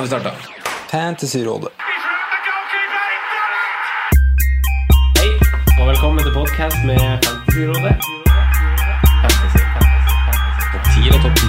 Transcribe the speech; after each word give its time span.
Nå 0.00 0.06
har 0.06 0.08
vi 0.08 0.20
starta. 0.20 0.36
Fantasyrådet. 0.90 1.68
Hei, 5.18 5.30
og 5.80 5.88
velkommen 5.90 6.24
til 6.24 6.32
podkast 6.32 6.76
med 6.88 7.00
Fantasyrådet. 7.26 7.94
Fantasy, 9.20 9.60
fantasy, 9.74 10.12
fantasy. 10.24 10.64
Topp 10.72 10.84
10 10.96 11.12
og 11.12 11.18
topp 11.24 11.36
10 11.36 11.44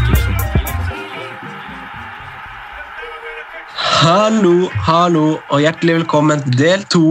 Hallo, 4.03 4.55
hallo, 4.89 5.25
og 5.49 5.59
hjertelig 5.63 5.95
velkommen 6.01 6.43
til 6.43 6.57
del 6.65 6.83
to. 6.91 7.05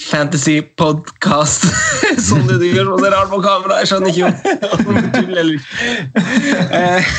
Fantasy 0.00 0.60
podcast. 0.76 1.64
Sånn 2.28 2.46
det 2.48 2.58
du 2.60 2.66
gjør 2.68 2.92
så 2.92 3.10
rart 3.12 3.30
på 3.32 3.40
kamera. 3.44 3.80
Jeg 3.80 3.90
skjønner 3.90 4.12
ikke 4.12 4.30
om 4.76 4.96
du 4.96 5.08
tuller. 5.14 5.52
Eh, 6.76 7.10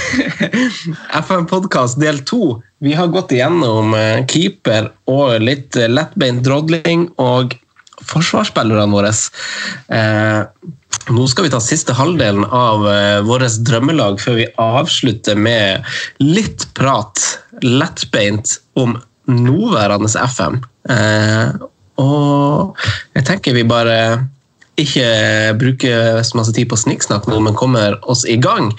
FM 1.21 1.47
podcast 1.49 1.99
del 2.01 2.21
to. 2.27 2.57
Vi 2.83 2.93
har 2.97 3.09
gått 3.13 3.33
igjennom 3.33 3.95
eh, 3.97 4.23
keeper 4.29 4.91
og 5.09 5.39
litt 5.43 5.77
eh, 5.79 5.89
lettbeint 5.89 6.43
drodling 6.45 7.07
og 7.21 7.57
forsvarsspillerne 8.07 8.93
våre. 8.93 9.09
Nå 11.07 11.23
skal 11.31 11.47
vi 11.47 11.51
ta 11.51 11.59
siste 11.63 11.95
halvdelen 11.97 12.45
av 12.45 12.83
vårt 13.25 13.57
drømmelag 13.65 14.19
før 14.21 14.37
vi 14.37 14.45
avslutter 14.61 15.39
med 15.39 15.87
litt 16.21 16.67
prat, 16.77 17.23
lettbeint, 17.65 18.59
om 18.77 18.93
nåværende 19.27 20.11
FM. 20.29 20.61
Og 22.01 22.77
jeg 23.17 23.25
tenker 23.27 23.55
vi 23.57 23.65
bare 23.67 23.99
ikke 24.77 25.07
bruker 25.57 26.19
så 26.25 26.37
masse 26.37 26.53
tid 26.53 26.69
på 26.69 26.77
snikksnakk 26.77 27.25
nå, 27.29 27.39
men 27.41 27.57
kommer 27.57 27.97
oss 28.09 28.23
i 28.29 28.37
gang. 28.41 28.69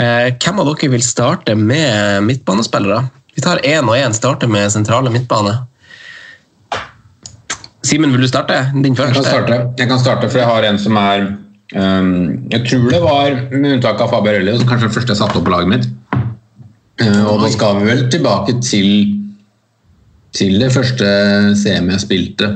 Eh, 0.00 0.32
hvem 0.40 0.62
av 0.62 0.70
dere 0.70 0.92
vil 0.94 1.04
starte 1.04 1.56
med 1.58 2.24
midtbanespillere? 2.24 3.04
Vi 3.36 3.44
tar 3.44 3.60
én 3.64 3.88
og 3.88 3.96
én, 3.96 4.16
starter 4.16 4.48
med 4.48 4.72
sentrale 4.72 5.12
midtbane. 5.12 5.58
Simen, 7.82 8.12
vil 8.14 8.24
du 8.24 8.28
starte? 8.30 8.58
Din 8.72 8.94
Jeg 8.94 9.12
kan 9.12 9.24
starte, 9.24 9.60
jeg 9.78 9.88
kan 9.88 10.00
starte 10.00 10.28
for 10.30 10.38
jeg 10.38 10.48
har 10.48 10.64
en 10.68 10.78
som 10.78 10.96
er 10.96 11.24
um, 11.74 12.12
Jeg 12.52 12.62
tror 12.68 12.90
det 12.92 13.00
var, 13.02 13.40
med 13.50 13.72
unntak 13.76 14.00
av 14.00 14.12
Faberelli, 14.12 14.54
som 14.56 14.68
kanskje 14.68 14.88
den 14.88 14.94
første 14.94 15.12
jeg 15.12 15.20
satte 15.20 15.40
opp 15.40 15.48
på 15.48 15.52
laget 15.52 15.72
mitt. 15.72 15.88
Uh, 17.02 17.24
og 17.32 17.42
da 17.42 17.50
skal 17.52 17.80
vi 17.80 17.90
vel 17.90 18.06
tilbake 18.12 18.60
til 18.62 19.21
til 20.36 20.58
det 20.60 20.70
første 20.74 21.08
CM 21.58 21.90
jeg 21.92 22.04
spilte. 22.04 22.50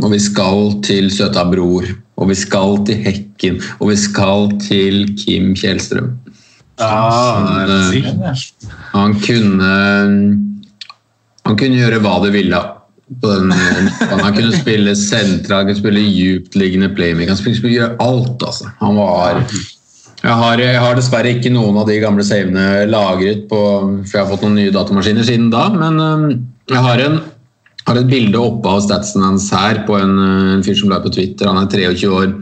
Og 0.00 0.12
vi 0.14 0.20
skal 0.22 0.76
til 0.86 1.10
Søta 1.10 1.44
Bror. 1.50 1.86
Og 2.20 2.28
vi 2.30 2.36
skal 2.38 2.78
til 2.86 3.00
Hekken. 3.04 3.60
Og 3.80 3.90
vi 3.90 3.96
skal 3.98 4.50
til 4.62 5.02
Kim 5.18 5.54
Kjellstrøm. 5.58 6.12
Ah, 6.80 7.46
Han, 7.46 7.70
eh, 7.70 8.34
han 8.94 9.14
kunne 9.20 9.72
Han 11.44 11.56
kunne 11.56 11.80
gjøre 11.80 11.98
hva 12.00 12.20
det 12.24 12.32
ville. 12.32 12.60
På 13.20 13.32
den, 13.32 13.50
han 13.50 14.34
kunne 14.36 14.54
spille 14.54 14.92
sentra, 14.94 15.56
han 15.58 15.66
kunne 15.66 15.80
spille 15.80 16.04
djuptliggende 16.04 16.92
playmaker. 16.94 17.34
Han 17.34 17.56
skulle 17.56 17.72
gjøre 17.74 17.96
alt, 17.98 18.44
altså. 18.46 18.70
Han 18.78 19.00
var 19.00 19.42
jeg 20.20 20.36
har, 20.36 20.60
jeg 20.60 20.80
har 20.80 20.98
dessverre 20.98 21.30
ikke 21.32 21.52
noen 21.52 21.78
av 21.80 21.86
de 21.88 21.96
gamle 22.00 22.24
savene 22.26 22.84
lagret, 22.90 23.46
på, 23.48 23.60
for 24.04 24.18
jeg 24.18 24.20
har 24.20 24.28
fått 24.28 24.42
noen 24.44 24.58
nye 24.58 24.74
datamaskiner 24.74 25.24
siden 25.24 25.48
da. 25.52 25.62
Men 25.72 25.96
øhm, 26.04 26.26
jeg 26.70 26.82
har, 26.84 27.02
en, 27.02 27.18
har 27.88 27.98
et 28.00 28.10
bilde 28.10 28.40
oppe 28.40 28.70
av 28.70 28.82
statsen 28.84 29.24
hans 29.24 29.48
her 29.54 29.82
på 29.88 29.96
en, 29.98 30.14
øh, 30.18 30.52
en 30.56 30.64
fyr 30.66 30.78
som 30.78 30.92
la 30.92 31.00
på 31.02 31.12
Twitter. 31.14 31.50
Han 31.50 31.62
er 31.62 31.70
23 31.70 32.12
år. 32.14 32.32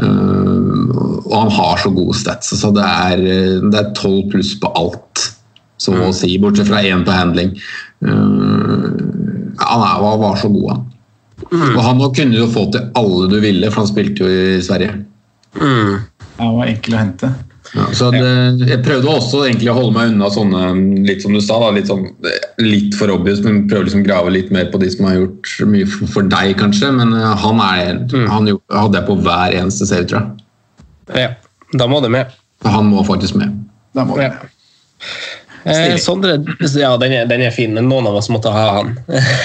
Uh, 0.00 0.86
og 1.26 1.32
han 1.34 1.50
har 1.52 1.80
så 1.82 1.90
gode 1.92 2.14
stats. 2.16 2.52
Så 2.56 2.70
det, 2.72 2.84
er, 2.86 3.20
øh, 3.20 3.64
det 3.72 3.80
er 3.80 3.90
12 3.98 4.30
pluss 4.32 4.54
på 4.62 4.70
alt, 4.78 5.24
så 5.82 5.96
å 6.06 6.12
si. 6.14 6.30
Bortsett 6.40 6.70
fra 6.70 6.80
én 6.86 7.02
på 7.04 7.12
handling. 7.12 7.52
Uh, 8.00 8.86
han 9.60 9.84
er, 9.84 9.98
var, 10.00 10.16
var 10.22 10.38
så 10.40 10.48
god, 10.48 10.70
han. 10.72 10.86
Og 11.50 11.82
han 11.82 12.00
kunne 12.14 12.38
jo 12.38 12.46
få 12.52 12.66
til 12.72 12.86
alle 12.96 13.28
du 13.32 13.38
ville, 13.42 13.68
for 13.72 13.82
han 13.82 13.90
spilte 13.90 14.24
jo 14.24 14.30
i 14.30 14.62
Sverige. 14.64 14.94
Mm. 15.58 15.98
Han 16.38 16.56
var 16.56 16.70
enkel 16.70 16.94
å 16.94 17.00
hente. 17.02 17.32
Ja, 17.70 17.84
så 17.94 18.08
det, 18.10 18.20
jeg 18.66 18.80
prøvde 18.82 19.12
også 19.12 19.44
egentlig 19.46 19.70
å 19.70 19.76
holde 19.76 19.94
meg 19.94 20.10
unna 20.10 20.30
sånne, 20.34 20.62
litt 21.06 21.22
som 21.22 21.36
du 21.36 21.38
sa, 21.38 21.60
da, 21.62 21.68
litt, 21.76 21.86
sånn, 21.90 22.08
litt 22.64 22.96
for 22.98 23.12
obvious, 23.14 23.42
men 23.44 23.62
prøve 23.70 23.86
liksom 23.86 24.02
å 24.02 24.08
grave 24.08 24.32
litt 24.34 24.50
mer 24.54 24.72
på 24.72 24.80
de 24.82 24.88
som 24.90 25.06
har 25.06 25.20
gjort 25.20 25.52
mye 25.70 25.86
for, 25.86 26.10
for 26.16 26.30
deg, 26.32 26.56
kanskje. 26.58 26.90
Men 26.98 27.14
eh, 27.14 27.34
han, 27.44 27.62
er, 27.62 28.00
han 28.32 28.50
hadde 28.74 28.98
jeg 28.98 29.06
på 29.06 29.18
hver 29.22 29.54
eneste 29.60 29.86
serie, 29.86 30.08
tror 30.10 30.24
jeg. 30.24 30.46
Ja, 31.14 31.30
da 31.78 31.86
må 31.90 32.02
det 32.02 32.10
med. 32.14 32.34
Han 32.66 32.90
må 32.90 33.04
faktisk 33.06 33.38
med. 33.38 33.54
Da 33.96 34.06
må 34.06 34.18
Ja. 34.20 34.34
Eh, 35.70 35.94
Sondre, 36.00 36.36
ja, 36.78 36.90
den 37.00 37.14
er, 37.14 37.26
den 37.30 37.44
er 37.46 37.54
fin, 37.54 37.72
men 37.76 37.88
noen 37.90 38.08
av 38.10 38.18
oss 38.18 38.30
måtte 38.32 38.52
ha 38.52 38.66
han. 38.78 38.92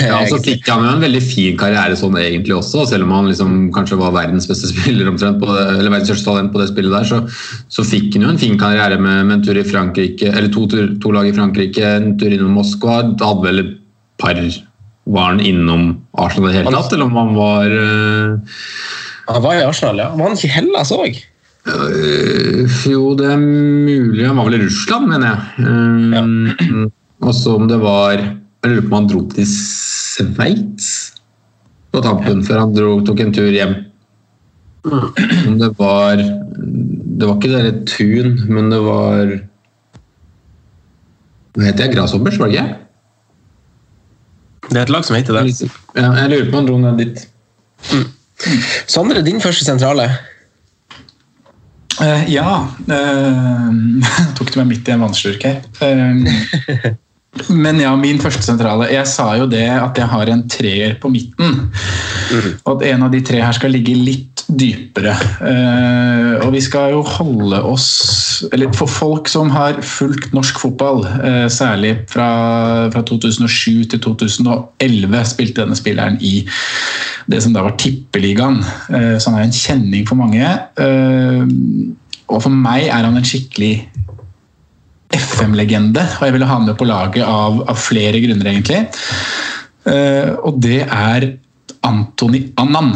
Ja, 0.06 0.20
så 0.30 0.40
fikk 0.44 0.68
han 0.72 0.84
jo 0.86 0.94
en 0.96 1.04
veldig 1.04 1.22
fin 1.24 1.58
karriere 1.60 1.98
sånn 2.00 2.18
egentlig 2.20 2.58
også, 2.58 2.86
selv 2.90 3.08
om 3.08 3.14
han 3.16 3.30
liksom 3.30 3.56
kanskje 3.76 4.00
var 4.02 4.16
verdens 4.16 4.50
beste 4.50 4.70
spiller 4.74 5.10
omtrent 5.12 5.42
på 5.42 5.50
det, 5.52 5.66
eller 5.78 5.94
verdens 5.94 6.12
største 6.12 6.30
talent 6.30 6.54
på 6.54 6.62
det 6.62 6.70
spillet 6.72 6.96
der, 6.96 7.10
så, 7.10 7.22
så 7.72 7.88
fikk 7.88 8.16
han 8.18 8.28
jo 8.28 8.34
en 8.36 8.42
fin 8.42 8.60
karriere 8.62 9.00
med, 9.00 9.24
med 9.30 9.40
en 9.40 9.48
tur 9.48 9.60
i 9.60 9.66
Frankrike, 9.68 10.32
eller 10.34 10.52
to, 10.54 10.68
to, 10.72 10.88
to 11.04 11.16
lag 11.16 11.30
i 11.30 11.36
Frankrike, 11.36 11.96
en 12.00 12.16
tur 12.22 12.34
innom 12.34 12.58
Moskva, 12.60 13.02
hadde 13.12 13.46
vel 13.46 13.66
et 13.66 13.76
par 14.22 14.40
var 15.06 15.36
han 15.36 15.42
innom 15.44 15.90
Arsenal 16.18 16.50
i 16.50 16.54
det 16.54 16.62
hele 16.64 16.74
tatt, 16.74 16.94
eller 16.96 17.10
om 17.10 17.20
han 17.20 17.36
var 17.38 17.70
uh... 17.70 18.60
Han 19.28 19.44
var 19.44 19.58
i 19.58 19.66
Arsenal, 19.66 20.00
ja. 20.02 20.12
Var 20.14 20.28
han 20.28 20.38
ikke 20.38 20.50
i 20.50 20.54
Hellas 20.54 20.92
òg? 20.94 21.20
Øh, 21.68 22.76
Jo, 22.92 23.16
det 23.18 23.32
er 23.32 23.42
mulig. 23.42 24.28
Han 24.28 24.38
var 24.38 24.50
vel 24.50 24.60
i 24.60 24.66
Russland, 24.66 25.10
mener 25.10 25.28
jeg. 25.32 25.40
Uh, 25.66 26.86
Og 27.26 27.34
så 27.36 27.56
om 27.56 27.68
det 27.68 27.80
var 27.82 28.20
Jeg 28.20 28.72
lurer 28.72 28.82
på 28.82 28.92
om 28.92 28.98
han 29.00 29.10
dro 29.10 29.22
til 29.32 29.48
Sveits 29.50 31.16
på 31.96 32.02
tampen 32.04 32.42
før 32.44 32.66
han 32.66 32.74
dro, 32.76 32.98
tok 33.08 33.22
en 33.24 33.34
tur 33.36 33.52
hjem. 33.54 33.76
Om 34.86 35.60
det 35.62 35.72
var 35.80 36.20
Det 36.20 37.28
var 37.28 37.38
ikke 37.38 37.52
det 37.52 37.60
derre 37.62 37.86
Tun, 37.90 38.34
men 38.52 38.68
det 38.74 38.82
var 38.84 39.32
Hva 41.56 41.70
heter 41.70 41.86
jeg? 41.86 41.96
Grasshoppers, 41.96 42.40
var 42.42 42.52
det 42.52 42.60
ikke? 42.60 42.82
Det 44.66 44.78
er 44.80 44.84
et 44.84 44.92
lag 44.92 45.06
som 45.06 45.16
heter 45.16 45.38
det. 45.38 45.70
Ja, 45.96 46.10
jeg 46.20 46.30
lurer 46.32 46.48
på 46.50 46.58
om 46.58 46.60
han 46.60 46.68
dro 46.68 46.78
ned 46.82 46.98
dit. 47.00 47.20
Sondre, 48.90 49.22
din 49.24 49.40
første 49.42 49.64
sentrale. 49.64 50.10
Eh, 52.02 52.28
ja 52.34 52.68
uh, 52.92 53.72
Tok 54.36 54.52
du 54.52 54.60
meg 54.60 54.72
midt 54.74 54.90
i 54.90 54.96
en 54.96 55.06
vannslurk 55.06 55.46
her. 55.48 55.62
Uh, 55.80 56.94
men 57.52 57.80
ja, 57.82 57.92
min 58.00 58.20
første 58.24 58.46
sentrale. 58.46 58.88
Jeg 58.94 59.08
sa 59.12 59.34
jo 59.36 59.48
det 59.52 59.66
at 59.68 59.98
jeg 60.00 60.08
har 60.08 60.30
en 60.32 60.44
treer 60.48 60.96
på 61.02 61.12
midten. 61.12 61.66
Og 62.64 62.70
at 62.78 62.86
en 62.94 63.04
av 63.08 63.12
de 63.12 63.20
tre 63.28 63.42
her 63.44 63.56
skal 63.58 63.76
ligge 63.76 63.96
litt 63.98 64.46
dypere. 64.48 65.16
Uh, 65.42 66.46
og 66.46 66.54
vi 66.54 66.62
skal 66.64 66.94
jo 66.94 67.02
holde 67.02 67.58
oss 67.66 67.88
Eller 68.54 68.70
for 68.78 68.92
folk 68.92 69.30
som 69.32 69.50
har 69.54 69.80
fulgt 69.82 70.36
norsk 70.36 70.60
fotball, 70.62 71.02
uh, 71.04 71.48
særlig 71.52 71.96
fra, 72.12 72.30
fra 72.94 73.04
2007 73.08 73.90
til 73.92 74.04
2011, 74.06 75.24
spilte 75.34 75.64
denne 75.64 75.78
spilleren 75.80 76.20
i 76.22 76.38
det 77.32 77.42
som 77.44 77.54
da 77.56 77.64
var 77.66 77.76
Tippeligaen. 77.80 78.60
Eh, 78.90 79.16
så 79.18 79.32
han 79.32 79.40
er 79.40 79.48
en 79.48 79.56
kjenning 79.56 80.06
for 80.08 80.20
mange. 80.20 80.46
Eh, 80.46 81.44
og 82.26 82.42
for 82.42 82.54
meg 82.54 82.88
er 82.90 83.06
han 83.06 83.18
en 83.18 83.28
skikkelig 83.28 83.74
FM-legende, 85.16 86.02
og 86.18 86.26
jeg 86.26 86.36
ville 86.36 86.48
ha 86.50 86.58
han 86.58 86.66
med 86.68 86.78
på 86.80 86.88
laget 86.88 87.24
av, 87.24 87.62
av 87.70 87.78
flere 87.80 88.20
grunner, 88.24 88.50
egentlig. 88.52 88.82
Eh, 89.86 90.32
og 90.44 90.58
det 90.64 90.82
er 90.86 91.30
Antony 91.86 92.48
Annan. 92.60 92.96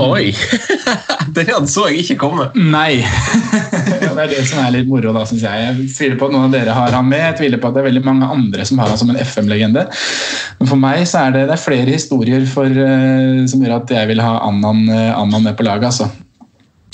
Oi! 0.00 0.32
Den 1.36 1.68
så 1.70 1.86
jeg 1.88 2.02
ikke 2.02 2.18
komme. 2.24 2.48
Nei. 2.56 3.00
det 3.02 4.10
er 4.10 4.30
det 4.30 4.42
som 4.48 4.60
er 4.62 4.74
litt 4.74 4.88
moro, 4.90 5.12
da, 5.14 5.24
syns 5.28 5.44
jeg. 5.46 5.62
Jeg 5.64 5.88
tviler 5.94 6.18
på 6.20 6.28
at 6.28 6.34
noen 6.34 6.48
av 6.48 6.56
dere 6.56 6.76
har 6.76 6.96
han 6.96 7.08
med. 7.08 7.22
Jeg 7.22 7.38
tviler 7.40 7.62
på 7.62 7.70
at 7.70 7.76
det 7.76 7.82
er 7.82 7.88
veldig 7.88 8.04
mange 8.06 8.28
andre 8.34 8.66
som 8.68 8.82
har 8.82 8.92
han 8.92 9.00
som 9.00 9.12
en 9.12 9.20
FM-legende. 9.22 9.86
Men 10.60 10.70
for 10.70 10.82
meg 10.82 11.06
så 11.08 11.26
er 11.26 11.36
det, 11.36 11.46
det 11.50 11.56
er 11.56 11.64
flere 11.64 11.96
historier 11.96 12.46
for, 12.50 12.68
uh, 12.68 13.42
som 13.50 13.64
gjør 13.64 13.78
at 13.78 13.96
jeg 13.96 14.12
vil 14.12 14.22
ha 14.24 14.36
Annan, 14.48 14.84
uh, 14.90 15.10
Annan 15.20 15.48
med 15.48 15.56
på 15.58 15.66
laget, 15.66 15.88
altså. 15.92 16.10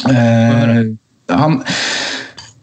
Uh, 0.06 0.94
han 1.28 1.58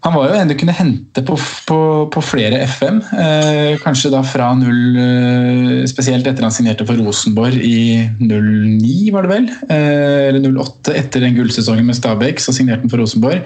han 0.05 0.13
var 0.13 0.29
jo 0.29 0.37
en 0.37 0.49
du 0.51 0.53
kunne 0.57 0.75
hente 0.77 1.21
på, 1.25 1.35
på, 1.65 1.77
på 2.13 2.21
flere 2.21 2.59
FM. 2.69 2.99
Eh, 3.17 3.71
kanskje 3.81 4.11
da 4.13 4.21
fra 4.25 4.51
0 4.53 4.99
eh, 5.01 5.79
Spesielt 5.89 6.27
etter 6.29 6.45
han 6.45 6.53
signerte 6.53 6.85
for 6.85 6.99
Rosenborg 7.01 7.57
i 7.57 8.05
09, 8.21 9.09
var 9.15 9.25
det 9.25 9.31
vel? 9.31 9.47
Eh, 9.65 10.27
eller 10.29 10.45
08, 10.45 10.93
etter 11.01 11.25
den 11.25 11.37
gullsesongen 11.39 11.89
med 11.89 11.97
Stabæk, 11.97 12.43
så 12.43 12.53
signerte 12.53 12.85
han 12.85 12.93
for 12.93 13.01
Rosenborg. 13.01 13.41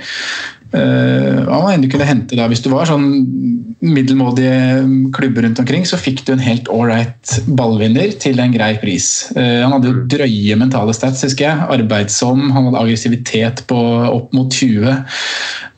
Uh, 0.69 1.50
han 1.50 1.63
var 1.63 1.71
en 1.74 1.81
du 1.81 1.88
kunne 1.89 2.06
hente 2.06 2.38
da, 2.38 2.45
Hvis 2.45 2.62
du 2.62 2.68
var 2.69 2.86
sånn 2.86 3.07
middelmådige 3.80 4.83
klubber 5.16 5.42
rundt 5.45 5.62
omkring, 5.62 5.86
så 5.88 5.98
fikk 5.98 6.21
du 6.27 6.33
en 6.36 6.44
helt 6.44 6.68
ålreit 6.69 7.39
ballvinner 7.57 8.12
til 8.21 8.42
en 8.44 8.54
grei 8.54 8.74
pris. 8.81 9.07
Uh, 9.33 9.63
han 9.63 9.74
hadde 9.74 9.89
jo 9.89 10.04
drøye 10.13 10.57
mentale 10.60 10.94
stats, 10.94 11.24
husker 11.25 11.48
jeg. 11.48 11.68
Arbeidsom, 11.80 12.50
han 12.54 12.69
hadde 12.69 12.83
aggressivitet 12.83 13.63
på 13.71 13.80
opp 14.10 14.36
mot 14.38 14.54
20. 14.54 14.94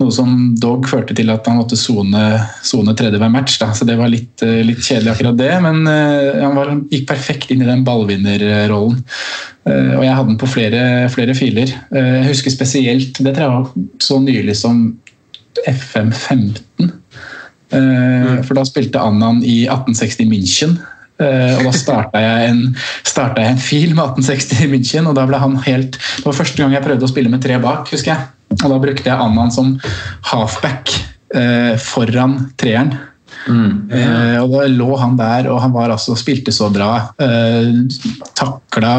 Noe 0.02 0.16
som 0.16 0.36
dog 0.60 0.90
førte 0.90 1.16
til 1.16 1.32
at 1.32 1.48
han 1.48 1.62
måtte 1.62 1.80
sone 1.80 2.98
tredje 2.98 3.22
hver 3.22 3.32
match. 3.32 3.62
Da. 3.62 3.72
Så 3.78 3.88
det 3.88 3.96
var 4.02 4.12
litt, 4.12 4.34
uh, 4.44 4.60
litt 4.66 4.84
kjedelig 4.84 5.16
akkurat 5.16 5.40
det, 5.40 5.54
men 5.64 5.86
han 5.88 6.58
var, 6.58 6.76
gikk 6.92 7.08
perfekt 7.14 7.54
inn 7.54 7.64
i 7.64 7.70
den 7.70 7.86
ballvinnerrollen. 7.88 9.00
Uh, 9.62 10.00
og 10.00 10.02
jeg 10.02 10.16
hadde 10.18 10.32
den 10.32 10.40
på 10.42 10.50
flere, 10.50 10.84
flere 11.14 11.36
filer. 11.38 11.70
Uh, 11.94 12.18
jeg 12.18 12.32
husker 12.32 12.54
spesielt 12.54 13.20
Det 13.22 13.34
tror 13.36 13.44
jeg 13.44 13.52
var 13.54 13.68
så 14.02 14.18
nylig 14.24 14.56
som 14.58 14.80
FM15. 15.70 16.56
Uh, 16.80 17.78
mm. 17.78 18.40
For 18.48 18.58
da 18.58 18.66
spilte 18.66 19.04
Annan 19.04 19.44
i 19.46 19.64
1860 19.68 20.26
München. 20.32 20.80
og 21.22 21.68
da 21.68 21.72
starta 21.78 22.18
jeg, 22.18 22.50
en, 22.50 22.62
jeg 23.06 23.52
en 23.52 23.60
fil 23.62 23.92
med 23.94 24.16
1860 24.18 24.72
München, 24.72 25.06
og 25.06 25.14
da 25.14 25.28
ble 25.30 25.38
han 25.38 25.54
helt 25.68 26.00
Det 26.00 26.26
var 26.26 26.34
første 26.34 26.58
gang 26.58 26.74
jeg 26.74 26.82
prøvde 26.82 27.06
å 27.06 27.12
spille 27.12 27.30
med 27.30 27.44
tre 27.44 27.60
bak, 27.62 27.92
husker 27.94 28.16
jeg. 28.16 28.26
Og 28.58 28.64
da 28.66 28.80
brukte 28.82 29.06
jeg 29.06 29.28
Annan 29.28 29.54
som 29.54 29.76
halfback 30.32 30.90
foran 31.80 32.34
treeren. 32.60 32.96
Mm. 33.48 33.90
Eh, 33.90 34.38
og 34.42 34.54
Da 34.54 34.66
lå 34.70 34.90
han 35.02 35.18
der, 35.20 35.50
og 35.52 35.62
han 35.64 35.74
var 35.74 35.94
altså, 35.94 36.16
spilte 36.20 36.54
så 36.54 36.70
bra. 36.74 36.92
Eh, 37.22 37.72
takla, 38.38 38.94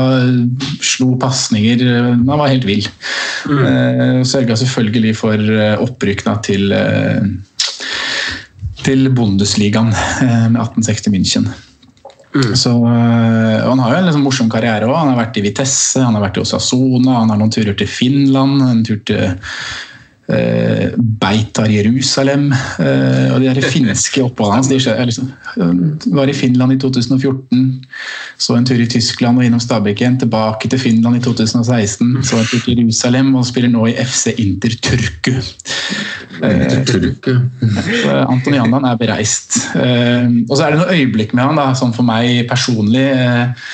slo 0.82 1.14
pasninger. 1.20 1.84
Han 2.16 2.26
var 2.26 2.50
helt 2.50 2.66
vill. 2.68 2.86
Mm. 3.48 3.62
Eh, 3.66 4.20
Sørga 4.28 4.58
selvfølgelig 4.58 5.16
for 5.18 5.38
eh, 5.38 6.38
til, 6.46 6.72
eh, 6.72 7.20
til 8.82 9.10
Bundesligaen 9.10 9.92
eh, 9.92 10.48
med 10.50 10.60
1860 10.60 11.12
München. 11.14 11.52
Mm. 12.32 12.54
Så, 12.56 12.70
Han 12.80 13.78
har 13.78 13.92
jo 13.92 13.96
en 13.98 14.06
liksom 14.08 14.22
morsom 14.24 14.50
karriere 14.50 14.88
òg. 14.88 14.96
Han 14.96 15.12
har 15.12 15.18
vært 15.26 15.36
i 15.36 15.44
Vitesse, 15.44 16.00
han 16.00 16.16
har 16.16 16.24
vært 16.24 16.40
i 16.40 16.44
Osasona, 16.46 17.18
han 17.20 17.30
har 17.30 17.40
noen 17.40 17.52
turer 17.52 17.76
til 17.76 17.90
Finland. 17.90 18.62
en 18.62 18.84
tur 18.84 19.02
til 19.04 19.36
eh, 20.32 20.94
Beitar 20.96 21.70
Jerusalem 21.70 22.48
eh, 22.52 23.32
og 23.32 23.40
de 23.42 23.50
der 23.50 23.68
finske 23.72 24.22
oppholdene 24.24 24.60
hans. 24.60 24.70
Liksom, 24.72 25.30
var 26.16 26.30
i 26.30 26.36
Finland 26.36 26.76
i 26.76 26.78
2014, 26.82 27.62
så 28.38 28.56
en 28.56 28.66
tur 28.68 28.80
i 28.80 28.88
Tyskland 28.90 29.38
og 29.38 29.46
innom 29.46 29.62
Stabæk 29.62 30.02
igjen. 30.02 30.18
Tilbake 30.22 30.70
til 30.72 30.82
Finland 30.82 31.20
i 31.20 31.24
2016, 31.24 32.16
så 32.24 32.40
en 32.40 32.50
tur 32.50 32.64
til 32.64 32.78
Jerusalem 32.78 33.34
og 33.38 33.46
spiller 33.48 33.72
nå 33.72 33.86
i 33.90 33.96
FC 34.02 34.34
Inter 34.42 34.76
Turku. 34.82 35.36
Eh, 36.42 38.24
Anton 38.26 38.56
Jannan 38.56 38.86
er 38.88 38.98
bereist. 39.00 39.58
Eh, 39.76 40.26
og 40.48 40.56
så 40.56 40.66
er 40.66 40.74
det 40.74 40.80
noen 40.80 40.96
øyeblikk 40.96 41.34
med 41.36 41.46
han, 41.46 41.60
da, 41.60 41.70
sånn 41.78 41.94
for 41.94 42.06
meg 42.06 42.46
personlig. 42.50 43.04
Eh, 43.12 43.68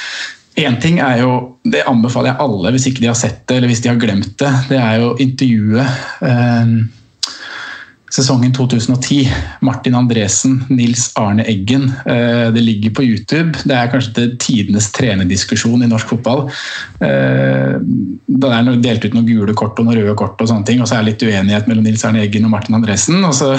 Én 0.59 0.79
ting 0.83 0.99
er 0.99 1.23
jo, 1.23 1.33
det 1.63 1.85
anbefaler 1.87 2.33
jeg 2.33 2.43
alle 2.43 2.75
hvis 2.75 2.89
ikke 2.91 3.05
de 3.05 3.11
har 3.13 3.19
sett 3.19 3.45
det 3.47 3.59
eller 3.59 3.71
hvis 3.71 3.83
de 3.85 3.93
har 3.93 4.01
glemt 4.01 4.33
det. 4.41 4.55
Det 4.71 4.79
er 4.83 5.03
jo 5.03 5.13
intervjuet 5.23 5.99
eh, 6.27 6.73
sesongen 8.11 8.53
2010. 8.53 9.29
Martin 9.61 9.95
Andresen, 9.95 10.65
Nils 10.69 11.13
Arne 11.15 11.45
Eggen. 11.49 11.93
Eh, 12.07 12.51
det 12.55 12.61
ligger 12.61 12.91
på 12.91 13.05
YouTube. 13.05 13.59
Det 13.65 13.77
er 13.77 13.91
kanskje 13.93 14.15
det 14.17 14.27
tidenes 14.43 14.91
trenerdiskusjon 14.97 15.85
i 15.85 15.91
norsk 15.91 16.15
fotball. 16.15 16.47
Eh, 17.05 17.77
det 18.27 18.53
er 18.53 18.71
delt 18.83 19.05
ut 19.05 19.19
noen 19.19 19.29
gule 19.29 19.57
kort 19.59 19.79
og 19.79 19.89
noen 19.89 20.01
røde 20.01 20.17
kort, 20.19 20.41
og 20.41 20.51
sånne 20.51 20.67
ting, 20.69 20.83
og 20.83 20.89
så 20.89 20.99
er 20.99 21.05
det 21.05 21.13
litt 21.13 21.27
uenighet 21.29 21.69
mellom 21.71 21.87
Nils 21.87 22.07
Arne 22.09 22.25
Eggen 22.25 22.49
og 22.49 22.55
Martin 22.57 22.79
Andresen. 22.81 23.21
Og 23.29 23.37
så 23.37 23.55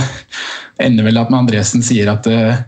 ender 0.82 1.08
vel 1.08 1.22
at 1.22 1.32
Andresen 1.36 1.86
sier 1.86 2.12
at 2.12 2.28
eh, 2.32 2.66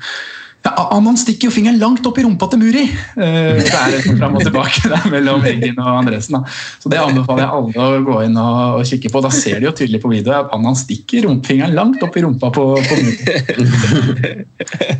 ja, 0.62 1.00
Man 1.02 1.18
stikker 1.18 1.50
jo 1.50 1.54
fingeren 1.54 1.80
langt 1.82 2.06
opp 2.06 2.20
i 2.22 2.24
rumpa 2.26 2.48
til 2.52 2.62
Muri! 2.62 2.84
Uh, 3.16 3.58
det 3.58 3.72
er 3.74 3.96
det 3.96 4.14
fram 4.20 4.36
og 4.38 4.44
tilbake 4.46 4.92
der 4.92 5.08
mellom 5.10 5.46
Eggen 5.50 5.80
og 5.82 6.02
Andresen. 6.04 6.38
Da. 6.38 6.58
Så 6.82 6.92
Det 6.94 7.00
anbefaler 7.02 7.44
jeg 7.46 7.56
alle 7.58 7.88
å 7.88 8.04
gå 8.06 8.18
inn 8.28 8.38
og, 8.38 8.60
og, 8.78 8.84
kikke 8.92 9.12
på. 9.14 9.24
Da 9.26 9.32
ser 9.34 9.58
de 9.58 9.70
jo 9.70 9.74
tydelig 9.78 10.02
på 10.04 10.12
videoen 10.12 10.46
at 10.46 10.54
Annan 10.58 10.78
stikker 10.78 11.26
rumpfingeren 11.26 11.74
langt 11.78 12.04
opp 12.06 12.18
i 12.18 12.26
rumpa 12.26 12.52
på, 12.54 12.68
på 12.78 13.00
Muri. 13.02 13.16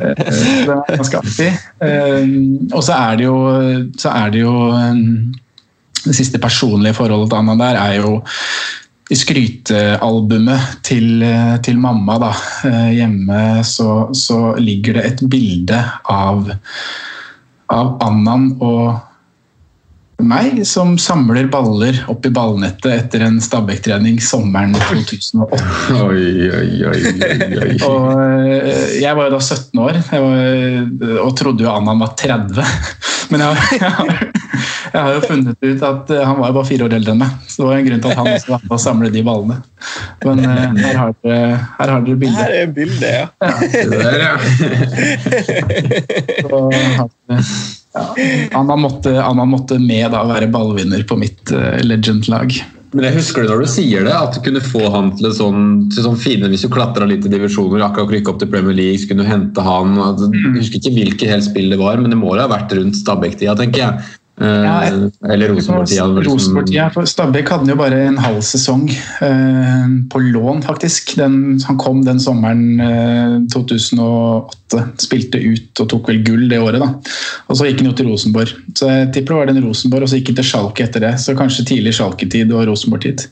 uh, 0.02 0.16
det 0.18 0.74
er 0.74 0.98
ganske 0.98 1.22
artig. 1.22 1.50
Uh, 1.78 2.26
og 2.72 2.82
så 2.82 2.98
er 2.98 3.22
det 3.22 3.28
jo, 3.28 3.38
så 4.02 4.16
er 4.16 4.34
det 4.34 4.42
jo 4.42 4.56
um, 4.72 5.06
Det 6.02 6.16
siste 6.18 6.40
personlige 6.42 6.96
forholdet 6.98 7.30
til 7.30 7.38
Anna 7.38 7.54
der 7.60 7.78
er 7.78 8.00
jo 8.00 8.16
i 9.12 9.16
skrytealbumet 9.18 10.78
til, 10.86 11.24
til, 11.64 11.78
mamma 11.80 12.16
da, 12.22 12.32
eh, 12.68 12.90
hjemme 12.96 13.40
så, 13.66 14.08
så, 14.16 14.54
ligger 14.56 14.96
det 14.98 15.06
et 15.08 15.24
bilde 15.32 15.80
av, 16.08 16.48
av 17.72 17.96
Annan 18.04 18.54
og 18.64 19.11
meg 20.26 20.62
som 20.68 20.94
samler 21.00 21.48
baller 21.52 21.98
opp 22.12 22.26
i 22.26 22.32
ballnettet 22.34 22.90
etter 22.92 23.26
en 23.26 23.40
Stabæk-trening 23.42 24.20
sommeren 24.22 24.74
2008. 24.78 25.60
Oi, 26.02 26.26
oi, 26.48 26.70
oi, 26.90 27.00
oi, 27.62 27.74
og 27.86 28.08
eh, 28.18 28.98
jeg 29.02 29.18
var 29.18 29.28
jo 29.28 29.34
da 29.36 29.40
17 29.42 29.82
år 29.82 30.00
var, 30.12 30.44
og 31.24 31.32
trodde 31.38 31.66
jo 31.66 31.72
Annan 31.72 32.02
var 32.02 32.14
30. 32.18 32.62
Men 33.32 33.44
jeg, 33.46 33.80
jeg, 33.80 34.32
jeg 34.92 35.00
har 35.00 35.14
jo 35.14 35.20
funnet 35.24 35.56
ut 35.64 35.84
at 35.88 36.10
eh, 36.12 36.24
han 36.26 36.36
var 36.38 36.50
jo 36.50 36.56
bare 36.58 36.68
fire 36.68 36.84
år 36.86 36.96
eldre 36.98 37.14
enn 37.14 37.22
meg. 37.22 37.36
Så 37.48 37.62
det 37.62 37.68
var 37.68 37.76
en 37.78 37.86
grunn 37.86 38.02
til 38.02 38.10
at 38.12 38.18
han 38.20 38.28
også 38.32 38.52
var 38.52 38.64
med 38.64 38.74
å 38.76 38.80
samle 38.82 39.12
de 39.14 39.22
ballene. 39.26 39.56
Men 40.22 40.42
uh, 40.44 40.50
her 40.78 40.98
har 41.00 41.14
dere, 41.24 41.60
her 41.78 41.92
har 41.94 42.00
dere 42.06 42.18
bildet. 42.20 42.42
Her 42.42 42.52
er 42.58 42.74
bildet, 42.76 43.08
ja. 43.08 43.26
ja. 43.40 43.54
Det 43.72 43.86
Der, 44.02 44.18
ja. 44.26 44.34
Så, 46.42 46.58
ja. 46.76 47.46
Anna, 47.92 48.76
måtte, 48.76 49.16
Anna 49.20 49.44
måtte 49.44 49.76
med 49.80 50.12
da 50.14 50.22
være 50.28 50.48
ballvinner 50.52 51.02
på 51.08 51.18
mitt 51.20 51.52
uh, 51.52 51.76
legend-lag. 51.84 52.54
Men 52.92 53.06
jeg 53.08 53.16
husker 53.16 53.44
det 53.44 53.52
når 53.52 53.62
du 53.64 53.70
sier 53.72 54.04
det, 54.04 54.12
at 54.12 54.34
du 54.36 54.42
kunne 54.44 54.60
få 54.64 54.82
han 54.92 55.10
til, 55.16 55.30
sånn, 55.32 55.62
til 55.92 56.04
sånn 56.04 56.18
fine 56.20 56.50
Hvis 56.52 56.66
du 56.66 56.68
klatra 56.72 57.06
litt 57.08 57.24
i 57.24 57.32
divisjoner, 57.32 57.84
akkurat 57.86 58.12
rykka 58.12 58.34
opp 58.34 58.42
til 58.42 58.50
Premier 58.52 58.76
League, 58.76 59.00
så 59.00 59.08
kunne 59.08 59.24
du 59.24 59.30
hente 59.30 59.64
han. 59.64 59.94
Jeg 60.20 60.56
husker 60.58 60.80
ikke 60.80 60.96
hvilket 60.98 61.32
helt 61.32 61.46
spill 61.48 61.72
det 61.72 61.80
var, 61.80 62.00
men 62.00 62.12
det 62.12 62.20
må 62.20 62.34
ha 62.36 62.48
vært 62.52 62.74
rundt 62.76 62.98
Stabæk-tida, 63.00 63.56
tenker 63.60 63.84
jeg. 63.86 64.10
Ja, 64.42 64.84
eh, 64.84 65.32
eller 65.32 65.48
Rosenborg-tida. 65.48 66.06
Rosenborg-tida, 66.26 66.88
for 66.94 67.06
Stabæk 67.06 67.50
hadde 67.52 67.70
jo 67.70 67.76
bare 67.78 68.00
en 68.08 68.18
halv 68.18 68.40
sesong 68.46 68.88
eh, 68.90 69.92
på 70.10 70.22
lån, 70.24 70.62
faktisk. 70.66 71.14
Den, 71.20 71.60
han 71.66 71.78
kom 71.78 72.00
den 72.04 72.20
sommeren 72.20 72.80
eh, 72.82 73.36
2008, 73.54 74.82
spilte 75.04 75.38
ut 75.38 75.82
og 75.84 75.90
tok 75.92 76.10
vel 76.10 76.22
gull 76.26 76.48
det 76.50 76.58
året. 76.58 76.82
da. 76.82 76.90
Og 77.46 77.58
Så 77.58 77.68
gikk 77.68 77.84
han 77.84 77.92
jo 77.92 77.94
til 78.00 78.10
Rosenborg. 78.10 78.56
Så 78.78 78.90
jeg 78.90 79.12
tipper 79.14 79.36
det 79.36 79.38
var 79.38 79.52
den 79.52 79.62
Rosenborg, 79.66 80.08
og 80.08 80.10
så 80.10 80.18
gikk 80.18 80.32
han 80.32 80.40
til 80.40 80.48
Schalke 80.50 80.88
etter 80.88 81.06
det. 81.06 81.14
Så 81.22 81.36
kanskje 81.38 81.68
tidlig 81.68 81.94
Schalke-tid 81.98 82.50
og 82.50 82.66
Rosenborg-tid. 82.72 83.28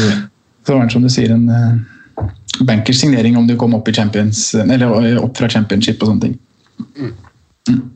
Mm. 0.00 0.24
Så 0.66 0.74
var 0.74 0.88
det 0.88 0.96
som 0.96 1.04
du 1.04 1.12
sier 1.12 1.36
en 1.36 1.50
eh, 1.52 2.24
bankers 2.64 3.02
signering 3.02 3.36
om 3.36 3.46
du 3.46 3.58
kom 3.60 3.76
opp, 3.76 3.88
i 3.88 3.94
champions, 3.94 4.48
eller 4.54 4.88
eh, 5.02 5.20
opp 5.20 5.36
fra 5.36 5.50
championship 5.52 6.00
og 6.00 6.14
sånne 6.14 6.28
ting. 6.30 6.40
Mm. 6.96 7.86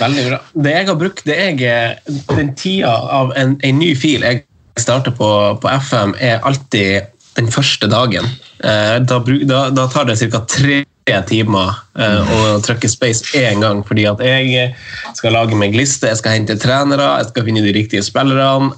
Veldig 0.00 0.26
bra. 0.28 0.40
Det 0.66 0.74
jeg 0.74 0.88
har 0.90 0.98
brukt, 1.00 1.24
det 1.28 1.36
jeg, 1.36 2.16
den 2.32 2.52
tida 2.58 2.92
av 2.92 3.32
en, 3.38 3.56
en 3.64 3.78
ny 3.80 3.92
fil 3.98 4.24
jeg 4.26 4.44
starter 4.80 5.14
på, 5.16 5.28
på, 5.62 5.70
FM, 5.88 6.14
er 6.20 6.44
alltid 6.44 7.08
den 7.36 7.48
første 7.52 7.88
dagen. 7.88 8.28
Eh, 8.64 8.98
da, 9.04 9.20
da, 9.48 9.62
da, 9.72 9.88
tar 9.92 10.08
det 10.08 10.18
ca. 10.20 10.42
tre 10.48 10.84
timer 11.28 11.74
eh, 11.98 12.32
å 12.36 12.56
trykke 12.64 12.90
space 12.90 13.36
én 13.38 13.64
gang, 13.64 13.82
fordi 13.86 14.06
at 14.10 14.22
jeg 14.24 14.70
skal 15.16 15.36
lage 15.36 15.58
meg 15.58 15.76
liste, 15.76 16.08
jeg 16.10 16.20
skal 16.20 16.38
hente 16.38 16.58
trenere, 16.60 17.16
jeg 17.20 17.30
skal 17.30 17.46
finne 17.48 17.64
de 17.64 17.76
riktige 17.76 18.04
spillerne. 18.04 18.72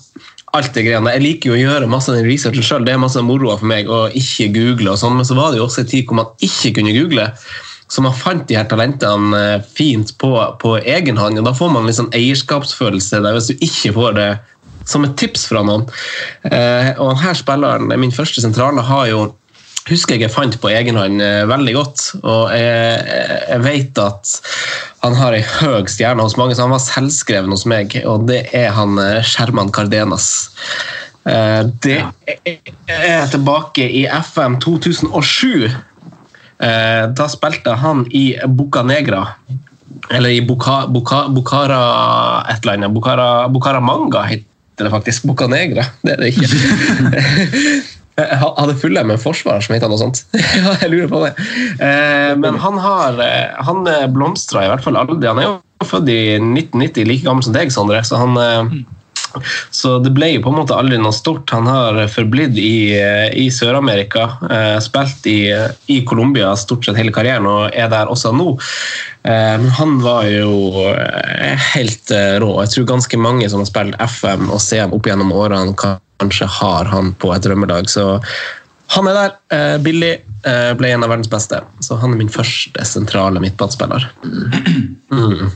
Alt 0.57 0.73
det 0.73 0.87
greiene. 0.87 1.13
Jeg 1.13 1.21
liker 1.21 1.51
jo 1.51 1.57
å 1.59 1.61
gjøre 1.61 1.91
masse 1.93 2.13
den 2.15 2.25
researchen 2.25 2.65
sjøl, 2.65 2.87
det 2.87 2.95
er 2.95 3.03
masse 3.03 3.21
moro 3.21 3.53
for 3.59 3.69
meg 3.69 3.91
å 3.93 4.07
ikke 4.17 4.49
google. 4.55 4.95
og 4.95 5.01
sånn, 5.03 5.19
Men 5.19 5.29
så 5.29 5.37
var 5.37 5.53
det 5.53 5.61
jo 5.61 5.67
også 5.67 5.83
en 5.83 5.91
tid 5.91 6.07
hvor 6.09 6.23
man 6.23 6.31
ikke 6.41 6.73
kunne 6.79 6.95
google. 6.97 7.27
Så 7.89 8.05
man 8.05 8.17
fant 8.17 8.45
de 8.49 8.57
her 8.59 8.69
talentene 8.69 9.39
eh, 9.39 9.65
fint 9.65 10.13
på, 10.21 10.33
på 10.61 10.77
egen 10.79 11.19
hånd. 11.21 11.41
og 11.41 11.49
Da 11.49 11.57
får 11.57 11.73
man 11.73 11.89
litt 11.89 11.97
sånn 11.99 12.13
eierskapsfølelse 12.17 13.23
der 13.25 13.37
hvis 13.37 13.51
du 13.51 13.65
ikke 13.65 13.95
får 13.97 14.19
det 14.19 14.31
som 14.89 15.05
et 15.05 15.17
tips 15.21 15.47
fra 15.49 15.65
noen. 15.65 15.87
Eh, 16.49 16.93
og 16.97 17.17
denne 17.17 17.35
spilleren, 17.37 17.93
min 18.01 18.15
første 18.15 18.45
sentrale, 18.45 18.85
har 18.85 19.09
jo 19.11 19.27
husker 19.89 20.19
jeg 20.19 20.27
jeg 20.27 20.35
fant 20.35 20.57
på 20.61 20.69
egen 20.69 20.99
hånd 21.01 21.23
eh, 21.25 21.47
veldig 21.49 21.75
godt. 21.79 22.05
Og 22.21 22.53
jeg, 22.53 23.01
jeg, 23.49 23.65
vet 23.65 24.05
at 24.05 24.37
han 25.05 25.17
har 25.17 25.37
ei 25.37 25.45
høy 25.57 25.89
stjerne 25.89 26.25
hos 26.25 26.37
mange, 26.41 26.57
så 26.57 26.67
han 26.67 26.77
var 26.77 26.85
selvskreven 26.85 27.53
hos 27.57 27.65
meg, 27.69 27.97
og 28.05 28.29
det 28.29 28.43
er 28.57 28.73
han 28.77 29.01
Sherman 29.25 29.73
Cardenas. 29.73 30.29
Det 31.29 31.99
er 32.89 33.27
tilbake 33.29 33.85
i 33.85 34.07
FM 34.09 34.57
2007. 34.65 35.69
Eh, 36.59 37.05
da 37.15 37.29
spilte 37.31 37.77
han 37.79 38.07
i 38.11 38.33
Boca 38.47 38.83
Negra. 38.83 39.25
Eller 40.11 40.29
i 40.39 40.41
Buka, 40.43 40.87
Bukhara 40.89 41.83
et 42.51 42.63
eller 42.63 42.79
annet. 42.79 42.95
Bucara, 42.95 43.81
Manga 43.81 44.25
heter 44.29 44.89
det 44.89 44.91
faktisk. 44.91 45.29
Boca 45.29 45.47
Negra, 45.47 45.87
det 46.03 46.17
er 46.17 46.25
det 46.25 46.35
ikke. 46.35 46.49
Jeg 48.19 48.39
hadde 48.43 48.75
fulle 48.83 49.03
med 49.07 49.21
forsvarer 49.23 49.63
som 49.63 49.77
het 49.77 49.85
noe 49.87 49.99
sånt. 50.01 50.25
ja, 50.59 50.73
jeg 50.83 50.91
lurer 50.91 51.11
på 51.13 51.21
det. 51.23 51.29
Eh, 51.79 52.33
men 52.35 52.57
han 52.59 52.81
har 52.83 53.21
eh, 53.23 53.53
han 53.63 53.87
blomstra 54.11 54.65
i 54.67 54.71
hvert 54.73 54.83
fall 54.83 54.99
aldri. 54.99 55.21
Han 55.23 55.39
er 55.39 55.47
jo 55.47 55.87
født 55.87 56.11
i 56.11 56.35
1990, 56.41 57.07
like 57.07 57.23
gammel 57.23 57.47
som 57.47 57.55
deg, 57.55 57.71
Sondre. 57.71 58.01
Så, 58.03 58.19
han, 58.19 58.35
eh, 58.43 58.73
så 59.75 59.97
det 60.03 60.13
ble 60.17 60.31
jo 60.35 60.43
på 60.45 60.53
en 60.53 60.59
måte 60.61 60.77
aldri 60.77 60.99
noe 61.01 61.15
stort. 61.17 61.51
Han 61.55 61.69
har 61.71 62.01
forblitt 62.13 62.59
i, 62.61 62.97
i 63.37 63.47
Sør-Amerika. 63.53 64.27
Spilt 64.85 65.27
i, 65.31 65.41
i 65.93 66.01
Colombia 66.09 66.55
stort 66.59 66.87
sett 66.87 66.99
hele 66.99 67.15
karrieren 67.15 67.49
og 67.49 67.69
er 67.73 67.91
der 67.93 68.11
også 68.11 68.33
nå. 68.37 68.55
Men 69.29 69.69
han 69.77 69.99
var 70.01 70.29
jo 70.31 70.85
helt 71.75 72.15
rå. 72.41 72.53
Jeg 72.65 72.75
tror 72.75 72.91
ganske 72.95 73.21
mange 73.21 73.49
som 73.51 73.65
har 73.65 73.69
spilt 73.69 73.99
FM 74.19 74.49
og 74.49 74.63
CM 74.65 74.95
opp 74.97 75.11
gjennom 75.11 75.35
årene, 75.37 75.77
kanskje 76.19 76.49
har 76.61 76.89
han 76.91 77.13
på 77.21 77.35
et 77.35 77.45
drømmedag. 77.45 77.91
Så 77.93 78.17
han 78.95 79.09
er 79.09 79.15
der. 79.15 79.37
Eh, 79.53 79.79
billig. 79.83 80.15
Eh, 80.47 80.73
ble 80.79 80.93
en 80.95 81.05
av 81.05 81.11
verdens 81.13 81.31
beste. 81.31 81.61
Så 81.85 81.99
han 82.01 82.15
er 82.15 82.21
min 82.21 82.33
første 82.33 82.85
sentrale 82.89 83.43
midtbanespiller. 83.45 84.11
Mm. 85.09 85.49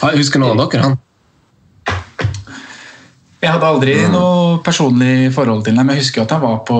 Husker 0.00 0.40
noen 0.40 0.56
av 0.56 0.70
dere 0.72 0.86
han? 0.86 0.94
Jeg 3.38 3.54
hadde 3.54 3.68
aldri 3.68 3.94
mm. 4.02 4.14
noe 4.14 4.58
personlig 4.66 5.30
forhold 5.34 5.62
til 5.66 5.78
ham, 5.78 5.92
jeg 5.92 6.02
husker 6.02 6.24
at 6.24 6.34
han 6.34 6.42
var 6.42 6.58
på, 6.66 6.78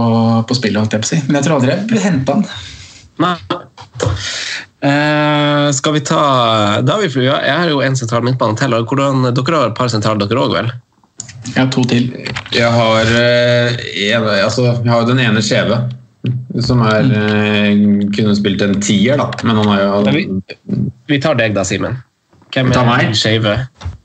på 0.48 0.56
spillet. 0.58 0.96
Si. 1.06 1.20
Men 1.28 1.38
jeg 1.38 1.46
tror 1.46 1.58
aldri 1.58 1.74
jeg 1.74 1.86
ble 1.90 2.02
henta 2.02 2.38
han. 2.38 2.48
Nei. 3.22 3.36
Eh, 4.78 5.68
skal 5.74 5.94
vi 5.96 6.00
ta 6.06 6.18
da 6.86 6.92
har 6.94 7.02
vi, 7.02 7.24
Jeg 7.26 7.54
har 7.58 7.66
jo 7.66 7.80
en 7.82 7.96
sentral 7.98 8.22
midtbane 8.26 8.58
til. 8.58 8.74
Hvordan, 8.74 9.30
dere 9.34 9.60
har 9.60 9.70
et 9.72 9.78
par 9.78 9.90
sentraler, 9.90 10.26
dere 10.26 10.44
òg, 10.44 10.54
vel? 10.54 10.72
Jeg 11.48 11.60
har 11.60 11.70
to 11.74 11.84
til. 11.88 12.10
Jeg 12.54 12.72
har, 12.74 13.14
eh, 13.22 13.78
jeg, 13.94 14.22
altså, 14.42 14.66
jeg 14.72 14.92
har 14.92 15.06
den 15.08 15.22
ene 15.22 15.42
skjeve. 15.44 15.80
Som 16.64 16.82
er 16.82 17.06
mm. 17.06 18.10
kunne 18.16 18.34
spilt 18.36 18.62
en 18.66 18.78
tier, 18.82 19.18
da. 19.20 19.30
Men 19.46 19.62
han 19.62 19.70
har 19.70 19.84
jo 19.84 20.02
vi, 20.10 20.26
vi, 21.06 21.20
tar 21.22 21.38
deg, 21.38 21.54
da, 21.54 21.62
Simen. 21.66 22.00
Hvem 22.54 22.72
er 22.74 23.06
den 23.06 23.14
skeive? 23.16 23.54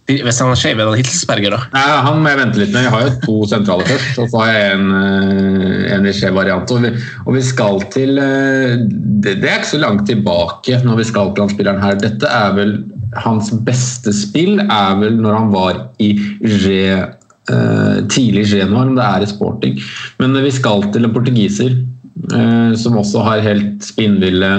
Hvis 0.03 0.41
han 0.43 0.51
er 0.51 0.59
skeiv, 0.59 0.81
er 0.83 0.89
det 0.91 1.05
Hitzberger, 1.05 1.53
da? 1.55 1.59
Nei, 1.71 1.83
han 2.03 2.17
må 2.19 2.31
jeg 2.31 2.39
vente 2.41 2.59
litt 2.59 2.73
med. 2.73 2.83
Jeg 2.83 2.91
har 2.91 3.05
jo 3.05 3.11
to 3.23 3.35
sentrale 3.47 3.85
først, 3.87 4.17
og 4.19 4.33
så 4.33 4.41
har 4.41 4.49
jeg 4.51 4.73
en, 4.75 4.89
eh, 4.99 5.93
en 5.95 6.07
variant. 6.35 6.73
Og 6.75 6.83
og 7.23 7.37
vi, 7.37 7.43
skal 7.47 7.79
til 7.93 8.19
det, 8.19 9.37
det, 9.39 9.47
er 9.47 9.61
ikke 9.61 9.71
så 9.71 9.79
langt 9.79 10.05
tilbake 10.09 10.81
når 10.83 10.99
vi 10.99 11.07
skal 11.07 11.31
til 11.31 11.45
han 11.45 11.53
spilleren 11.53 11.83
her. 11.83 11.95
Dette 12.01 12.27
er 12.27 12.51
vel 12.57 12.77
Hans 13.23 13.51
beste 13.61 14.09
spill 14.09 14.57
er 14.63 14.95
vel 14.97 15.19
når 15.21 15.35
han 15.37 15.51
var 15.53 15.75
i 16.01 16.15
G 16.41 16.71
uh, 16.97 17.99
tidlig 18.09 18.47
Genoa, 18.49 18.87
om 18.87 18.95
det 18.97 19.05
er 19.05 19.23
i 19.23 19.29
sporting. 19.29 19.75
Men 20.17 20.33
vi 20.41 20.51
skal 20.51 20.81
til 20.91 21.05
en 21.05 21.13
portugiser 21.13 21.75
som 22.79 22.97
også 22.97 23.21
har 23.25 23.41
helt 23.45 23.83
spinnville 23.85 24.49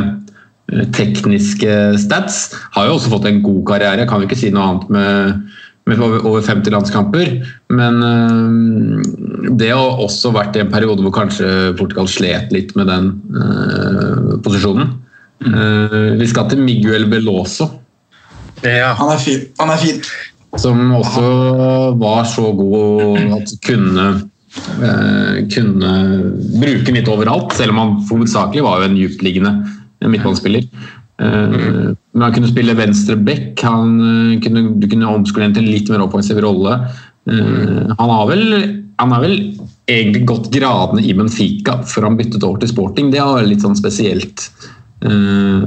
tekniske 0.97 1.77
stats. 2.03 2.49
Har 2.77 2.89
jo 2.89 2.97
også 2.99 3.13
fått 3.13 3.29
en 3.31 3.43
god 3.45 3.63
karriere, 3.73 4.09
kan 4.09 4.23
vi 4.23 4.29
ikke 4.29 4.41
si 4.41 4.51
noe 4.55 4.67
annet 4.67 4.91
med, 4.95 5.55
med 5.91 6.03
over 6.03 6.43
50 6.43 6.75
landskamper. 6.75 7.33
Men 7.75 8.03
det 9.59 9.71
har 9.71 10.03
også 10.03 10.35
vært 10.35 10.59
i 10.59 10.65
en 10.65 10.73
periode 10.73 11.05
hvor 11.05 11.15
kanskje 11.15 11.49
Portugal 11.79 12.11
slet 12.11 12.53
litt 12.55 12.75
med 12.79 12.91
den 12.93 13.11
posisjonen. 14.45 15.01
Mm. 15.45 16.15
vi 16.17 16.27
skal 16.31 16.47
til 16.49 16.63
Miguel 16.63 17.09
Beloso. 17.11 17.67
Ja. 18.65 18.95
Han 18.97 19.11
er 19.13 19.19
fin. 19.21 19.43
Han 19.59 19.73
er 19.75 19.83
fin 19.83 19.99
som 20.61 20.93
også 20.95 21.25
var 22.01 22.25
så 22.29 22.51
god 22.57 23.19
at 23.39 23.55
kunne 23.67 24.07
eh, 24.83 25.39
kunne 25.55 25.95
bruke 26.61 26.95
midt 26.95 27.11
overalt, 27.11 27.55
selv 27.57 27.75
om 27.75 27.81
han 27.83 27.97
hovedsakelig 28.11 28.65
var 28.67 28.83
jo 28.83 28.91
en 28.91 28.99
dyptliggende 28.99 29.55
midtbanespiller. 30.13 30.69
Eh, 31.23 31.59
men 31.95 32.27
han 32.27 32.35
kunne 32.35 32.51
spille 32.51 32.77
venstre 32.79 33.17
back, 33.17 33.63
han 33.63 33.99
eh, 34.03 34.39
kunne, 34.45 34.69
du 34.81 34.89
kunne 34.91 35.11
omskolere 35.11 35.55
til 35.55 35.67
en 35.67 35.75
litt 35.75 35.93
mer 35.93 36.07
offensiv 36.07 36.41
rolle. 36.45 36.79
Han 37.25 38.11
har 38.13 38.27
vel 38.29 38.43
han 39.01 39.13
har 39.15 39.23
vel 39.25 39.39
egentlig 39.91 40.27
gått 40.29 40.51
gradene 40.55 41.03
i 41.03 41.15
Benfica 41.17 41.79
før 41.89 42.09
han 42.11 42.19
byttet 42.19 42.45
over 42.47 42.61
til 42.63 42.71
sporting. 42.71 43.11
Det 43.11 43.23
var 43.23 43.47
litt 43.47 43.65
sånn 43.65 43.79
spesielt. 43.79 44.49
Eh, 45.05 45.65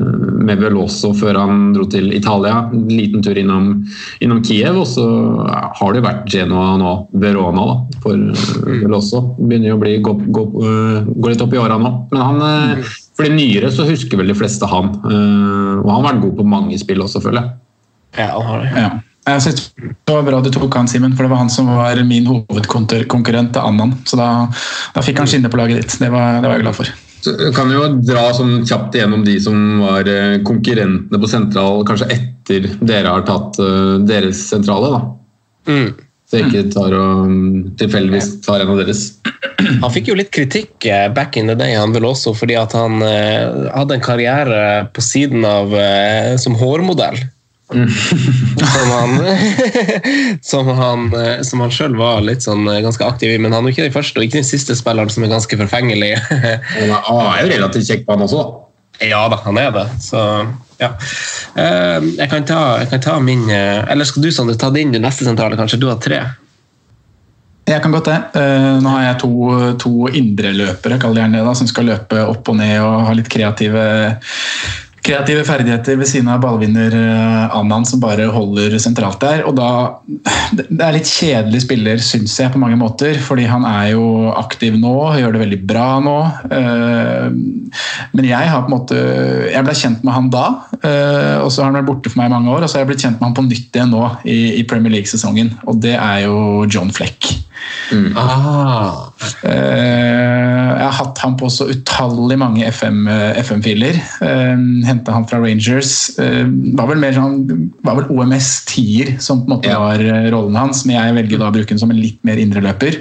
med 0.48 0.62
Veloso 0.64 1.12
før 1.14 1.38
han 1.44 1.68
dro 1.76 1.86
til 1.92 2.10
Italia. 2.16 2.64
En 2.74 2.88
liten 2.90 3.22
tur 3.22 3.38
innom, 3.38 3.84
innom 4.24 4.40
Kiev, 4.46 4.80
og 4.82 4.88
så 4.90 5.06
har 5.48 5.94
det 5.94 6.02
jo 6.02 6.08
vært 6.08 6.32
Genoa 6.34 6.72
nå, 6.82 6.94
Verona, 7.22 7.66
da, 7.70 8.00
for 8.02 8.16
eh, 8.16 8.80
Veloso. 8.86 9.22
Begynner 9.38 9.74
jo 9.74 9.78
å 9.78 9.84
bli, 9.84 9.98
gå, 10.02 10.16
gå, 10.34 10.48
eh, 10.64 11.12
gå, 11.12 11.28
litt 11.30 11.44
opp 11.46 11.54
i 11.54 11.62
åra 11.62 11.78
nå. 11.82 11.94
Men 12.14 12.24
han, 12.24 12.82
for 12.82 13.04
de 13.26 13.34
nyere 13.34 13.72
så 13.74 13.88
husker 13.88 14.20
vel 14.20 14.30
de 14.30 14.38
fleste 14.38 14.68
han. 14.70 14.92
Og 15.02 15.88
han 15.88 15.96
har 15.96 16.06
vært 16.12 16.24
god 16.28 16.36
på 16.38 16.46
mange 16.46 16.78
spill 16.78 17.02
også, 17.02 17.24
føler 17.24 17.42
jeg. 17.42 17.56
Ja, 18.18 18.30
han 18.36 18.46
har 18.46 18.62
det. 18.62 18.72
Ja. 18.78 18.90
Jeg 19.28 19.44
synes 19.44 19.74
Det 19.76 20.14
var 20.14 20.24
bra 20.24 20.40
du 20.40 20.50
tok 20.54 20.76
han, 20.78 20.88
Simen, 20.88 21.16
for 21.18 21.26
det 21.26 21.34
var 21.34 21.42
han 21.42 21.52
som 21.52 21.68
var 21.76 22.00
min 22.08 22.30
hovedkonkurrent 22.30 23.52
til 23.56 23.66
Annan. 23.66 23.98
Så 24.08 24.20
da, 24.20 24.30
da 24.96 25.04
fikk 25.04 25.20
han 25.22 25.28
skinne 25.30 25.52
på 25.52 25.60
laget 25.60 25.82
ditt. 25.82 25.98
Det 26.00 26.10
var, 26.14 26.40
det 26.40 26.48
var 26.48 26.56
jeg 26.56 26.66
glad 26.66 26.78
for. 26.78 26.94
Så 27.26 27.34
kan 27.56 27.72
jo 27.74 27.88
dra 28.06 28.30
sånn 28.38 28.62
kjapt 28.68 28.96
igjennom 28.96 29.26
de 29.26 29.36
som 29.44 29.82
var 29.82 30.08
eh, 30.08 30.38
konkurrentene 30.48 31.20
på 31.20 31.30
sentral, 31.30 31.82
kanskje 31.88 32.12
etter 32.14 32.70
dere 32.80 33.12
har 33.12 33.26
tatt 33.28 33.58
uh, 33.60 33.98
deres 34.08 34.46
sentrale. 34.48 34.94
da. 34.94 35.02
Mm. 35.68 35.90
Så 36.28 36.42
jeg 36.42 36.50
ikke 36.50 36.74
tar 36.74 36.92
og 36.92 37.30
mm, 37.32 37.78
tilfeldigvis 37.80 38.34
tar 38.44 38.60
en 38.60 38.74
av 38.74 38.82
deres. 38.82 39.04
Han 39.80 39.94
fikk 39.94 40.10
jo 40.12 40.18
litt 40.20 40.34
kritikk 40.36 40.84
eh, 40.84 41.08
back 41.16 41.40
in 41.40 41.48
the 41.48 41.56
day, 41.56 41.78
han 41.80 41.96
vel 41.96 42.10
også, 42.10 42.34
fordi 42.36 42.58
at 42.60 42.76
han 42.76 43.00
eh, 43.06 43.72
hadde 43.72 43.96
en 43.96 44.04
karriere 44.04 44.60
på 44.92 45.04
siden 45.06 45.48
av 45.48 45.72
eh, 45.72 46.36
som 46.42 46.58
hårmodell. 46.60 47.22
Mm. 47.68 47.90
som 48.64 48.92
han 48.92 49.18
som 50.52 50.70
han, 50.72 51.10
som 51.44 51.64
han 51.66 51.74
sjøl 51.76 51.98
var 52.00 52.22
litt 52.24 52.46
sånn 52.46 52.68
eh, 52.72 52.84
ganske 52.84 53.08
aktiv 53.08 53.32
i. 53.32 53.40
Men 53.40 53.56
han 53.56 53.64
er 53.64 53.72
ikke 53.72 53.88
den 53.88 53.96
første 53.96 54.20
og 54.20 54.28
ikke 54.28 54.42
den 54.42 54.52
siste 54.52 54.76
spilleren 54.76 55.12
som 55.12 55.24
er 55.24 55.32
ganske 55.32 55.64
forfengelig. 55.64 56.14
han 56.28 56.92
er 56.92 57.44
jo 57.46 57.52
relativt 57.56 57.88
kjekk 57.88 58.08
på 58.08 58.18
han 58.18 58.28
også. 58.28 58.44
Ja 59.04 59.28
da, 59.30 59.40
han 59.46 59.60
er 59.62 59.72
det. 59.76 59.86
Så 60.02 60.22
ja. 60.78 60.92
Eh, 61.58 62.10
jeg 62.18 62.30
kan 62.32 62.46
ta, 62.46 62.62
jeg 62.82 62.90
kan 62.92 63.02
ta 63.02 63.16
min 63.22 63.48
eh, 63.50 63.82
Eller 63.90 64.06
skal 64.06 64.26
du 64.26 64.30
Sander, 64.32 64.58
ta 64.58 64.70
din 64.74 64.94
neste 64.94 65.26
sentrale, 65.26 65.58
kanskje? 65.58 65.80
Du 65.82 65.90
har 65.90 66.02
tre? 66.02 66.22
Jeg 67.68 67.82
kan 67.84 67.92
godt 67.92 68.08
det. 68.08 68.42
Nå 68.80 68.92
har 68.94 69.02
jeg 69.04 69.18
to, 69.20 69.32
to 69.82 70.08
indreløpere, 70.16 71.02
kall 71.02 71.18
det 71.18 71.26
gjerne 71.26 71.42
det, 71.44 71.56
som 71.60 71.68
skal 71.68 71.90
løpe 71.90 72.22
opp 72.24 72.48
og 72.48 72.56
ned 72.62 72.78
og 72.80 73.10
ha 73.10 73.16
litt 73.18 73.28
kreative 73.28 73.82
kreative 75.08 75.44
ferdigheter 75.48 75.98
ved 76.00 76.10
siden 76.10 76.30
av 76.32 76.42
ballvinner 76.44 76.94
eh, 76.96 77.56
Annan 77.56 77.86
som 77.88 78.02
bare 78.04 78.28
holder 78.34 78.76
sentralt 78.82 79.22
der. 79.24 79.44
og 79.48 79.56
da, 79.58 79.70
Det 80.58 80.82
er 80.84 80.96
litt 80.96 81.10
kjedelig 81.10 81.64
spiller, 81.64 82.02
syns 82.04 82.36
jeg, 82.40 82.52
på 82.54 82.62
mange 82.62 82.80
måter. 82.80 83.18
Fordi 83.24 83.48
han 83.48 83.66
er 83.68 83.94
jo 83.94 84.34
aktiv 84.36 84.76
nå, 84.80 84.96
gjør 85.22 85.36
det 85.36 85.44
veldig 85.46 85.62
bra 85.70 85.88
nå. 86.04 86.18
Eh, 86.60 87.28
men 88.18 88.28
jeg 88.28 88.52
har 88.52 88.64
på 88.64 88.72
en 88.72 88.76
måte 88.76 88.98
Jeg 88.98 89.64
ble 89.66 89.76
kjent 89.78 90.04
med 90.08 90.16
han 90.16 90.30
da, 90.34 90.46
eh, 90.82 91.38
og 91.42 91.52
så 91.54 91.64
har 91.64 91.72
han 91.72 91.80
vært 91.82 91.90
borte 91.92 92.12
for 92.12 92.22
meg 92.22 92.32
i 92.32 92.36
mange 92.36 92.54
år. 92.54 92.66
Og 92.66 92.70
så 92.70 92.80
har 92.80 92.86
jeg 92.86 92.94
blitt 92.94 93.08
kjent 93.08 93.20
med 93.22 93.30
han 93.30 93.38
på 93.38 93.48
nytt 93.48 93.80
igjen 93.80 93.94
nå 93.94 94.06
i, 94.28 94.64
Premier 94.68 94.98
League-sesongen, 94.98 95.54
og 95.70 95.80
det 95.84 95.96
er 95.96 96.26
jo 96.26 96.66
John 96.68 96.92
Fleck. 96.92 97.37
Mm. 97.92 98.18
Ah. 98.20 99.08
Jeg 99.44 100.84
har 100.84 100.96
hatt 100.98 101.22
han 101.24 101.38
på 101.40 101.50
så 101.52 101.70
utallig 101.72 102.38
mange 102.40 102.68
FM-filer. 102.68 104.00
FM 104.22 104.66
henta 104.88 105.16
han 105.16 105.28
fra 105.30 105.40
Rangers. 105.44 105.94
Var 106.18 106.90
vel, 106.92 107.02
mer 107.02 107.16
sånn, 107.18 107.38
var 107.88 108.02
vel 108.02 108.10
OMS 108.14 108.52
tier 108.70 109.16
som 109.24 109.44
på 109.44 109.50
en 109.50 109.56
måte 109.58 109.72
ja. 109.72 109.80
var 109.82 110.04
rollen 110.34 110.58
hans, 110.60 110.86
men 110.88 111.00
jeg 111.00 111.20
velger 111.22 111.44
da 111.44 111.52
å 111.52 111.56
bruke 111.56 111.72
den 111.74 111.82
som 111.82 111.94
en 111.94 112.02
litt 112.02 112.20
mer 112.28 112.42
indreløper. 112.42 113.00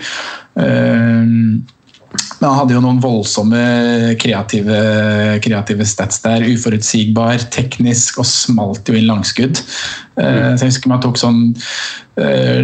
Men 2.37 2.51
han 2.51 2.59
hadde 2.59 2.77
jo 2.77 2.83
noen 2.85 3.01
voldsomme 3.01 3.61
kreative, 4.21 4.79
kreative 5.45 5.87
stats 5.89 6.21
der. 6.25 6.45
Uforutsigbar, 6.45 7.47
teknisk 7.53 8.21
og 8.21 8.29
smalt 8.29 8.89
jo 8.91 8.97
inn 8.99 9.09
langskudd. 9.09 9.61
Mm. 10.17 10.57
Så 10.57 10.67
jeg 10.67 10.71
husker 10.71 10.93
man 10.93 11.03
tok 11.05 11.21
sånn 11.21 11.41
eh, 12.21 12.63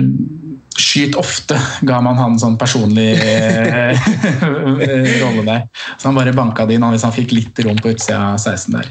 Skyt 0.73 1.17
ofte 1.21 1.59
ga 1.85 1.99
man 2.05 2.17
han 2.21 2.39
sånn 2.41 2.57
personlig 2.61 3.11
eh, 3.21 4.07
rolle 5.23 5.45
der. 5.49 5.67
Så 5.97 6.09
han 6.09 6.19
bare 6.19 6.37
banka 6.37 6.67
det 6.69 6.79
inn 6.79 6.89
hvis 6.93 7.05
han 7.07 7.15
fikk 7.17 7.35
litt 7.37 7.65
rom 7.67 7.81
på 7.81 7.93
utsida 7.93 8.33
av 8.33 8.41
16 8.41 8.79
der. 8.79 8.89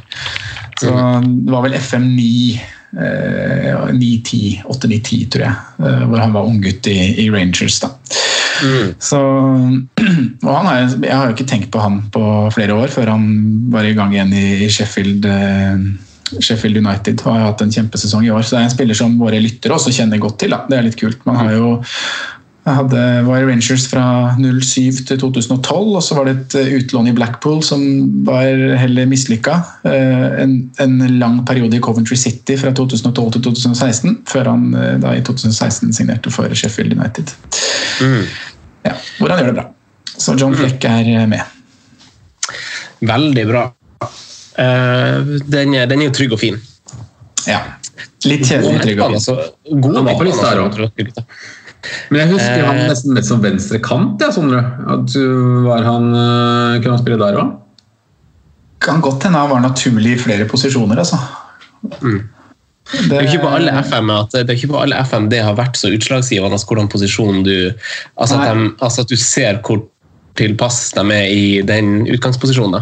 Så 0.81 0.91
det 0.91 1.53
var 1.53 1.65
vel 1.65 1.77
FM 1.77 2.07
9 2.15 2.61
eh, 2.97 3.89
9-10, 3.93 4.63
8-9-10 4.65 5.29
tror 5.31 5.45
jeg, 5.45 5.55
eh, 5.79 6.03
hvor 6.09 6.21
han 6.21 6.35
var 6.35 6.47
unggutt 6.49 6.87
i, 6.91 6.97
i 7.23 7.29
Rangers. 7.31 7.79
da. 7.83 7.93
Så, 9.01 9.19
og 10.45 10.51
han 10.51 10.69
er, 10.69 10.95
jeg 11.01 11.15
har 11.15 11.29
jo 11.29 11.35
ikke 11.35 11.49
tenkt 11.49 11.71
på 11.73 11.81
han 11.81 12.01
på 12.13 12.23
flere 12.53 12.77
år, 12.77 12.93
før 12.93 13.13
han 13.15 13.27
var 13.73 13.87
i 13.87 13.95
gang 13.97 14.13
igjen 14.15 14.33
i, 14.37 14.47
i 14.65 14.71
Sheffield, 14.71 15.25
eh, 15.25 15.85
Sheffield 16.39 16.81
United. 16.81 17.21
Har 17.27 17.47
hatt 17.47 17.63
en 17.63 17.73
kjempesesong 17.73 18.25
i 18.27 18.33
år. 18.33 18.43
Så 18.45 18.55
det 18.55 18.61
er 18.61 18.69
en 18.69 18.75
spiller 18.75 18.97
som 18.97 19.17
våre 19.19 19.41
lyttere 19.43 19.77
også 19.77 19.93
kjenner 19.95 20.21
godt 20.21 20.39
til. 20.43 20.55
Da. 20.55 20.63
Det 20.69 20.77
er 20.77 20.87
litt 20.87 20.99
kult. 20.99 21.25
Man 21.27 21.39
har 21.41 21.55
jo 21.55 21.73
jeg 22.61 22.77
hadde, 22.77 23.03
var 23.25 23.41
Rangers 23.49 23.87
fra 23.89 24.03
07 24.37 24.99
til 25.09 25.17
2012, 25.17 25.95
og 25.97 26.03
så 26.05 26.13
var 26.13 26.27
det 26.27 26.33
et 26.35 26.55
eh, 26.59 26.75
utlån 26.77 27.09
i 27.09 27.13
Blackpool 27.17 27.63
som 27.65 27.81
var 28.27 28.45
heller 28.77 29.09
mislykka. 29.09 29.55
Eh, 29.89 30.27
En, 30.43 30.53
en 30.79 30.93
lang 31.17 31.39
periode 31.45 31.77
i 31.77 31.81
Coventry 31.81 32.15
City 32.15 32.59
fra 32.61 32.69
2012 32.77 33.31
til 33.33 33.43
2016, 33.49 34.19
før 34.29 34.51
han 34.53 34.69
eh, 34.77 34.93
da 35.01 35.15
i 35.17 35.23
2016 35.25 35.89
signerte 35.97 36.33
for 36.33 36.53
Sheffield 36.53 36.93
United. 36.93 37.33
Ja, 38.85 38.93
hvor 39.17 39.33
han 39.33 39.41
gjør 39.41 39.51
det 39.51 39.57
bra. 39.57 39.67
Så 40.13 40.37
John 40.37 40.53
Fleck 40.55 40.85
er 40.85 41.25
med. 41.29 41.41
Veldig 43.01 43.47
bra. 43.49 43.65
Eh, 44.61 45.37
den, 45.47 45.75
er, 45.75 45.87
den 45.89 46.03
er 46.03 46.09
jo 46.09 46.15
trygg 46.15 46.35
og 46.35 46.41
fin. 46.41 46.59
Ja. 47.49 47.61
Litt 48.27 48.45
kjedelig 48.45 48.81
trygg 48.83 49.01
og 49.01 49.13
fin. 49.13 49.17
Altså, 49.17 49.37
god 49.71 49.95
Han 49.97 50.09
der, 50.11 50.63
altså, 50.65 51.25
Men 52.11 52.19
jeg 52.21 52.29
husker 52.35 52.65
han 52.65 52.77
Eh. 52.77 52.89
nesten 52.91 53.15
mest 53.17 53.31
som 53.31 53.41
venstre 53.41 53.79
kant. 53.81 54.21
ja, 54.21 54.31
Sondre. 54.31 54.61
At 54.87 55.07
du 55.13 55.63
var 55.65 55.83
han, 55.83 56.11
uh, 56.13 56.81
kunne 56.81 56.97
han 56.97 57.01
spille 57.01 57.17
der 57.17 57.39
òg? 57.41 57.55
Kan 58.81 59.01
godt 59.01 59.23
hende 59.23 59.37
han 59.37 59.49
var 59.49 59.61
naturlig 59.61 60.13
i 60.13 60.21
flere 60.21 60.45
posisjoner, 60.45 60.97
altså. 60.97 61.17
Det 62.91 63.13
er 63.15 63.21
jo 63.23 63.29
ikke 63.29 63.45
på 63.45 63.55
alle 63.55 63.71
FM 63.85 64.09
at, 64.09 64.31
det 64.33 64.49
er 64.49 64.57
ikke 64.57 64.73
på 64.73 64.81
alle 64.81 64.97
FM 65.05 65.29
det 65.31 65.39
har 65.45 65.55
vært 65.55 65.77
så 65.79 65.91
utslagsgivende 65.93 66.57
altså 66.57 66.67
hvordan 66.67 66.89
posisjon 66.91 67.43
du 67.45 67.71
altså 68.19 68.35
at, 68.35 68.57
de, 68.57 68.71
altså 68.81 69.05
at 69.05 69.13
du 69.13 69.15
ser 69.15 69.61
hvor 69.63 69.85
tilpass 70.35 70.91
de 70.97 71.05
er 71.15 71.27
i 71.31 71.61
den 71.67 72.07
utgangsposisjonen. 72.07 72.79
da. 72.79 72.81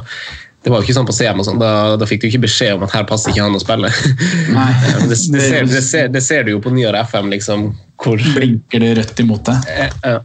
Det 0.59 0.71
var 0.71 0.81
jo 0.81 0.87
ikke 0.87 0.97
sånn 0.97 1.07
på 1.07 1.15
CM, 1.15 1.39
og 1.39 1.47
sånn, 1.47 1.59
da, 1.61 1.95
da 1.99 2.07
fikk 2.07 2.23
du 2.23 2.29
ikke 2.29 2.43
beskjed 2.43 2.75
om 2.75 2.83
at 2.83 2.91
her 2.91 3.05
passer 3.07 3.31
ikke 3.31 3.45
han 3.45 3.55
å 3.55 3.61
spille. 3.63 3.91
Nei. 4.57 4.69
det, 5.09 5.15
det, 5.15 5.19
ser, 5.19 5.69
det, 5.71 5.83
ser, 5.87 6.09
det 6.11 6.23
ser 6.25 6.47
du 6.47 6.55
jo 6.57 6.63
på 6.63 6.73
nyere 6.75 7.05
FM, 7.07 7.29
liksom, 7.31 7.69
hvor 8.03 8.19
Blinker 8.35 8.83
det 8.83 8.95
rødt 8.99 9.21
imot 9.23 9.47
det. 9.47 9.59
Ja. 10.03 10.17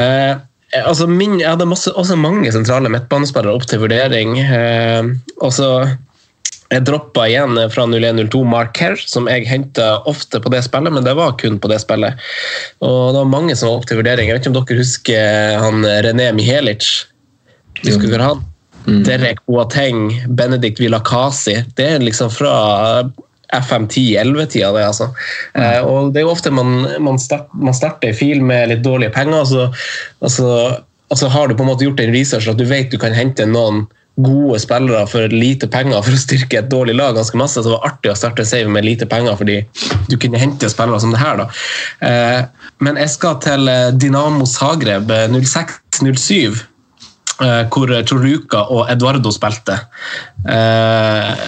Eh, 0.00 0.32
altså 0.80 1.08
min, 1.10 1.38
jeg 1.42 1.50
hadde 1.50 1.68
masse, 1.68 1.92
også 1.92 2.16
mange 2.20 2.52
sentrale 2.54 2.92
midtbanespillere 2.92 3.52
opp 3.52 3.68
til 3.68 3.82
vurdering. 3.84 4.38
Eh, 4.40 5.12
og 5.44 5.52
så 5.56 5.70
jeg 6.70 6.84
droppa 6.86 7.24
igjen 7.26 7.58
fra 7.74 7.84
0102 7.90 8.40
Mark 8.46 8.76
Kerr, 8.78 9.00
som 9.12 9.26
jeg 9.28 9.48
henta 9.50 9.96
ofte 10.08 10.38
på 10.40 10.52
det 10.54 10.62
spillet, 10.64 10.94
men 10.94 11.04
det 11.04 11.16
var 11.18 11.34
kun 11.40 11.58
på 11.60 11.68
det 11.68 11.80
spillet. 11.82 12.20
Og 12.86 13.10
det 13.10 13.24
var 13.24 13.32
mange 13.32 13.56
som 13.58 13.68
var 13.68 13.80
opp 13.80 13.88
til 13.90 13.98
vurdering. 13.98 14.30
Jeg 14.30 14.38
vet 14.38 14.46
ikke 14.46 14.54
om 14.54 14.60
dere 14.60 14.78
husker 14.78 15.58
han 15.64 15.88
René 16.06 16.30
Mihelic? 16.36 16.92
Husker 17.82 18.06
dere 18.06 18.30
han? 18.30 18.46
Derek 18.86 19.42
Boateng, 19.46 20.08
Benedikt 20.28 20.80
Vilakasi. 20.80 21.58
Det 21.76 21.86
er 21.96 22.04
liksom 22.04 22.30
fra 22.32 22.54
FM 23.52 23.86
10-11-tida, 23.90 24.72
det, 24.72 24.84
altså. 24.86 25.10
Eh, 25.58 25.80
og 25.82 26.12
det 26.14 26.22
er 26.22 26.28
jo 26.28 26.34
ofte 26.34 26.52
man, 26.54 26.84
man, 27.02 27.18
start, 27.18 27.50
man 27.54 27.74
starter 27.74 28.12
en 28.12 28.18
fil 28.18 28.44
med 28.46 28.70
litt 28.70 28.84
dårlige 28.86 29.14
penger, 29.14 29.42
og 29.42 29.48
så, 29.50 29.66
og, 30.20 30.30
så, 30.30 30.50
og 31.10 31.18
så 31.18 31.30
har 31.34 31.48
du 31.50 31.56
på 31.58 31.66
en 31.66 31.72
måte 31.72 31.86
gjort 31.86 32.02
en 32.04 32.14
research 32.14 32.50
at 32.50 32.60
du 32.60 32.68
vet 32.70 32.92
du 32.92 33.00
kan 33.00 33.16
hente 33.16 33.48
noen 33.50 33.88
gode 34.20 34.58
spillere 34.60 35.06
for 35.08 35.32
lite 35.32 35.68
penger 35.70 36.02
for 36.04 36.12
å 36.12 36.20
styrke 36.20 36.58
et 36.60 36.70
dårlig 36.70 36.96
lag 36.98 37.14
ganske 37.16 37.38
masse. 37.40 37.56
Så 37.58 37.68
det 37.68 37.76
var 37.76 37.86
artig 37.88 38.12
å 38.12 38.18
starte 38.18 38.46
save 38.48 38.70
med 38.72 38.84
lite 38.84 39.08
penger, 39.10 39.38
fordi 39.38 39.60
du 40.10 40.16
kunne 40.20 40.40
hente 40.40 40.70
spillere 40.70 41.00
som 41.02 41.14
det 41.14 41.22
her. 41.22 41.40
da. 41.40 41.46
Eh, 42.06 42.40
men 42.84 43.00
jeg 43.00 43.14
skal 43.14 43.38
til 43.44 43.70
eh, 43.70 43.92
Dinamo 43.96 44.48
Zagreb 44.48 45.10
eh, 45.14 45.26
06-07 45.32 46.36
eh, 46.36 46.60
hvor 47.40 47.92
Choruca 48.08 48.64
og 48.68 48.90
Eduardo 48.92 49.32
spilte. 49.32 49.78
Eh, 50.44 51.46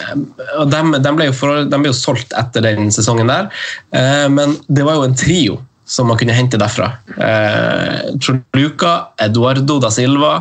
og 0.60 0.70
de, 0.72 0.80
de, 0.96 1.12
ble 1.18 1.28
jo 1.28 1.34
for, 1.36 1.64
de 1.68 1.80
ble 1.80 1.90
jo 1.90 1.96
solgt 1.96 2.32
etter 2.38 2.64
den 2.64 2.92
sesongen 2.94 3.30
der, 3.32 3.50
eh, 3.96 4.28
men 4.32 4.56
det 4.72 4.86
var 4.88 5.00
jo 5.00 5.08
en 5.08 5.18
trio 5.18 5.58
som 5.92 6.08
man 6.08 6.16
kunne 6.20 6.36
hente 6.36 6.60
derfra. 6.60 6.94
Eh, 7.16 8.16
Choluca, 8.22 8.94
Eduardo 9.20 9.78
da 9.82 9.92
Silva 9.92 10.38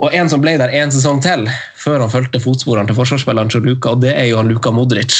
og 0.00 0.14
en 0.16 0.30
som 0.32 0.40
ble 0.40 0.54
der 0.60 0.72
en 0.80 0.92
sesong 0.92 1.20
til, 1.24 1.44
før 1.76 2.00
han 2.00 2.12
fulgte 2.12 2.40
fotsporene 2.40 2.88
til 2.88 2.96
forsvarsspilleren 2.96 3.50
Choluca, 3.52 3.92
og 3.92 4.04
det 4.04 4.14
er 4.16 4.30
jo 4.30 4.38
han 4.40 4.48
Luka 4.48 4.72
Modric. 4.72 5.16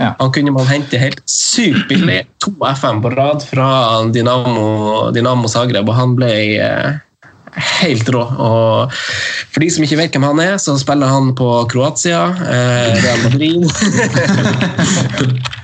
Ja. 0.00 0.14
Han 0.18 0.32
kunne 0.32 0.52
man 0.52 0.68
hente 0.68 1.00
helt 1.00 1.22
sykt 1.28 1.86
billig. 1.88 2.22
To 2.44 2.52
FM 2.68 3.00
på 3.04 3.12
rad 3.14 3.44
fra 3.48 3.68
Dinamo, 4.12 5.10
Dinamo 5.16 5.48
Zagreb, 5.48 5.88
og 5.88 5.96
han 5.96 6.16
ble 6.18 6.32
eh, 6.60 7.00
helt 7.80 8.08
rå. 8.14 8.22
Og 8.22 8.92
for 8.92 9.60
de 9.62 9.70
som 9.70 9.84
ikke 9.84 9.98
vet 10.00 10.14
hvem 10.16 10.28
han 10.30 10.42
er, 10.44 10.56
så 10.62 10.78
spiller 10.80 11.06
han 11.10 11.34
på 11.38 11.48
Kroatia, 11.70 12.22
eh, 12.46 13.02
Real 13.02 13.20
Madrid 13.26 13.64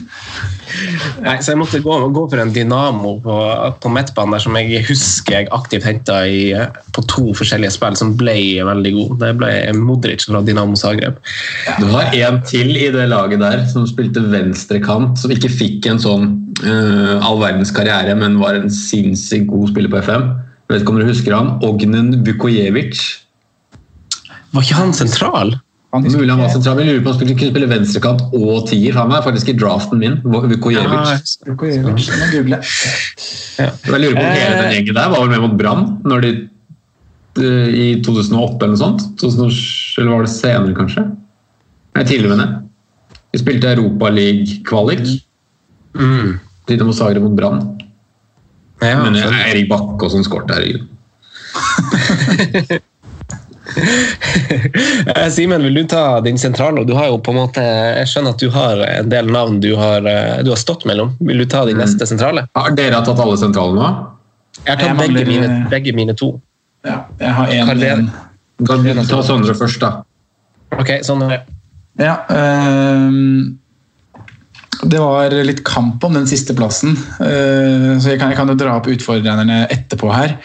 Nei, 1.24 1.36
så 1.42 1.52
jeg 1.52 1.60
måtte 1.60 1.80
gå, 1.84 1.94
gå 2.14 2.24
for 2.30 2.40
en 2.42 2.52
Dynamo 2.54 3.16
på, 3.24 3.36
på 3.82 3.92
midtbanen 3.92 4.36
der 4.36 4.44
som 4.44 4.58
jeg 4.58 4.82
husker 4.88 5.36
jeg 5.36 5.50
aktivt 5.54 5.86
henta 5.86 6.20
på 6.94 7.04
to 7.10 7.30
forskjellige 7.36 7.74
spill, 7.74 7.96
som 7.98 8.14
ble 8.18 8.36
veldig 8.66 8.92
god. 8.96 9.14
Det 9.22 9.32
ble 9.40 9.52
Modric 9.78 10.26
fra 10.28 10.42
Dynamo 10.46 10.78
Zagreb. 10.78 11.18
Du 11.80 11.88
har 11.94 12.14
en 12.16 12.40
til 12.48 12.74
i 12.76 12.90
det 12.94 13.08
laget 13.10 13.42
der 13.42 13.64
som 13.70 13.88
spilte 13.88 14.22
venstrekant, 14.32 15.18
som 15.20 15.34
ikke 15.34 15.52
fikk 15.52 15.90
en 15.90 16.02
sånn 16.02 16.28
uh, 16.64 17.16
all 17.24 17.40
verdens 17.42 17.72
karriere, 17.74 18.14
men 18.18 18.40
var 18.42 18.58
en 18.58 18.70
sinnssykt 18.72 19.48
god 19.50 19.72
spiller 19.72 19.92
på 19.92 20.02
FM. 20.04 20.28
Jeg 20.70 20.76
vet 20.76 20.84
ikke 20.84 20.94
om 20.94 21.00
dere 21.00 21.10
husker 21.10 21.34
han? 21.34 21.56
Ognen 21.66 22.14
Bukojevic. 22.26 23.00
Var 24.54 24.66
ikke 24.66 24.78
han 24.78 24.94
sentral? 24.94 25.56
Han 25.90 26.04
Mulig 26.06 26.30
han 26.30 26.38
var 26.38 26.52
sentral, 26.52 26.76
men 26.78 26.86
lurer 26.86 27.00
på 27.02 27.08
om 27.08 27.10
han 27.10 27.16
skulle 27.18 27.34
kunne 27.34 27.50
spille 27.50 27.68
venstrekant 27.70 28.20
og 28.36 28.66
tier. 28.70 28.94
Han 28.94 29.10
er 29.10 29.24
faktisk 29.24 29.48
i 29.50 29.56
draften 29.58 29.98
min. 29.98 30.20
Vukojevic. 30.22 31.32
Nå 31.48 31.56
googler 31.58 32.60
jeg. 32.60 32.62
Jeg 33.58 33.98
lurer 33.98 34.14
på 34.14 34.22
om 34.22 34.36
hele 34.36 34.60
den 34.60 34.70
gjengen 34.76 34.98
der 35.00 35.10
var 35.10 35.24
vel 35.24 35.32
med 35.32 35.42
mot 35.42 35.56
Brann 35.58 35.82
når 36.06 36.22
de 36.22 36.30
eh, 37.42 37.68
i 37.74 37.88
2008 38.06 38.54
eller 38.54 38.76
noe 38.76 38.82
sånt? 38.84 39.02
2000, 39.18 39.50
eller 39.98 40.12
var 40.14 40.22
det 40.28 40.32
senere, 40.36 40.76
kanskje? 40.78 41.02
Nei, 41.96 42.04
tidligere, 42.06 42.36
mener 42.36 42.46
jeg. 42.46 43.18
Vi 43.34 43.42
spilte 43.42 43.74
Europa 43.74 44.12
League-kvalik. 44.14 45.02
Mm. 45.98 46.38
Dinamo 46.70 46.94
Zagreb 46.94 47.26
mot 47.26 47.34
Brann. 47.34 47.64
Ja, 48.80 49.02
Men 49.02 49.18
det 49.18 49.26
er 49.26 49.50
Erik 49.50 49.66
Bakke 49.72 50.06
og 50.06 50.14
sånn 50.14 50.26
skårte, 50.26 50.54
herregud. 50.54 50.86
Eh, 55.16 55.28
Simen, 55.32 55.62
vil 55.62 55.74
du 55.74 55.84
ta 55.88 56.20
din 56.24 56.38
sentrale? 56.38 56.84
Du 56.86 56.92
har 56.94 57.06
jo 57.10 57.18
på 57.22 57.32
en 57.32 57.38
måte, 57.40 57.62
jeg 57.62 58.08
skjønner 58.10 58.34
at 58.36 58.42
du 58.42 58.50
har 58.54 58.82
en 58.86 59.08
del 59.10 59.30
navn 59.32 59.58
du 59.62 59.70
har, 59.78 60.04
eh, 60.06 60.42
du 60.46 60.50
har 60.52 60.60
stått 60.60 60.84
mellom. 60.88 61.12
Vil 61.20 61.38
du 61.42 61.46
ta 61.50 61.64
din 61.68 61.78
neste 61.80 62.06
sentrale? 62.08 62.46
Har 62.56 62.74
dere 62.78 63.00
tatt 63.06 63.20
alle 63.20 63.38
sentralene 63.40 63.80
nå? 63.80 63.90
Jeg 64.60 64.76
har 64.76 64.76
Jeg 64.76 64.88
tatt 64.88 64.98
begge 64.98 65.14
mangler- 65.14 65.30
mine, 65.32 65.68
begge 65.70 65.94
mine 65.96 66.14
to. 66.18 66.30
Ja, 66.84 66.98
jeg 67.20 67.32
har 67.36 67.46
en, 67.54 67.66
Karl-Ven. 67.66 68.04
en. 68.60 68.66
Kan 68.66 68.84
du 68.84 69.02
ta 69.08 69.22
Sondre 69.24 69.54
først, 69.56 69.80
da? 69.80 70.02
Ok, 70.78 70.88
sånn 71.06 71.22
er 71.26 71.28
det. 71.36 71.40
Ja, 72.00 72.16
øh... 72.30 73.52
det 74.88 74.98
var 75.00 75.30
litt 75.44 75.62
kamp 75.64 76.04
om 76.04 76.14
den 76.14 76.26
siste 76.26 76.54
plassen, 76.56 76.94
eh, 77.20 77.98
så 78.00 78.12
jeg 78.14 78.18
kan, 78.20 78.30
jeg 78.30 78.36
kan 78.38 78.48
jo 78.48 78.54
dra 78.54 78.76
opp 78.78 78.86
utfordrerne 78.88 79.66
etterpå 79.68 80.08
her. 80.14 80.36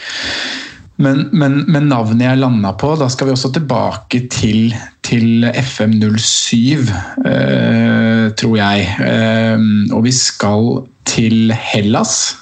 Men, 0.96 1.26
men, 1.36 1.58
men 1.68 1.90
navnet 1.92 2.24
jeg 2.24 2.40
landa 2.40 2.72
på, 2.80 2.94
da 3.00 3.10
skal 3.12 3.28
vi 3.28 3.34
også 3.36 3.52
tilbake 3.58 4.22
til, 4.32 4.72
til 5.04 5.44
FM07, 5.52 6.86
eh, 7.28 8.26
tror 8.40 8.56
jeg. 8.62 8.88
Eh, 9.04 9.66
og 9.92 10.06
vi 10.08 10.14
skal 10.16 10.86
til 11.06 11.52
Hellas. 11.74 12.38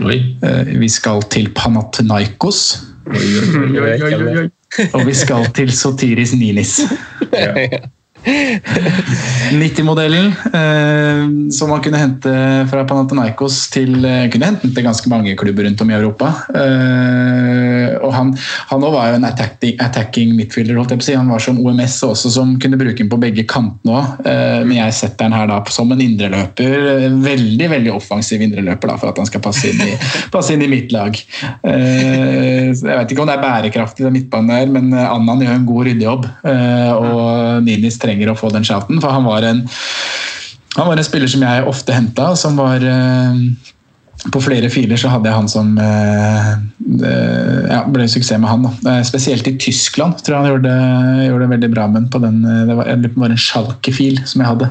Eh, 0.00 0.74
vi 0.80 0.88
skal 0.88 1.24
til 1.32 1.50
Panathinaikos. 1.56 2.62
Og 4.94 5.06
vi 5.06 5.14
skal 5.18 5.50
til 5.56 5.72
Sotiris 5.74 6.36
Ninis. 6.38 6.80
90-modellen, 8.24 10.26
eh, 10.54 11.20
som 11.54 11.72
man 11.72 11.82
kunne 11.84 12.00
hente 12.00 12.32
fra 12.70 12.84
Panathinaikos 12.88 13.56
til 13.74 13.90
eh, 14.04 14.28
kunne 14.32 14.50
hente 14.52 14.66
til 14.74 14.86
ganske 14.86 15.08
mange 15.12 15.36
klubber 15.40 15.62
rundt 15.66 15.80
om 15.84 15.90
i 15.90 15.98
Europa. 15.98 16.26
Eh, 16.54 17.88
og 18.00 18.12
Han 18.14 18.28
han 18.70 18.80
var 18.80 19.10
jo 19.10 19.18
en 19.18 19.24
attacking, 19.24 19.74
attacking 19.82 20.34
midfielder. 20.38 20.78
holdt 20.78 20.94
jeg 20.94 21.00
på 21.00 21.04
å 21.04 21.08
si. 21.08 21.16
Han 21.18 21.30
var 21.32 21.42
som 21.42 21.58
OMS 21.60 21.98
også, 22.06 22.30
som 22.32 22.52
kunne 22.62 22.78
bruke 22.80 22.98
den 23.00 23.10
på 23.10 23.18
begge 23.20 23.44
kantene 23.48 23.98
òg. 23.98 24.26
Eh, 24.26 24.60
men 24.66 24.78
jeg 24.78 24.96
setter 24.96 25.26
den 25.26 25.36
her 25.36 25.50
da 25.50 25.58
som 25.74 25.90
en 25.92 26.02
indreløper. 26.04 27.08
Veldig 27.24 27.70
veldig 27.74 27.94
offensiv 27.94 28.42
indreløper 28.44 28.92
da, 28.92 28.98
for 29.00 29.12
at 29.12 29.20
han 29.20 29.28
skal 29.28 29.42
passe 29.44 29.70
inn 29.70 29.82
i, 29.84 29.94
passe 30.34 30.54
inn 30.54 30.64
i 30.64 30.70
mitt 30.70 30.94
lag. 30.94 31.16
Eh, 31.16 32.70
jeg 32.70 32.86
vet 32.86 33.12
ikke 33.12 33.24
om 33.24 33.30
det 33.30 33.36
er 33.36 33.44
bærekraftig, 33.44 34.06
den 34.06 34.16
midtbanen 34.16 34.54
der, 34.54 34.72
men 34.78 34.94
Annan 34.94 35.44
gjør 35.44 35.58
en 35.58 35.68
god 35.68 35.90
ryddejobb. 35.90 36.28
Eh, 36.52 36.92
og 36.94 37.66
Ninis 37.66 38.00
trenger 38.10 38.32
å 38.32 38.38
få 38.38 38.52
den 38.54 38.66
shouten, 38.66 39.00
for 39.02 39.14
han 39.14 39.28
var 39.28 39.46
en, 39.46 39.66
han 40.76 40.88
var 40.88 40.98
en 40.98 41.06
spiller 41.06 41.30
som 41.30 41.44
jeg 41.46 41.68
ofte 41.70 41.94
henta, 41.94 42.32
som 42.38 42.58
var 42.58 42.82
eh, 42.82 43.44
på 44.34 44.42
flere 44.44 44.68
filer 44.68 45.00
så 45.00 45.08
hadde 45.08 45.30
jeg 45.30 45.38
han 45.38 45.48
som 45.48 45.70
eh, 45.80 46.50
ja, 47.70 47.80
ble 47.88 48.04
suksess 48.10 48.36
med 48.42 48.50
han. 48.50 48.66
Da. 48.84 48.98
Spesielt 49.08 49.48
i 49.48 49.54
Tyskland 49.60 50.20
tror 50.20 50.36
jeg 50.36 50.42
han 50.42 50.50
gjorde, 50.50 50.74
gjorde 51.24 51.46
det 51.46 51.52
veldig 51.54 51.70
bra 51.72 51.86
med 51.88 52.10
på 52.12 52.20
den. 52.20 52.42
Det 52.44 52.76
var, 52.76 52.90
det 53.00 53.14
var 53.16 53.32
en 53.32 53.40
Schalke-fil 53.40 54.20
som 54.28 54.44
jeg 54.44 54.52
hadde. 54.52 54.68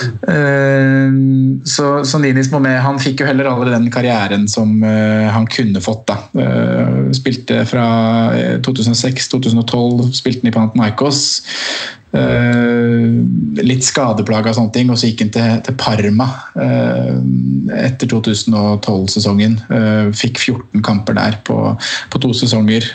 Uh, 0.00 1.60
så, 1.68 2.04
så 2.08 2.20
Ninis 2.22 2.48
Momé 2.52 2.72
han 2.80 3.00
fikk 3.02 3.20
jo 3.20 3.28
heller 3.28 3.50
aldri 3.50 3.72
den 3.74 3.90
karrieren 3.92 4.46
som 4.48 4.78
uh, 4.84 5.28
han 5.32 5.48
kunne 5.50 5.82
fått. 5.84 6.06
da. 6.08 6.20
Uh, 6.36 7.10
spilte 7.16 7.64
fra 7.68 7.86
2006-2012, 8.64 10.12
spilte 10.16 10.44
han 10.44 10.52
i 10.52 10.54
Panathinaikos. 10.54 11.24
Uh, 12.10 13.22
litt 13.62 13.84
skadeplaga 13.86 14.50
og 14.50 14.56
sånne 14.56 14.72
ting, 14.74 14.88
og 14.90 14.98
så 14.98 15.06
gikk 15.06 15.20
han 15.22 15.32
til, 15.34 15.60
til 15.68 15.76
Parma 15.78 16.26
uh, 16.58 17.14
etter 17.76 18.10
2012-sesongen. 18.10 19.54
Uh, 19.70 20.10
fikk 20.18 20.40
14 20.42 20.82
kamper 20.86 21.14
der 21.20 21.38
på, 21.46 21.58
på 22.10 22.22
to 22.22 22.32
sesonger. 22.34 22.88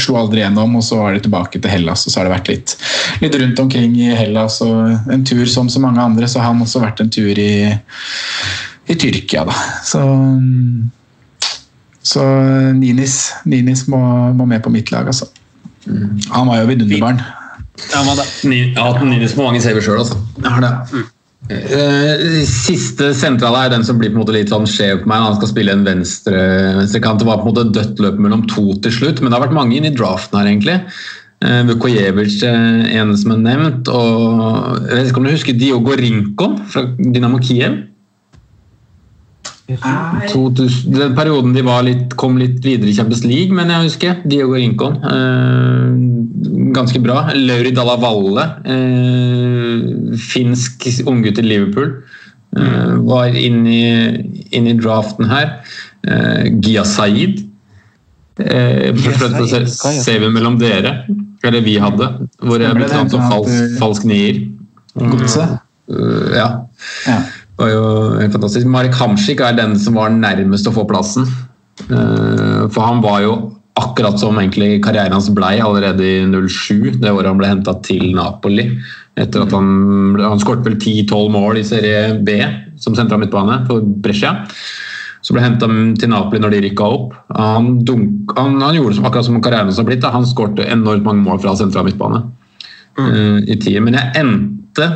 slo 0.00 0.16
aldri 0.16 0.40
gjennom, 0.40 0.78
og 0.78 0.84
så 0.86 1.02
var 1.02 1.14
det 1.14 1.26
tilbake 1.26 1.60
til 1.60 1.72
Hellas. 1.72 2.06
Og 2.06 2.12
så 2.12 2.20
har 2.20 2.28
det 2.28 2.36
vært 2.38 2.52
litt, 2.54 2.76
litt 3.20 3.38
rundt 3.42 3.64
omkring 3.66 3.96
i 4.00 4.12
Hellas, 4.16 4.62
og 4.64 5.12
en 5.12 5.24
tur 5.26 5.44
som 5.50 5.68
så 5.72 5.82
mange 5.82 6.00
andre, 6.00 6.28
så 6.28 6.40
har 6.40 6.54
han 6.54 6.64
også 6.64 6.84
vært 6.84 7.04
en 7.04 7.12
tur 7.12 7.36
i, 7.36 7.68
i 8.88 8.96
Tyrkia, 8.96 9.44
da. 9.48 9.56
Så 9.84 10.04
så 12.06 12.22
Ninis, 12.76 13.32
Ninis 13.50 13.88
må, 13.90 13.98
må 14.38 14.46
med 14.46 14.62
på 14.62 14.70
mitt 14.70 14.92
lag, 14.94 15.08
altså. 15.10 15.26
Han 16.30 16.46
var 16.46 16.60
jo 16.60 16.68
vidunderbarn. 16.70 17.18
Ja, 17.92 18.02
men 18.04 18.54
Jeg 18.54 18.74
har 18.76 18.94
hatt 18.94 19.04
Ninis 19.04 19.36
på 19.36 19.44
mange 19.44 19.60
saver 19.64 19.84
sjøl, 19.84 20.00
altså. 20.02 20.18
Jeg 20.40 20.50
har 20.50 20.64
det. 20.64 20.72
Mm. 20.92 21.12
Siste 22.50 23.12
sentrale 23.14 23.66
er 23.66 23.74
den 23.76 23.84
som 23.86 24.00
blir 24.00 24.10
på 24.10 24.18
en 24.18 24.22
måte 24.24 24.34
litt 24.34 24.50
sånn 24.50 24.66
skjev 24.70 25.04
på 25.04 25.10
meg. 25.10 25.26
Han 25.28 25.36
skal 25.38 25.52
spille 25.52 25.76
en 25.76 25.84
venstre, 25.86 26.40
venstrekant. 26.80 27.22
Det 27.22 27.28
var 27.28 27.42
på 27.42 27.46
en 27.46 27.52
måte 27.52 27.68
dødt 27.76 28.02
løp 28.02 28.18
mellom 28.22 28.46
to 28.50 28.74
til 28.82 28.94
slutt, 28.98 29.22
men 29.22 29.30
det 29.30 29.38
har 29.38 29.46
vært 29.46 29.58
mange 29.58 29.78
inn 29.78 29.86
i 29.86 29.94
draften 29.94 30.40
her, 30.40 30.50
egentlig. 30.50 30.80
Vukojevic 31.68 32.40
en 32.48 33.12
som 33.20 33.34
er 33.36 33.42
nevnt. 33.44 33.90
og 33.92 34.80
Jeg 34.88 34.94
vet 34.96 35.10
ikke 35.10 35.20
om 35.20 35.28
du 35.28 35.34
husker 35.34 35.60
Diogo 35.60 35.98
Rinko 36.00 36.54
fra 36.72 36.86
Dynamo 36.96 37.42
Kiev? 37.44 37.84
2000, 39.66 40.94
den 40.94 41.14
perioden 41.16 41.54
de 41.54 41.62
litt, 41.82 42.12
kom 42.14 42.36
litt 42.38 42.60
videre 42.62 42.90
i 42.90 42.94
Champions 42.94 43.24
League, 43.26 43.54
men 43.54 43.70
jeg 43.72 43.88
husker. 43.88 44.20
Diogo 44.24 44.54
Rincon. 44.54 45.00
Eh, 46.76 46.80
ganske 46.80 47.00
bra. 47.00 47.30
Lauri 47.34 47.72
Dalla 47.72 47.96
Valle. 47.96 48.44
Eh, 48.64 50.16
finsk 50.18 50.86
unggutt 51.06 51.38
i 51.38 51.42
Liverpool. 51.42 52.02
Eh, 52.56 52.94
var 53.08 53.26
inne 53.36 53.70
i, 53.70 54.46
inn 54.50 54.66
i, 54.66 54.76
draften 54.76 55.28
her. 55.30 55.62
Eh, 56.06 56.52
Gia 56.60 56.84
Saeed. 56.84 57.42
Eh, 58.38 58.92
vi 58.92 60.28
mellom 60.28 60.58
dere, 60.60 61.06
eller 61.42 61.62
vi 61.64 61.78
hadde, 61.80 62.10
hvor 62.42 62.60
jeg 62.60 62.76
ble 62.76 62.88
tatt 62.90 63.10
som 63.10 63.24
falsk, 63.30 63.78
falsk 63.80 64.04
nier. 64.04 64.42
Godset? 64.92 65.56
Uh, 65.88 66.34
ja. 66.34 66.48
ja 67.06 67.20
var 67.56 67.72
jo 67.72 67.84
helt 68.20 68.32
fantastisk. 68.32 68.68
Marek 68.68 68.96
Hamsik 68.98 69.40
er 69.40 69.56
den 69.56 69.76
som 69.80 69.96
var 69.96 70.12
nærmest 70.12 70.68
å 70.68 70.74
få 70.76 70.84
plassen. 70.88 71.26
Eh, 71.86 72.62
for 72.72 72.82
han 72.84 73.02
var 73.04 73.22
jo 73.24 73.34
akkurat 73.76 74.20
som 74.20 74.38
egentlig 74.40 74.80
karrieren 74.84 75.12
hans 75.12 75.28
blei 75.36 75.58
allerede 75.60 76.04
i 76.04 76.24
07, 76.24 76.96
det 77.02 77.12
året 77.12 77.28
han 77.28 77.40
ble 77.40 77.50
henta 77.50 77.76
til 77.84 78.08
Napoli. 78.16 78.70
Etter 79.16 79.44
at 79.44 79.52
Han 79.52 80.16
han 80.20 80.40
skåret 80.40 80.64
vel 80.64 80.76
10-12 80.76 81.30
mål 81.32 81.60
i 81.60 81.64
serie 81.64 82.16
B 82.24 82.40
som 82.80 82.96
sentral 82.96 83.20
midtbane 83.22 83.62
for 83.68 83.84
Brescia. 83.84 84.34
Så 85.24 85.34
ble 85.34 85.42
henta 85.42 85.68
til 85.98 86.12
Napoli 86.12 86.40
når 86.40 86.54
de 86.54 86.62
rykka 86.66 86.88
opp. 86.96 87.16
Han, 87.36 87.80
dunk, 87.84 88.32
han, 88.36 88.60
han 88.62 88.76
gjorde 88.76 88.96
det 88.96 89.04
akkurat 89.04 89.28
som 89.28 89.40
karrieren 89.42 89.68
hans 89.70 89.80
har 89.80 89.88
blitt. 89.88 90.04
Da. 90.04 90.12
Han 90.14 90.28
skårte 90.28 90.68
enormt 90.70 91.04
mange 91.08 91.24
mål 91.26 91.40
fra 91.42 91.56
sentral 91.58 91.88
midtbane 91.88 92.22
mm. 92.96 93.08
uh, 93.08 93.38
i 93.44 93.56
tiden. 93.56 93.88
Men 93.88 93.98
jeg 93.98 94.22
endte 94.22 94.88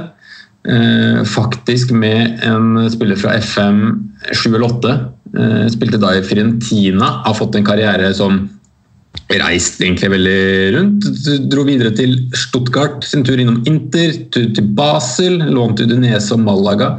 uh, 0.71 1.21
faktisk 1.29 1.93
med 1.97 2.45
en 2.47 2.87
spiller 2.93 3.19
fra 3.19 3.37
FM 3.41 3.83
7 4.31 4.47
eller 4.55 4.69
8. 4.71 4.97
Uh, 5.35 5.67
spilte 5.73 6.01
da 6.01 6.15
i 6.17 6.25
Fiorentina. 6.25 7.11
Har 7.27 7.37
fått 7.37 7.59
en 7.59 7.67
karriere 7.67 8.13
som 8.17 8.45
reist 9.41 9.81
egentlig 9.83 10.11
veldig 10.11 10.39
rundt. 10.77 11.07
Dro 11.51 11.65
videre 11.67 11.93
til 11.95 12.17
Stuttgart, 12.37 13.05
sin 13.07 13.23
tur 13.27 13.39
innom 13.39 13.61
Inter, 13.69 14.15
tur 14.35 14.49
til 14.57 14.71
Basel, 14.79 15.39
lånt 15.55 15.79
til 15.79 15.91
Udinese 15.91 16.35
og 16.35 16.43
Malaga. 16.47 16.93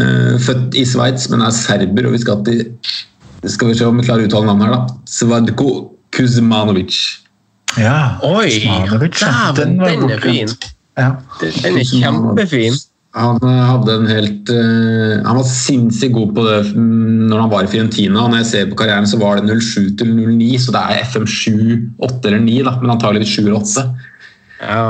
Eh, 0.00 0.36
født 0.44 0.76
i 0.76 0.84
Sveits, 0.88 1.30
men 1.32 1.44
er 1.44 1.54
serber, 1.56 2.08
og 2.08 2.16
vi 2.16 2.22
skal 2.24 2.44
til 2.48 2.66
skal 3.48 3.70
vi 3.70 3.74
se 3.78 3.86
om 3.88 3.96
vi 3.96 4.04
klarer 4.04 4.26
å 4.26 4.28
uttale 4.28 4.50
navnet 4.50 4.68
her, 4.68 4.74
da. 4.74 4.98
Svadko 5.08 5.70
Kuzmanovic. 6.12 6.98
Ja, 7.80 8.18
Oi! 8.26 8.50
Kuzmanovic, 8.50 9.22
den, 9.56 9.78
den 9.80 10.10
er 10.10 10.20
fin. 10.20 10.52
Ja. 11.00 11.14
Den 11.40 11.80
er 11.80 11.86
kjempefin. 11.88 12.76
Han 13.18 13.40
eh, 13.42 13.62
hadde 13.66 13.94
en 13.98 14.06
helt 14.06 14.50
uh, 14.54 15.18
Han 15.26 15.40
var 15.40 15.46
sinnssykt 15.48 16.14
god 16.14 16.34
på 16.36 16.44
det 16.46 16.58
når 16.78 17.40
han 17.42 17.50
var 17.50 17.66
i 17.66 17.70
Fiorentina. 17.72 18.26
Når 18.30 18.42
jeg 18.44 18.50
ser 18.50 18.68
på 18.70 18.78
karrieren, 18.78 19.08
så 19.10 19.18
var 19.18 19.40
det 19.42 19.56
07 19.58 19.96
til 19.98 20.12
09, 20.14 20.50
så 20.62 20.74
det 20.76 20.82
er 20.82 21.08
FM 21.08 21.26
7, 21.26 21.54
8 22.06 22.30
eller 22.30 22.44
9, 22.44 22.58
da, 22.68 22.76
men 22.82 22.94
antageligvis 22.94 23.32
7 23.34 23.40
eller 23.42 23.56
8. 23.58 23.86
Ja, 24.60 24.84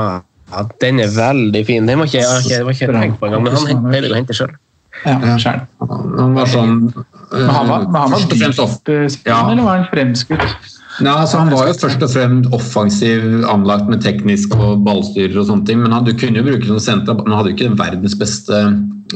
ja, 0.51 0.65
den 0.83 0.99
er 1.01 1.15
veldig 1.15 1.63
fin. 1.65 1.87
Den 1.89 2.01
var 2.01 2.11
ikke 2.11 2.21
jeg 2.21 2.67
var 2.67 2.75
ikke 2.75 2.91
tenkt 2.93 3.17
på 3.21 3.29
engang, 3.29 3.47
men 3.47 3.57
han 3.57 3.87
pleide 3.87 4.11
å 4.11 4.19
hente 4.19 4.37
sjøl. 4.37 4.53
Ja, 5.01 5.17
selv. 5.41 5.65
Han 5.81 6.35
var 6.35 6.49
sånn 6.51 6.73
uh, 6.91 7.03
Men 7.31 7.49
han 7.55 7.69
var, 7.71 7.85
men 7.87 8.01
han 8.03 8.11
var 8.11 8.25
dypt, 8.27 8.91
ja. 9.25 9.39
eller 9.49 9.63
var 9.65 9.79
han 9.79 9.87
fremskutt? 9.89 10.80
Ja, 11.01 11.15
altså 11.23 11.41
Han 11.41 11.51
var 11.53 11.69
jo 11.69 11.77
først 11.81 12.03
og 12.05 12.11
fremst 12.13 12.55
offensiv 12.55 13.45
anlagt 13.49 13.89
med 13.89 14.03
teknisk 14.05 14.53
og 14.57 14.83
ballstyrer 14.85 15.37
og 15.41 15.47
sånne 15.49 15.65
ting, 15.67 15.81
men 15.81 15.93
han, 15.95 16.05
du 16.05 16.13
kunne 16.17 16.41
jo 16.41 16.45
bruke 16.45 16.67
som 16.69 16.81
senter, 16.83 17.17
han 17.17 17.37
hadde 17.37 17.51
jo 17.51 17.57
ikke 17.57 17.69
den 17.69 17.79
verdens 17.79 18.17
beste 18.19 18.59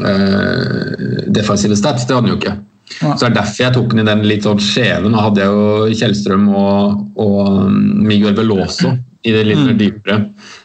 øh, 0.02 1.28
defensive 1.36 1.78
stats. 1.78 2.08
Det 2.08 2.16
hadde 2.16 2.26
han 2.26 2.34
jo 2.34 2.40
ikke. 2.40 2.56
Ja. 3.02 3.16
Så 3.16 3.26
det 3.26 3.32
er 3.32 3.38
derfor 3.40 3.64
jeg 3.64 3.76
tok 3.76 3.92
den 3.92 4.04
i 4.04 4.08
den 4.08 4.24
litt 4.30 4.46
sånn 4.46 4.62
skjeve. 4.62 5.10
Nå 5.12 5.22
hadde 5.22 5.42
jeg 5.42 5.52
jo 5.52 6.00
Kjellstrøm 6.02 6.48
og, 6.54 7.04
og 7.22 7.40
um, 7.66 7.78
Miguel 8.06 8.38
Veloso 8.38 8.94
i 9.26 9.34
det 9.34 9.44
litt 9.48 9.64
mm. 9.66 9.76
dypere. 9.80 10.20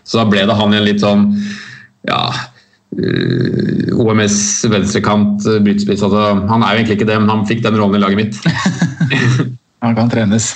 Så 0.05 0.21
da 0.21 0.27
ble 0.29 0.45
det 0.49 0.57
han 0.57 0.75
i 0.75 0.81
en 0.81 0.87
litt 0.87 1.05
sånn 1.05 1.31
ja 2.09 2.21
uh, 2.31 4.01
OMS 4.01 4.37
venstrekant, 4.73 5.41
brytespiss 5.41 5.65
brytspiss. 5.65 6.05
Altså, 6.07 6.27
han 6.53 6.65
er 6.65 6.75
jo 6.75 6.83
egentlig 6.83 7.01
ikke 7.01 7.11
det, 7.13 7.19
men 7.23 7.33
han 7.33 7.49
fikk 7.49 7.65
den 7.67 7.81
rollen 7.81 8.01
i 8.01 8.05
laget 8.05 8.21
mitt. 8.21 8.41
Han 9.81 9.97
kan 9.97 10.11
trenes. 10.13 10.55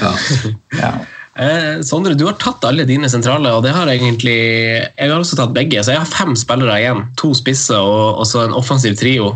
Ja. 0.00 0.12
ja. 0.82 0.92
Eh, 1.36 1.82
Sondre, 1.84 2.14
du 2.16 2.24
har 2.24 2.36
tatt 2.40 2.64
alle 2.64 2.86
dine 2.88 3.08
sentrale, 3.12 3.50
og 3.52 3.64
det 3.66 3.74
har 3.76 3.90
egentlig 3.92 4.36
Jeg 4.36 5.10
har 5.10 5.18
også 5.18 5.36
tatt 5.36 5.52
begge, 5.56 5.82
så 5.84 5.92
jeg 5.92 6.00
har 6.00 6.08
fem 6.08 6.36
spillere 6.38 6.78
igjen. 6.80 7.02
To 7.20 7.32
spisser 7.36 7.80
og, 7.80 8.22
og 8.22 8.28
så 8.28 8.46
en 8.46 8.56
offensiv 8.56 8.96
trio. 8.96 9.34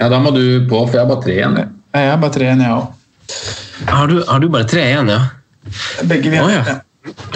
Ja, 0.00 0.08
da 0.08 0.20
må 0.20 0.32
du 0.32 0.64
på, 0.68 0.86
for 0.86 0.96
jeg 0.96 1.04
har 1.04 1.10
bare 1.10 1.24
tre 1.24 1.36
igjen. 1.36 1.58
Jeg 1.96 2.12
har 2.12 2.20
bare 2.22 2.36
tre 2.36 2.48
igjen, 2.48 2.64
jeg 2.64 2.76
òg. 2.76 2.96
Har, 3.88 4.14
har, 4.28 4.40
du 4.40 4.48
bare 4.52 4.68
tre 4.68 4.86
igjen, 4.88 5.12
ja? 5.12 5.20
Begge 6.08 6.32
vi 6.32 6.40
har. 6.40 6.48
Oh, 6.48 6.70
ja. 6.70 6.78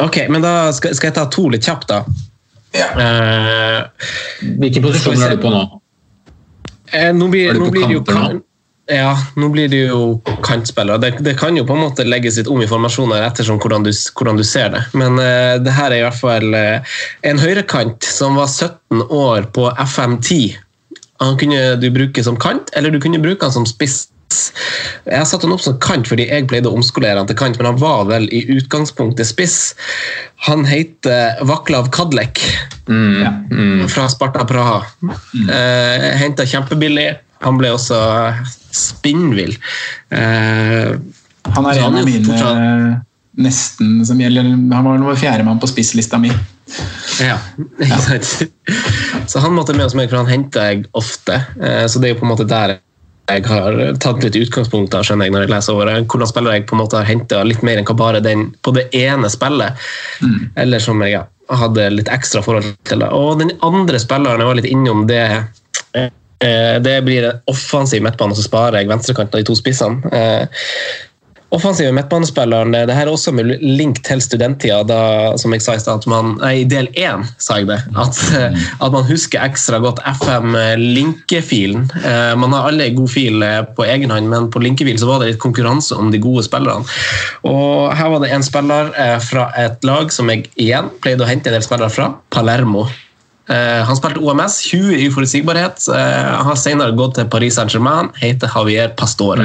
Ok, 0.05 0.23
men 0.33 0.45
da 0.45 0.73
skal, 0.77 0.97
skal, 0.97 1.11
jeg 1.11 1.17
ta 1.19 1.27
to 1.33 1.47
litt 1.53 1.65
kjapt, 1.65 1.93
da. 1.93 2.03
Ja. 2.75 2.89
Eh, 3.01 4.09
Hvilke 4.59 4.83
posisjoner 4.85 5.29
er 5.29 5.37
du 5.37 5.45
på 5.45 5.53
nå? 5.53 5.63
Eh, 6.95 7.13
nå 7.17 7.29
blir, 7.33 7.53
er 7.53 7.61
du 7.61 7.69
på 7.69 7.85
kanter 7.85 8.41
nå? 8.41 8.43
Ja, 8.87 9.15
nå 9.41 9.49
blir 9.49 9.69
det 9.73 9.87
jo 9.87 10.21
kantspillere. 10.45 10.99
Det, 11.01 11.11
det, 11.25 11.39
kan 11.41 11.57
jo 11.57 11.65
på 11.65 11.73
en 11.73 11.87
måte 11.87 12.05
legges 12.05 12.37
litt 12.37 12.51
om 12.53 12.61
i 12.61 12.69
formasjoner 12.69 13.25
ettersom 13.25 13.57
hvordan 13.63 13.87
du, 13.87 13.91
hvordan 14.19 14.37
du 14.37 14.45
ser 14.45 14.75
det. 14.75 14.83
Men 14.93 15.17
uh, 15.17 15.57
det 15.65 15.73
her 15.73 15.89
er 15.89 16.03
i 16.03 16.05
hvert 16.05 16.21
fall 16.21 16.53
uh, 16.53 16.97
en 17.25 17.41
høyrekant 17.41 18.05
som 18.05 18.37
var 18.37 18.51
17 18.53 19.07
år 19.09 19.49
på 19.57 19.71
FM10. 19.73 20.59
Han 21.25 21.39
kunne 21.41 21.79
du 21.81 21.89
bruke 21.95 22.25
som 22.27 22.37
kant, 22.37 22.75
eller 22.77 22.93
du 22.93 23.01
kunne 23.01 23.23
bruke 23.25 23.47
han 23.47 23.57
som 23.57 23.69
spiss. 23.69 24.03
Jeg 25.05 25.29
satte 25.31 25.47
han 25.47 25.55
opp 25.55 25.63
som 25.63 25.77
kant 25.81 26.09
fordi 26.11 26.27
jeg 26.27 26.49
pleide 26.51 26.69
å 26.69 26.77
omskolere 26.77 27.21
han 27.21 27.29
til 27.31 27.39
kant, 27.41 27.57
men 27.57 27.71
han 27.71 27.81
var 27.81 28.05
vel 28.11 28.27
i 28.35 28.43
utgangspunktet 28.53 29.31
spiss. 29.31 29.59
Han 30.49 30.67
heter 30.69 31.41
Vaklav 31.47 31.89
Kadlek. 31.95 32.43
Mm. 32.85 33.87
fra 33.89 34.11
Sparta 34.13 34.45
Praha. 34.45 34.83
Eh, 35.49 36.11
Henta 36.21 36.45
kjempebillig. 36.45 37.15
Han 37.45 37.59
ble 37.61 37.71
også 37.77 37.99
spinnvill. 38.75 39.55
Eh, 40.11 40.95
Han 41.55 41.67
er 41.69 41.79
en 41.79 41.85
av 42.01 42.05
mine 42.09 42.25
fortsatt- 42.25 43.03
nesten 43.37 44.05
som 44.07 44.21
gjelder 44.23 44.47
Han 44.47 44.85
var 44.87 44.99
nummer 44.99 45.17
fjerdemann 45.19 45.59
på 45.61 45.67
spisslista 45.71 46.19
mi. 46.23 46.31
Ja, 47.21 47.37
ikke 47.79 47.99
sant? 48.01 48.51
Så 49.31 49.39
han 49.45 49.53
måtte 49.55 49.75
med 49.77 49.85
oss 49.87 49.95
meg, 49.95 50.09
for 50.11 50.23
han 50.23 50.31
henter 50.31 50.71
jeg 50.71 50.87
ofte. 50.99 51.37
Eh, 51.61 51.85
Så 51.87 52.01
det 52.01 52.09
er 52.09 52.15
jo 52.15 52.21
på 52.23 52.27
en 52.29 52.33
måte 52.33 52.49
der 52.49 52.79
jeg 53.29 53.47
har 53.49 53.73
tatt 54.05 54.21
litt 54.21 54.35
utgangspunkt 54.37 54.91
da, 54.93 54.99
skjønner 55.01 55.25
jeg, 55.25 55.33
når 55.33 55.45
jeg 55.47 55.51
leser 55.55 55.73
over 55.73 55.89
det. 55.89 56.09
hvordan 56.13 56.29
spiller 56.29 56.53
jeg 56.59 56.67
på 56.69 56.75
en 56.77 56.81
måte 56.83 56.99
har 56.99 57.07
henta 57.09 57.39
litt 57.49 57.63
mer 57.65 57.79
enn 57.81 57.87
hva 57.89 57.95
bare 57.97 58.21
den 58.21 58.51
på 58.61 58.75
det 58.77 58.83
ene 58.93 59.31
spillet. 59.33 59.79
Eller 60.61 60.79
som 60.85 61.01
jeg 61.01 61.23
hadde 61.49 61.87
litt 61.95 62.11
ekstra 62.13 62.43
forhold 62.45 62.75
til. 62.85 63.03
Og 63.17 63.39
den 63.41 63.55
andre 63.65 63.97
spilleren, 64.03 64.41
jeg 64.45 64.51
var 64.51 64.59
litt 64.61 64.69
innom 64.69 65.07
det 65.09 65.23
eh, 65.25 65.43
Det 66.39 66.95
blir 67.07 67.25
en 67.29 67.43
offensiv 67.49 68.03
midtbane, 68.05 68.35
så 68.37 68.45
sparer 68.45 68.83
jeg 68.83 68.91
venstrekanten 68.91 69.39
av 69.39 69.43
de 69.43 69.49
to 69.49 69.55
spissene. 69.57 70.11
Eh, 70.13 70.65
offensive 71.55 71.93
midtbanespilleren 71.95 72.75
det, 72.75 72.95
her 72.95 73.07
er 73.07 73.13
også 73.13 73.33
med 73.35 73.53
link 73.63 74.01
til 74.07 74.23
studenttida, 74.23 74.81
da, 74.89 75.01
som 75.41 75.55
jeg 75.55 75.63
sa 75.65 75.77
i 75.77 75.83
stad, 75.83 76.03
at 76.03 76.09
man, 76.11 76.35
nei, 76.41 76.53
i 76.63 76.67
del 76.69 76.89
én 76.99 77.25
sa 77.43 77.61
jeg 77.61 77.69
det, 77.71 77.81
at, 78.01 78.21
at 78.85 78.95
man 78.95 79.07
husker 79.09 79.45
ekstra 79.45 79.81
godt 79.85 80.03
FM-linkefilen. 80.17 81.87
Eh, 82.01 82.33
man 82.41 82.57
har 82.57 82.71
alle 82.71 82.91
god 82.97 83.13
fil 83.13 83.45
eh, 83.47 83.63
på 83.77 83.87
egen 83.87 84.15
hånd, 84.15 84.31
men 84.33 84.51
på 84.53 84.63
linkefil 84.65 84.99
så 85.01 85.11
var 85.11 85.23
det 85.23 85.33
litt 85.35 85.43
konkurranse 85.43 85.97
om 85.99 86.11
de 86.15 86.23
gode 86.23 86.47
spillerne. 86.47 86.87
Og 87.47 87.95
her 87.95 88.13
var 88.13 88.25
det 88.25 88.33
en 88.35 88.47
spiller 88.47 88.93
eh, 88.99 89.17
fra 89.23 89.49
et 89.61 89.87
lag 89.87 90.13
som 90.15 90.31
jeg 90.33 90.49
igjen 90.55 90.91
pleide 91.05 91.25
å 91.25 91.31
hente 91.31 91.53
en 91.53 91.59
del 91.59 91.67
spillere 91.67 91.93
fra, 91.93 92.13
Palermo. 92.35 92.89
Eh, 93.49 93.85
han 93.85 93.97
spilte 93.97 94.21
OMS, 94.21 94.61
20 94.71 94.97
i 94.97 95.09
uforutsigbarhet. 95.09 95.89
Eh, 95.93 96.31
har 96.49 96.57
senere 96.57 96.97
gått 96.97 97.19
til 97.19 97.29
Paris 97.29 97.59
Saint-Germain, 97.59 98.09
heter 98.17 98.49
Javier 98.55 98.95
Pastore. 98.97 99.45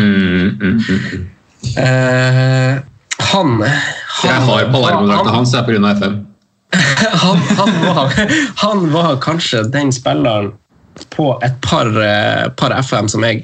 Eh, 1.75 2.79
han, 3.19 3.49
Jeg 4.23 4.39
har 4.47 4.71
Palermo-drakta 4.71 5.35
hans, 5.35 5.51
det 5.51 5.59
er 5.59 5.67
pga. 5.67 5.91
FM. 5.99 6.17
han, 7.25 7.43
han, 7.57 7.75
var, 7.83 8.15
han 8.63 8.89
var 8.93 9.19
kanskje 9.23 9.65
den 9.73 9.91
spilleren 9.91 10.53
på 11.15 11.31
et 11.43 11.55
par, 11.63 11.89
par 12.59 12.75
FM 12.75 13.07
som 13.11 13.23
jeg 13.23 13.41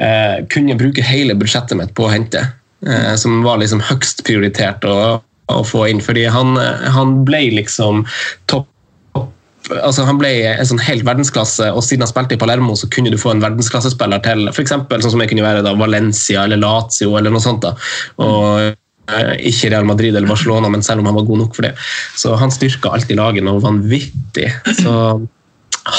uh, 0.00 0.40
kunne 0.52 0.74
bruke 0.80 1.04
hele 1.04 1.36
budsjettet 1.36 1.76
mitt 1.78 1.92
på 1.96 2.06
å 2.06 2.12
hente. 2.12 2.40
Uh, 2.86 3.12
som 3.20 3.42
var 3.44 3.60
liksom 3.60 3.82
høgst 3.84 4.24
prioritert 4.26 4.84
å, 4.88 5.20
å 5.52 5.58
få 5.64 5.84
inn. 5.92 6.00
Fordi 6.04 6.24
han, 6.32 6.56
han 6.96 7.20
ble 7.28 7.44
liksom 7.60 8.04
topp 8.50 8.68
altså 9.74 10.04
Han 10.06 10.18
ble 10.20 10.30
en 10.52 10.66
sånn 10.68 10.80
helt 10.86 11.04
verdensklasse, 11.06 11.68
og 11.74 11.82
siden 11.84 12.04
han 12.06 12.10
spilte 12.12 12.36
i 12.36 12.40
Palermo, 12.40 12.76
så 12.78 12.88
kunne 12.92 13.10
du 13.10 13.18
få 13.18 13.32
en 13.34 13.42
verdensklassespiller 13.42 14.22
til 14.24 14.48
f.eks. 14.52 14.74
sånn 14.90 15.10
som 15.14 15.22
jeg 15.24 15.32
kunne 15.32 15.46
være 15.46 15.62
da, 15.66 15.72
Valencia 15.78 16.44
eller 16.46 16.60
Lazio 16.62 17.16
eller 17.18 17.34
noe 17.34 17.42
sånt. 17.42 17.64
da, 17.66 17.72
og 18.22 18.60
eh, 19.10 19.32
ikke 19.50 19.70
Real 19.74 19.88
Madrid 19.88 20.14
eller 20.14 20.28
Barcelona, 20.30 20.70
men 20.72 20.82
selv 20.86 21.02
om 21.02 21.10
han 21.10 21.18
var 21.18 21.26
god 21.28 21.42
nok 21.44 21.56
for 21.58 21.66
det. 21.68 21.74
Så 22.18 22.36
han 22.38 22.54
styrka 22.54 22.94
alltid 22.94 23.18
laget 23.18 23.46
noe 23.46 23.62
vanvittig. 23.62 24.52
Så 24.82 24.94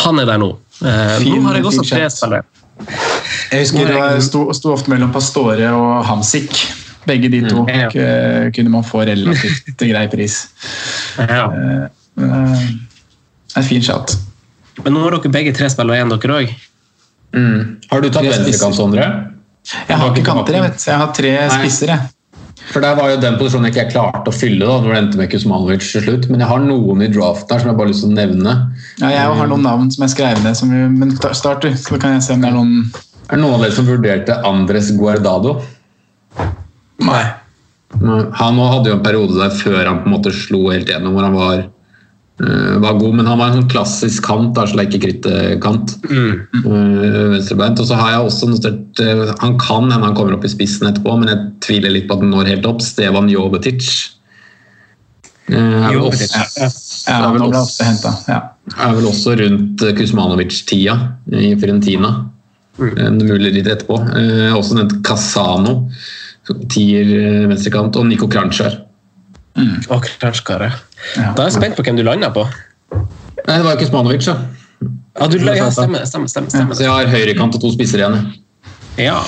han 0.04 0.20
er 0.24 0.28
der 0.32 0.42
nå. 0.44 0.54
Eh, 0.84 1.18
Fin- 1.24 1.38
nå 1.42 1.48
har 1.50 1.60
jeg 1.60 1.66
også 1.72 1.86
tre 1.88 2.10
spillere. 2.14 2.44
Jeg 3.52 3.64
husker 3.64 3.88
det 3.90 3.96
var, 3.98 4.20
sto, 4.22 4.42
sto 4.54 4.74
ofte 4.76 4.92
mellom 4.94 5.10
Pastore 5.16 5.72
og 5.74 6.04
Hamsik. 6.06 6.52
Begge 7.08 7.30
de 7.32 7.40
to 7.48 7.64
Ja. 7.72 7.88
k- 7.90 8.52
kunne 8.54 8.70
man 8.70 8.84
få 8.84 9.06
relativt 9.08 9.80
grei 9.80 10.08
pris. 10.12 10.48
Ja. 11.18 11.48
Uh, 11.48 11.88
eh, 12.22 12.68
En 13.58 13.66
fin 13.66 13.84
chat. 13.84 14.14
Men 14.84 14.94
nå 14.94 15.06
har 15.06 15.18
dere 15.18 15.34
begge 15.34 15.56
tre 15.58 15.70
spillere 15.74 15.98
igjen, 16.00 16.14
dere 16.14 16.38
òg. 16.42 16.54
Mm. 17.38 17.64
Har 17.92 18.04
du 18.04 18.12
tatt 18.14 18.28
venstrekant, 18.28 18.78
Sondre? 18.78 19.08
Jeg 19.68 20.00
har 20.00 20.14
ikke 20.14 20.28
kanter, 20.30 20.56
jeg 20.56 20.64
vet. 20.64 20.86
Jeg 20.88 21.02
har 21.02 21.10
tre 21.16 21.34
Nei. 21.40 21.50
spisser, 21.58 21.92
jeg. 21.92 22.14
For 22.68 22.84
Der 22.84 22.98
var 22.98 23.12
jo 23.12 23.20
den 23.22 23.38
posisjonen 23.40 23.70
jeg 23.70 23.76
ikke 23.78 23.94
klarte 23.96 24.32
å 24.32 24.36
fylle, 24.36 24.66
da, 24.66 24.78
når 24.84 24.92
det 24.92 25.00
endte 25.02 25.20
med 25.22 25.30
Kuzmanovic 25.32 25.86
til 25.88 26.04
slutt. 26.04 26.28
Men 26.32 26.44
jeg 26.44 26.50
har 26.50 26.64
noen 26.64 27.04
i 27.06 27.10
draften 27.12 27.54
her 27.56 27.64
som 27.64 27.72
jeg 27.72 27.78
bare 27.80 27.88
har 27.88 27.94
lyst 27.94 28.04
til 28.04 28.12
å 28.12 28.18
nevne. 28.18 28.56
Ja, 29.00 29.12
jeg 29.14 29.40
har 29.40 29.52
noen 29.52 29.66
navn 29.68 29.92
som 29.94 30.04
jeg 30.04 30.16
skrev 30.16 30.42
ned, 30.44 30.58
som 30.60 30.74
vi, 30.74 30.84
men 30.92 31.14
start 31.16 31.64
du, 31.64 31.70
så 31.80 32.00
kan 32.02 32.18
jeg 32.18 32.26
se 32.28 32.36
om 32.36 32.44
det 32.44 32.52
er 32.52 32.58
noen 32.58 32.76
Er 33.28 33.36
det 33.36 33.42
noen 33.44 33.58
av 33.58 33.66
dere 33.66 33.76
som 33.76 33.88
vurderte 33.88 34.40
Andres 34.48 34.92
Guardado? 34.96 35.58
Nei. 37.04 37.24
Han 37.98 38.60
hadde 38.60 38.92
jo 38.92 38.98
en 38.98 39.04
periode 39.04 39.36
der 39.38 39.56
før 39.56 39.82
han 39.86 40.02
på 40.04 40.10
en 40.10 40.16
måte 40.18 40.34
slo 40.36 40.68
helt 40.72 40.90
gjennom, 40.92 41.16
hvor 41.16 41.28
han 41.28 41.36
var, 41.38 41.64
var 42.38 43.00
god. 43.00 43.16
Men 43.18 43.30
han 43.30 43.40
var 43.40 43.50
en 43.50 43.62
sånn 43.62 43.72
klassisk 43.72 44.26
kant, 44.28 44.52
da, 44.58 44.68
sleike-krytte-kant. 44.70 45.96
Uh, 46.06 46.36
venstrebeint. 47.34 47.80
Og 47.82 47.90
så 47.90 47.98
har 47.98 48.14
jeg 48.14 48.28
også 48.28 48.52
notert 48.52 49.02
eh, 49.04 49.24
Han 49.42 49.58
kan 49.62 49.90
hende 49.90 50.06
han 50.06 50.18
kommer 50.18 50.38
opp 50.38 50.46
i 50.46 50.52
spissen 50.52 50.90
etterpå, 50.90 51.16
men 51.18 51.32
jeg 51.32 51.50
tviler 51.66 51.96
litt 51.96 52.08
på 52.10 52.18
at 52.18 52.24
han 52.26 52.34
når 52.36 52.52
helt 52.54 52.70
opp. 52.70 52.84
Stevan 52.86 53.32
Jovetic. 53.32 53.90
Eh, 55.48 55.86
er, 58.76 58.96
vel 58.98 59.08
også, 59.08 59.36
rundt 59.40 59.86
eh, 59.86 59.94
Kuzmanovic-tida 59.96 60.98
i 61.40 61.54
Fiorentina. 61.56 62.12
Mm. 62.78 63.22
Mulig 63.24 63.54
litt 63.56 63.70
etterpå. 63.72 64.02
Eh, 64.20 64.52
også 64.56 64.78
nevnt 64.78 65.00
Casano, 65.08 65.80
tier 66.72 67.14
eh, 67.16 67.48
venstrekant, 67.50 67.96
og 67.98 68.10
Nico 68.10 68.30
Kranjčar. 68.32 68.84
Og 69.90 70.12
Kranjkar, 70.20 70.68
ja. 70.68 70.76
Ja. 71.18 71.34
Da 71.36 71.44
er 71.44 71.52
jeg 71.52 71.58
spent 71.58 71.78
på 71.78 71.86
hvem 71.86 72.00
du 72.00 72.06
lander 72.08 72.34
på. 72.36 72.46
Nei, 73.48 73.56
det 73.56 73.64
var 73.64 73.76
jo 73.76 73.82
Kuzmanovic, 73.84 74.26
da. 74.28 74.38
Ja, 75.18 75.28
du, 75.32 75.38
ja 75.42 75.70
stemmer, 75.74 76.04
stemmer, 76.06 76.30
stemmer, 76.30 76.76
Så 76.78 76.84
jeg 76.86 76.94
har 76.94 77.10
høyrekant 77.10 77.56
og 77.58 77.64
to 77.64 77.72
spisser 77.74 78.04
igjen. 78.04 78.20
Ja. 79.02 79.22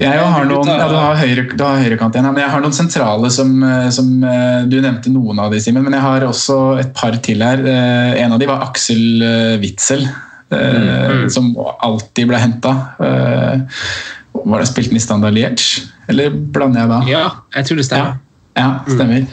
Jeg 0.00 0.16
har 0.32 0.46
noen, 0.48 0.68
ja, 0.70 0.86
du 0.88 0.96
har, 0.96 1.18
høyre, 1.20 1.42
du 1.52 1.60
har 1.60 1.82
høyrekant 1.82 2.14
igjen, 2.16 2.24
ja, 2.30 2.32
men 2.32 2.40
jeg 2.40 2.52
har 2.54 2.62
noen 2.64 2.72
sentrale 2.72 3.28
som, 3.34 3.50
eh, 3.66 3.90
som 3.92 4.08
eh, 4.24 4.62
Du 4.70 4.78
nevnte 4.80 5.12
noen 5.12 5.42
av 5.44 5.52
de, 5.52 5.60
Simen, 5.60 5.84
men 5.84 5.92
jeg 5.98 6.04
har 6.06 6.24
også 6.24 6.56
et 6.80 6.94
par 6.96 7.18
til 7.20 7.44
her. 7.44 7.60
Eh, 7.60 8.22
En 8.24 8.32
av 8.32 8.40
de 8.40 8.48
var 8.48 8.64
Aksel 8.64 9.20
eh, 9.26 9.58
Witzel, 9.60 10.06
mm. 10.50 11.28
som 11.30 11.52
alltid 11.78 12.26
ble 12.26 12.40
henta. 12.40 12.72
Var 12.98 14.62
det 14.62 14.66
spilt 14.66 14.90
den 14.90 14.98
i 14.98 15.02
Standard 15.04 15.36
Liège, 15.36 15.84
eller 16.10 16.32
blander 16.32 16.82
jeg 16.82 16.90
da? 16.90 16.98
ja, 17.06 17.22
jeg 17.54 17.68
tror 17.68 17.78
det 17.78 17.86
stemmer. 17.86 18.18
Ja, 18.58 18.70
stemmer. 18.88 19.28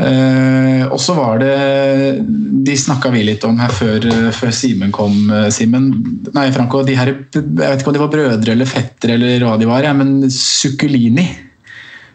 Eh, 0.00 0.84
og 0.88 0.96
så 1.00 1.12
var 1.12 1.42
det 1.42 1.56
De 2.64 2.76
snakka 2.80 3.10
vi 3.12 3.26
litt 3.26 3.42
om 3.44 3.58
her 3.60 3.74
før, 3.76 4.06
før 4.32 4.54
Simen 4.56 4.92
kom, 4.94 5.30
eh, 5.30 5.50
Simen. 5.52 5.90
Nei, 6.32 6.46
Franco. 6.54 6.82
De 6.86 6.96
her, 6.96 7.12
jeg 7.34 7.44
vet 7.58 7.82
ikke 7.82 7.92
om 7.92 7.98
de 7.98 8.04
var 8.04 8.12
brødre 8.14 8.54
eller 8.54 8.70
fettere 8.70 9.18
eller 9.18 9.44
hva 9.46 9.58
de 9.60 9.68
var, 9.68 9.84
ja, 9.84 9.92
men. 9.96 10.22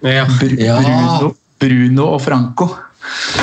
Ja, 0.06 0.26
Br 0.40 0.58
Ja. 0.62 0.80
Bruno, 0.82 1.34
Bruno 1.60 2.12
og 2.16 2.22
Franco. 2.22 2.70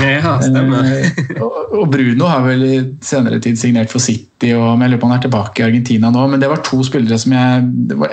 Ja 0.02 0.34
stemmer. 0.42 0.86
Eh, 0.88 1.42
og 1.74 1.88
Bruno 1.92 2.28
har 2.28 2.44
vel 2.46 2.64
i 2.66 2.76
senere 3.04 3.40
tid 3.42 3.58
signert 3.58 3.92
for 3.92 4.02
City, 4.02 4.52
og 4.56 4.80
jeg 4.82 4.90
lurer 4.92 5.00
på 5.00 5.08
han 5.08 5.16
er 5.16 5.24
tilbake 5.24 5.62
i 5.62 5.66
Argentina 5.66 6.10
nå. 6.12 6.26
Men 6.30 6.42
det 6.42 6.50
var 6.50 6.62
to 6.66 6.82
spillere 6.86 7.18
som 7.20 7.32
jeg 7.34 7.64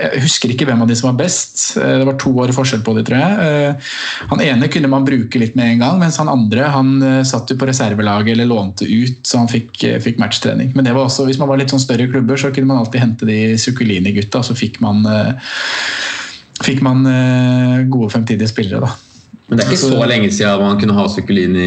Jeg 0.02 0.22
husker 0.24 0.52
ikke 0.52 0.68
hvem 0.68 0.84
av 0.84 0.90
de 0.90 0.96
som 0.98 1.10
var 1.10 1.18
best. 1.24 1.76
Eh, 1.76 1.98
Det 2.02 2.08
var 2.08 2.18
to 2.20 2.32
år 2.44 2.54
forskjell 2.56 2.84
på 2.86 2.96
de, 2.96 3.04
tror 3.08 3.20
jeg. 3.20 3.48
Eh, 3.48 3.92
Han 4.32 4.44
ene 4.44 4.70
kunne 4.72 4.90
man 4.92 5.06
bruke 5.08 5.40
litt 5.42 5.56
med 5.58 5.74
en 5.74 5.84
gang, 5.84 6.00
mens 6.00 6.18
han 6.20 6.32
andre 6.32 6.70
han 6.72 6.92
satt 7.26 7.50
jo 7.50 7.58
på 7.58 7.66
reservelaget 7.68 8.32
eller 8.34 8.48
lånte 8.48 8.86
ut, 8.86 9.22
så 9.26 9.42
han 9.42 9.50
fikk, 9.50 9.82
fikk 10.02 10.18
matchtrening. 10.22 10.72
Men 10.74 10.86
det 10.86 10.94
var 10.94 11.06
også, 11.06 11.26
hvis 11.26 11.38
man 11.40 11.50
var 11.50 11.60
litt 11.60 11.72
sånn 11.72 11.82
større 11.82 12.08
klubber, 12.10 12.38
så 12.40 12.52
kunne 12.54 12.70
man 12.70 12.80
alltid 12.82 13.02
hente 13.02 13.28
de 13.28 13.56
Zuccolini-gutta, 13.60 14.40
og 14.40 14.48
så 14.48 14.56
fikk 14.56 14.80
man 14.84 15.04
fikk 16.62 16.82
man 16.84 17.02
gode 17.90 18.12
fremtidige 18.14 18.50
spillere, 18.50 18.84
da. 18.86 19.11
Men 19.52 19.60
det 19.60 19.66
er 19.66 19.74
ikke 19.74 19.82
så 19.84 20.06
lenge 20.08 20.32
siden 20.32 20.62
man 20.64 20.78
kunne 20.80 20.96
ha 20.96 21.02
Zuccolini, 21.12 21.66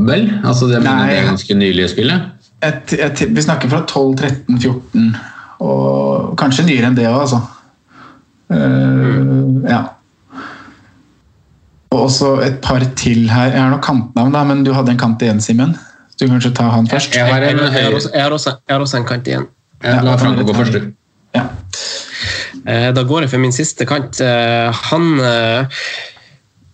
vel? 0.00 0.22
Altså 0.40 0.70
det, 0.70 0.80
Nei. 0.86 0.94
det 1.10 1.18
er 1.18 1.26
ganske 1.28 1.56
nylig 1.60 1.88
spillet. 1.92 2.30
et, 2.64 2.94
et, 2.96 3.22
vi 3.36 3.42
snakker 3.44 3.68
fra 3.68 3.82
12, 3.84 4.16
13, 4.16 4.60
14 4.60 5.10
og 5.60 6.32
kanskje 6.40 6.64
nyere 6.64 6.88
enn 6.88 6.96
det 6.96 7.04
òg, 7.10 7.18
altså. 7.26 7.42
Uh, 8.48 9.60
ja. 9.68 9.82
Og 11.92 12.06
også 12.06 12.32
et 12.46 12.56
par 12.64 12.80
til 12.96 13.26
her. 13.28 13.52
Jeg 13.52 13.60
har 13.60 13.68
noen 13.68 13.84
kantnavn, 13.84 14.32
da, 14.32 14.44
men 14.48 14.64
du 14.64 14.72
hadde 14.72 14.94
en 14.94 15.00
kant 15.00 15.20
igjen, 15.20 15.42
Simen. 15.44 15.76
Du 16.16 16.24
kan 16.24 16.38
kanskje 16.38 16.54
ta 16.56 16.70
han 16.72 16.88
først? 16.88 17.16
Jeg 17.16 17.28
har 17.28 17.44
en 17.44 17.60
jeg, 17.60 17.72
har 17.76 17.96
også, 17.96 18.10
jeg, 18.14 18.24
har 18.24 18.36
også, 18.36 18.56
jeg 18.64 18.76
har 18.76 18.86
også 18.86 19.00
en 19.00 19.08
kant 19.12 19.28
igjen. 19.28 19.46
Ja, 19.84 20.00
La 20.04 20.16
Franco 20.20 20.48
gå 20.48 20.56
først, 20.56 20.76
du. 20.76 20.90
Ja. 21.36 21.44
Eh, 22.64 22.88
Da 22.96 23.04
går 23.04 23.24
jeg 23.24 23.32
for 23.32 23.44
min 23.44 23.52
siste 23.56 23.86
kant. 23.88 24.20
Eh, 24.20 24.80
Han, 24.90 25.06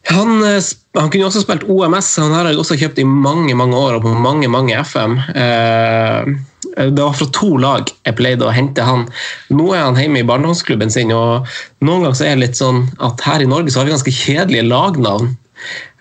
han, 0.08 0.42
eh, 0.44 0.62
han 0.98 1.10
kunne 1.10 1.28
også 1.28 1.42
spilt 1.42 1.64
OMS, 1.70 2.12
han 2.22 2.34
har 2.36 2.48
jeg 2.50 2.60
også 2.60 2.76
kjøpt 2.80 3.00
i 3.02 3.06
mange 3.08 3.54
mange 3.58 3.78
år 3.78 3.98
og 3.98 4.04
på 4.06 4.12
mange 4.14 4.48
mange 4.52 4.76
FM. 4.84 5.18
Eh, 5.34 6.36
Det 6.76 7.00
var 7.00 7.14
fra 7.16 7.26
to 7.32 7.56
lag 7.56 7.88
jeg 8.04 8.16
pleide 8.18 8.44
å 8.44 8.52
hente 8.52 8.84
han. 8.84 9.06
Nå 9.48 9.70
er 9.72 9.86
han 9.86 9.96
hjemme 9.96 10.20
i 10.20 10.26
barndomsklubben 10.28 10.90
sin, 10.92 11.12
og 11.14 11.46
noen 11.80 12.02
ganger 12.04 12.26
er 12.26 12.34
det 12.34 12.42
litt 12.42 12.58
sånn 12.58 12.82
at 13.00 13.22
her 13.24 13.40
i 13.40 13.48
Norge 13.48 13.72
så 13.72 13.80
har 13.80 13.86
vi 13.86 13.94
ganske 13.94 14.12
kjedelige 14.12 14.66
lagnavn. 14.68 15.30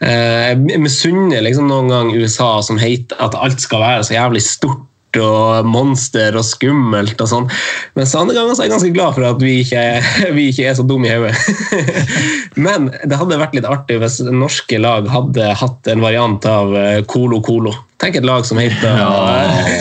Eh, 0.02 0.52
Jeg 0.52 0.82
misunner 0.84 1.46
liksom 1.46 1.70
noen 1.70 1.88
gang 1.94 2.12
USA 2.12 2.60
som 2.62 2.78
heter 2.82 3.16
at 3.24 3.38
alt 3.40 3.62
skal 3.64 3.80
være 3.80 4.04
så 4.04 4.18
jævlig 4.18 4.44
stort 4.44 4.84
og 5.22 5.68
monster 5.70 6.36
og 6.38 6.46
skummelt 6.48 7.22
og 7.22 7.30
sånn. 7.32 7.48
Mens 7.98 8.16
andre 8.18 8.36
ganger 8.38 8.56
så 8.56 8.64
er 8.64 8.70
jeg 8.70 8.74
ganske 8.76 8.94
glad 8.96 9.16
for 9.18 9.28
at 9.28 9.42
vi 9.44 9.58
ikke, 9.64 9.84
vi 10.38 10.50
ikke 10.52 10.70
er 10.70 10.78
så 10.78 10.86
dumme 10.88 11.10
i 11.10 11.16
hodet. 11.16 11.36
Men 12.66 12.92
det 13.04 13.20
hadde 13.20 13.40
vært 13.42 13.58
litt 13.58 13.70
artig 13.70 14.00
hvis 14.02 14.22
norske 14.28 14.80
lag 14.82 15.10
hadde 15.12 15.52
hatt 15.62 15.92
en 15.92 16.04
variant 16.04 16.50
av 16.50 16.76
eh, 16.80 17.02
Colo 17.10 17.42
Colo. 17.46 17.76
Tenk 18.02 18.20
et 18.20 18.28
lag 18.28 18.44
som 18.44 18.60
heter 18.60 19.00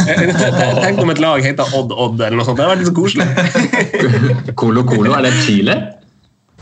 Tenk 0.85 1.01
om 1.03 1.11
et 1.11 1.21
lag 1.23 1.43
heter 1.43 1.75
Odd 1.75 1.91
Odd 1.91 2.23
eller 2.23 2.39
noe 2.39 2.47
sånt. 2.47 2.61
Det 2.61 2.65
hadde 2.65 2.77
vært 2.77 2.85
litt 2.85 2.93
så 2.93 2.97
koselig. 2.97 4.55
Colo 4.55 4.87
Colo, 4.87 5.17
er 5.19 5.27
det 5.27 5.35
Chile? 5.43 5.77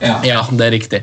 Ja, 0.03 0.43
det 0.51 0.67
er 0.67 0.75
riktig. 0.75 1.03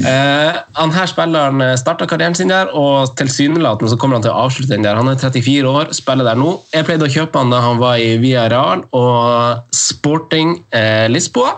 Eh, 0.00 0.58
han 0.78 0.94
her 0.94 1.10
spilleren 1.10 1.62
starta 1.80 2.08
karrieren 2.08 2.36
sin 2.38 2.52
der, 2.52 2.72
og 2.76 3.12
tilsynelatende 3.20 3.92
så 3.92 3.98
kommer 4.00 4.18
han 4.18 4.24
til 4.24 4.32
å 4.32 4.46
avslutte 4.46 4.72
den 4.72 4.86
der. 4.86 4.98
Han 4.98 5.10
er 5.12 5.20
34 5.20 5.68
år, 5.68 5.92
spiller 5.96 6.26
der 6.26 6.40
nå. 6.40 6.54
Jeg 6.74 6.88
pleide 6.88 7.08
å 7.08 7.12
kjøpe 7.12 7.42
han 7.42 7.52
da 7.52 7.60
han 7.64 7.80
var 7.82 8.00
i 8.00 8.14
Villarreal 8.22 8.86
og 8.96 9.76
Sporting 9.76 10.56
eh, 10.76 11.06
Lisboa. 11.12 11.56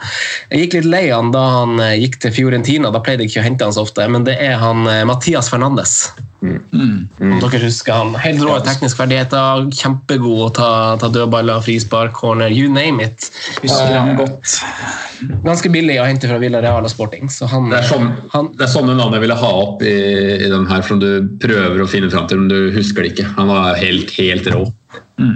Jeg 0.51 0.67
gikk 0.67 0.81
litt 0.81 0.91
lei 0.91 1.05
han 1.11 1.33
da 1.35 1.47
han 1.61 1.79
eh, 1.83 1.99
gikk 2.03 2.21
til 2.25 2.35
Fiorentina, 2.37 2.93
da 2.93 3.03
pleide 3.05 3.27
jeg 3.27 3.33
ikke 3.33 3.45
å 3.45 3.49
hente 3.49 3.69
han 3.69 3.77
så 3.77 3.87
ofte, 3.87 4.09
men 4.11 4.27
det 4.29 4.39
er 4.43 4.59
han 4.63 4.87
eh, 4.91 5.05
Mathias 5.09 5.51
Fernandes. 5.53 5.97
Om 6.43 7.37
dere 7.39 7.61
husker 7.63 7.95
han. 7.95 8.17
Helt 8.19 8.43
rå 8.43 8.57
tekniske 8.67 8.99
ferdigheter, 8.99 9.69
kjempegod 9.79 10.41
å 10.47 10.49
ta, 10.57 10.71
ta 10.99 11.11
dødballer, 11.13 11.63
frispark, 11.63 12.17
corner, 12.19 12.51
you 12.51 12.71
name 12.73 13.05
it. 13.05 13.29
Husker 13.61 13.95
han 13.95 14.17
godt. 14.19 14.57
Ganske 15.47 15.71
billig 15.73 16.01
å 16.03 16.09
hente 16.09 16.31
fra 16.31 16.41
Villarreal 16.43 16.83
og 16.83 16.91
Sporting. 16.91 17.31
Så 17.31 17.47
han, 17.53 17.71
Det 17.71 17.79
er, 17.79 17.89
sånn, 17.89 18.11
det 18.59 18.67
er 18.67 18.73
sånne 18.75 18.99
navn 18.99 19.15
jeg 19.15 19.27
ville 19.27 19.39
ha 19.39 19.53
opp 19.63 19.85
i, 19.87 19.97
i 20.35 20.51
den 20.51 20.67
her, 20.71 20.83
som 20.87 20.99
du 21.03 21.11
prøver 21.43 21.85
å 21.85 21.91
finne 21.91 22.11
fram 22.13 22.27
til, 22.31 22.43
men 22.43 22.51
du 22.51 22.75
husker 22.75 23.07
det 23.07 23.15
ikke. 23.15 23.31
Han 23.39 23.53
var 23.53 23.79
helt, 23.79 24.11
helt 24.19 24.51
rå. 24.51 24.65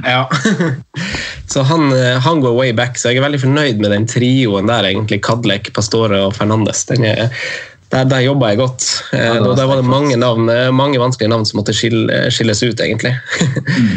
Ja. 0.03 0.27
så 1.53 1.62
han, 1.71 1.92
eh, 1.95 2.19
han 2.27 2.42
går 2.42 2.59
way 2.59 2.73
back, 2.73 2.99
så 2.99 3.12
jeg 3.12 3.21
er 3.21 3.29
veldig 3.29 3.45
fornøyd 3.45 3.81
med 3.83 3.95
den 3.95 4.11
trioen 4.11 4.71
der, 4.71 4.90
egentlig. 4.90 5.23
Kadlek, 5.27 5.71
Pastore 5.77 6.25
og 6.27 6.35
Fernandes. 6.38 6.83
Den 6.90 7.07
er, 7.07 7.31
der, 7.92 8.09
der 8.11 8.25
jobba 8.25 8.51
jeg 8.53 8.61
godt. 8.61 8.87
Ja, 9.14 9.37
var 9.40 9.55
der 9.59 9.68
var 9.70 9.81
det 9.81 9.88
mange, 9.88 10.16
navn, 10.18 10.49
eh, 10.51 10.70
mange 10.75 10.99
vanskelige 11.01 11.31
navn 11.31 11.46
som 11.46 11.61
måtte 11.61 11.75
skille, 11.77 12.27
skilles 12.35 12.62
ut, 12.62 12.81
egentlig. 12.81 13.14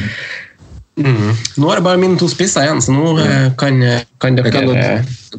mm. 1.05 1.31
Nå 1.57 1.71
er 1.71 1.79
det 1.79 1.85
bare 1.87 2.01
mine 2.01 2.19
to 2.19 2.29
spisser 2.29 2.67
igjen, 2.67 2.83
så 2.85 2.93
nå 2.93 3.15
eh, 3.23 3.49
kan, 3.57 3.81
kan 4.21 4.37
dere 4.37 4.53
kan 4.53 4.69
gå, 4.69 4.77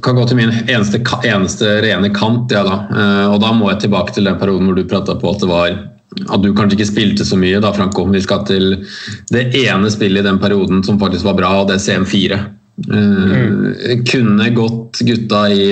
kan 0.02 0.18
gå 0.18 0.26
til 0.26 0.40
min 0.40 0.54
eneste, 0.66 1.02
eneste 1.22 1.78
rene 1.86 2.10
kant. 2.16 2.50
Ja, 2.54 2.64
da. 2.66 2.82
Eh, 2.90 3.26
og 3.30 3.38
da 3.44 3.54
må 3.54 3.70
jeg 3.70 3.84
tilbake 3.86 4.16
til 4.16 4.26
den 4.26 4.38
perioden 4.42 4.70
hvor 4.70 4.78
du 4.78 4.90
prata 4.90 5.18
på 5.20 5.34
at 5.34 5.44
det 5.44 5.50
var 5.50 5.78
at 6.10 6.42
du 6.42 6.50
kanskje 6.54 6.74
ikke 6.74 6.88
spilte 6.88 7.24
så 7.26 7.36
mye, 7.38 7.60
da, 7.62 7.70
Franco. 7.74 8.04
Vi 8.10 8.22
skal 8.24 8.42
til 8.48 8.72
det 9.30 9.50
ene 9.62 9.90
spillet 9.92 10.24
i 10.24 10.26
den 10.26 10.40
perioden 10.42 10.82
som 10.86 10.98
faktisk 10.98 11.28
var 11.28 11.38
bra, 11.38 11.52
og 11.60 11.70
det 11.70 11.78
er 11.78 11.84
CM4. 11.84 12.40
Eh, 12.96 14.02
Kunne 14.08 14.50
gått 14.56 15.02
gutta 15.06 15.44
i, 15.52 15.64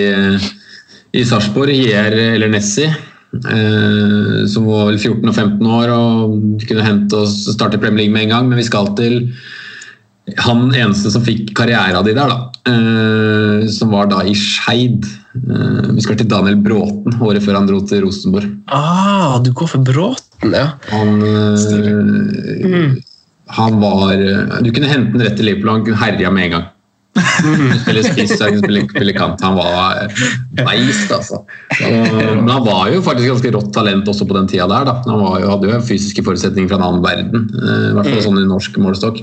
i 1.19 1.27
Sarpsborg, 1.27 1.75
Hier 1.75 2.15
eller 2.15 2.51
Nessi, 2.53 2.87
eh, 2.87 4.47
som 4.47 4.67
var 4.71 4.91
vel 4.91 4.99
14 4.99 5.27
og 5.27 5.35
15 5.35 5.71
år 5.79 5.95
og 5.95 6.67
kunne 6.69 6.87
hente 6.87 7.23
oss 7.25 7.41
starte 7.51 7.79
i 7.79 7.83
Premier 7.83 8.05
League 8.05 8.15
med 8.15 8.29
en 8.29 8.37
gang, 8.37 8.51
men 8.51 8.61
vi 8.61 8.69
skal 8.69 8.93
til 8.99 9.25
han 10.45 10.67
eneste 10.77 11.11
som 11.11 11.25
fikk 11.25 11.55
karriera 11.57 12.03
di 12.05 12.13
der, 12.13 12.29
da, 12.29 12.39
eh, 12.69 13.67
som 13.73 13.93
var 13.95 14.11
da 14.11 14.21
i 14.29 14.35
Skeid. 14.37 15.07
Eh, 15.39 15.91
vi 15.97 16.05
skal 16.05 16.19
til 16.21 16.29
Daniel 16.29 16.59
Bråten, 16.61 17.17
året 17.25 17.45
før 17.45 17.57
han 17.57 17.69
dro 17.71 17.81
til 17.89 18.05
Rosenborg. 18.05 18.51
Ah, 18.69 19.39
du 19.43 19.53
går 19.57 19.73
for 19.73 19.85
Bråten, 19.89 20.53
ja. 20.53 20.75
Han, 20.93 21.23
mm. 21.25 22.99
han 23.57 23.81
var 23.81 24.13
eh, 24.15 24.59
Du 24.63 24.71
kunne 24.75 24.91
hente 24.91 25.17
den 25.17 25.25
rett 25.25 25.39
til 25.41 25.49
Liverpool, 25.49 25.79
han 25.79 25.87
kunne 25.89 26.03
herja 26.05 26.35
med 26.35 26.49
en 26.51 26.59
gang. 26.59 26.69
Han 27.19 27.81
spiller 27.83 28.07
spiss, 28.07 28.35
han 28.41 28.55
kunne 28.55 28.63
spille, 28.63 28.83
spille 28.91 29.15
kant. 29.21 29.43
Han 29.45 29.57
var 29.59 30.03
eh, 30.05 30.23
beist, 30.63 31.13
altså. 31.15 31.43
Men 31.81 32.51
han 32.51 32.65
var 32.67 32.91
jo 32.93 33.03
faktisk 33.07 33.33
ganske 33.33 33.53
rått 33.57 33.73
talent 33.77 34.11
også 34.11 34.27
på 34.29 34.37
den 34.39 34.51
tida 34.51 34.69
der. 34.71 34.89
Da. 34.89 34.97
Han 35.09 35.25
var 35.25 35.41
jo, 35.43 35.51
hadde 35.55 35.73
jo 35.73 35.81
fysiske 35.89 36.25
forutsetninger 36.27 36.71
fra 36.71 36.81
en 36.81 36.87
annen 36.89 37.05
verden, 37.05 37.49
eh, 37.59 37.89
i 37.91 37.97
hvert 37.97 38.13
fall 38.13 38.25
sånn 38.29 38.43
i 38.43 38.47
norsk 38.49 38.79
målestokk. 38.83 39.23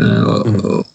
Eh, 0.00 0.28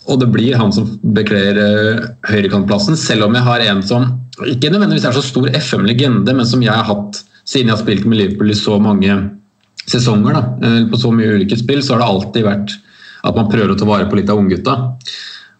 Og, 0.08 0.16
det 0.22 0.30
blir 0.34 0.58
han 0.58 0.72
som 0.74 0.90
bekler 1.16 1.60
eh, 1.62 2.06
høyrekantplassen, 2.32 2.98
selv 3.00 3.28
om 3.28 3.36
jeg 3.38 3.46
har 3.48 3.66
en 3.68 3.84
som 3.86 4.08
ikke 4.46 4.70
nødvendigvis 4.70 5.08
er 5.10 5.18
så 5.18 5.24
stor 5.26 5.50
FM-legende, 5.58 6.34
men 6.38 6.46
som 6.46 6.62
jeg 6.62 6.74
har 6.74 6.86
hatt 6.88 7.24
siden 7.48 7.72
jeg 7.72 7.78
har 7.78 7.82
spilt 7.82 8.06
med 8.06 8.20
Liverpool 8.20 8.52
i 8.52 8.58
så 8.60 8.76
mange 8.82 9.14
sesonger, 9.88 10.36
da, 10.36 10.44
eh, 10.68 10.84
på 10.92 11.00
så 11.00 11.14
mye 11.16 11.38
ulike 11.38 11.58
spill, 11.60 11.82
så 11.84 11.96
har 11.96 12.04
det 12.04 12.12
alltid 12.12 12.48
vært 12.48 12.76
at 13.28 13.36
man 13.36 13.50
prøver 13.52 13.74
å 13.74 13.80
ta 13.80 13.88
vare 13.88 14.08
på 14.10 14.20
litt 14.20 14.30
av 14.30 14.40
unggutta. 14.40 14.76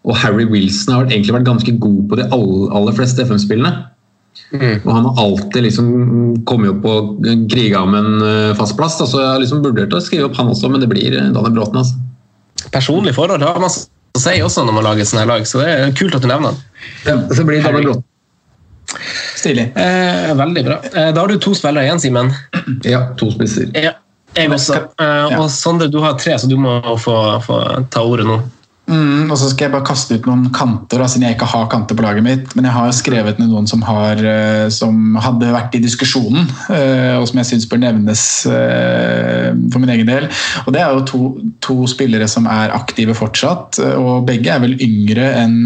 Og 0.06 0.16
Harry 0.22 0.46
Wilson 0.48 0.94
har 0.94 1.08
egentlig 1.08 1.34
vært 1.34 1.48
ganske 1.48 1.74
god 1.82 2.02
på 2.10 2.18
de 2.20 2.26
aller, 2.34 2.66
aller 2.76 2.96
fleste 2.96 3.24
FM-spillene. 3.26 3.72
Og 4.54 4.90
han 4.94 5.04
har 5.04 5.20
alltid 5.20 5.66
liksom 5.66 5.88
kommet 6.48 6.72
opp 6.72 6.86
og 6.88 7.26
kriga 7.52 7.82
om 7.84 7.96
en 7.98 8.22
eh, 8.24 8.56
fast 8.56 8.78
plass. 8.78 8.96
Da, 9.00 9.08
så 9.10 9.20
jeg 9.20 9.30
har 9.34 9.42
liksom 9.42 9.64
vurdert 9.64 9.92
å 9.92 10.00
skrive 10.04 10.30
opp 10.30 10.38
han 10.38 10.52
også, 10.54 10.70
men 10.72 10.84
det 10.84 10.88
blir 10.92 11.12
eh, 11.12 11.30
Daniel 11.34 11.56
Bråten. 11.58 11.82
Altså. 11.82 11.98
Personlig 12.72 13.14
forhold 13.18 13.44
har 13.44 13.60
man 13.60 13.68
å 13.68 14.22
si 14.22 14.38
også 14.42 14.64
når 14.64 14.78
man 14.78 14.88
lager 14.88 15.08
sånne 15.08 15.26
lag, 15.28 15.44
så 15.46 15.60
det 15.62 15.72
er 15.74 15.96
kult 15.98 16.16
at 16.16 16.24
du 16.24 16.30
nevner 16.30 16.56
ja, 17.04 17.18
så 17.34 17.44
blir 17.44 17.60
Daniel 17.64 17.90
Bråten. 17.90 18.06
Stilig. 19.38 19.68
Eh, 19.76 20.34
veldig 20.34 20.64
bra. 20.64 20.78
Eh, 20.94 21.10
da 21.14 21.20
har 21.20 21.28
du 21.28 21.38
to 21.42 21.52
spillere 21.54 21.84
igjen, 21.86 22.00
Simen. 22.02 22.32
Ja, 22.88 23.04
to 23.20 23.28
spisser. 23.34 23.68
Ja, 23.76 23.92
jeg 24.34 24.50
også. 24.54 24.80
Eh, 25.00 25.36
og 25.38 25.50
Sondre, 25.52 25.90
du 25.92 26.00
har 26.02 26.16
tre, 26.18 26.38
så 26.40 26.48
du 26.50 26.56
må 26.60 26.80
få, 27.00 27.14
få 27.44 27.60
ta 27.92 28.02
ordet 28.02 28.26
nå. 28.28 28.40
Mm, 28.88 29.28
og 29.28 29.36
så 29.36 29.50
skal 29.50 29.66
jeg 29.66 29.72
bare 29.74 29.84
kaste 29.84 30.16
ut 30.16 30.26
noen 30.28 30.46
kanter, 30.54 31.02
da, 31.02 31.06
siden 31.10 31.26
jeg 31.26 31.36
ikke 31.36 31.50
har 31.50 31.66
kanter 31.68 31.96
på 31.96 32.04
laget 32.06 32.24
mitt. 32.24 32.54
Men 32.56 32.68
jeg 32.68 32.74
har 32.74 32.94
skrevet 32.96 33.40
ned 33.40 33.50
noen 33.52 33.68
som, 33.68 33.82
har, 33.84 34.20
eh, 34.24 34.68
som 34.72 35.18
hadde 35.20 35.50
vært 35.52 35.76
i 35.76 35.82
diskusjonen, 35.84 36.48
eh, 36.72 37.16
og 37.18 37.26
som 37.28 37.42
jeg 37.42 37.50
syns 37.50 37.68
bør 37.68 37.82
nevnes 37.84 38.22
eh, 38.48 39.50
for 39.68 39.82
min 39.82 39.92
egen 39.92 40.08
del. 40.08 40.30
Og 40.64 40.72
Det 40.72 40.80
er 40.80 40.94
jo 40.96 41.04
to, 41.10 41.20
to 41.64 41.76
spillere 41.90 42.28
som 42.30 42.48
er 42.48 42.72
aktive 42.76 43.16
fortsatt, 43.18 43.82
og 44.00 44.24
begge 44.28 44.54
er 44.54 44.64
vel 44.64 44.78
yngre 44.80 45.28
enn 45.42 45.60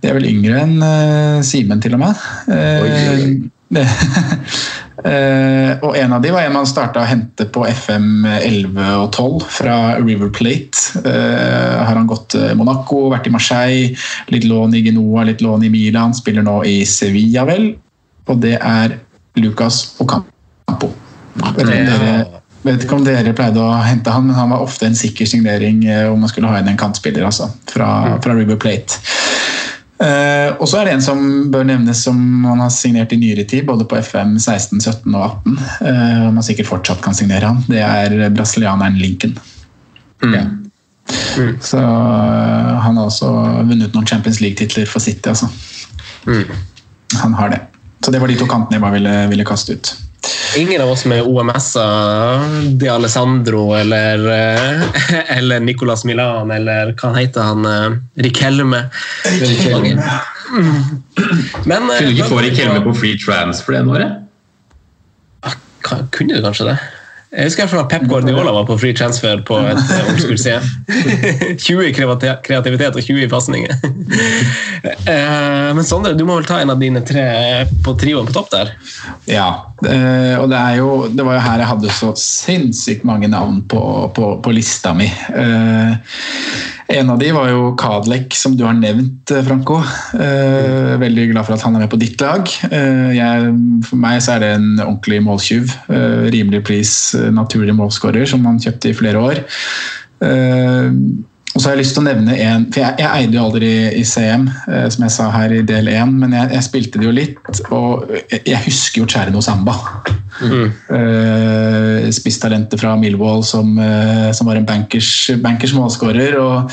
De 0.00 0.08
er 0.08 0.16
vel 0.16 0.28
yngre 0.28 0.62
enn 0.64 1.42
Simen, 1.44 1.80
til 1.80 1.96
og 1.96 2.04
med. 2.04 2.28
Eh, 2.52 3.48
Eh, 5.04 5.72
og 5.80 5.96
en 5.96 6.12
av 6.12 6.22
de 6.22 6.32
var 6.34 6.44
en 6.44 6.54
man 6.54 6.68
starta 6.68 7.02
å 7.02 7.08
hente 7.08 7.46
på 7.52 7.64
FM 7.66 8.26
11 8.26 8.80
og 9.00 9.06
12 9.16 9.46
fra 9.58 9.76
River 10.00 10.32
Plate. 10.36 11.00
Eh, 11.00 11.76
har 11.80 11.94
han 11.94 12.08
gått 12.10 12.36
Monaco, 12.58 13.06
vært 13.12 13.30
i 13.30 13.34
Marseille, 13.34 13.94
litt 14.34 14.48
lån 14.48 14.76
i 14.76 14.84
Genoa, 14.88 15.24
litt 15.28 15.44
lån 15.44 15.68
i 15.68 15.72
Milan. 15.72 16.16
Spiller 16.16 16.44
nå 16.46 16.60
i 16.68 16.80
Sevilla, 16.88 17.46
vel. 17.48 17.72
Og 18.28 18.42
det 18.42 18.58
er 18.58 18.98
Lucas 19.40 19.96
Ocampo. 20.02 20.92
Dere, 21.56 22.40
vet 22.66 22.84
ikke 22.84 22.98
om 22.98 23.04
dere 23.06 23.32
pleide 23.36 23.62
å 23.62 23.78
hente 23.84 24.12
han, 24.12 24.26
men 24.28 24.36
han 24.36 24.52
var 24.52 24.64
ofte 24.64 24.88
en 24.88 24.98
sikker 24.98 25.28
signering 25.28 25.84
eh, 25.88 26.06
om 26.10 26.20
man 26.20 26.30
skulle 26.32 26.50
ha 26.50 26.60
inn 26.60 26.68
en 26.70 26.80
kantspiller 26.80 27.24
altså, 27.26 27.48
fra, 27.70 28.18
fra 28.24 28.36
River 28.36 28.60
Plate. 28.60 29.00
Eh, 30.00 30.48
og 30.56 30.64
så 30.68 30.80
er 30.80 30.88
det 30.88 30.94
en 30.96 31.04
som 31.04 31.20
bør 31.52 31.66
nevnes 31.68 32.00
som 32.06 32.16
han 32.48 32.62
har 32.62 32.72
signert 32.72 33.12
i 33.12 33.18
nyere 33.20 33.44
tid, 33.48 33.66
både 33.68 33.84
på 33.88 33.98
FM 34.00 34.38
16, 34.38 34.80
17 34.80 35.12
og 35.12 35.24
18. 35.26 35.58
Uh, 35.80 36.22
og 36.28 36.34
man 36.38 36.46
sikkert 36.46 36.70
fortsatt 36.70 37.02
kan 37.04 37.16
signere 37.16 37.50
han. 37.50 37.60
Det 37.68 37.82
er 37.84 38.30
brasilianeren 38.32 38.96
Lincoln. 39.00 39.36
Så 41.64 41.80
uh, 41.80 42.80
han 42.80 42.96
har 42.96 43.10
også 43.10 43.28
vunnet 43.68 43.92
noen 43.92 44.08
Champions 44.08 44.40
League-titler 44.40 44.88
for 44.88 45.04
City, 45.04 45.34
altså. 45.34 45.50
Han 47.20 47.36
har 47.36 47.52
det. 47.52 47.60
Så 48.00 48.12
det 48.14 48.22
var 48.22 48.32
de 48.32 48.38
to 48.40 48.48
kantene 48.48 48.78
jeg 48.78 48.86
bare 48.86 48.96
ville, 48.96 49.16
ville 49.34 49.48
kaste 49.48 49.76
ut. 49.76 49.92
Ingen 50.56 50.82
av 50.82 50.90
oss 50.90 51.04
med 51.04 51.22
OMS-er, 51.22 52.74
De 52.78 52.88
Alessandro 52.88 53.74
eller, 53.74 54.24
eh, 54.34 54.82
eller 55.38 55.60
Nicolas 55.60 56.04
Milan 56.04 56.50
eller 56.50 56.92
hva 56.92 57.12
han 57.12 57.20
heter 57.20 57.46
han? 57.46 58.00
Rik 58.14 58.42
Helme. 58.42 58.82
Rik 59.40 59.62
Helme. 59.68 60.02
Men 61.64 61.90
eh, 61.90 61.98
Kunne 61.98 62.08
du 62.10 62.16
ikke 62.16 62.32
få 62.32 62.42
Rik 62.42 62.58
Helme 62.58 62.82
på 62.84 62.94
free 62.98 63.20
transfer 63.20 63.78
det 63.78 63.84
året? 63.86 64.18
Kunne 66.10 66.36
du 66.36 66.42
kanskje 66.44 66.72
det? 66.72 66.78
Jeg 67.30 67.46
husker 67.46 67.62
i 67.62 67.62
hvert 67.62 67.70
fall 67.70 67.84
at 67.84 67.90
Pep 67.92 68.06
Guardiola 68.10 68.50
var 68.56 68.64
på 68.66 68.74
free 68.80 68.94
transfer 68.96 69.38
på 69.46 69.54
et 69.70 69.78
eh, 69.78 70.00
ungdomsskoleserie. 70.02 70.62
20 71.62 71.84
i 71.86 71.92
kreativitet 71.94 72.96
og 72.98 73.04
20 73.06 73.22
i 73.26 73.30
pasninger. 73.30 73.76
Eh, 74.80 75.74
Men 75.76 75.84
Sondre, 75.84 76.14
du 76.16 76.22
må 76.24 76.38
vel 76.38 76.46
ta 76.48 76.56
en 76.62 76.72
av 76.72 76.78
dine 76.80 77.02
tre 77.04 77.22
på 77.84 77.92
trioen 78.00 78.24
på 78.24 78.32
topp 78.32 78.48
der? 78.54 78.70
Ja, 79.28 79.48
eh, 79.84 80.40
og 80.40 80.46
det 80.48 80.60
jo 80.78 80.88
Det 81.12 81.26
var 81.26 81.36
jo 81.36 81.42
her 81.44 81.60
jeg 81.60 81.68
hadde 81.68 81.92
så 81.98 82.08
sinnssykt 82.16 83.04
mange 83.04 83.28
navn 83.28 83.60
på, 83.68 83.82
på, 84.16 84.30
på 84.40 84.54
lista 84.56 84.94
mi. 84.96 85.10
En 86.90 87.10
av 87.10 87.18
de 87.20 87.28
var 87.30 87.46
jo 87.52 87.74
Kadlek, 87.78 88.34
som 88.34 88.56
du 88.58 88.64
har 88.66 88.74
nevnt, 88.74 89.30
eh, 89.30 89.44
Franco. 89.46 89.78
Eh, 90.14 90.96
veldig 90.98 91.28
glad 91.30 91.46
for 91.46 91.54
at 91.54 91.62
han 91.62 91.76
er 91.76 91.84
med 91.84 91.90
på 91.92 92.00
ditt 92.00 92.20
lag. 92.20 92.50
Eh, 92.66 93.12
jeg, 93.14 93.52
for 93.86 94.00
meg 94.02 94.18
så 94.24 94.34
er 94.34 94.42
det 94.42 94.50
en 94.56 94.70
ordentlig 94.82 95.20
måltyv. 95.22 95.70
Eh, 95.88 96.26
rimelig 96.34 96.64
pris, 96.66 97.14
eh, 97.14 97.30
naturlig 97.30 97.76
målskårer, 97.78 98.26
som 98.26 98.44
han 98.44 98.58
kjøpte 98.58 98.90
i 98.90 98.96
flere 98.98 99.22
år. 99.22 99.44
Eh, 100.20 100.90
og 101.50 101.58
så 101.58 101.66
har 101.66 101.74
jeg 101.74 101.82
lyst 101.82 101.96
til 101.96 102.04
å 102.04 102.06
nevne 102.06 102.34
en, 102.44 102.66
for 102.70 102.82
Jeg, 102.84 102.94
jeg 103.02 103.10
eide 103.10 103.34
jo 103.34 103.42
aldri 103.42 103.70
i 103.98 104.04
CM, 104.06 104.46
eh, 104.70 104.86
som 104.92 105.06
jeg 105.06 105.14
sa 105.16 105.30
her 105.34 105.54
i 105.56 105.62
del 105.66 105.90
én, 105.90 106.12
men 106.20 106.36
jeg, 106.36 106.52
jeg 106.54 106.66
spilte 106.68 107.00
det 107.00 107.08
jo 107.08 107.14
litt. 107.16 107.40
Og 107.74 108.12
jeg, 108.30 108.44
jeg 108.46 108.60
husker 108.68 109.02
jo 109.02 109.08
Cherno 109.10 109.42
Samba. 109.44 109.74
Eh, 110.40 112.06
Spisstalentet 112.14 112.80
fra 112.80 112.94
Millwall 112.96 113.42
som, 113.44 113.74
eh, 113.82 114.30
som 114.36 114.48
var 114.48 114.60
en 114.60 114.68
bankers, 114.68 115.10
bankers 115.42 115.74
målskårer. 115.76 116.38
og 116.40 116.70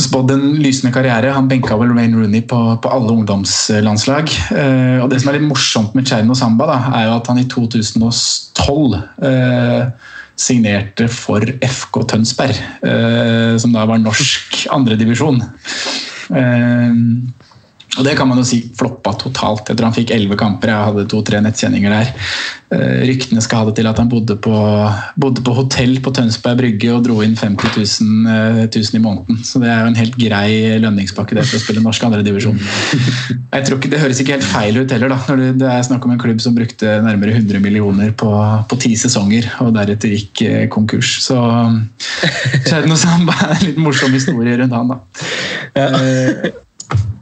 spådd 0.00 0.32
en 0.34 0.44
lysende 0.62 0.92
karriere. 0.94 1.32
Han 1.34 1.48
benka 1.50 1.76
vel 1.78 1.94
Wayne 1.96 2.18
Rooney 2.18 2.42
på, 2.46 2.58
på 2.82 2.90
alle 2.90 3.12
ungdomslandslag. 3.14 4.30
Eh, 4.54 4.98
og 5.02 5.10
Det 5.10 5.20
som 5.20 5.30
er 5.30 5.38
litt 5.38 5.48
morsomt 5.48 5.94
med 5.96 6.06
Cherno 6.08 6.36
Samba, 6.38 6.68
da, 6.70 6.78
er 6.98 7.08
jo 7.08 7.16
at 7.18 7.30
han 7.30 7.40
i 7.42 7.46
2012 7.50 8.98
eh, 9.30 10.10
signerte 10.36 11.08
for 11.12 11.44
FK 11.62 12.00
Tønsberg, 12.10 12.58
eh, 12.86 13.54
som 13.60 13.74
da 13.74 13.84
var 13.86 14.02
norsk 14.02 14.64
andredivisjon. 14.74 15.40
Eh, 16.34 17.00
og 17.94 18.06
det 18.06 18.16
kan 18.18 18.26
man 18.26 18.40
jo 18.40 18.46
si 18.46 18.58
floppa 18.74 19.12
totalt. 19.20 19.68
Jeg 19.70 19.78
tror 19.78 19.90
han 19.90 19.96
fikk 19.96 20.10
elleve 20.14 20.38
kamper. 20.38 20.72
Jeg 20.72 20.88
hadde 20.88 21.06
to-tre 21.10 21.38
nettkjenninger 21.44 21.92
der. 21.94 22.08
Eh, 22.74 23.02
ryktene 23.06 23.42
skal 23.44 23.60
ha 23.60 23.68
det 23.68 23.76
til 23.78 23.86
at 23.86 24.00
han 24.00 24.08
bodde 24.10 24.34
på, 24.42 24.54
bodde 25.20 25.44
på 25.46 25.54
hotell 25.54 26.00
på 26.02 26.10
Tønsberg 26.16 26.58
Brygge 26.58 26.90
og 26.90 27.04
dro 27.06 27.20
inn 27.22 27.36
50 27.38 27.76
000, 27.76 28.66
000, 28.66 28.98
i 28.98 29.02
måneden. 29.02 29.38
Så 29.46 29.62
det 29.62 29.70
er 29.70 29.84
jo 29.84 29.92
en 29.92 30.00
helt 30.00 30.18
grei 30.18 30.78
lønningspakke 30.82 31.38
det 31.38 31.46
for 31.46 31.60
å 31.60 31.62
spille 31.62 31.84
norsk 31.84 32.08
andredivisjon. 32.08 32.58
Det 33.54 34.00
høres 34.00 34.20
ikke 34.22 34.36
helt 34.36 34.48
feil 34.48 34.80
ut 34.80 34.90
heller, 34.90 35.12
da, 35.12 35.20
når 35.28 35.44
det, 35.60 35.70
er 35.70 35.86
snakk 35.86 36.04
om 36.06 36.14
en 36.14 36.20
klubb 36.20 36.42
som 36.42 36.56
brukte 36.56 36.98
nærmere 37.04 37.36
100 37.36 37.62
millioner 37.62 38.10
på, 38.18 38.30
på 38.70 38.80
ti 38.82 38.94
sesonger, 38.98 39.46
og 39.62 39.74
deretter 39.76 40.16
gikk 40.16 40.44
eh, 40.48 40.66
konkurs. 40.72 41.16
Så 41.22 41.38
skjedde 42.66 42.90
noe 42.90 42.98
sånt. 42.98 43.30
er 43.34 43.54
en 43.54 43.64
litt 43.68 43.80
morsom 43.80 44.14
historie 44.14 44.58
rundt 44.58 44.74
han, 44.74 44.94
da. 44.94 45.00
Eh, 45.78 46.52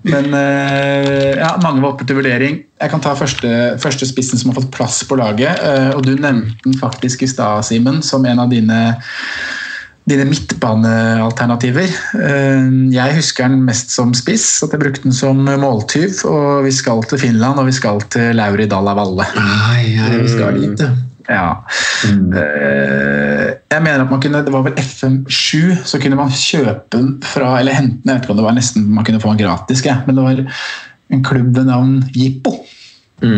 men 0.02 0.32
eh, 0.34 1.36
ja, 1.38 1.52
mange 1.62 1.82
var 1.82 1.92
oppe 1.92 2.06
til 2.08 2.18
vurdering. 2.18 2.56
Jeg 2.82 2.90
kan 2.90 3.02
ta 3.04 3.12
første, 3.14 3.48
første 3.82 4.08
spissen 4.08 4.40
som 4.40 4.50
har 4.50 4.58
fått 4.60 4.72
plass 4.74 5.02
på 5.06 5.18
laget. 5.20 5.60
eh, 5.62 5.90
og 5.94 6.02
Du 6.06 6.14
nevnte 6.16 6.56
den 6.64 6.74
faktisk 6.78 7.22
i 7.22 7.30
stad, 7.30 7.62
Simen, 7.68 8.02
som 8.02 8.26
en 8.26 8.42
av 8.42 8.50
dine, 8.50 8.80
dine 10.10 10.26
midtbanealternativer. 10.26 11.86
Eh, 12.18 12.66
Jeg 12.96 13.16
husker 13.20 13.48
den 13.48 13.62
mest 13.68 13.94
som 13.94 14.10
spiss, 14.14 14.62
at 14.66 14.74
jeg 14.74 14.82
brukte 14.82 15.06
den 15.06 15.14
som 15.14 15.44
måltyv. 15.46 16.24
Og 16.26 16.64
vi 16.66 16.72
skal 16.74 17.02
til 17.06 17.22
Finland, 17.22 17.58
og 17.62 17.70
vi 17.70 17.76
skal 17.78 18.02
til 18.10 18.34
Lauri 18.36 18.66
Dalla 18.66 18.94
Valle. 18.98 19.28
Nei, 19.38 19.96
ai, 20.02 20.18
vi 20.18 20.28
skal 20.34 20.58
dit, 20.60 20.82
ja. 20.82 20.90
Ja. 21.28 21.50
Eh, 22.08 23.48
Jeg 23.72 23.82
mener 23.82 24.02
at 24.04 24.10
man 24.10 24.20
kunne, 24.20 24.44
Det 24.44 24.52
var 24.52 24.62
vel 24.62 24.72
FM7, 24.78 25.84
så 25.84 26.00
kunne 26.02 26.16
man 26.18 26.30
kjøpe 26.30 26.84
den 26.92 27.22
fra 27.22 27.58
Eller 27.60 27.72
hente 27.78 28.02
den, 28.02 28.10
jeg 28.10 28.14
vet 28.14 28.22
ikke 28.26 28.34
om 28.34 28.40
det 28.40 28.46
var 28.46 28.56
nesten 28.58 28.88
man 28.94 29.04
kunne 29.04 29.20
få 29.20 29.34
den 29.34 29.44
gratis, 29.46 29.84
men 30.06 30.16
det 30.16 30.24
var 30.24 30.44
en 31.12 31.24
klubb 31.24 31.56
ved 31.56 31.64
navn 31.68 32.04
Jippo. 32.16 32.56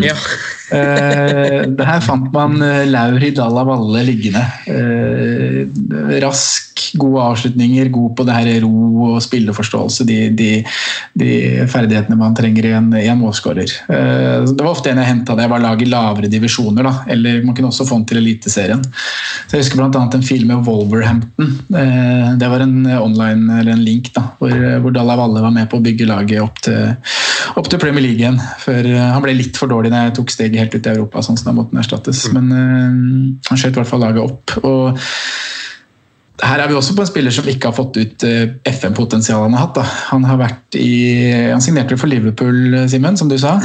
Ja. 0.05 0.19
Eh, 0.75 1.67
det 1.77 1.87
her 1.87 2.01
fant 2.03 2.31
man 2.33 2.57
laur 2.59 2.89
Lauri 2.89 3.31
Dalla 3.37 3.65
Valle 3.69 4.01
liggende. 4.07 4.41
Eh, 4.67 6.19
rask, 6.25 6.81
gode 6.99 7.23
avslutninger, 7.23 7.91
god 7.93 8.15
på 8.17 8.27
det 8.27 8.37
her 8.39 8.49
ro 8.65 9.11
og 9.11 9.23
spilleforståelse. 9.23 10.07
De, 10.09 10.19
de, 10.35 10.49
de 11.21 11.31
ferdighetene 11.71 12.19
man 12.19 12.37
trenger 12.37 12.69
i 12.69 12.73
en, 12.79 12.89
i 12.97 13.07
en 13.11 13.21
målskårer. 13.21 13.71
Eh, 13.93 14.47
det 14.49 14.65
var 14.65 14.73
ofte 14.73 14.91
en 14.91 15.03
jeg 15.03 15.11
henta 15.11 15.37
da 15.37 15.47
jeg 15.47 15.53
var 15.53 15.63
lag 15.63 15.85
i 15.85 15.91
lavere 15.91 16.33
divisjoner. 16.33 16.89
Da. 16.89 16.95
Eller 17.15 17.45
man 17.45 17.57
kunne 17.57 17.71
også 17.71 17.87
få 17.89 18.01
den 18.01 18.09
til 18.11 18.23
Eliteserien. 18.23 18.83
Så 19.47 19.59
Jeg 19.59 19.67
husker 19.67 19.83
bl.a. 19.83 20.05
en 20.05 20.27
film 20.27 20.51
med 20.51 20.65
Wolverhampton. 20.67 21.55
Eh, 21.77 22.35
det 22.41 22.51
var 22.51 22.65
en 22.65 22.81
online, 22.97 23.61
eller 23.61 23.77
en 23.77 23.85
link 23.85 24.11
da, 24.17 24.27
hvor, 24.41 24.55
hvor 24.81 24.97
Dalla 24.97 25.19
Valle 25.21 25.45
var 25.45 25.55
med 25.55 25.71
på 25.71 25.79
å 25.79 25.85
bygge 25.85 26.09
laget 26.09 26.43
opp 26.43 26.63
til, 26.65 26.97
opp 27.61 27.71
til 27.71 27.81
Premier 27.83 28.05
League 28.05 28.21
igjen. 28.21 28.41
Før 28.63 28.87
eh, 28.91 29.11
han 29.15 29.23
ble 29.25 29.37
litt 29.39 29.59
for 29.61 29.71
dårlig 29.71 29.93
da 29.95 30.07
jeg 30.07 30.17
tok 30.19 30.33
steget 30.35 30.61
helt 30.63 30.77
ut 30.77 30.89
i 30.89 30.95
Europa, 30.95 31.23
sånn 31.25 31.39
som 31.41 31.51
da 31.51 31.57
måtte 31.59 31.75
han 31.75 31.85
erstattes. 31.85 32.27
Men 32.35 32.51
eh, 32.55 32.99
han 33.51 33.61
skjøt 33.61 33.77
i 33.77 33.81
hvert 33.83 33.93
fall 33.93 34.05
laget 34.05 34.25
opp. 34.25 34.57
og 34.65 35.03
her 36.43 36.59
er 36.59 36.67
vi 36.67 36.75
også 36.75 36.97
på 36.97 37.05
en 37.05 37.09
spiller 37.09 37.33
som 37.33 37.47
ikke 37.49 37.71
har 37.71 37.77
fått 37.77 37.99
ut 38.01 38.25
eh, 38.27 38.57
FM-potensialet 38.67 39.47
han 39.47 39.59
har 39.59 39.69
hatt. 39.69 39.77
Da. 39.79 39.99
Han 40.11 40.25
har 40.27 40.41
vært 40.41 40.79
i, 40.81 40.95
han 41.53 41.63
signerte 41.63 41.99
for 42.01 42.11
Liverpool, 42.11 42.89
Simen, 42.91 43.19
som 43.21 43.31
du 43.31 43.39
sa. 43.41 43.61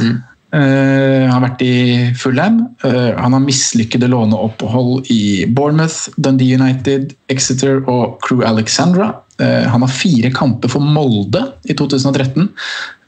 Eh, 0.50 1.26
han 1.26 1.34
har 1.34 1.44
vært 1.44 1.62
i 1.62 1.74
Fulham. 2.18 2.62
Uh, 2.82 3.14
han 3.14 3.34
har 3.36 3.42
mislykkede 3.44 4.08
låneopphold 4.10 5.10
i 5.12 5.46
Bournemouth, 5.46 6.10
Dundee 6.18 6.58
United, 6.58 7.14
Exeter 7.30 7.82
og 7.90 8.18
Crew 8.24 8.42
Alexandra. 8.46 9.12
Eh, 9.40 9.66
han 9.72 9.84
har 9.84 9.92
fire 9.92 10.30
kamper 10.34 10.70
for 10.72 10.84
Molde 10.84 11.42
i 11.64 11.76
2013. 11.76 12.48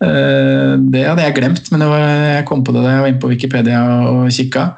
Eh, 0.02 0.72
det 0.94 1.04
hadde 1.04 1.26
jeg 1.26 1.36
glemt, 1.36 1.68
men 1.72 1.84
var, 1.90 2.06
jeg 2.38 2.46
kom 2.48 2.64
på 2.64 2.74
det 2.74 2.84
da 2.84 2.94
jeg 2.94 3.04
var 3.04 3.12
inne 3.12 3.22
på 3.22 3.32
Wikipedia 3.32 3.82
og 4.08 4.24
kikka. 4.32 4.70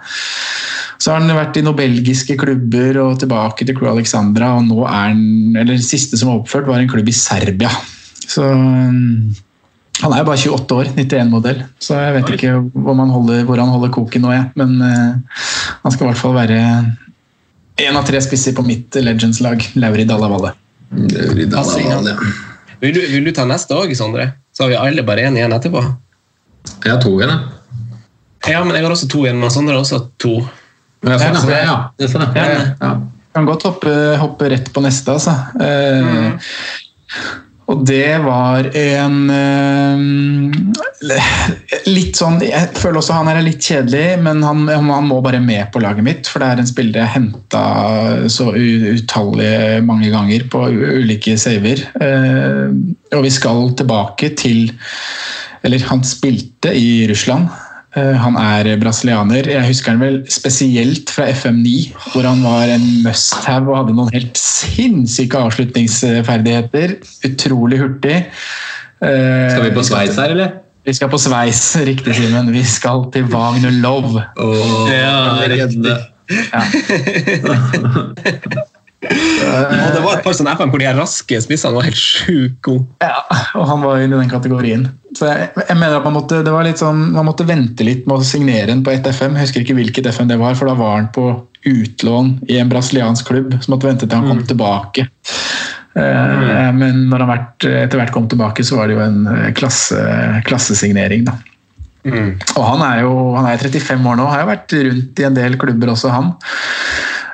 Så 0.98 1.12
har 1.12 1.22
han 1.22 1.36
vært 1.36 1.58
i 1.60 1.64
noen 1.64 1.78
belgiske 1.78 2.36
klubber 2.40 2.98
og 3.04 3.18
tilbake 3.22 3.66
til 3.66 3.76
Crew 3.76 3.90
Alexandra. 3.92 4.54
Og 4.58 4.66
nå 4.66 4.82
er 4.88 5.12
han, 5.12 5.24
eller 5.52 5.76
det 5.76 5.86
siste 5.86 6.18
som 6.18 6.32
var 6.32 6.42
oppført, 6.42 6.66
var 6.70 6.82
en 6.82 6.90
klubb 6.90 7.10
i 7.10 7.16
Serbia. 7.16 7.70
Så 8.24 8.46
mm, 8.46 9.34
han 10.00 10.14
er 10.14 10.22
jo 10.22 10.28
bare 10.30 10.40
28 10.40 10.78
år, 10.80 10.90
91-modell. 10.96 11.62
Så 11.82 11.98
jeg 12.00 12.16
vet 12.16 12.34
ikke 12.34 12.56
hvor, 12.72 12.96
man 12.98 13.12
holder, 13.14 13.44
hvor 13.46 13.60
han 13.60 13.70
holder 13.74 13.94
koken 13.94 14.24
nå, 14.24 14.32
jeg. 14.34 14.48
Men 14.58 14.74
uh, 14.80 15.38
han 15.84 15.94
skal 15.94 16.08
i 16.08 16.10
hvert 16.10 16.22
fall 16.24 16.36
være 16.38 16.60
en 17.84 17.98
av 17.98 18.06
tre 18.06 18.22
spisser 18.22 18.56
på 18.56 18.64
mitt 18.66 18.96
Legends-lag. 18.98 19.62
Lauri 19.78 20.08
Dalla 20.08 20.30
Valle. 20.30 20.54
Lauri 20.92 21.46
Dalla 21.50 21.78
Valle. 21.88 22.16
Vil, 22.80 22.94
du, 22.94 23.00
vil 23.00 23.24
du 23.24 23.32
ta 23.32 23.44
neste 23.48 23.74
òg, 23.78 23.94
Sondre? 23.96 24.32
Så 24.54 24.64
har 24.64 24.70
vi 24.74 24.76
alle 24.78 25.02
bare 25.06 25.24
én 25.26 25.36
igjen 25.38 25.52
etterpå. 25.56 25.80
Jeg 26.84 26.92
har 26.92 27.00
to 27.02 27.14
igjen, 27.18 27.32
jeg. 27.32 27.50
Ja, 28.52 28.60
men 28.64 28.76
jeg 28.76 28.84
har 28.84 28.92
også 28.92 29.08
to 29.08 29.22
igjen, 29.24 29.40
Men 29.40 29.50
Sondre 29.50 29.74
har 29.74 29.80
også 29.82 30.02
to. 30.20 30.34
Ja, 31.04 31.18
sånn, 31.20 31.36
så 31.40 31.48
ja. 31.48 31.54
det- 31.54 31.64
ja, 31.64 31.76
det 31.98 32.10
sånn, 32.12 32.26
ja. 32.36 32.44
Ja, 32.44 32.74
ja. 32.80 32.92
Kan 33.34 33.46
godt 33.48 33.64
hoppe, 33.66 33.92
hoppe 34.20 34.48
rett 34.52 34.68
på 34.72 34.80
neste, 34.84 35.10
altså. 35.16 35.32
Eh, 35.60 36.38
Og 37.70 37.84
det 37.88 38.18
var 38.24 38.66
en 38.76 39.30
eh, 39.32 40.00
Litt 41.88 42.18
sånn 42.18 42.36
Jeg 42.44 42.70
føler 42.76 42.98
også 43.00 43.16
han 43.16 43.28
her 43.30 43.40
er 43.40 43.46
litt 43.46 43.64
kjedelig, 43.64 44.18
men 44.24 44.42
han, 44.44 44.66
han 44.68 45.08
må 45.08 45.20
bare 45.24 45.40
med 45.42 45.70
på 45.72 45.80
laget 45.84 46.04
mitt. 46.06 46.28
For 46.28 46.42
det 46.42 46.50
er 46.50 46.62
en 46.62 46.68
spiller 46.68 47.02
jeg 47.02 47.14
henta 47.16 47.64
så 48.32 48.50
utallige 48.52 49.82
mange 49.84 50.12
ganger 50.12 50.46
på 50.52 50.66
ulike 50.72 51.36
saver. 51.40 51.84
Eh, 52.04 52.68
og 53.16 53.24
vi 53.24 53.32
skal 53.32 53.72
tilbake 53.78 54.34
til 54.38 54.72
Eller 55.64 55.84
han 55.88 56.02
spilte 56.04 56.74
i 56.76 57.06
Russland. 57.08 57.48
Eh, 57.96 58.14
Han 58.18 58.34
er 58.40 58.72
brasilianer. 58.82 59.46
Jeg 59.52 59.66
husker 59.68 59.92
han 59.94 60.00
vel 60.02 60.16
spesielt 60.32 61.10
fra 61.14 61.28
FM9, 61.30 61.74
hvor 62.12 62.26
han 62.26 62.40
var 62.42 62.72
en 62.74 62.86
must-have 63.04 63.70
og 63.70 63.76
hadde 63.82 63.94
noen 63.94 64.10
helt 64.14 64.36
sinnssyke 64.40 65.38
avslutningsferdigheter. 65.38 66.96
Utrolig 67.28 67.78
hurtig. 67.84 68.16
Eh, 69.04 69.46
Skal 69.52 69.68
vi 69.68 69.74
på 69.76 69.84
Sveits 69.86 70.16
her, 70.18 70.30
eller? 70.34 70.50
Vi 70.84 70.92
skal 70.92 71.08
på 71.08 71.16
Sveis, 71.22 71.60
riktig 71.86 72.12
Simen. 72.18 72.50
Vi 72.52 72.64
skal 72.68 73.06
til 73.14 73.24
Wagner 73.32 73.72
Love. 73.80 74.20
ja, 74.90 75.46
riktig. 75.48 75.94
Og 79.04 79.88
det 79.92 80.00
var 80.00 80.16
et 80.16 80.24
par 80.24 80.32
sånne 80.36 80.54
FM 80.56 80.70
hvor 80.72 80.80
de 80.80 80.88
raske 80.96 81.36
spissene 81.44 81.76
var 81.76 81.84
helt 81.88 82.00
sjukt 82.00 82.56
gode. 82.64 82.86
Ja, 83.04 83.18
og 83.58 83.66
han 83.68 83.82
var 83.84 84.00
i 84.00 84.08
den 84.08 84.30
kategorien. 84.32 84.86
Så 85.14 85.28
jeg, 85.30 85.50
jeg 85.68 85.78
mener 85.78 86.00
at 86.00 86.06
man 86.06 86.16
måtte, 86.16 86.40
det 86.42 86.52
var 86.52 86.66
litt 86.66 86.80
sånn, 86.82 87.12
man 87.14 87.28
måtte 87.28 87.46
vente 87.46 87.86
litt 87.86 88.06
med 88.10 88.18
å 88.18 88.26
signere 88.26 88.72
den 88.72 88.82
på 88.86 88.90
ett 88.90 89.06
FM. 89.06 89.36
Jeg 89.38 89.46
husker 89.46 89.62
ikke 89.64 89.76
hvilket 89.78 90.08
FM 90.10 90.30
det 90.32 90.40
var, 90.40 90.56
for 90.58 90.70
da 90.70 90.74
var 90.78 90.96
han 90.98 91.10
på 91.14 91.28
utlån 91.70 92.32
i 92.50 92.58
en 92.60 92.70
brasiliansk 92.72 93.30
klubb. 93.30 93.54
Så 93.62 93.72
måtte 93.72 93.88
vente 93.88 94.08
til 94.08 94.18
han 94.18 94.28
kom 94.32 94.42
tilbake. 94.48 95.06
Eh, 95.94 96.68
Men 96.74 97.04
når 97.10 97.22
han 97.24 97.30
vært, 97.30 97.66
etter 97.70 98.00
hvert 98.00 98.14
kom 98.14 98.28
tilbake, 98.28 98.66
så 98.66 98.80
var 98.80 98.90
det 98.90 98.98
jo 98.98 99.04
en 99.04 99.26
eh, 99.30 99.50
klasse, 99.56 99.98
klassesignering. 100.48 101.26
da. 101.30 101.38
Og 102.58 102.64
han 102.66 102.82
er 102.84 103.04
jo 103.06 103.12
han 103.32 103.46
er 103.48 103.62
35 103.62 104.10
år 104.10 104.18
nå, 104.18 104.26
har 104.28 104.42
jo 104.42 104.50
vært 104.50 104.74
rundt 104.90 105.22
i 105.22 105.28
en 105.30 105.38
del 105.38 105.54
klubber 105.60 105.94
også, 105.94 106.10
han. 106.12 106.34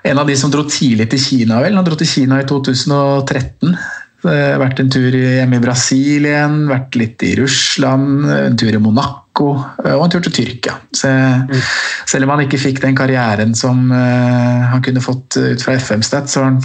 En 0.07 0.21
av 0.21 0.29
de 0.29 0.37
som 0.39 0.53
dro 0.53 0.63
tidlig 0.69 1.11
til 1.13 1.21
Kina, 1.21 1.59
vel. 1.61 1.75
Han 1.77 1.85
dro 1.85 1.97
til 1.99 2.09
Kina 2.09 2.39
i 2.41 2.47
2013. 2.49 3.75
Eh, 4.21 4.55
Vært 4.61 4.83
en 4.83 4.91
tur 4.93 5.15
hjemme 5.15 5.57
i 5.57 5.63
Brasil 5.63 6.27
igjen, 6.29 6.67
vært 6.69 6.97
litt 7.01 7.23
i 7.25 7.33
Russland, 7.39 8.27
en 8.29 8.59
tur 8.61 8.75
i 8.77 8.81
Monaco 8.83 9.55
eh, 9.81 9.95
og 9.95 10.05
en 10.05 10.13
tur 10.13 10.25
til 10.27 10.35
Tyrkia. 10.37 10.77
Så, 10.93 11.13
Selv 12.11 12.27
om 12.27 12.35
han 12.35 12.45
ikke 12.45 12.61
fikk 12.61 12.83
den 12.85 12.99
karrieren 12.99 13.55
som 13.57 13.87
eh, 13.97 14.67
han 14.73 14.85
kunne 14.85 15.05
fått 15.05 15.39
ut 15.41 15.65
fra 15.65 15.79
FM-stat, 15.81 16.29
så 16.29 16.43
har 16.43 16.51
han 16.51 16.61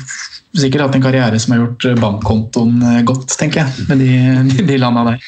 sikkert 0.56 0.86
hatt 0.86 0.97
en 0.99 1.03
karriere 1.03 1.39
som 1.39 1.56
har 1.56 1.64
gjort 1.64 1.88
bankkontoen 2.01 2.84
eh, 2.91 3.01
godt, 3.08 3.32
tenker 3.39 3.64
jeg, 3.64 3.88
med 3.88 4.03
de, 4.03 4.68
de 4.68 4.82
landa 4.82 5.08
der. 5.14 5.26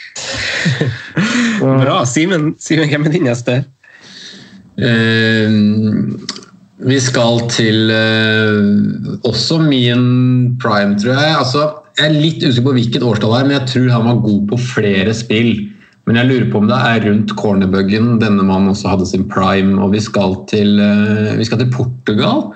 Bra. 1.63 2.01
Simen, 2.07 2.53
Simen, 2.59 2.91
hvem 2.91 3.07
er 3.07 3.15
din 3.15 3.27
neste? 3.27 3.61
Uh, 4.77 5.49
vi 6.85 6.99
skal 7.01 7.39
til 7.49 7.89
uh, 7.89 9.15
også 9.25 9.57
min 9.63 10.03
prime, 10.61 10.99
tror 11.01 11.15
jeg. 11.17 11.31
Altså, 11.39 11.63
jeg 11.97 12.05
er 12.05 12.13
litt 12.21 12.43
usikker 12.43 12.67
på 12.67 12.75
hvilket 12.77 13.05
årstall 13.05 13.33
det 13.33 13.39
er, 13.39 13.47
men 13.47 13.55
jeg 13.57 13.69
tror 13.71 13.89
han 13.95 14.05
var 14.05 14.23
god 14.25 14.41
på 14.51 14.59
flere 14.61 15.13
spill. 15.17 15.51
Men 16.07 16.19
jeg 16.21 16.29
lurer 16.29 16.45
på 16.51 16.61
om 16.61 16.67
det 16.69 16.77
er 16.77 17.03
rundt 17.03 17.33
cornerbuggen 17.39 18.13
denne 18.21 18.45
mannen 18.45 18.71
også 18.71 18.93
hadde 18.93 19.07
sin 19.09 19.25
prime. 19.27 19.75
Og 19.81 19.91
vi 19.95 20.01
skal 20.05 20.37
til, 20.47 20.77
eh, 20.79 21.33
vi 21.35 21.47
skal 21.47 21.59
til 21.63 21.71
Portugal 21.73 22.51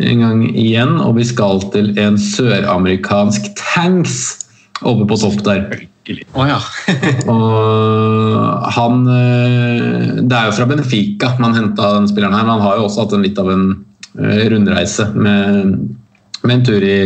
en 0.00 0.24
gang 0.24 0.40
igjen, 0.48 0.96
og 1.00 1.16
vi 1.20 1.24
skal 1.28 1.60
til 1.72 1.92
en 2.00 2.16
søramerikansk 2.18 3.52
tanks 3.60 4.48
oppe 4.82 5.06
på 5.08 5.20
topp 5.20 5.44
der. 5.44 5.68
Oh, 6.34 6.46
ja. 6.48 6.58
og 7.32 8.66
han 8.76 9.06
eh, 9.10 10.20
Det 10.22 10.36
er 10.36 10.44
jo 10.46 10.54
fra 10.54 10.68
Benfica 10.70 11.32
man 11.42 11.56
henta 11.56 11.96
den 11.96 12.08
spilleren 12.08 12.36
her, 12.36 12.46
men 12.46 12.56
han 12.56 12.64
har 12.64 12.78
jo 12.78 12.86
også 12.86 13.04
hatt 13.04 13.16
en 13.16 13.26
litt 13.26 13.40
av 13.42 13.50
en 13.52 13.66
eh, 14.18 14.46
rundreise 14.52 15.08
med, 15.14 15.76
med 16.42 16.54
en 16.56 16.66
tur 16.66 16.86
i 16.86 16.98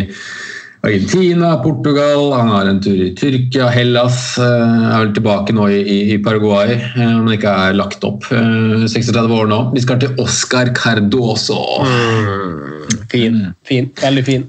Argentina, 0.82 1.56
Portugal, 1.62 2.32
han 2.32 2.48
har 2.48 2.66
en 2.70 2.80
tur 2.80 2.96
i 3.04 3.10
Tyrkia, 3.14 3.66
Hellas. 3.68 4.38
eh, 4.38 4.44
Er 4.94 5.04
vel 5.04 5.12
tilbake 5.14 5.52
nå 5.52 5.66
i, 5.68 6.14
i 6.14 6.18
Paraguay, 6.24 6.72
eh, 6.96 7.02
om 7.18 7.26
han 7.28 7.34
ikke 7.36 7.52
er 7.66 7.76
lagt 7.76 8.04
opp. 8.08 8.24
Eh, 8.32 8.86
36 8.88 9.34
år 9.36 9.50
nå. 9.50 9.58
Vi 9.74 9.82
skal 9.84 10.00
til 10.00 10.16
Oscar 10.22 10.72
Cardoso. 10.76 11.60
Mm, 11.84 13.04
fin. 13.12 13.40
fin. 13.68 13.90
Veldig 14.00 14.24
fin. 14.24 14.48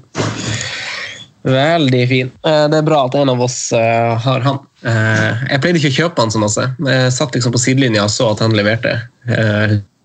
Veldig 1.44 2.02
fin. 2.08 2.32
Eh, 2.46 2.64
Det 2.70 2.78
er 2.80 2.86
bra 2.86 3.04
at 3.10 3.14
en 3.18 3.28
av 3.28 3.40
oss 3.42 3.72
eh, 3.76 4.16
har 4.24 4.40
han. 4.40 4.58
Eh, 4.86 5.44
Jeg 5.52 5.60
pleide 5.60 5.82
ikke 5.82 5.92
å 5.92 5.98
kjøpe 6.00 6.22
han 6.24 6.30
så 6.32 6.40
masse. 6.40 6.64
Jeg 6.86 7.12
satt 7.12 7.34
liksom 7.36 7.52
på 7.52 7.60
sidelinja 7.60 8.04
og 8.08 8.14
så 8.14 8.30
at 8.32 8.40
han 8.46 8.56
leverte. 8.56 8.96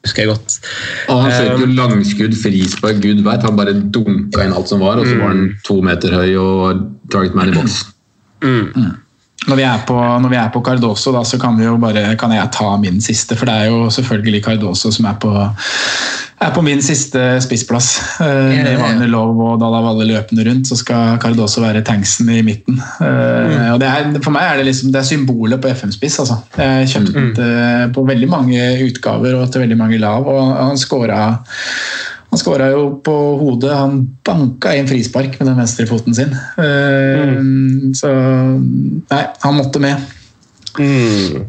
Husker 0.05 0.23
jeg 0.23 0.29
godt. 0.31 0.59
Og 1.09 1.23
han 1.23 1.33
skjøt 1.33 1.63
jo 1.63 1.65
Um, 1.67 1.75
langskudd, 1.77 2.37
frispark, 2.43 3.01
gud 3.03 3.23
veit. 3.25 3.43
Han 3.43 3.57
bare 3.57 3.73
dunka 3.73 4.45
inn 4.45 4.55
alt 4.55 4.69
som 4.69 4.83
var, 4.83 5.01
og 5.01 5.09
så 5.09 5.17
var 5.19 5.33
han 5.33 5.49
to 5.67 5.81
meter 5.81 6.13
høy 6.13 6.37
og 6.41 6.85
target 7.11 7.35
man 7.35 7.51
i 7.51 7.57
boks. 7.57 7.81
mm. 8.45 8.95
Når 9.47 9.55
vi 9.55 9.63
er 9.63 9.83
på, 9.85 9.93
når 9.95 10.29
vi 10.33 10.35
er 10.35 10.49
på 10.51 10.59
Cardoso, 10.65 11.11
da, 11.13 11.21
så 11.23 11.37
kan, 11.39 11.55
bare, 11.79 12.15
kan 12.19 12.31
jeg 12.33 12.49
ta 12.51 12.71
min 12.81 12.97
siste. 12.99 13.35
For 13.37 13.45
det 13.45 13.53
er 13.53 13.67
jo 13.69 13.85
selvfølgelig 13.93 14.41
Cardoso 14.43 14.89
som 14.91 15.05
er 15.05 15.13
på, 15.21 15.29
er 16.41 16.51
på 16.55 16.63
min 16.65 16.81
siste 16.83 17.21
spissplass. 17.45 17.91
Eh, 18.19 18.57
Ja. 18.57 18.63
Med 18.65 18.81
Wagner 18.81 19.07
Love 19.07 19.45
og 19.53 19.59
Dalavalle 19.61 20.07
løpende 20.09 20.43
rundt, 20.49 20.67
så 20.67 20.75
skal 20.81 21.19
Cardoso 21.21 21.61
være 21.61 21.83
tanksen 21.85 22.29
i 22.33 22.41
midten. 22.41 22.81
Eh, 22.99 23.07
Mm. 23.07 23.73
og 23.73 23.79
det 23.79 23.87
er, 23.87 24.19
for 24.25 24.31
meg 24.31 24.43
er 24.51 24.57
det 24.57 24.65
liksom, 24.65 24.91
det 24.91 24.99
er 24.99 25.07
symbolet 25.13 25.61
på 25.61 25.69
FM-spiss. 25.69 26.19
Altså. 26.19 26.41
Jeg 26.57 26.87
kjøpte 26.89 27.13
Mm. 27.13 27.21
den 27.23 27.35
til- 27.35 27.93
på 27.93 28.07
veldig 28.07 28.29
mange 28.29 28.59
utgaver 28.89 29.35
og 29.41 29.51
til 29.51 29.61
veldig 29.61 29.77
mange 29.77 29.97
lav, 29.99 30.27
og 30.27 30.57
han 30.67 30.75
skåra 30.77 31.39
han 32.37 32.43
skåra 32.43 32.69
jo 32.71 32.83
på 33.01 33.13
hodet. 33.41 33.73
Han 33.73 34.03
banka 34.27 34.75
inn 34.77 34.87
frispark 34.89 35.39
med 35.39 35.49
den 35.49 35.57
venstrefoten 35.57 36.15
sin. 36.15 36.33
Mm. 36.57 37.93
Så 37.97 38.11
nei, 38.13 39.23
han 39.43 39.57
måtte 39.57 39.81
med. 39.81 40.03
Mm. 40.77 41.47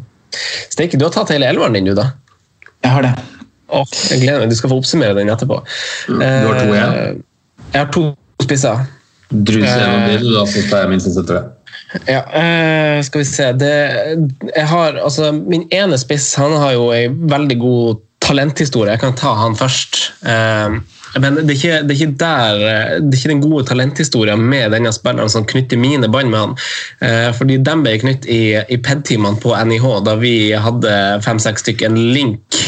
Steike, 0.73 0.97
du 0.97 1.05
har 1.05 1.13
tatt 1.13 1.33
hele 1.33 1.49
elveren 1.49 1.77
din, 1.77 1.89
du, 1.89 1.93
da? 1.97 2.09
Jeg 2.83 2.95
har 2.95 3.05
det. 3.05 3.13
Oh, 3.69 3.85
jeg 4.09 4.23
gleder 4.23 4.41
meg. 4.41 4.49
Du 4.49 4.57
skal 4.57 4.71
få 4.71 4.79
oppsummere 4.81 5.13
den 5.17 5.29
etterpå. 5.29 5.59
Du 6.09 6.17
har 6.23 6.57
to 6.57 6.73
igjen? 6.73 6.95
Eh, 6.95 7.25
Jeg 7.69 7.83
har 7.83 7.91
to 7.93 8.03
spisser. 8.41 8.85
Drus 9.29 9.61
gjennom 9.61 10.01
Eh. 10.07 10.17
det, 10.17 10.33
da 10.33 10.45
så 10.49 10.61
tar 10.71 10.85
jeg 10.85 10.89
min 10.95 11.01
siste, 11.03 11.21
tror 11.27 11.37
jeg. 11.37 11.55
Ja, 12.09 12.21
eh, 12.37 13.01
skal 13.05 13.21
vi 13.21 13.25
se 13.29 13.51
det, 13.57 13.75
jeg 14.55 14.65
har, 14.67 14.97
altså, 15.01 15.31
Min 15.33 15.67
ene 15.73 15.97
spiss 15.97 16.35
han 16.37 16.53
har 16.53 16.73
jo 16.73 16.91
ei 16.93 17.07
veldig 17.09 17.57
god 17.61 18.01
talenthistorie. 18.29 18.93
Jeg 18.93 19.01
kan 19.01 19.17
ta 19.17 19.33
han 19.41 19.57
først. 19.57 19.99
Eh, 20.21 20.79
men 21.17 21.39
det 21.39 21.45
er, 21.45 21.55
ikke, 21.55 21.77
det, 21.87 21.95
er 21.95 21.97
ikke 21.97 22.19
der, 22.21 22.59
det 23.01 23.15
er 23.15 23.17
ikke 23.17 23.31
den 23.31 23.41
gode 23.41 23.65
talenthistorien 23.69 24.41
med 24.51 24.75
denne 24.75 24.91
spilleren 24.93 25.31
som 25.31 25.47
knytter 25.49 25.79
mine 25.81 26.09
bånd 26.11 26.29
med 26.29 26.39
han. 26.43 26.55
Eh, 27.05 27.29
fordi 27.33 27.57
de 27.65 27.75
ble 27.81 27.95
knytt 28.03 28.27
i, 28.29 28.41
i 28.61 28.77
PED-timene 28.77 29.41
på 29.41 29.55
NIH, 29.55 29.87
da 30.05 30.15
vi 30.21 30.33
hadde 30.53 30.93
fem-seks 31.25 31.65
stykker 31.65 31.89
en 31.89 31.97
link, 32.13 32.59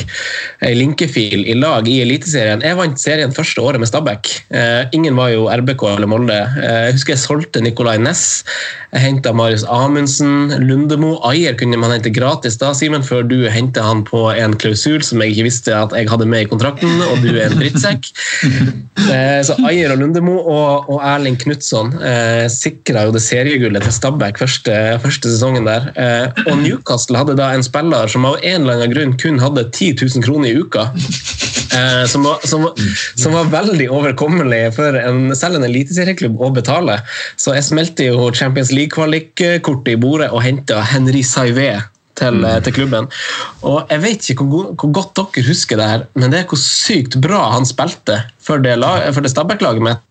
en 0.66 0.78
linkefil 0.78 1.46
i 1.52 1.58
lag 1.60 1.90
i 1.90 2.00
Eliteserien. 2.02 2.64
Jeg 2.66 2.80
vant 2.80 3.02
serien 3.02 3.36
første 3.36 3.62
året 3.62 3.82
med 3.82 3.92
Stabæk. 3.92 4.32
Eh, 4.50 4.84
ingen 4.98 5.18
var 5.20 5.34
jo 5.36 5.48
RBK 5.52 5.86
eller 5.94 6.10
Molde. 6.10 6.40
Eh, 6.62 6.80
jeg 6.88 6.98
husker 6.98 7.16
jeg 7.16 7.24
solgte 7.26 7.64
Nicolay 7.64 8.02
Næss. 8.02 8.42
Jeg 8.92 9.06
henta 9.06 9.32
Marius 9.32 9.64
Amundsen, 9.72 10.52
Lundemo. 10.66 11.14
Ayer 11.30 11.56
kunne 11.60 11.80
man 11.80 11.94
hente 11.94 12.12
gratis 12.12 12.58
da, 12.60 12.74
Simen, 12.76 13.06
før 13.08 13.24
du 13.24 13.38
henta 13.52 13.86
han 13.86 14.04
på 14.08 14.26
en 14.34 14.58
klausul 14.60 15.00
som 15.06 15.22
jeg 15.24 15.36
ikke 15.36 15.48
visste 15.48 15.76
at 15.78 15.96
jeg 15.96 16.10
hadde 16.12 16.28
med 16.28 16.44
i 16.44 16.50
kontrakten, 16.52 17.00
og 17.08 17.22
du 17.24 17.30
er 17.32 17.48
en 17.48 17.60
drittsekk. 17.62 18.10
Eh, 19.02 19.40
så 19.44 19.56
Ayer 19.66 19.92
og 19.92 19.98
Lundemo 19.98 20.36
og, 20.38 20.90
og 20.92 21.00
Erling 21.04 21.36
Knutson 21.42 21.90
eh, 22.06 22.46
sikra 22.54 23.08
jo 23.08 23.14
det 23.16 23.24
seriegullet 23.26 23.84
til 23.84 23.96
Stabæk 23.96 24.38
første, 24.44 24.76
første 25.02 25.32
sesongen 25.32 25.66
der. 25.66 25.88
Eh, 26.00 26.44
og 26.46 26.60
Newcastle 26.62 27.18
hadde 27.18 27.36
da 27.40 27.50
en 27.56 27.66
spiller 27.66 28.12
som 28.12 28.28
av 28.30 28.38
en 28.40 28.62
eller 28.62 28.78
annen 28.78 28.94
grunn 28.94 29.16
kun 29.20 29.42
hadde 29.42 29.66
10 29.72 29.96
000 30.04 30.26
kroner 30.28 30.52
i 30.52 30.62
uka. 30.62 30.86
Eh, 31.72 32.06
som, 32.12 32.24
var, 32.28 32.46
som, 32.48 32.68
som 33.16 33.36
var 33.36 33.50
veldig 33.52 33.88
overkommelig 33.96 34.62
for 34.76 34.98
en, 35.00 35.32
selv 35.38 35.58
en 35.58 35.68
eliteserieklubb 35.68 36.42
å 36.44 36.52
betale. 36.54 37.00
Så 37.42 37.56
jeg 37.56 37.68
smelte 37.68 38.10
jo 38.12 38.30
Champions 38.36 38.74
League-kvalikkortet 38.76 39.96
i 39.96 40.00
bordet 40.00 40.30
og 40.36 40.44
henta 40.46 40.82
Henry 40.94 41.24
Saivé 41.26 41.74
til, 42.22 42.46
eh, 42.46 42.60
til 42.64 42.78
klubben. 42.78 43.10
Og 43.68 43.90
Jeg 43.90 44.04
vet 44.06 44.30
ikke 44.34 44.48
hvor, 44.48 44.72
hvor 44.78 44.94
godt 44.96 45.18
dere 45.18 45.48
husker 45.50 45.82
det 45.82 45.90
her, 45.90 46.08
men 46.14 46.32
det 46.32 46.42
er 46.42 46.48
hvor 46.50 46.62
sykt 46.62 47.20
bra 47.22 47.50
han 47.58 47.68
spilte 47.68 48.22
for 48.42 48.62
det, 48.64 48.78
for 49.14 49.22
det 49.22 49.34
Stabæk-laget 49.34 49.86
mitt 49.86 50.08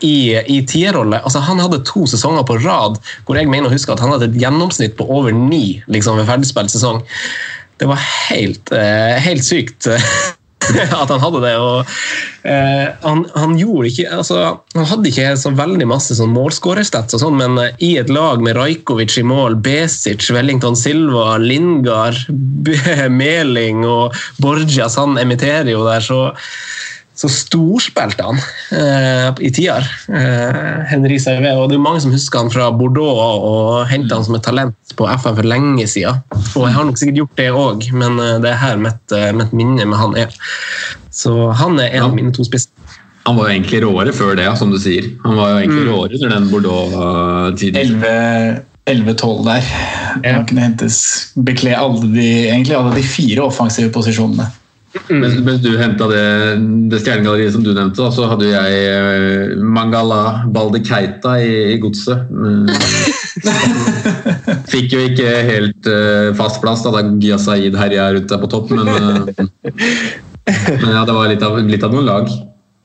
i, 0.00 0.38
i 0.48 0.62
tierrolle. 0.66 1.20
Altså, 1.20 1.42
han 1.44 1.60
hadde 1.60 1.82
to 1.84 2.06
sesonger 2.08 2.46
på 2.48 2.58
rad 2.64 2.98
hvor 3.26 3.36
jeg 3.38 3.50
mener 3.50 3.68
å 3.68 3.74
huske 3.74 3.92
at 3.92 4.00
han 4.00 4.14
hadde 4.14 4.30
et 4.30 4.40
gjennomsnitt 4.40 4.96
på 4.98 5.06
over 5.08 5.34
ni 5.34 5.80
liksom, 5.92 6.18
ved 6.20 6.28
ferdigspilt 6.30 6.72
sesong. 6.72 7.02
Det 7.78 7.86
var 7.90 8.00
helt, 8.30 8.72
eh, 8.74 9.18
helt 9.22 9.44
sykt 9.46 9.90
at 11.02 11.10
han 11.10 11.22
hadde 11.22 11.42
det. 11.42 11.52
og 11.62 11.90
eh, 12.42 12.88
han, 13.04 13.22
han 13.38 13.54
gjorde 13.58 13.90
ikke 13.92 14.08
altså, 14.18 14.40
Han 14.74 14.88
hadde 14.90 15.10
ikke 15.10 15.30
så 15.40 15.52
veldig 15.56 15.86
masse 15.88 16.16
sånn 16.18 16.34
målskårerstats, 16.34 17.16
og 17.16 17.22
sånn, 17.22 17.38
men 17.40 17.58
eh, 17.62 17.76
i 17.84 17.92
et 18.00 18.10
lag 18.12 18.42
med 18.44 18.58
Rajkovic 18.58 19.16
i 19.20 19.26
mål, 19.26 19.58
Besic, 19.64 20.28
Wellington 20.34 20.76
Silva, 20.78 21.38
Lingard, 21.42 22.20
Meling 23.20 23.84
og 23.88 24.18
Borgias, 24.42 24.98
han 25.00 25.18
emitterer 25.20 25.70
jo 25.72 25.86
der, 25.86 26.04
så 26.04 26.20
så 27.18 27.26
storspilte 27.32 28.22
han 28.22 28.38
eh, 28.74 29.30
i 29.42 29.50
tider. 29.54 29.86
Eh, 30.06 30.84
Henry 30.86 31.18
Servé. 31.18 31.50
Og 31.58 31.66
det 31.70 31.78
er 31.78 31.82
mange 31.82 32.02
som 32.04 32.14
husker 32.14 32.44
han 32.44 32.52
fra 32.54 32.68
Bordeaux 32.70 33.18
og, 33.18 33.88
hentet 33.90 33.96
henta 33.96 34.20
han 34.20 34.26
som 34.28 34.38
et 34.38 34.46
talent 34.46 34.94
på 34.98 35.08
FM 35.10 35.38
for 35.40 35.50
lenge 35.50 35.88
siden. 35.90 36.22
Og 36.54 36.68
jeg 36.68 36.76
har 36.76 36.86
nok 36.86 37.00
sikkert 37.00 37.22
gjort 37.22 37.40
det 37.40 37.48
òg, 37.50 37.88
men 37.98 38.22
eh, 38.22 38.36
det 38.44 38.52
er 38.52 38.62
her 38.62 38.78
mitt, 38.84 39.02
eh, 39.16 39.32
mitt 39.34 39.56
minne 39.56 39.88
med 39.90 39.98
han 39.98 40.14
er. 40.20 40.38
Så 41.10 41.34
han 41.58 41.80
er 41.82 41.90
en 41.98 42.06
av 42.06 42.14
mine 42.14 42.30
to 42.34 42.46
spisser. 42.46 42.70
Han 43.26 43.36
var 43.36 43.48
jo 43.48 43.56
egentlig 43.56 43.82
råere 43.82 44.14
før 44.16 44.38
det, 44.38 44.46
som 44.56 44.70
du 44.72 44.78
sier. 44.80 45.10
Han 45.26 45.36
var 45.36 45.50
jo 45.50 45.58
egentlig 45.64 45.84
råere 45.90 46.20
under 46.20 46.34
den 46.36 46.48
Bordeaux-tiden. 46.52 48.06
11-12 48.88 49.42
der. 49.44 49.66
Han 50.24 50.46
kunne 50.48 50.64
hentes 50.64 51.02
bekle 51.36 51.74
alle 51.76 52.06
de, 52.14 52.28
egentlig 52.46 52.78
alle 52.78 52.94
de 52.96 53.04
fire 53.04 53.44
offensive 53.44 53.90
posisjonene. 53.92 54.46
Mens, 55.08 55.34
mens 55.44 55.60
du 55.60 55.74
henta 55.76 56.06
det, 56.08 56.22
det 56.88 57.00
stjernegalleriet 57.02 57.52
som 57.52 57.64
du 57.64 57.74
nevnte, 57.76 58.06
så 58.14 58.28
hadde 58.30 58.48
jeg 58.48 58.78
eh, 58.88 59.56
Mangala 59.60 60.46
Balde 60.48 60.80
Keita 60.84 61.34
i, 61.44 61.74
i 61.74 61.76
godset. 61.82 62.24
Mm. 62.32 62.70
Fikk 64.72 64.96
jo 64.96 65.02
ikke 65.10 65.34
helt 65.50 65.90
eh, 65.92 66.30
fast 66.38 66.62
plass 66.64 66.86
da, 66.86 66.94
da 66.96 67.04
Gia 67.20 67.36
Saeed 67.40 67.76
herja 67.78 68.08
rundt 68.16 68.32
der 68.32 68.40
på 68.40 68.50
topp, 68.50 68.72
men, 68.72 68.88
eh, 68.88 69.28
men 69.68 70.96
ja, 70.96 71.04
det 71.04 71.18
var 71.18 71.28
litt 71.34 71.44
av, 71.44 71.60
litt 71.68 71.84
av 71.84 71.92
noen 71.92 72.08
lag. 72.08 72.32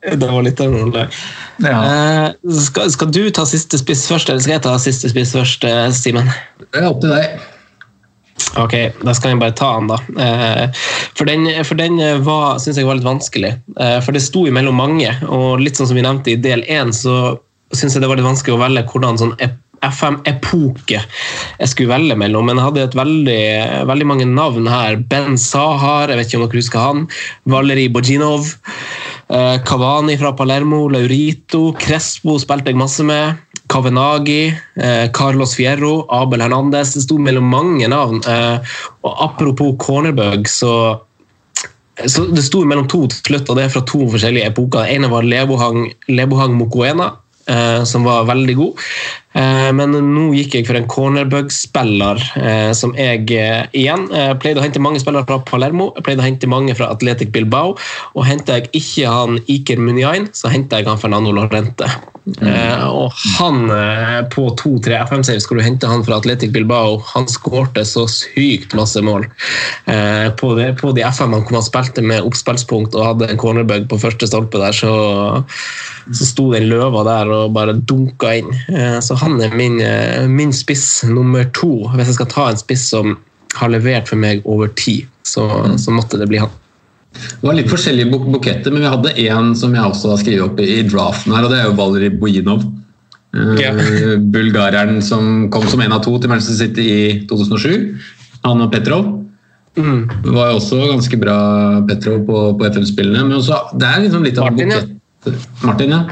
Det 0.03 0.27
var 0.27 0.43
litt 0.43 0.59
av 0.59 0.75
noen 0.75 0.91
lag. 0.91 1.17
Eh, 1.63 2.27
skal, 2.67 2.91
skal 2.91 3.15
du 3.15 3.23
ta 3.31 3.47
siste 3.47 3.79
spiss 3.79 4.03
først, 4.11 4.27
eller 4.27 4.43
skal 4.43 4.57
jeg 4.57 4.67
ta 4.67 4.75
siste 4.83 5.15
spiss 5.15 5.31
først, 5.39 5.63
Simen? 5.95 6.27
Det 6.67 6.83
er 6.83 6.91
opp 6.91 6.99
til 7.05 7.15
deg. 7.15 7.39
Ok, 8.59 8.73
da 9.01 9.13
skal 9.17 9.33
jeg 9.33 9.39
bare 9.41 9.55
ta 9.57 9.71
den, 9.79 9.87
da. 9.89 9.97
Eh, 10.21 10.83
For 11.17 11.25
den, 11.29 11.47
for 11.65 11.79
den 11.79 11.97
var, 12.25 12.59
synes 12.61 12.77
jeg 12.77 12.85
var 12.85 12.99
litt 12.99 13.07
vanskelig. 13.07 13.55
Eh, 13.79 13.97
For 14.05 14.13
det 14.13 14.21
sto 14.21 14.45
imellom 14.49 14.77
mange, 14.77 15.09
og 15.25 15.63
litt 15.63 15.79
sånn 15.79 15.89
som 15.89 15.97
vi 15.97 16.05
nevnte 16.05 16.35
i 16.35 16.39
del 16.41 16.61
én, 16.69 16.93
så 16.93 17.39
syns 17.73 17.95
jeg 17.95 18.03
det 18.03 18.09
var 18.11 18.19
litt 18.19 18.27
vanskelig 18.29 18.53
å 18.53 18.61
velge 18.61 18.85
hvordan 18.91 19.17
sånn 19.17 19.33
FM-epoke 19.83 20.99
jeg 21.01 21.69
skulle 21.71 21.91
velge 21.91 22.15
mellom, 22.15 22.45
men 22.47 22.59
jeg 22.59 22.67
hadde 22.69 22.83
et 22.85 22.95
veldig, 22.95 23.39
veldig 23.89 24.07
mange 24.07 24.27
navn 24.29 24.69
her. 24.69 24.95
Ben 25.11 25.35
Sahar, 25.41 26.13
jeg 26.13 26.19
vet 26.21 26.29
ikke 26.29 26.39
om 26.39 26.45
dere 26.45 26.61
husker 26.61 26.85
han. 26.85 27.01
Valeri 27.49 27.89
Bojinov. 27.91 28.53
Kavani 29.67 30.15
fra 30.21 30.31
Palermo, 30.37 30.85
Laurito, 30.93 31.71
Crespo 31.79 32.37
spilte 32.39 32.71
jeg 32.71 32.79
masse 32.79 33.03
med. 33.07 33.41
Kavenagi, 33.73 34.53
eh, 34.77 35.07
Carlos 35.13 35.55
Fierro, 35.57 36.05
Abel 36.13 36.45
Hernandez. 36.45 36.93
Det 36.93 37.05
sto 37.07 37.17
mellom 37.17 37.49
mange 37.49 37.89
navn. 37.89 38.21
Eh, 38.29 38.75
og 39.03 39.25
apropos 39.29 39.75
cornerbug, 39.79 40.47
så 40.47 41.01
så 42.09 42.25
Det 42.33 42.41
sto 42.41 42.63
mellom 42.65 42.87
to 42.89 43.05
til 43.07 43.19
slutt, 43.21 43.49
og 43.49 43.57
det 43.57 43.67
er 43.67 43.73
fra 43.73 43.83
to 43.85 43.99
forskjellige 44.09 44.47
epoker. 44.49 44.87
Den 44.87 45.03
ene 45.03 45.11
var 45.11 45.21
Lebohang, 45.21 45.91
Lebohang 46.09 46.55
Mokoena, 46.57 47.11
eh, 47.47 47.83
som 47.85 48.03
var 48.03 48.25
veldig 48.25 48.55
god. 48.57 48.79
Eh, 49.33 49.69
men 49.73 49.95
nå 50.13 50.27
gikk 50.37 50.59
jeg 50.59 50.67
for 50.67 50.77
en 50.77 50.87
cornerbug-spiller 50.89 52.21
eh, 52.37 52.71
som 52.77 52.93
jeg 52.97 53.25
eh, 53.33 53.65
igjen 53.73 54.05
pleide 54.41 54.61
å 54.61 54.65
hente 54.65 54.81
mange 54.83 55.01
spillere 55.01 55.25
fra 55.29 55.41
Palermo. 55.47 55.91
Jeg 55.97 56.07
pleide 56.07 56.23
å 56.23 56.27
hente 56.27 56.49
mange 56.49 56.77
fra 56.77 56.91
Atletic 56.93 57.33
Bilbao. 57.33 57.75
Og 58.13 58.27
henta 58.29 58.59
jeg 58.59 58.69
ikke 58.83 59.09
han 59.09 59.41
Iker 59.49 59.81
Muniain, 59.81 60.29
så 60.37 60.53
henta 60.53 60.81
jeg 60.81 60.89
han 60.89 61.01
Fernando 61.01 61.33
Lorente. 61.33 61.89
Mm. 62.23 62.45
og 62.87 63.11
han 63.35 63.65
på 64.31 64.45
2-3 64.55 64.93
FM-save 65.09 65.41
skal 65.43 65.57
du 65.59 65.63
hente 65.65 65.89
han 65.91 66.05
fra 66.07 66.21
Atletic 66.21 66.53
Bilbao. 66.55 66.93
Han 67.09 67.27
skårte 67.27 67.83
så 67.83 68.05
sykt 68.07 68.71
masse 68.79 69.01
mål 69.03 69.25
på, 70.39 70.53
de 70.55 71.03
FM-ene 71.03 71.41
hvor 71.41 71.57
han 71.57 71.65
spilte 71.67 72.05
med 72.05 72.23
oppspillspunkt 72.23 72.95
og 72.95 73.09
hadde 73.09 73.27
en 73.27 73.41
cornerbug 73.41 73.89
på 73.91 73.99
første 74.05 74.29
stolpe 74.31 74.61
der, 74.61 74.71
så, 74.71 74.93
så 76.15 76.29
sto 76.29 76.47
den 76.53 76.69
løva 76.71 77.03
der 77.09 77.33
og 77.41 77.51
bare 77.59 77.75
dunka 77.75 78.31
inn. 78.39 78.55
Så 79.03 79.19
han 79.23 79.39
er 79.41 79.55
min, 79.57 79.79
eh, 79.81 80.27
min 80.29 80.53
spiss 80.55 81.03
nummer 81.09 81.47
to. 81.55 81.87
Hvis 81.93 82.11
jeg 82.11 82.19
skal 82.19 82.31
ta 82.33 82.49
en 82.51 82.59
spiss 82.59 82.87
som 82.93 83.15
har 83.57 83.71
levert 83.71 84.09
for 84.09 84.19
meg 84.19 84.43
over 84.49 84.71
tid, 84.79 85.07
så, 85.23 85.47
så 85.79 85.93
måtte 85.93 86.19
det 86.21 86.29
bli 86.31 86.41
han. 86.41 86.51
Det 87.13 87.45
var 87.45 87.57
litt 87.57 87.69
forskjellige 87.69 88.09
buk 88.09 88.29
buketter, 88.33 88.73
men 88.73 88.81
vi 88.81 88.89
hadde 88.89 89.17
én 89.21 89.51
som 89.57 89.75
jeg 89.75 89.85
også 89.85 90.13
har 90.13 90.21
skrevet 90.21 90.45
opp 90.47 90.61
i 90.63 90.81
draften 90.87 91.35
her, 91.35 91.45
og 91.45 91.53
det 91.53 91.59
er 91.59 91.67
jo 91.67 91.75
Valeri 91.77 92.09
Bojinov. 92.09 92.63
Uh, 93.33 94.17
Bulgareren 94.33 94.99
som 95.05 95.47
kom 95.53 95.65
som 95.69 95.81
en 95.81 95.93
av 95.95 96.03
to 96.05 96.15
til 96.21 96.31
Manchester 96.31 96.57
City 96.65 96.87
i 96.89 97.03
2007. 97.29 97.93
Han 98.43 98.65
og 98.65 98.73
Petrov. 98.73 99.11
Mm. 99.77 100.09
Var 100.25 100.51
jo 100.51 100.57
også 100.59 100.81
ganske 100.91 101.17
bra 101.21 101.37
Petrov 101.89 102.25
på, 102.27 102.41
på 102.59 102.67
FM-spillene. 102.69 103.23
Men 103.25 103.39
også, 103.39 103.61
det 103.77 103.89
er 103.89 104.03
liksom 104.05 104.25
litt 104.25 104.41
av 104.41 104.49
en 104.49 104.57
Martin, 104.57 104.73
bukett. 104.73 104.99
Martin, 105.63 105.93
ja. 105.93 106.03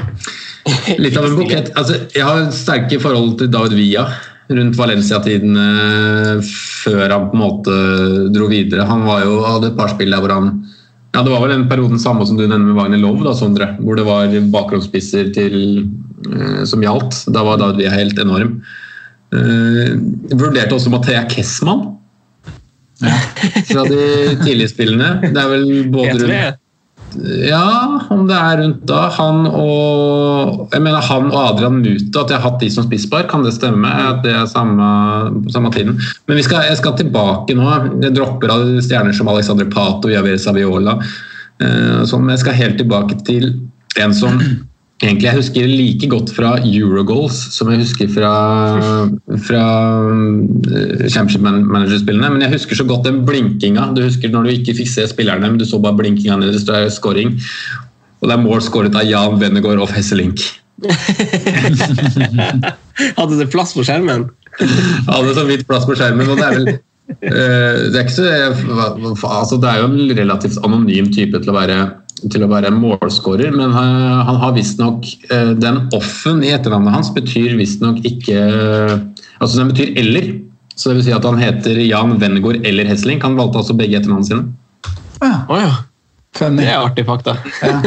Litt 0.98 1.16
av 1.18 1.26
en 1.26 1.38
bukett. 1.38 1.72
Altså, 1.78 2.04
jeg 2.14 2.26
har 2.26 2.52
sterke 2.54 3.00
forhold 3.02 3.34
til 3.40 3.50
David 3.52 3.74
Villa 3.76 4.06
rundt 4.52 4.76
Valencia-tiden 4.76 5.56
eh, 5.58 6.52
før 6.82 7.04
han 7.06 7.28
på 7.30 7.38
en 7.38 7.42
måte 7.42 7.76
dro 8.34 8.48
videre. 8.50 8.86
Han 8.88 9.04
var 9.06 9.24
jo, 9.26 9.40
hadde 9.46 9.72
et 9.72 9.78
par 9.78 9.92
spill 9.94 10.12
der 10.12 10.22
hvor 10.22 10.34
han 10.34 10.52
ja, 11.12 11.20
Det 11.20 11.28
var 11.28 11.42
vel 11.42 11.52
den 11.52 11.66
perioden 11.68 12.00
samme 12.00 12.24
som 12.24 12.38
du 12.38 12.46
nevner 12.46 12.70
med 12.70 12.78
Wagner 12.78 13.00
Love, 13.02 13.20
da, 13.26 13.34
Sondre, 13.36 13.74
hvor 13.84 13.98
det 13.98 14.06
var 14.06 14.32
bakgrunnsspisser 14.54 15.28
til, 15.36 15.56
eh, 16.30 16.62
som 16.68 16.84
gjaldt. 16.84 17.26
Da 17.34 17.44
var 17.44 17.60
David 17.60 17.82
Villa 17.82 17.98
helt 17.98 18.22
enorm. 18.22 18.56
Uh, 19.32 19.96
vurderte 20.36 20.76
også 20.76 20.90
Mathea 20.92 21.22
Kessmann 21.24 21.86
fra 23.00 23.84
de 23.88 24.02
tidlige 24.42 24.68
spillene. 24.74 25.14
Det 25.24 25.40
er 25.40 25.48
vel 25.48 25.64
både 25.94 26.18
rundt 26.18 26.61
ja, 27.46 28.00
om 28.10 28.24
det 28.28 28.36
er 28.36 28.60
rundt 28.60 28.82
da. 28.88 29.02
Han 29.16 29.46
og 29.48 30.72
jeg 30.72 30.84
mener 30.84 31.04
han 31.06 31.28
og 31.30 31.38
Adrian 31.40 31.80
Muta, 31.80 32.22
at 32.22 32.32
jeg 32.32 32.38
har 32.38 32.46
hatt 32.46 32.62
de 32.62 32.70
som 32.72 32.86
spisspar, 32.86 33.28
kan 33.30 33.44
det 33.46 33.54
stemme? 33.56 33.88
At 33.88 34.22
det 34.26 34.34
er 34.36 34.48
samme, 34.50 34.86
samme 35.52 35.72
tiden? 35.74 35.98
Men 36.28 36.40
vi 36.40 36.46
skal, 36.46 36.66
jeg 36.70 36.80
skal 36.80 36.96
tilbake 36.98 37.56
nå. 37.58 37.68
Jeg 38.04 38.16
dropper 38.16 38.54
av 38.54 38.66
stjerner 38.84 39.16
som 39.16 39.30
Alexandre 39.32 39.68
Pato, 39.72 40.10
Javier 40.12 40.40
Saviola. 40.40 40.98
Eh, 41.62 42.02
sånn, 42.08 42.24
men 42.24 42.36
jeg 42.36 42.44
skal 42.46 42.58
helt 42.58 42.78
tilbake 42.80 43.18
til 43.28 43.52
en 44.00 44.14
som 44.16 44.40
egentlig 45.02 45.28
jeg 45.28 45.38
husker 45.38 45.68
like 45.68 46.08
godt 46.10 46.30
fra 46.36 46.52
Eurogoals 46.62 47.38
som 47.56 47.70
jeg 47.72 47.82
husker 47.82 48.10
fra, 48.12 48.32
fra 49.48 49.62
eh, 50.06 51.08
Championship 51.10 51.42
Manager-spillene. 51.42 52.30
Men 52.34 52.42
jeg 52.46 52.54
husker 52.54 52.74
så 52.78 52.86
godt 52.88 53.08
den 53.08 53.18
blinkinga. 53.26 53.82
Du 53.96 54.00
husker 54.06 54.28
når 54.32 54.42
du 54.46 54.50
ikke 54.56 54.76
fikk 54.78 54.90
se 54.92 55.02
spillerne, 55.10 55.48
men 55.48 55.58
du 55.60 55.66
så 55.68 55.76
bare 55.82 55.98
blinkinga 55.98 56.38
deres 56.42 56.60
det 56.60 56.66
står 56.66 56.88
scoring. 56.94 57.30
Og 58.22 58.30
det 58.30 58.36
er 58.36 58.44
mål 58.44 58.60
skåret 58.62 58.98
av 58.98 59.08
Jan 59.08 59.38
Wennegård 59.40 59.82
og 59.82 59.90
Hesselink. 59.96 60.38
Hadde 63.18 63.38
det 63.38 63.50
plass 63.50 63.74
på 63.74 63.84
skjermen? 63.86 64.22
Hadde 65.08 65.34
så 65.34 65.44
vidt 65.48 65.66
plass 65.66 65.86
på 65.88 65.96
skjermen. 65.98 66.30
og 66.30 66.36
det 66.38 66.46
er 66.46 66.52
vel 66.60 66.68
eh, 66.70 66.76
det 67.90 67.98
er, 67.98 68.04
ikke 68.04 68.14
så, 68.14 68.22
altså 69.26 69.56
det 69.58 69.68
er 69.70 69.78
jo 69.82 69.90
en 69.90 70.18
relativt 70.22 70.58
anonym 70.62 71.06
type 71.14 71.36
til 71.42 71.50
å 71.50 71.58
være, 71.58 71.76
til 72.30 72.44
å 72.44 72.50
være 72.50 72.70
målskårer, 72.74 73.50
men 73.54 73.74
eh, 73.74 74.22
han 74.28 74.40
har 74.42 74.54
visstnok 74.56 75.06
uh, 75.32 75.52
Den 75.58 75.86
offen 75.96 76.42
i 76.44 76.52
etternavnet 76.54 76.94
hans 76.94 77.10
betyr 77.14 77.56
visstnok 77.58 78.02
ikke 78.06 78.38
Altså 79.42 79.58
den 79.58 79.72
betyr 79.72 79.94
eller. 79.98 80.28
Så 80.76 80.90
det 80.90 81.00
vil 81.00 81.06
si 81.08 81.14
at 81.16 81.24
han 81.26 81.40
heter 81.40 81.80
Jan 81.82 82.14
Wengård 82.20 82.66
eller 82.68 82.86
Hesling. 82.86 83.18
Han 83.24 83.34
valgte 83.38 83.58
altså 83.60 83.74
begge 83.78 83.98
etternavnene 83.98 84.28
sine. 84.28 84.92
Ja, 85.22 85.32
oh 85.50 85.58
ja. 85.58 85.72
funny. 86.38 86.62
Det 86.62 86.70
er 86.70 86.78
artig 86.78 87.04
fakta. 87.08 87.34
Ja. 87.60 87.80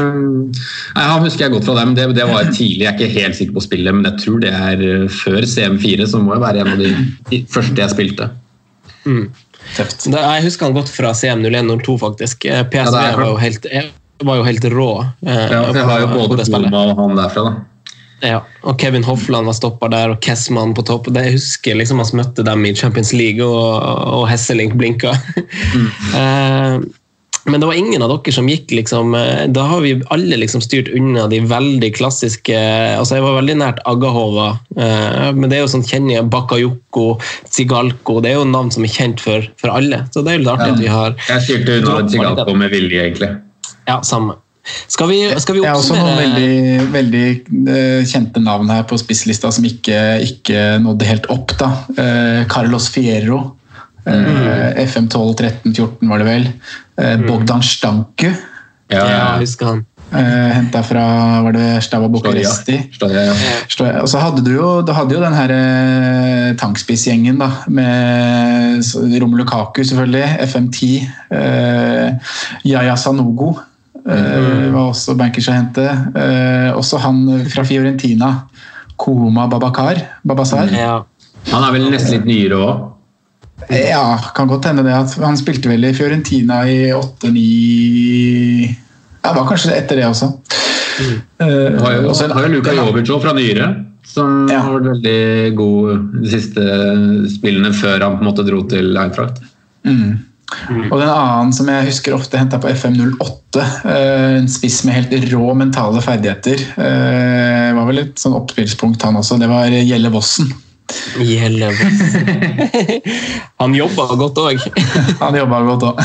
nei, 0.96 1.04
han 1.04 1.26
husker 1.26 1.46
jeg 1.46 1.54
godt 1.54 1.68
fra 1.68 1.76
dem. 1.82 1.92
Det, 1.98 2.08
det 2.16 2.26
var 2.28 2.48
tidlig. 2.48 2.86
Jeg 2.86 2.90
er 2.90 2.96
ikke 2.96 3.20
helt 3.20 3.38
sikker 3.38 3.58
på 3.58 3.64
spillet, 3.66 3.96
men 3.96 4.08
jeg 4.08 4.24
tror 4.24 4.40
det 4.42 4.54
er 4.56 4.86
eh, 4.88 5.06
før 5.20 5.46
CM4, 5.52 6.08
så 6.10 6.22
må 6.24 6.34
jo 6.36 6.42
være 6.42 6.64
en 6.64 6.72
av 6.74 6.80
de 6.80 6.90
de 7.30 7.44
første 7.52 7.84
jeg 7.84 7.94
spilte. 7.94 8.30
Tøft. 9.76 10.06
Da, 10.12 10.22
jeg 10.36 10.44
husker 10.48 10.66
han 10.68 10.76
godt 10.76 10.90
fra 10.92 11.12
CM01-02, 11.16 11.96
faktisk. 12.02 12.44
Eh, 12.50 12.62
PSV 12.72 12.94
Ja, 12.98 13.16
var, 13.16 13.26
jo 13.30 13.36
helt, 13.40 13.66
var 14.26 14.40
jo 14.40 14.46
helt 14.46 14.64
rå. 14.72 14.88
eh, 15.26 15.44
Ja, 15.50 15.64
for 15.66 15.76
jeg 15.80 15.90
har 15.90 16.00
jo 16.00 16.06
både. 16.28 16.46
Boma 16.50 16.86
og 16.90 16.96
han 17.04 17.16
derfra, 17.20 17.44
da. 17.50 17.66
Ja, 18.20 18.42
og 18.68 18.76
Kevin 18.78 19.04
Hoffland 19.06 19.46
var 19.48 19.54
stoppa 19.56 19.88
der, 19.88 20.10
og 20.12 20.18
Kessmann 20.20 20.74
på 20.76 20.82
topp. 20.84 21.06
Det, 21.08 21.22
jeg 21.24 21.38
husker 21.38 21.78
liksom 21.80 22.02
han 22.02 22.10
møtte 22.20 22.44
dem 22.44 22.66
i 22.68 22.74
Champions 22.76 23.14
League, 23.16 23.40
og, 23.46 23.80
og 24.20 24.26
Hesselink 24.28 24.74
blinka. 24.76 25.14
Eh, 26.20 26.80
men 27.44 27.60
det 27.60 27.66
var 27.66 27.74
ingen 27.78 28.02
av 28.04 28.10
dere 28.12 28.34
som 28.34 28.48
gikk 28.50 28.72
liksom 28.76 29.14
eh, 29.16 29.46
Da 29.48 29.62
har 29.70 29.80
vi 29.84 29.94
alle 30.12 30.36
liksom 30.42 30.60
styrt 30.64 30.90
unna 30.96 31.26
de 31.30 31.40
veldig 31.48 31.92
klassiske 31.96 32.58
altså 32.98 33.16
Jeg 33.16 33.24
var 33.24 33.38
veldig 33.38 33.56
nært 33.62 33.80
Agahova, 33.88 34.50
eh, 34.76 35.30
men 35.36 35.48
det 35.48 35.58
er 35.58 35.64
jo 35.64 35.70
sånn 35.72 35.86
kjenner 35.86 36.18
jeg 36.18 36.28
Bakayoko, 36.32 37.06
Tsigalko 37.48 38.18
Det 38.20 38.34
er 38.34 38.40
jo 38.40 38.50
navn 38.50 38.72
som 38.74 38.84
er 38.84 38.92
kjent 38.92 39.24
for, 39.24 39.46
for 39.60 39.72
alle. 39.72 40.04
Så 40.12 40.24
det 40.24 40.34
er 40.34 40.38
jo 40.38 40.44
litt 40.44 40.52
artig 40.52 40.74
at 40.74 40.84
vi 40.84 40.92
har 40.92 41.16
Jeg 41.28 41.46
styrte 41.46 41.80
unna 41.80 41.98
Tsigalko 42.06 42.56
med 42.60 42.72
vilje, 42.74 43.08
egentlig. 43.08 43.32
Ja, 43.88 44.00
samme. 44.06 44.36
Skal 44.86 45.08
vi, 45.08 45.18
skal 45.40 45.56
vi 45.56 45.62
Det 45.64 45.70
er 45.70 45.78
også 45.78 45.96
noen 45.96 46.18
veldig, 46.18 46.90
veldig 46.92 47.24
eh, 47.72 48.02
kjente 48.08 48.42
navn 48.44 48.70
her 48.70 48.84
på 48.88 48.98
spisslista 49.00 49.50
som 49.54 49.64
ikke, 49.66 49.96
ikke 50.26 50.76
nådde 50.84 51.08
helt 51.08 51.30
opp. 51.32 51.56
da. 51.60 51.70
Eh, 51.96 52.42
Carlos 52.50 52.90
Fierro. 52.92 53.40
Eh, 54.06 54.80
FM 54.86 55.08
12, 55.12 55.34
13, 55.36 55.74
14 55.74 56.08
var 56.10 56.22
det 56.22 56.28
vel. 56.28 56.48
Eh, 57.00 57.16
Bogdan 57.26 57.62
Stanku. 57.62 58.30
Ja, 58.90 59.04
jeg 59.06 59.46
husker 59.46 59.74
han. 59.74 59.86
Uh, 60.10 60.50
Henta 60.50 60.80
fra 60.82 61.02
var 61.44 61.54
det 61.54 61.66
Stava 61.86 62.08
Bucuresti. 62.10 62.74
Ja. 62.98 63.28
Og 64.00 64.08
så 64.10 64.18
hadde 64.18 64.42
du 64.42 64.50
jo, 64.56 64.70
du 64.82 64.90
hadde 64.90 65.14
jo 65.14 65.20
den 65.22 65.36
her 65.38 65.52
uh, 65.54 66.48
tankspissgjengen 66.58 67.38
da, 67.38 67.46
med 67.70 68.82
Romelu 69.22 69.46
Kaku, 69.46 69.84
selvfølgelig, 69.86 70.26
FM10, 70.50 70.92
Uh, 71.30 72.16
Yaya 72.66 72.96
Sanogo 72.98 73.52
eh, 74.02 74.70
var 74.72 74.88
også 74.90 75.14
bankers 75.18 75.48
å 75.50 75.54
hente. 75.54 75.84
Uh, 76.14 76.70
også 76.78 76.98
han 77.04 77.22
fra 77.52 77.64
Fiorentina, 77.68 78.32
Koma 79.00 79.46
Babakar, 79.50 80.00
Babasar. 80.26 80.72
Ja. 80.74 81.04
Han 81.52 81.66
er 81.66 81.76
vel 81.76 81.86
nesten 81.92 82.18
litt 82.18 82.28
nyere 82.28 82.58
òg. 82.60 82.88
Ja, 83.68 84.18
kan 84.34 84.48
godt 84.48 84.64
hende 84.70 84.82
det. 84.86 84.94
at 84.94 85.14
Han 85.22 85.36
spilte 85.38 85.68
vel 85.70 85.84
i 85.84 85.92
Fiorentina 85.94 86.62
i 86.68 86.90
8-9 86.96 88.76
Ja, 89.20 89.34
var 89.36 89.46
kanskje 89.50 89.76
etter 89.76 90.00
det 90.00 90.06
også. 90.08 90.30
Eh, 91.40 91.76
Har 91.80 91.92
jo, 91.98 92.12
har 92.12 92.46
jo 92.46 92.54
Luka 92.54 92.72
Jovic 92.76 93.10
fra 93.22 93.32
nyere, 93.36 93.68
som 94.04 94.48
Ja. 94.50 94.60
har 94.64 94.78
vært 94.78 94.88
veldig 94.94 95.54
god 95.56 96.08
de 96.22 96.30
siste 96.32 96.64
spillene 97.36 97.72
før 97.76 98.00
han 98.00 98.16
på 98.18 98.24
en 98.24 98.30
måte 98.30 98.46
dro 98.48 98.62
til 98.68 98.96
Eintracht. 98.96 99.40
Mm. 99.84 100.18
Og 100.90 100.96
den 100.98 101.08
annen 101.08 101.52
som 101.54 101.68
jeg 101.70 101.86
husker 101.86 102.16
ofte 102.16 102.40
henta 102.40 102.58
på 102.58 102.68
FM08, 102.72 103.60
eh, 103.84 104.38
en 104.40 104.48
spiss 104.50 104.80
med 104.84 104.96
helt 104.96 105.30
rå 105.32 105.54
mentale 105.54 106.02
ferdigheter, 106.02 106.58
uh, 106.76 107.76
var 107.76 107.86
vel 107.86 108.02
et 108.02 108.18
sånn 108.18 108.34
oppspillspunkt 108.34 109.02
han 109.06 109.16
også, 109.20 109.38
det 109.38 109.48
var 109.48 109.70
Gjelle 109.70 110.10
Vossen. 110.10 110.50
Gjelle 111.20 111.70
Han 113.60 113.74
jobba 113.76 114.06
godt 114.20 114.38
òg. 114.40 114.62
Han 115.22 115.38
jobba 115.38 115.64
godt 115.68 115.88
òg. 115.90 116.04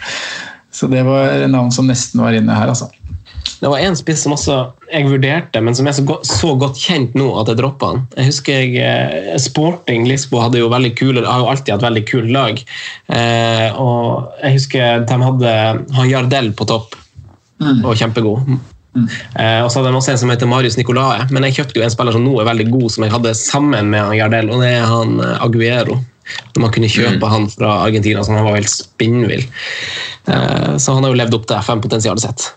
Så 0.76 0.88
det 0.90 1.04
var 1.06 1.46
navn 1.52 1.70
som 1.74 1.86
nesten 1.86 2.22
var 2.24 2.34
inne 2.34 2.54
her, 2.56 2.70
altså. 2.72 2.88
det 3.60 3.68
var 3.68 3.82
en 3.84 3.94
spiss 3.94 4.24
som 4.24 4.32
også 4.34 4.56
jeg 4.88 5.06
vurderte, 5.06 5.60
men 5.62 5.76
som 5.76 5.86
er 5.86 5.94
så 5.94 6.02
godt, 6.08 6.26
så 6.26 6.54
godt 6.58 6.80
kjent 6.80 7.14
nå 7.14 7.28
at 7.38 7.52
jeg 7.52 7.60
droppa 7.60 7.92
han. 7.92 8.00
Jeg 8.16 8.30
husker 8.30 8.64
jeg, 8.64 8.72
eh, 8.80 9.36
Sporting 9.40 10.08
Lisboa 10.08 10.48
hadde 10.48 10.62
jo 10.62 10.72
veldig 10.72 10.94
kule, 10.98 11.22
har 11.28 11.44
jo 11.44 11.52
alltid 11.52 11.76
hatt 11.76 11.86
veldig 11.86 12.02
kule 12.08 12.32
lag. 12.34 12.64
Eh, 13.12 13.68
og 13.78 14.32
jeg 14.42 14.58
husker 14.58 15.06
de 15.06 15.20
hadde 15.28 15.54
han 16.00 16.10
Jardel 16.10 16.50
på 16.56 16.66
topp, 16.72 16.96
og 17.62 17.92
kjempegod. 17.94 18.56
Eh, 18.94 19.60
og 19.64 19.70
så 19.72 19.80
hadde 19.80 19.90
de 19.90 19.98
også 19.98 20.12
en 20.12 20.20
som 20.20 20.32
heter 20.32 20.48
Marius 20.50 20.76
Nicolae, 20.76 21.26
men 21.32 21.46
jeg 21.48 21.58
kjøpte 21.60 21.80
jo 21.80 21.84
en 21.86 21.92
spiller 21.94 22.16
som 22.16 22.24
nå 22.26 22.34
er 22.40 22.48
veldig 22.50 22.68
god, 22.72 22.88
som 22.92 23.06
jeg 23.06 23.14
hadde 23.14 23.34
sammen 23.38 23.92
med 23.92 24.04
han 24.04 24.18
Jardel, 24.18 24.50
og 24.52 24.64
det 24.64 24.72
er 24.76 24.88
han 24.88 25.20
eh, 25.20 25.44
Aguero. 25.46 26.00
Når 26.54 26.62
man 26.62 26.72
kunne 26.72 26.88
kjøpe 26.92 27.28
han 27.28 27.48
fra 27.50 27.70
Argentina, 27.82 28.22
så 28.22 28.36
han 28.36 28.46
var 28.46 28.60
helt 28.60 28.70
spinnvill. 28.70 29.46
Eh, 30.30 30.74
så 30.78 30.96
han 30.96 31.06
har 31.06 31.12
jo 31.12 31.18
levd 31.22 31.38
opp 31.38 31.48
til 31.48 31.58
FM-potensialet 31.58 32.26
sitt. 32.26 32.50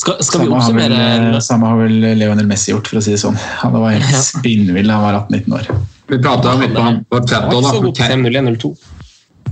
Skal, 0.00 0.20
skal 0.24 0.40
vi 0.40 0.46
Samme 0.48 0.62
har, 0.62 0.72
vel, 0.72 0.92
oppsummere 0.94 1.40
samme 1.44 1.68
har 1.68 1.80
vel 1.82 1.96
Leonel 2.16 2.46
Messi 2.48 2.72
gjort, 2.72 2.88
for 2.88 3.00
å 3.00 3.04
si 3.04 3.12
det 3.12 3.20
sånn. 3.20 3.36
Han 3.60 3.74
var 3.74 3.98
helt 3.98 4.24
spinnvill 4.24 4.88
da 4.88 4.96
han 4.96 5.04
var 5.04 5.18
18-19 5.26 5.58
år. 5.58 5.68
Vi 6.12 6.18
prata 6.20 6.54
litt 6.60 6.76
om 6.76 6.86
han 6.86 7.02
på 7.08 7.20
chat 7.24 7.46
Han 7.46 7.52
var 7.52 7.58
ikke 7.58 7.68
så 7.68 7.76
òg, 7.76 7.84
god 7.84 7.98
på 7.98 8.02
da. 8.08 8.91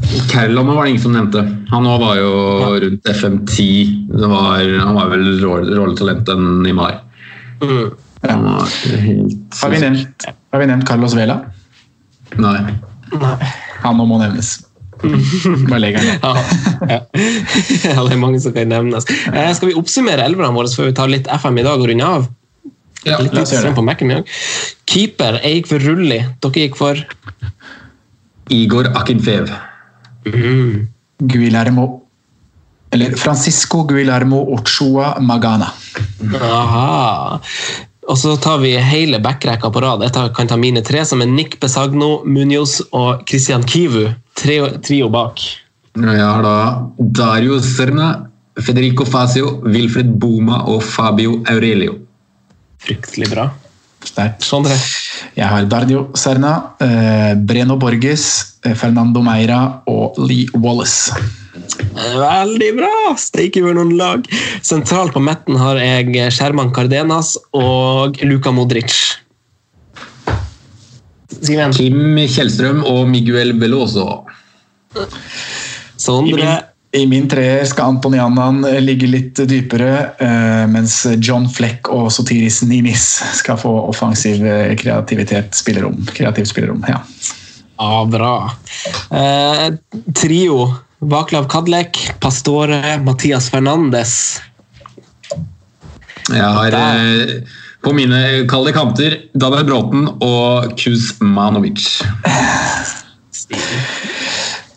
5-0-1-0-2. 0.00 0.74
Var 0.74 0.84
det 0.84 0.90
ingen 0.90 1.02
som 1.02 1.12
nevnte. 1.14 1.42
Han 1.70 1.86
òg 1.86 2.00
var 2.02 2.16
jo 2.18 2.30
rundt 2.84 3.10
FM10. 3.10 3.66
Var, 4.20 4.70
han 4.80 4.96
var 4.96 5.10
vel 5.12 5.26
rolletalenten 5.42 6.32
i 6.32 6.36
enn 6.36 6.62
Neymar. 6.64 7.02
Mm. 7.60 7.90
Ja. 8.22 8.36
helt 9.00 9.60
Har 9.62 9.70
vi 9.72 9.78
nevnt, 9.80 10.26
har 10.52 10.60
vi 10.60 10.66
nevnt 10.68 10.88
Carlos 10.88 11.14
Vela? 11.16 11.38
Nei. 12.36 12.58
Han 13.80 13.96
må 13.96 14.18
nevnes. 14.20 14.58
Bare 15.00 15.80
legg 15.80 15.96
den 15.96 16.10
ned. 16.10 16.18
Ja, 16.20 16.34
ja. 16.90 16.98
ja, 17.94 18.02
det 18.04 18.12
er 18.12 18.20
mange 18.20 18.40
som 18.42 18.52
kan 18.56 18.68
nevnes. 18.68 19.08
Eh, 19.32 19.48
skal 19.56 19.70
vi 19.70 19.78
oppsummere 19.80 20.26
elverne 20.28 20.52
våre 20.56 20.68
før 20.68 20.90
vi 20.90 20.98
tar 20.98 21.12
litt 21.12 21.30
FM 21.40 21.62
i 21.62 21.64
dag 21.66 21.80
og 21.80 21.88
runder 21.88 22.18
av? 22.18 22.28
Ja, 23.06 23.16
litt 23.22 23.32
la 23.32 23.46
oss 23.46 23.54
gjøre 23.54 23.72
det. 23.72 24.20
Keeper, 24.90 25.40
jeg 25.40 25.60
gikk 25.60 25.72
for 25.72 25.88
Rulli. 25.88 26.20
Dere 26.44 26.66
gikk 26.66 26.76
for 26.76 27.00
Igor 28.52 28.90
Akinfev. 28.98 29.48
Guillermo 31.20 32.02
Eller 32.90 33.14
Francisco 33.16 33.84
Guillermo 33.86 34.40
Ochoa 34.54 35.20
Magana. 35.20 35.68
Aha. 36.34 37.40
Og 38.10 38.18
så 38.18 38.34
tar 38.42 38.58
vi 38.58 38.72
hele 38.82 39.20
backrekka 39.22 39.70
på 39.70 39.82
rad. 39.84 40.02
Jeg 40.02 40.14
tar, 40.16 40.32
kan 40.34 40.50
ta 40.50 40.58
mine 40.58 40.82
tre, 40.82 41.04
som 41.06 41.22
er 41.22 41.30
Nick 41.30 41.60
Besagno, 41.62 42.24
Munoz 42.26 42.80
og 42.90 43.22
Christian 43.30 43.62
Kivu. 43.62 44.08
Trio, 44.34 44.72
trio 44.82 45.06
bak. 45.12 45.38
Jeg 45.94 46.18
har 46.18 46.42
da 46.42 46.56
Dario 46.98 47.60
Serna, 47.62 48.10
Federico 48.58 49.06
Fasio, 49.06 49.60
Wilfred 49.62 50.10
Boma 50.18 50.64
og 50.66 50.82
Fabio 50.82 51.38
Aurelio. 51.46 52.00
Fryktelig 52.82 53.30
bra. 53.30 53.50
Sterkt. 54.10 54.42
Sondre? 54.42 54.74
Jeg 55.36 55.46
har 55.46 55.66
Dardio 55.70 56.08
Serna, 56.18 56.74
eh, 56.82 57.34
Breno 57.34 57.76
Borges, 57.78 58.56
eh, 58.64 58.74
Fernando 58.74 59.22
Meira 59.22 59.82
og 59.86 60.18
Lee 60.18 60.48
Wallace. 60.54 61.14
Veldig 61.94 62.70
bra! 62.78 62.94
Steike 63.18 63.62
over 63.62 63.78
noen 63.78 63.94
lag. 63.98 64.26
Sentralt 64.62 65.14
på 65.14 65.22
midten 65.22 65.58
har 65.60 65.78
jeg 65.78 66.32
Sherman 66.34 66.72
Cardenas 66.74 67.36
og 67.54 68.18
Luka 68.26 68.52
Modric. 68.54 68.96
Kim 71.40 72.18
Kjellstrøm 72.26 72.82
og 72.84 73.06
Miguel 73.08 73.54
Veloso. 73.60 74.24
Sondre? 76.00 76.69
I 76.92 77.06
min 77.06 77.28
treer 77.30 77.64
skal 77.70 77.92
Antonianan 77.94 78.64
ligge 78.82 79.06
litt 79.06 79.38
dypere, 79.46 80.10
eh, 80.18 80.64
mens 80.66 81.04
John 81.22 81.46
Fleck 81.48 81.86
og 81.94 82.08
Sotiris 82.10 82.64
Ninis 82.66 83.04
skal 83.38 83.60
få 83.62 83.70
offensiv 83.92 84.42
eh, 84.42 84.74
kreativitet, 84.78 85.54
spillerom. 85.54 86.00
Kreativt 86.16 86.50
spillerom, 86.50 86.82
ja. 86.90 86.98
Ja, 87.78 88.04
bra. 88.10 88.34
Eh, 89.10 89.66
trio. 90.18 90.66
Vaklav 91.00 91.46
Kadlek, 91.48 91.96
Pastore, 92.20 92.98
Mathias 93.00 93.48
Fernandes. 93.50 94.40
Jeg 96.28 96.50
har 96.58 96.76
eh, 96.76 97.38
på 97.80 97.94
mine 97.96 98.20
kalde 98.50 98.74
kanter 98.76 99.16
Daniel 99.32 99.64
Bråten 99.70 100.10
og 100.20 100.74
Kuzmanovic. 100.76 101.86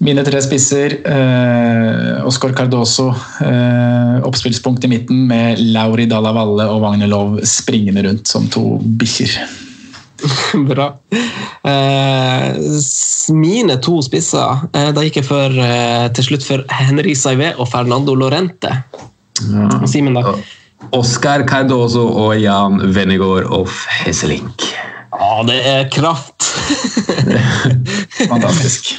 Mine 0.03 0.23
tre 0.27 0.41
spisser, 0.43 0.97
eh, 1.07 2.25
Oscar 2.27 2.51
Cardoso, 2.51 3.05
eh, 3.39 4.17
oppspillspunkt 4.27 4.83
i 4.83 4.89
midten 4.91 5.27
med 5.27 5.61
Lauri 5.71 6.09
Dalla 6.11 6.33
Valle 6.35 6.65
og 6.67 6.81
Wagner 6.83 7.07
Lov 7.07 7.37
springende 7.47 8.03
rundt 8.03 8.27
som 8.27 8.49
to 8.51 8.81
bikkjer. 8.83 9.37
Bra. 10.69 10.89
Eh, 11.63 12.59
mine 13.31 13.79
to 13.79 14.01
spisser, 14.03 14.67
eh, 14.75 14.91
da 14.91 15.07
gikk 15.07 15.21
jeg 15.21 15.29
for, 15.29 15.55
eh, 15.69 16.09
til 16.17 16.27
slutt 16.27 16.47
for 16.47 16.67
Henri 16.67 17.15
Saivé 17.15 17.53
og 17.55 17.71
Fernando 17.71 18.15
Lorente. 18.15 18.75
Og 19.79 19.87
Simen, 19.87 20.19
da? 20.19 20.35
Oscar 20.91 21.47
Cardoso 21.47 22.09
og 22.25 22.35
Jan 22.41 22.91
Venegård 22.91 23.47
of 23.55 23.85
Hesselink. 24.03 24.67
Ja, 25.13 25.43
det 25.47 25.61
er 25.63 25.89
kraft! 25.93 26.49
Fantastisk. 28.29 28.93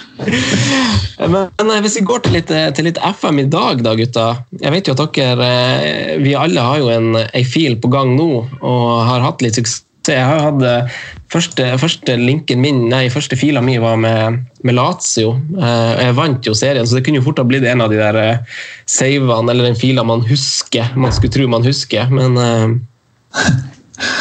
Men 1.34 1.70
eh, 1.70 1.80
hvis 1.84 1.96
vi 1.98 2.04
går 2.06 2.24
til 2.24 2.36
litt, 2.38 2.50
eh, 2.52 2.70
til 2.74 2.88
litt 2.88 3.00
FM 3.00 3.40
i 3.44 3.48
dag, 3.50 3.82
da, 3.84 3.94
gutta. 3.98 4.26
Jeg 4.60 4.74
vet 4.74 4.88
jo 4.88 4.94
at 4.96 5.16
dere 5.16 5.48
eh, 5.84 6.14
Vi 6.22 6.36
alle 6.38 6.64
har 6.64 6.82
jo 6.82 6.92
en, 6.92 7.10
en 7.24 7.48
fil 7.48 7.78
på 7.80 7.90
gang 7.92 8.14
nå 8.18 8.28
og 8.44 8.86
har 9.08 9.24
hatt 9.24 9.44
litt 9.44 9.60
suksess. 9.60 9.82
Jeg 10.04 10.20
har 10.20 10.42
hatt 10.44 10.90
første, 11.32 11.64
første 11.80 12.12
linken 12.20 12.60
min, 12.60 12.82
nei, 12.90 13.06
første 13.08 13.38
fila 13.40 13.62
mi 13.64 13.78
var 13.80 13.96
med, 13.96 14.42
med 14.60 14.76
Lazio. 14.76 15.30
Og 15.56 16.02
Jeg 16.04 16.16
vant 16.18 16.44
jo 16.44 16.52
serien, 16.52 16.84
så 16.84 16.98
det 16.98 17.06
kunne 17.06 17.22
jo 17.22 17.24
fort 17.24 17.40
ha 17.40 17.46
blitt 17.48 17.64
en 17.64 17.80
av 17.80 17.88
de 17.88 18.02
der 18.02 18.18
eh, 18.20 18.58
savene 18.84 19.48
eller 19.54 19.70
den 19.70 19.80
fila 19.80 20.04
man 20.04 20.20
husker. 20.28 20.92
Man 20.92 21.14
skulle 21.16 21.32
tro 21.32 21.48
man 21.48 21.64
husker, 21.64 22.12
men 22.12 22.36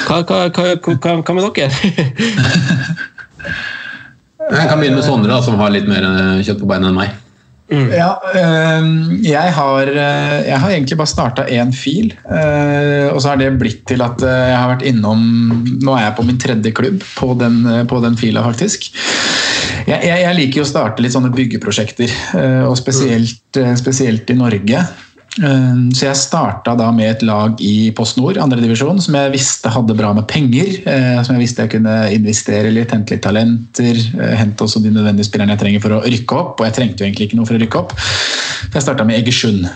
hva, 0.07 0.21
hva, 0.23 0.45
hva, 0.47 1.17
hva 1.19 1.35
med 1.35 1.51
dere? 1.59 1.67
Jeg 4.51 4.69
kan 4.69 4.79
begynne 4.79 4.99
med 4.99 5.05
Sondre, 5.07 5.41
som 5.45 5.59
har 5.61 5.71
litt 5.73 5.87
mer 5.89 6.05
eh, 6.07 6.41
kjøtt 6.43 6.61
på 6.61 6.69
beina 6.69 6.89
enn 6.91 6.97
meg. 6.97 7.19
Ja, 7.73 8.09
eh, 8.35 8.87
jeg 9.23 9.51
har, 9.55 9.87
eh, 9.87 10.39
jeg 10.49 10.59
har 10.59 10.71
egentlig 10.71 10.97
bare 10.99 11.09
starta 11.09 11.45
én 11.47 11.71
fil. 11.73 12.13
eh, 12.29 13.07
og 13.13 13.21
så 13.21 13.29
har 13.29 13.37
det 13.37 13.57
blitt 13.59 13.85
til 13.87 14.01
at 14.01 14.19
jeg 14.19 14.57
har 14.57 14.69
vært 14.75 14.85
innom 14.85 15.23
Nå 15.81 15.95
er 15.95 16.05
jeg 16.09 16.15
på 16.17 16.25
min 16.25 16.37
tredje 16.37 16.71
klubb 16.71 17.01
på 17.17 17.33
den, 17.39 17.87
på 17.87 18.01
den 18.03 18.17
fila, 18.17 18.43
faktisk. 18.43 18.91
Jeg, 19.87 19.99
jeg, 20.03 20.19
jeg 20.21 20.35
liker 20.35 20.61
jo 20.61 20.67
å 20.67 20.69
starte 20.69 21.01
litt 21.03 21.15
sånne 21.15 21.31
byggeprosjekter, 21.33 22.11
og 22.69 22.77
spesielt, 22.79 23.59
spesielt 23.79 24.29
i 24.31 24.37
Norge. 24.37 24.83
Eh, 25.41 25.77
Så 25.93 26.05
jeg 26.05 26.19
starta 26.19 26.75
da 26.77 26.91
med 26.93 27.09
et 27.09 27.23
lag 27.25 27.61
i 27.63 27.91
Post 27.97 28.19
Nord, 28.19 28.37
andredivisjon, 28.37 29.01
som 29.01 29.15
jeg 29.17 29.33
visste 29.33 29.71
hadde 29.73 29.95
bra 29.97 30.13
med 30.13 30.27
penger. 30.27 30.75
eh, 30.85 31.23
Som 31.23 31.35
jeg 31.35 31.47
visste 31.47 31.65
jeg 31.65 31.71
kunne 31.71 31.95
investere 32.13 32.71
litt, 32.71 32.91
hente 32.91 33.15
litt 33.15 33.23
talenter, 33.23 33.95
eh, 34.19 34.35
hente 34.37 34.63
også 34.63 34.81
de 34.83 34.91
nødvendige 34.91 35.25
spillerne 35.25 35.55
jeg 35.57 35.59
trenger 35.59 35.81
for 35.81 35.97
å 35.97 36.03
rykke 36.03 36.37
opp. 36.37 36.59
Og 36.59 36.65
jeg 36.67 36.73
trengte 36.73 37.01
jo 37.01 37.09
egentlig 37.09 37.29
ikke 37.29 37.37
noe 37.37 37.45
for 37.45 37.55
å 37.55 37.61
rykke 37.61 37.79
opp. 37.79 37.97
Så 37.97 38.73
jeg 38.73 38.83
starta 38.83 39.05
med 39.05 39.23
Egersund. 39.23 39.67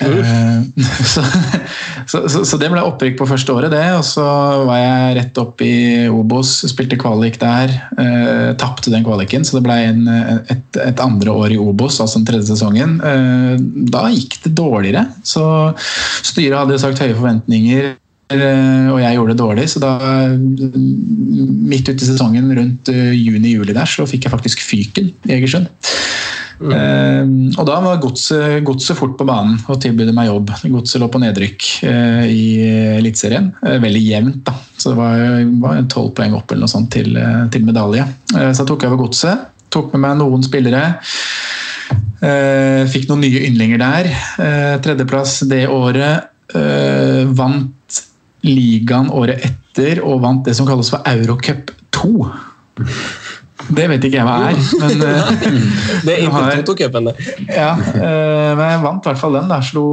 Eh, 0.00 0.62
Så, 2.08 2.22
så, 2.32 2.40
så, 2.46 2.56
det 2.56 2.70
ble 2.72 2.80
opprykk 2.80 3.18
på 3.18 3.26
første 3.28 3.52
året, 3.52 3.68
det. 3.74 3.82
Og 3.98 4.04
så 4.06 4.24
var 4.64 4.78
jeg 4.80 5.16
rett 5.18 5.40
opp 5.42 5.60
i 5.60 5.74
Obos, 6.08 6.54
spilte 6.70 6.96
kvalik 7.00 7.36
der. 7.42 7.74
Eh, 8.00 8.54
Tapte 8.56 8.88
den 8.94 9.04
kvaliken, 9.04 9.44
så 9.44 9.58
det 9.58 9.64
ble 9.66 9.76
en, 9.90 10.08
et, 10.48 10.78
et 10.86 11.02
andre 11.04 11.34
år 11.36 11.52
i 11.52 11.60
Obos, 11.60 11.98
altså 12.00 12.22
den 12.22 12.28
tredje 12.30 12.48
sesongen. 12.48 12.96
Eh, 13.04 13.60
da 13.92 14.06
gikk 14.14 14.38
det 14.46 14.54
dårligere. 14.56 15.04
Så 15.20 15.44
styret 16.24 16.62
hadde 16.62 16.80
sagt 16.80 17.02
høye 17.04 17.18
forventninger. 17.18 17.90
eh, 18.32 18.88
Og 18.94 19.02
jeg 19.04 19.18
gjorde 19.18 19.34
det 19.34 19.42
dårlig, 19.42 19.68
så 19.74 19.84
da 19.84 19.92
midt 20.32 21.92
ute 21.92 22.00
i 22.00 22.08
sesongen, 22.08 22.48
rundt 22.56 22.88
eh, 22.94 23.12
juni-juli 23.18 23.76
der, 23.76 23.88
så 23.88 24.08
fikk 24.08 24.24
jeg 24.24 24.32
faktisk 24.38 24.64
fyken 24.64 25.12
i 25.28 25.36
Egersund. 25.36 25.68
Eh, 26.58 27.28
og 27.54 27.66
da 27.68 27.76
var 27.84 28.00
godset, 28.02 28.58
godse 28.66 28.96
fort 28.98 29.14
på 29.18 29.26
banen 29.28 29.58
og 29.70 29.78
tilbød 29.82 30.10
meg 30.16 30.30
jobb. 30.30 30.52
Godset 30.72 31.02
lå 31.02 31.08
på 31.12 31.20
nedrykk 31.22 31.68
eh, 31.86 32.24
i 32.32 32.46
Eliteserien. 32.98 33.52
Eh, 33.62 33.78
veldig 33.82 34.02
jevnt, 34.02 34.40
da. 34.48 34.56
Så 34.78 34.92
det 34.92 34.98
var 34.98 35.86
tolv 35.92 36.12
poeng 36.18 36.34
opp 36.38 36.50
eller 36.52 36.66
noe 36.66 36.72
sånt 36.72 36.90
til, 36.94 37.14
eh, 37.18 37.46
til 37.54 37.66
medalje. 37.66 38.06
Eh, 38.34 38.50
så 38.50 38.62
jeg 38.62 38.70
tok 38.72 38.88
over 38.88 39.02
godset. 39.04 39.46
Tok 39.74 39.92
med 39.94 40.04
meg 40.06 40.18
noen 40.22 40.44
spillere. 40.46 40.84
Eh, 42.18 42.82
fikk 42.90 43.08
noen 43.10 43.22
nye 43.26 43.44
yndlinger 43.46 43.82
der. 43.82 44.10
Tredjeplass 44.82 45.40
det 45.50 45.66
året. 45.70 46.34
Vant 47.38 47.98
ligaen 48.46 49.10
året 49.12 49.44
etter 49.44 50.00
og 50.00 50.22
vant 50.24 50.46
det 50.46 50.54
som 50.56 50.66
kalles 50.66 50.90
for 50.90 51.04
Eurocup 51.10 51.74
2. 51.94 52.14
Det 53.66 53.86
vet 53.90 54.04
ikke 54.06 54.20
jeg 54.20 54.26
hva 54.26 54.36
er. 54.48 54.58
Men, 54.80 55.00
eh, 55.04 55.30
Det 56.06 56.14
er 56.14 56.20
inntil 56.24 56.62
Toto-cupen, 56.62 57.10
det. 57.10 57.14
Ja, 57.50 57.72
eh, 57.74 58.52
men 58.56 58.64
jeg 58.64 58.82
vant 58.84 59.04
i 59.04 59.10
hvert 59.10 59.20
fall 59.20 59.38
den. 59.38 59.50
Der. 59.50 59.64
Slo, 59.66 59.86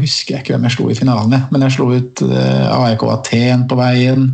husker 0.00 0.36
jeg 0.36 0.44
ikke 0.44 0.54
hvem 0.54 0.68
jeg 0.68 0.76
slo 0.76 0.86
i 0.92 0.98
finalen, 0.98 1.34
jeg. 1.36 1.48
men 1.50 1.66
jeg 1.66 1.76
slo 1.76 1.90
ut 1.90 2.22
eh, 2.26 2.68
AEK 2.76 3.06
Aten 3.16 3.66
på 3.70 3.80
veien. 3.80 4.28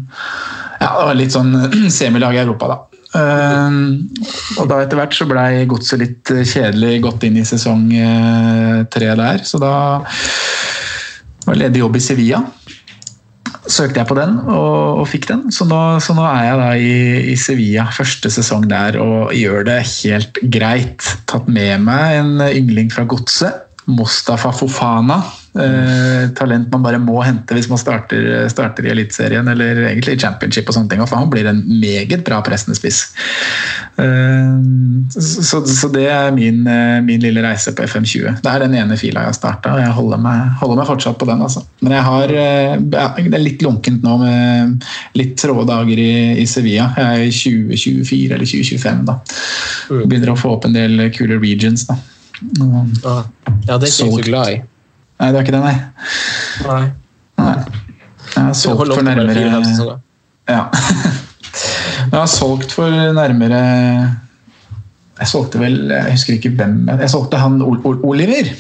Ja, 0.76 0.90
det 0.92 1.08
var 1.08 1.18
litt 1.18 1.34
sånn 1.34 1.56
semilag 1.98 2.36
i 2.36 2.44
Europa, 2.44 2.74
da. 2.74 2.82
Og 3.16 4.66
da 4.68 4.82
etter 4.82 4.98
hvert 4.98 5.14
så 5.16 5.24
blei 5.24 5.62
godset 5.70 6.02
litt 6.02 6.32
kjedelig 6.50 6.98
gått 7.06 7.22
inn 7.24 7.38
i 7.40 7.46
sesong 7.48 7.86
tre 8.92 9.08
der, 9.16 9.40
så 9.46 9.60
da 9.62 9.72
var 11.46 11.56
ledig 11.56 11.80
jobb 11.80 11.96
i 11.96 12.02
Sevilla. 12.04 12.42
Søkte 13.66 13.98
jeg 13.98 14.08
på 14.08 14.16
den 14.18 14.36
og, 14.46 15.02
og 15.02 15.06
fikk 15.10 15.26
den, 15.30 15.46
så 15.54 15.66
nå, 15.66 15.80
så 16.02 16.14
nå 16.14 16.22
er 16.28 16.44
jeg 16.46 16.58
da 16.60 16.68
i, 16.78 16.96
i 17.32 17.36
Sevilla 17.40 17.88
første 17.94 18.30
sesong 18.30 18.68
der 18.70 18.98
og 19.02 19.34
gjør 19.34 19.66
det 19.66 19.80
helt 19.98 20.40
greit. 20.54 21.02
Tatt 21.26 21.50
med 21.50 21.82
meg 21.86 22.20
en 22.20 22.34
yngling 22.46 22.92
fra 22.94 23.06
godset, 23.10 23.65
Mustafa 23.86 24.52
Fofana. 24.52 25.22
Eh, 25.56 26.28
talent 26.36 26.68
man 26.68 26.82
bare 26.84 26.98
må 27.00 27.16
hente 27.24 27.54
hvis 27.56 27.68
man 27.70 27.78
starter, 27.80 28.44
starter 28.52 28.84
i 28.84 28.90
Eliteserien 28.92 29.46
eller 29.48 29.78
egentlig 29.86 30.16
i 30.16 30.20
championship. 30.20 30.68
og 30.68 30.74
sånne 30.76 30.90
ting, 30.90 31.00
og 31.00 31.08
Han 31.08 31.30
blir 31.30 31.46
en 31.46 31.62
meget 31.80 32.24
bra 32.24 32.42
pressende 32.44 32.76
spiss. 32.76 33.14
Eh, 33.96 34.58
så, 35.16 35.62
så 35.64 35.88
det 35.94 36.08
er 36.10 36.34
min, 36.34 36.66
eh, 36.66 36.98
min 37.06 37.22
lille 37.22 37.44
reise 37.44 37.72
på 37.72 37.86
FM20. 37.86 38.42
Det 38.42 38.50
er 38.52 38.64
den 38.66 38.74
ene 38.74 38.98
fila 39.00 39.22
jeg 39.22 39.32
har 39.32 39.38
starta, 39.38 39.76
og 39.76 39.80
jeg 39.80 39.94
holder 39.96 40.20
meg, 40.20 40.50
holder 40.60 40.82
meg 40.82 40.90
fortsatt 40.90 41.18
på 41.22 41.30
den. 41.30 41.46
altså. 41.46 41.62
Men 41.80 41.96
jeg 41.96 42.04
har, 42.10 42.34
eh, 42.42 42.76
det 42.82 43.06
er 43.38 43.44
litt 43.44 43.62
lunkent 43.64 44.02
nå 44.02 44.18
med 44.20 44.84
litt 45.16 45.38
tråde 45.40 45.68
dager 45.70 46.02
i, 46.02 46.42
i 46.42 46.48
Sevilla. 46.50 46.90
Jeg 46.98 47.06
er 47.06 47.30
i 47.30 47.32
2024 47.32 48.34
eller 48.34 48.52
2025 48.52 49.06
da. 49.06 49.16
Begynner 50.04 50.34
å 50.34 50.38
få 50.42 50.56
opp 50.58 50.66
en 50.66 50.76
del 50.76 51.06
kule 51.14 51.38
regions. 51.38 51.86
da. 51.86 51.96
Ah, 53.06 53.22
Ja, 53.66 53.78
det 53.78 53.88
er 53.88 53.92
ikke 53.92 54.04
jeg 54.04 54.12
så 54.12 54.22
glad 54.26 54.52
i. 54.52 54.56
Nei, 55.20 55.28
det 55.32 55.38
er 55.38 55.44
ikke 55.46 55.54
det, 55.56 55.62
nei. 55.64 55.76
Nei. 56.66 56.82
nei. 57.40 57.54
Jeg 58.36 58.42
har 58.44 58.52
solgt 58.60 58.92
for 58.92 59.02
nærmere. 59.06 60.00
Ja. 60.48 60.66
Jeg 62.06 62.20
har 62.20 62.28
solgt 62.28 62.70
for 62.76 62.92
nærmere 63.16 63.58
Jeg 65.16 65.28
solgte 65.30 65.58
vel 65.58 65.78
Jeg 65.88 66.12
husker 66.12 66.34
ikke 66.36 66.50
hvem 66.58 66.74
Jeg 67.00 67.08
solgte 67.10 67.38
han 67.40 67.56
Ol 67.64 67.78
Ol 67.88 67.96
Oliver. 68.04 68.50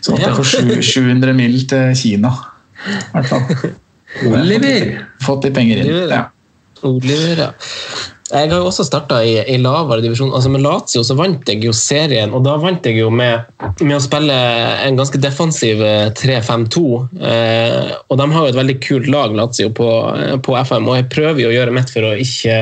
Solgte 0.00 0.22
Ja. 0.22 0.28
jeg 0.30 0.36
for 0.38 0.44
700 0.86 1.34
mil 1.34 1.58
til 1.68 1.92
Kina. 1.98 2.30
I 2.86 2.94
hvert 3.12 3.26
fall. 3.26 3.74
Oliver! 4.30 4.92
Fått 5.26 5.44
litt 5.48 5.54
penger 5.58 5.82
inn. 5.82 5.90
Oliver. 5.90 6.14
Ja. 6.14 6.22
Oliver, 6.86 7.42
ja. 7.42 7.50
Jeg 8.28 8.50
har 8.50 8.60
jo 8.60 8.66
også 8.68 8.84
starta 8.84 9.22
i, 9.24 9.38
i 9.48 9.56
lavere 9.62 10.02
divisjon. 10.04 10.34
Altså 10.36 10.50
Med 10.52 10.60
Lazio 10.64 11.00
så 11.06 11.16
vant 11.16 11.48
jeg 11.48 11.62
jo 11.64 11.72
serien, 11.76 12.34
og 12.36 12.44
da 12.44 12.58
vant 12.60 12.84
jeg 12.84 12.98
jo 13.00 13.08
med, 13.14 13.48
med 13.80 13.96
å 13.96 14.02
spille 14.04 14.36
en 14.84 14.98
ganske 14.98 15.20
defensiv 15.22 15.80
eh, 15.84 16.10
3-5-2. 16.18 16.84
Eh, 17.24 17.94
og 18.04 18.20
de 18.20 18.28
har 18.34 18.44
jo 18.44 18.52
et 18.52 18.60
veldig 18.60 18.76
kult 18.84 19.08
lag, 19.12 19.36
Lazio, 19.38 19.72
på, 19.72 19.88
eh, 20.12 20.36
på 20.44 20.58
FM, 20.60 20.90
og 20.90 21.00
jeg 21.00 21.08
prøver 21.14 21.42
jo 21.44 21.50
å 21.52 21.56
gjøre 21.56 21.76
mitt 21.78 21.92
for 21.94 22.10
å 22.10 22.14
ikke, 22.20 22.60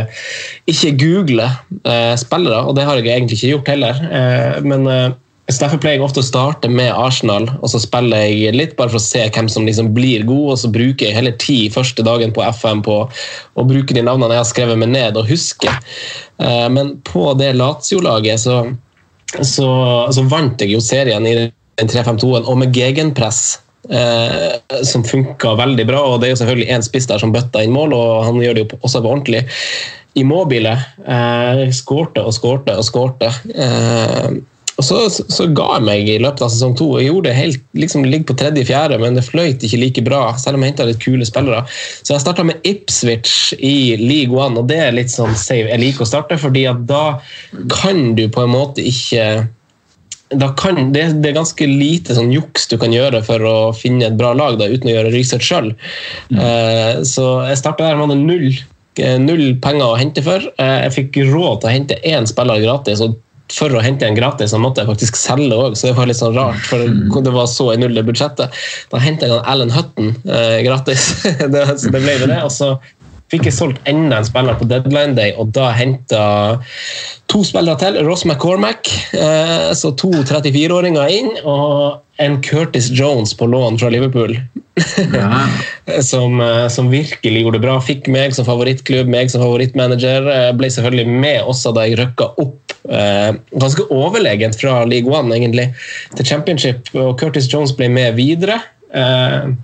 ikke 0.71 0.95
google 1.03 1.51
eh, 1.83 2.15
spillere, 2.21 2.63
og 2.63 2.79
det 2.79 2.87
har 2.87 3.03
jeg 3.03 3.11
egentlig 3.17 3.41
ikke 3.41 3.55
gjort 3.57 3.73
heller. 3.75 4.03
Eh, 4.07 4.59
men 4.67 4.91
eh, 4.93 5.09
så 5.47 5.63
Derfor 5.63 5.79
pleier 5.79 6.01
jeg 6.01 6.03
ofte 6.03 6.23
å 6.25 6.27
starte 6.27 6.69
med 6.71 6.91
Arsenal, 6.91 7.45
og 7.61 7.71
så 7.71 7.79
spiller 7.79 8.25
jeg 8.27 8.55
litt 8.57 8.73
bare 8.79 8.91
for 8.91 8.99
å 8.99 9.05
se 9.05 9.21
hvem 9.31 9.47
som 9.53 9.67
liksom 9.69 9.93
blir 9.95 10.25
god, 10.27 10.47
og 10.53 10.57
så 10.59 10.71
bruker 10.75 11.07
jeg 11.07 11.15
heller 11.15 11.37
tid 11.39 11.75
første 11.75 12.03
dagen 12.07 12.33
på 12.35 12.43
FM 12.43 12.83
på 12.87 12.97
å 13.07 13.67
bruke 13.69 13.95
de 13.95 14.03
navnene 14.03 14.35
jeg 14.35 14.43
har 14.43 14.49
skrevet 14.49 14.81
meg 14.81 14.91
ned 14.91 15.21
og 15.21 15.31
huske. 15.31 15.71
Eh, 16.43 16.67
Men 16.75 16.97
på 17.07 17.29
det 17.39 17.53
Lazio-laget 17.61 18.43
så, 18.43 18.57
så, 19.39 19.69
så 20.11 20.27
vant 20.27 20.65
jeg 20.65 20.75
jo 20.75 20.83
serien 20.83 21.31
i 21.31 21.37
den 21.39 21.93
3-5-2-en, 21.95 22.49
og 22.51 22.59
med 22.65 22.75
gegenpress. 22.75 23.61
Eh, 23.87 24.83
som 24.83 25.05
funka 25.07 25.53
veldig 25.61 25.85
bra, 25.87 26.01
og 26.03 26.19
det 26.19 26.27
er 26.27 26.35
jo 26.35 26.41
selvfølgelig 26.41 26.75
én 26.75 26.83
spiss 26.83 27.07
der 27.07 27.23
som 27.23 27.31
bøtta 27.31 27.63
inn 27.63 27.71
mål, 27.77 27.95
og 27.95 28.25
han 28.27 28.43
gjør 28.43 28.59
det 28.59 28.65
jo 28.65 28.81
også 28.81 28.99
på 28.99 29.13
ordentlig. 29.13 29.45
Immobile 30.19 30.75
eh, 31.07 31.63
skårte 31.71 32.27
og 32.27 32.35
skårte 32.35 32.75
og 32.81 32.87
skårte. 32.89 33.31
Eh, 33.55 34.41
og 34.77 34.85
så, 34.85 34.99
så, 35.09 35.47
ga 35.57 35.67
jeg 35.79 35.85
meg 35.87 36.09
i 36.13 36.19
løpet 36.21 36.43
av 36.45 36.51
sesong 36.53 36.75
to. 36.77 36.91
Jeg 37.01 37.09
gjorde 37.09 37.31
det 37.31 37.37
helt, 37.39 37.63
liksom 37.81 38.05
ligge 38.05 38.29
på 38.29 38.37
tredje-fjerde, 38.37 38.99
men 39.01 39.17
det 39.17 39.25
fløyt 39.25 39.65
ikke 39.65 39.81
like 39.81 40.05
bra, 40.05 40.21
selv 40.41 40.59
om 40.59 40.65
jeg 40.65 40.75
henta 40.75 40.89
litt 40.89 41.01
kule 41.01 41.25
spillere. 41.29 41.63
Så 42.05 42.13
jeg 42.13 42.25
starta 42.25 42.45
med 42.45 42.61
Ipswich 42.69 43.57
i 43.57 43.97
League 44.01 44.37
One, 44.37 44.61
og 44.61 44.69
det 44.69 44.83
er 44.85 44.97
litt 44.97 45.15
sånn 45.15 45.33
save 45.41 45.73
jeg 45.73 45.81
liker 45.81 46.05
å 46.05 46.11
starte, 46.13 46.37
fordi 46.41 46.67
at 46.69 46.85
da 46.91 47.19
kan 47.73 48.13
du 48.19 48.27
på 48.33 48.45
en 48.45 48.53
måte 48.53 48.85
ikke 48.85 49.47
da 50.35 50.49
kan, 50.59 50.91
det, 50.91 51.05
det 51.23 51.31
er 51.31 51.37
ganske 51.37 51.67
lite 51.71 52.17
sånn 52.17 52.33
juks 52.35 52.67
du 52.67 52.75
kan 52.83 52.93
gjøre 52.93 53.21
for 53.25 53.43
å 53.47 53.57
finne 53.77 54.09
et 54.09 54.17
bra 54.19 54.33
lag 54.35 54.59
da, 54.59 54.67
uten 54.69 54.91
å 54.91 54.97
gjøre 54.97 55.13
research 55.15 55.47
sjøl. 55.47 55.71
Eh, 56.35 57.05
så 57.07 57.27
jeg 57.47 57.61
starta 57.61 57.87
der 57.87 58.01
med 58.01 58.17
null, 58.27 58.49
eh, 58.99 59.21
null 59.23 59.55
penger 59.63 59.87
å 59.87 60.01
hente 60.01 60.25
for. 60.27 60.43
Eh, 60.59 60.79
jeg 60.89 60.97
fikk 60.97 61.21
råd 61.31 61.63
til 61.63 61.71
å 61.71 61.77
hente 61.77 62.01
én 62.03 62.27
spiller 62.27 62.65
gratis. 62.65 63.05
og 63.07 63.15
for 63.53 63.75
å 63.77 63.83
hente 63.83 64.07
en 64.07 64.17
gratis 64.17 64.51
så 64.51 64.59
måtte 64.61 64.83
jeg 64.83 64.91
faktisk 64.91 65.19
selge 65.21 65.55
òg, 65.55 65.77
så 65.79 65.91
det 65.91 65.97
var 65.99 66.11
litt 66.11 66.19
sånn 66.19 66.37
rart. 66.37 66.59
for 66.67 66.83
Det 67.23 67.35
var 67.35 67.47
så 67.51 67.71
i 67.73 67.79
null 67.81 67.99
i 67.99 68.05
budsjettet. 68.07 68.55
Da 68.91 69.03
hentet 69.03 69.31
jeg 69.31 69.43
Alan 69.47 69.73
Hutton 69.75 70.15
eh, 70.25 70.61
gratis. 70.67 71.09
det, 71.55 71.67
så 71.79 71.93
det 71.95 72.03
ble 72.03 72.19
det. 72.27 72.41
Og 72.43 72.53
så 72.55 72.75
fikk 73.33 73.49
jeg 73.49 73.57
solgt 73.57 73.89
enda 73.91 74.21
en 74.21 74.27
spiller 74.27 74.59
på 74.59 74.69
deadline 74.71 75.17
day, 75.19 75.33
og 75.35 75.51
da 75.55 75.73
henta 75.75 76.23
to 77.31 77.43
spillere 77.47 77.79
til. 77.81 77.99
Ross 78.07 78.27
McCormack, 78.27 78.91
eh, 79.19 79.71
så 79.79 79.93
to 79.99 80.13
34-åringer 80.23 81.15
inn, 81.15 81.33
og 81.43 82.03
en 82.23 82.39
Curtis 82.43 82.91
Jones 82.95 83.35
på 83.37 83.49
lån 83.51 83.79
fra 83.83 83.91
Liverpool. 83.93 84.39
som, 86.11 86.41
eh, 86.41 86.69
som 86.69 86.91
virkelig 86.91 87.43
gjorde 87.43 87.59
det 87.59 87.65
bra. 87.65 87.79
Fikk 87.81 88.11
meg 88.13 88.35
som 88.37 88.47
favorittklubb, 88.49 89.09
meg 89.11 89.33
som 89.33 89.43
favorittmanager. 89.45 90.31
Eh, 90.33 90.53
Ble 90.57 90.71
selvfølgelig 90.73 91.21
med 91.25 91.51
også 91.51 91.73
da 91.77 91.87
jeg 91.87 91.99
røkka 92.01 92.31
opp 92.43 92.66
ganske 92.87 93.87
overlegent 93.91 94.59
fra 94.61 94.85
League 94.87 95.11
One 95.11 95.35
egentlig, 95.35 95.71
til 96.15 96.29
Championship, 96.29 96.93
og 96.95 97.17
Curtis 97.21 97.49
Jones 97.53 97.75
ble 97.77 97.89
med 97.93 98.15
videre. 98.19 98.61
Eh, 98.95 99.57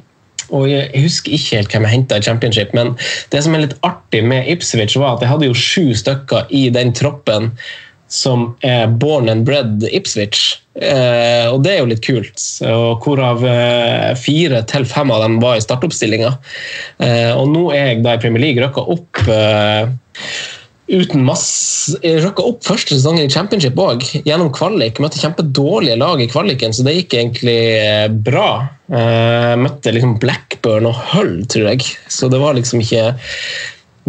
og 0.52 0.66
jeg 0.68 1.04
husker 1.04 1.32
ikke 1.32 1.56
helt 1.56 1.72
hvem 1.72 1.86
jeg 1.86 1.96
henta 1.96 2.18
i 2.18 2.26
Championship, 2.26 2.74
men 2.76 2.92
det 3.32 3.44
som 3.44 3.54
er 3.56 3.64
litt 3.64 3.78
artig 3.86 4.20
med 4.26 4.48
Ipswich, 4.52 4.98
var 5.00 5.16
at 5.16 5.24
jeg 5.24 5.32
hadde 5.32 5.48
jo 5.48 5.56
sju 5.56 5.94
stykker 5.96 6.50
i 6.52 6.66
den 6.74 6.92
troppen 6.96 7.52
som 8.12 8.50
er 8.60 8.90
born 9.00 9.30
and 9.32 9.46
bred 9.48 9.86
Ipswich. 9.88 10.58
Eh, 10.76 11.48
og 11.48 11.62
det 11.64 11.72
er 11.72 11.78
jo 11.80 11.88
litt 11.88 12.04
kult. 12.04 12.42
Og 12.68 13.04
hvorav 13.04 13.40
eh, 13.48 14.10
fire 14.20 14.60
til 14.68 14.84
fem 14.88 15.12
av 15.14 15.24
dem 15.24 15.38
var 15.40 15.56
i 15.56 15.64
startoppstillinga. 15.64 16.34
Eh, 17.00 17.30
og 17.32 17.48
nå 17.54 17.70
er 17.72 17.94
jeg 17.94 18.02
da 18.04 18.18
i 18.18 18.20
Premier 18.20 18.44
League 18.44 18.60
røkka 18.60 18.84
opp 18.92 19.22
eh, 19.32 19.88
uten 20.92 21.24
masse 21.24 21.96
røkka 22.02 22.44
opp 22.44 22.62
første 22.66 22.96
sesongen 22.96 23.26
i 23.26 23.32
Championship 23.32 23.78
òg, 23.80 24.04
gjennom 24.26 24.52
kvalik. 24.54 25.00
Møtte 25.02 25.20
kjempedårlige 25.22 25.98
lag 26.00 26.20
i 26.20 26.28
kvaliken, 26.30 26.74
så 26.76 26.84
det 26.86 26.96
gikk 26.98 27.16
egentlig 27.18 27.58
eh, 27.80 28.08
bra. 28.12 28.48
Eh, 28.92 29.52
møtte 29.60 29.94
liksom 29.94 30.18
Blackburn 30.22 30.90
og 30.90 30.98
Hull, 31.14 31.38
tror 31.52 31.70
jeg. 31.72 31.86
Så 32.12 32.28
det 32.32 32.42
var 32.42 32.58
liksom 32.58 32.84
ikke 32.84 33.12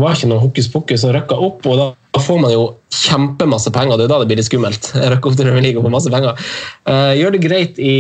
var 0.01 0.15
ikke 0.17 0.31
noe 0.31 0.41
hokus 0.41 0.69
pokus 0.73 1.03
og 1.05 1.13
røkka 1.15 1.37
opp. 1.37 1.67
og 1.69 1.77
da 2.13 2.21
får 2.21 2.39
man 2.41 2.53
jo 2.53 2.63
kjempemasse 2.93 3.73
penger. 3.73 3.97
Det 3.97 4.07
er 4.07 4.13
da 4.13 4.21
det 4.21 4.31
blir 4.31 4.41
litt 4.41 4.49
skummelt. 4.49 4.89
Jeg 4.97 5.13
røkker 5.13 5.31
opp 5.31 5.37
til 5.37 5.49
Premier 5.49 5.67
League 5.67 5.81
og 5.81 5.87
får 5.87 5.95
masse 5.97 6.13
penger. 6.13 6.49
Uh, 6.89 7.13
gjør 7.17 7.35
det 7.35 7.45
greit 7.45 7.79
i 7.81 7.95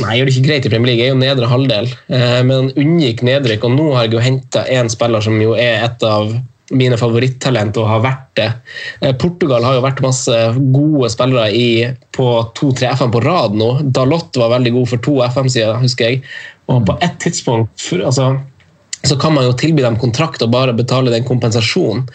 Nei, 0.00 0.14
gjør 0.16 0.24
det 0.24 0.32
ikke 0.32 0.46
greit 0.46 0.64
i 0.64 0.70
Premier 0.72 0.88
League, 0.88 1.04
jeg 1.04 1.10
er 1.10 1.12
jo 1.12 1.20
nedre 1.20 1.48
halvdel. 1.50 1.90
uh, 2.08 2.38
men 2.48 2.70
unngikk 2.80 3.20
nedrykk, 3.28 3.66
og 3.68 3.74
nå 3.74 3.90
har 3.92 4.06
jeg 4.06 4.14
jo 4.14 4.22
henta 4.24 4.62
en 4.72 4.88
spiller 4.88 5.20
som 5.20 5.36
jo 5.36 5.52
er 5.52 5.84
et 5.84 6.06
av 6.08 6.30
mine 6.70 6.98
favorittalent 7.00 7.76
og 7.80 7.88
har 7.90 8.04
vært 8.04 8.28
det. 8.38 8.48
Eh, 9.00 9.16
Portugal 9.18 9.64
har 9.66 9.76
jo 9.76 9.84
vært 9.84 10.04
masse 10.04 10.38
gode 10.74 11.10
spillere 11.12 11.50
i, 11.56 11.66
på 12.14 12.28
to-tre 12.58 12.92
FM 12.94 13.12
på 13.14 13.24
rad 13.24 13.58
nå. 13.58 13.74
Dalot 13.94 14.40
var 14.40 14.54
veldig 14.56 14.76
god 14.78 14.94
for 14.94 15.04
to 15.04 15.18
FM-sider, 15.26 15.76
husker 15.82 16.10
jeg. 16.10 16.22
Og 16.72 16.86
på 16.86 16.96
ett 17.02 17.18
tidspunkt 17.20 17.90
altså, 17.98 18.36
så 19.02 19.16
kan 19.18 19.34
man 19.34 19.48
jo 19.48 19.54
tilby 19.58 19.82
dem 19.82 19.98
kontrakt 19.98 20.44
og 20.44 20.52
bare 20.54 20.74
betale 20.78 21.12
den 21.12 21.26
kompensasjonen. 21.26 22.06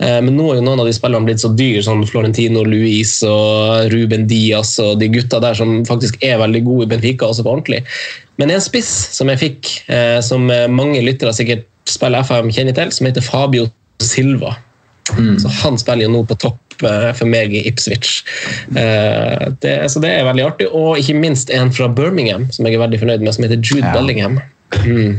Eh, 0.00 0.18
Men 0.24 0.34
nå 0.38 0.48
er 0.50 0.60
jo 0.60 0.66
noen 0.66 0.82
av 0.82 0.88
de 0.88 0.96
spillerne 0.96 1.28
blitt 1.28 1.44
så 1.44 1.52
dyr, 1.52 1.82
som 1.86 2.02
Florentino 2.08 2.64
Luis 2.66 3.18
og 3.28 3.92
Ruben 3.92 4.26
Diaz 4.30 4.78
og 4.82 4.98
de 5.02 5.10
gutta 5.12 5.42
der 5.44 5.58
som 5.58 5.82
faktisk 5.88 6.18
er 6.24 6.40
veldig 6.40 6.64
gode 6.66 6.88
i 6.88 6.94
Benfica, 6.94 7.28
også 7.28 7.44
på 7.44 7.52
ordentlig. 7.52 7.84
Men 8.40 8.54
en 8.54 8.64
spiss 8.64 8.88
som 9.12 9.28
jeg 9.28 9.42
fikk, 9.42 9.74
eh, 9.92 10.18
som 10.24 10.48
mange 10.72 11.04
lyttere 11.04 11.36
sikkert 11.36 11.68
spiller 11.90 12.24
FM 12.24 12.50
kjenner 12.54 12.76
til, 12.76 12.90
som 12.94 13.06
heter 13.08 13.24
Fabio 13.24 13.68
Silva. 14.00 14.56
Så 15.10 15.48
han 15.64 15.78
spiller 15.80 16.06
jo 16.06 16.12
nå 16.12 16.20
på 16.28 16.36
topp 16.38 16.84
eh, 16.86 17.08
for 17.18 17.26
meg 17.26 17.54
i 17.56 17.64
Ipswich. 17.66 18.20
Eh, 18.78 19.48
Det, 19.62 19.72
så 19.90 20.02
det 20.02 20.12
er 20.14 20.28
veldig 20.28 20.44
artig. 20.46 20.68
Og 20.70 21.00
ikke 21.00 21.16
minst 21.18 21.50
en 21.50 21.72
fra 21.74 21.88
Birmingham 21.90 22.46
som 22.54 22.66
jeg 22.68 22.76
er 22.78 22.84
veldig 22.84 23.00
fornøyd 23.02 23.24
med, 23.26 23.34
som 23.34 23.46
heter 23.46 23.58
Jude 23.58 23.86
Ja. 23.88 23.92
Bellingham. 23.96 24.38
Mm. 24.84 25.16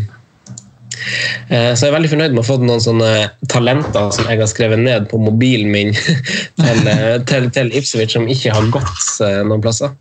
Eh, 1.50 1.74
Så 1.76 1.86
jeg 1.86 1.92
er 1.92 1.98
veldig 1.98 2.12
fornøyd 2.14 2.36
med 2.36 2.44
å 2.44 2.48
få 2.48 2.58
noen 2.62 2.84
sånne 2.84 3.12
talenter 3.52 4.12
som 4.16 4.30
jeg 4.30 4.40
har 4.40 4.50
skrevet 4.52 4.80
ned 4.80 5.10
på 5.12 5.20
mobilen 5.20 5.72
min 5.74 5.92
til, 6.62 6.88
eh, 6.88 7.18
til, 7.28 7.50
til 7.52 7.74
Ipswich, 7.76 8.16
som 8.16 8.30
ikke 8.32 8.54
har 8.56 8.72
gått 8.74 9.12
eh, 9.26 9.42
noen 9.48 9.64
plasser. 9.64 9.92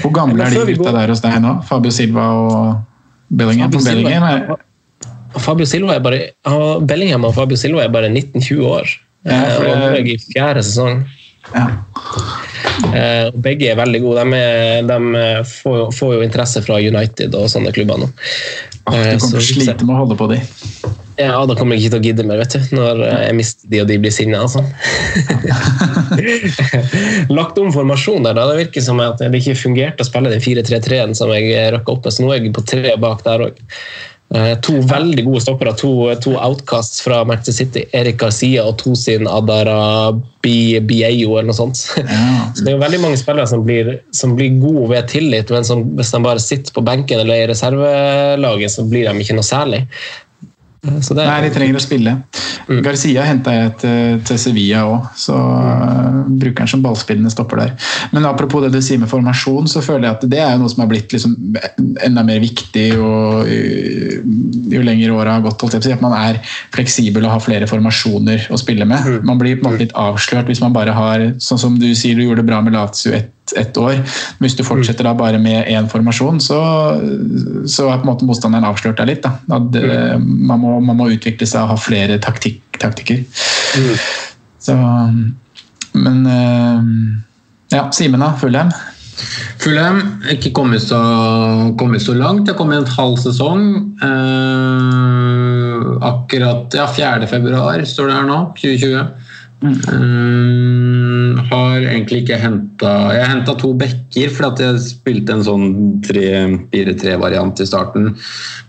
Hvor 0.00 0.14
gamle 0.16 0.46
er 0.46 0.54
de 0.56 0.72
gutta 0.78 0.94
der 0.96 1.12
hos 1.12 1.20
deg 1.20 1.36
nå? 1.44 1.58
Fabio 1.68 1.92
Silva 1.92 2.30
og 2.32 2.60
Bellingham? 3.28 3.72
Fabio 3.74 3.84
Bellingham 3.90 4.28
er, 4.30 4.62
Fabio 5.38 5.66
Silva 5.66 5.94
er 5.94 6.00
bare, 6.04 6.20
Bellingham 6.82 7.24
og 7.28 7.34
Fabio 7.36 7.56
Silva 7.60 7.84
er 7.84 7.88
bare 7.94 8.08
19-20 8.10 8.64
år. 8.66 8.86
Ja, 9.26 9.32
Eh, 9.36 9.56
for 9.56 9.64
og 9.68 9.76
nå 9.76 9.84
er 9.90 9.94
jeg 10.00 10.08
i 10.14 10.18
fjerde 10.32 10.62
sesong. 10.64 11.02
ja. 11.54 11.66
Eh, 12.96 13.28
begge 13.36 13.68
er 13.70 13.76
veldig 13.76 14.00
gode. 14.02 14.24
De, 14.24 14.32
er, 14.40 14.82
de 14.88 14.96
får, 15.44 15.76
jo, 15.76 15.90
får 15.92 16.14
jo 16.14 16.20
interesse 16.24 16.62
fra 16.64 16.74
United 16.80 17.34
og 17.36 17.48
sånne 17.52 17.72
klubber 17.76 17.98
nå. 18.00 18.08
Ah, 18.88 18.94
Eh, 18.96 19.12
Du 19.14 19.18
kommer 19.20 19.38
til 19.38 19.38
å 19.38 19.64
slite 19.64 19.84
med 19.84 19.94
å 19.94 19.98
holde 20.00 20.16
på 20.16 20.26
de. 20.32 20.40
Ja, 21.20 21.36
da 21.46 21.52
kommer 21.54 21.74
jeg 21.76 21.82
ikke 21.84 21.90
til 21.92 22.00
å 22.00 22.04
gidde 22.08 22.24
mer, 22.24 22.38
vet 22.40 22.52
du. 22.56 22.60
Når 22.78 23.02
eh, 23.04 23.20
jeg 23.26 23.34
mister 23.36 23.68
de, 23.68 23.80
og 23.82 23.86
de 23.92 23.98
blir 24.00 24.10
sinna. 24.16 24.40
Altså. 24.40 24.64
Lagt 27.30 27.58
om 27.60 27.70
formasjon 27.74 28.24
der, 28.24 28.34
da. 28.36 28.46
Det 28.50 28.58
virker 28.64 28.84
som 28.84 29.00
at 29.04 29.20
det 29.20 29.40
ikke 29.42 29.56
fungerte 29.58 30.04
å 30.04 30.08
spille 30.08 30.32
den 30.32 30.42
4-3-3-en 30.44 31.16
som 31.18 31.32
jeg 31.34 31.44
røkka 31.76 31.94
opp 31.94 32.06
med, 32.08 32.16
så 32.16 32.24
nå 32.24 32.32
er 32.34 32.40
jeg 32.40 32.54
på 32.56 32.64
tre 32.72 32.94
bak 33.00 33.22
der 33.26 33.46
òg. 33.50 33.60
To 34.30 34.76
veldig 34.86 35.24
gode 35.26 35.40
stoppere, 35.42 35.72
to, 35.74 35.88
to 36.22 36.36
outcasts 36.38 37.00
fra 37.02 37.24
Manchester 37.26 37.56
City. 37.64 37.82
Erik 37.98 38.20
Garcia 38.20 38.62
og 38.62 38.76
Tosin 38.78 39.26
Adara 39.26 40.12
Bieyo 40.44 41.34
eller 41.34 41.48
noe 41.48 41.58
sånt. 41.58 41.80
Så 42.54 42.62
det 42.62 42.70
er 42.70 42.76
jo 42.76 42.82
veldig 42.84 43.00
mange 43.02 43.18
spillere 43.18 43.50
som 43.50 43.64
blir, 43.66 43.96
som 44.14 44.36
blir 44.38 44.54
gode 44.62 44.86
ved 44.92 45.10
tillit, 45.10 45.50
men 45.50 45.66
som, 45.66 45.82
hvis 45.98 46.14
de 46.14 46.22
bare 46.22 46.42
sitter 46.42 46.76
på 46.76 46.84
benken 46.86 47.24
eller 47.24 47.42
i 47.42 47.50
reservelaget, 47.50 48.76
så 48.76 48.86
blir 48.86 49.10
de 49.10 49.24
ikke 49.24 49.38
noe 49.40 49.50
særlig. 49.50 49.82
Så 50.80 51.12
det, 51.12 51.26
Nei, 51.28 51.40
de 51.44 51.50
trenger 51.52 51.76
å 51.76 51.82
spille. 51.82 52.12
Mm. 52.70 52.78
Garcia 52.84 53.24
henta 53.28 53.52
jeg 53.52 53.72
til, 53.82 54.20
til 54.24 54.38
Sevilla 54.40 54.84
òg, 54.88 55.10
så 55.18 55.36
mm. 55.36 56.38
bruker 56.40 56.64
han 56.64 56.70
som 56.72 56.84
ballspillende 56.84 57.32
stopper 57.32 57.60
der. 57.60 57.74
Men 58.14 58.24
apropos 58.28 58.64
det 58.64 58.70
du 58.72 58.78
sier 58.84 59.00
med 59.02 59.10
formasjon, 59.10 59.68
så 59.68 59.82
føler 59.84 60.08
jeg 60.08 60.16
at 60.16 60.24
det 60.32 60.40
er 60.40 60.54
noe 60.60 60.72
som 60.72 60.80
har 60.84 60.88
blitt 60.92 61.12
liksom 61.12 61.34
enda 62.06 62.24
mer 62.24 62.40
viktig 62.40 62.86
jo, 62.94 63.10
jo 64.72 64.84
lenger 64.86 65.12
året 65.18 65.34
har 65.34 65.44
gått. 65.44 65.60
holdt 65.60 65.76
jeg 65.76 65.98
At 65.98 66.04
man 66.04 66.16
er 66.16 66.40
fleksibel 66.72 67.28
og 67.28 67.34
har 67.34 67.44
flere 67.44 67.68
formasjoner 67.68 68.48
å 68.48 68.60
spille 68.60 68.88
med. 68.88 69.20
Man 69.26 69.40
blir 69.42 69.58
på 69.58 69.66
en 69.66 69.72
måte 69.74 69.84
litt 69.84 69.98
avslørt 69.98 70.48
hvis 70.48 70.64
man 70.64 70.76
bare 70.76 70.96
har 70.96 71.26
sånn 71.44 71.60
som 71.60 71.76
du 71.80 71.90
sier 71.92 72.16
du 72.16 72.24
gjorde 72.24 72.40
det 72.40 72.48
bra 72.48 72.62
med 72.64 72.78
Lazio 72.78 73.12
ett 73.18 73.34
ett 73.58 73.76
år. 73.80 73.98
Men 74.00 74.46
hvis 74.46 74.56
du 74.58 74.64
fortsetter 74.66 75.06
da 75.06 75.14
bare 75.16 75.40
med 75.42 75.68
én 75.70 75.88
formasjon, 75.90 76.40
så, 76.44 76.60
så 77.66 77.88
er 77.88 78.00
på 78.00 78.06
en 78.06 78.12
måte 78.12 78.28
motstanderen 78.28 78.68
avslørt 78.68 79.00
deg 79.00 79.14
litt. 79.14 79.22
Da. 79.26 79.36
At, 79.56 79.74
mm. 79.74 80.26
man, 80.48 80.62
må, 80.62 80.76
man 80.84 81.00
må 81.00 81.10
utvikle 81.14 81.48
seg 81.48 81.64
og 81.64 81.74
ha 81.74 81.80
flere 81.80 82.20
taktik 82.22 82.62
taktikker. 82.80 83.24
Så 84.60 84.76
Men 85.92 86.26
eh, 86.26 86.80
ja, 87.74 87.90
Simen, 87.92 88.22
da? 88.22 88.32
Fulheim? 88.40 88.70
Fulheim 89.60 90.00
ikke 90.32 90.52
kommet 90.56 90.82
så, 90.84 91.00
kommet 91.78 92.02
så 92.02 92.14
langt. 92.16 92.46
Jeg 92.46 92.54
har 92.54 92.58
kommet 92.58 92.80
en 92.80 92.94
halv 92.96 93.18
sesong. 93.20 93.66
Eh, 94.06 95.88
akkurat 96.06 96.78
ja, 96.78 96.86
4. 96.88 97.28
februar 97.30 97.84
står 97.86 98.10
det 98.10 98.16
her 98.16 98.30
nå, 98.30 98.38
2020. 98.58 99.02
Eh, 99.60 101.40
har 101.50 101.82
egentlig 101.84 102.22
ikke 102.22 102.38
henta 102.40 102.90
Jeg 103.12 103.28
henta 103.28 103.52
to 103.60 103.74
bekker 103.76 104.32
fordi 104.32 104.64
jeg 104.64 104.80
spilte 104.86 105.34
en 105.36 105.44
sånn 105.44 105.66
3-4-3-variant 106.06 107.60
i 107.60 107.66
starten 107.68 108.14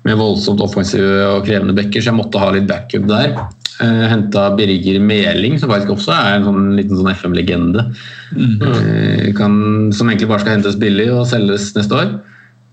med 0.03 0.19
voldsomt 0.19 0.59
offensive 0.65 1.23
og 1.29 1.47
krevende 1.47 1.77
bekker, 1.77 2.03
så 2.03 2.11
jeg 2.11 2.19
måtte 2.19 2.41
ha 2.41 2.51
litt 2.51 2.67
backup 2.67 3.07
der. 3.07 3.37
Uh, 3.81 4.03
henta 4.11 4.49
Birger 4.57 4.99
Meling, 5.01 5.55
som 5.61 5.71
faktisk 5.71 5.95
også 5.95 6.11
er 6.13 6.35
en 6.35 6.49
sånn, 6.49 6.65
liten 6.77 6.99
sånn 6.99 7.13
FM-legende. 7.15 7.87
Eh, 8.35 9.31
kan- 9.37 9.91
som 9.95 10.09
egentlig 10.09 10.27
bare 10.29 10.43
skal 10.43 10.57
hentes 10.57 10.77
billig 10.81 11.07
og 11.13 11.25
selges 11.31 11.71
neste 11.77 11.97
år. 11.97 12.11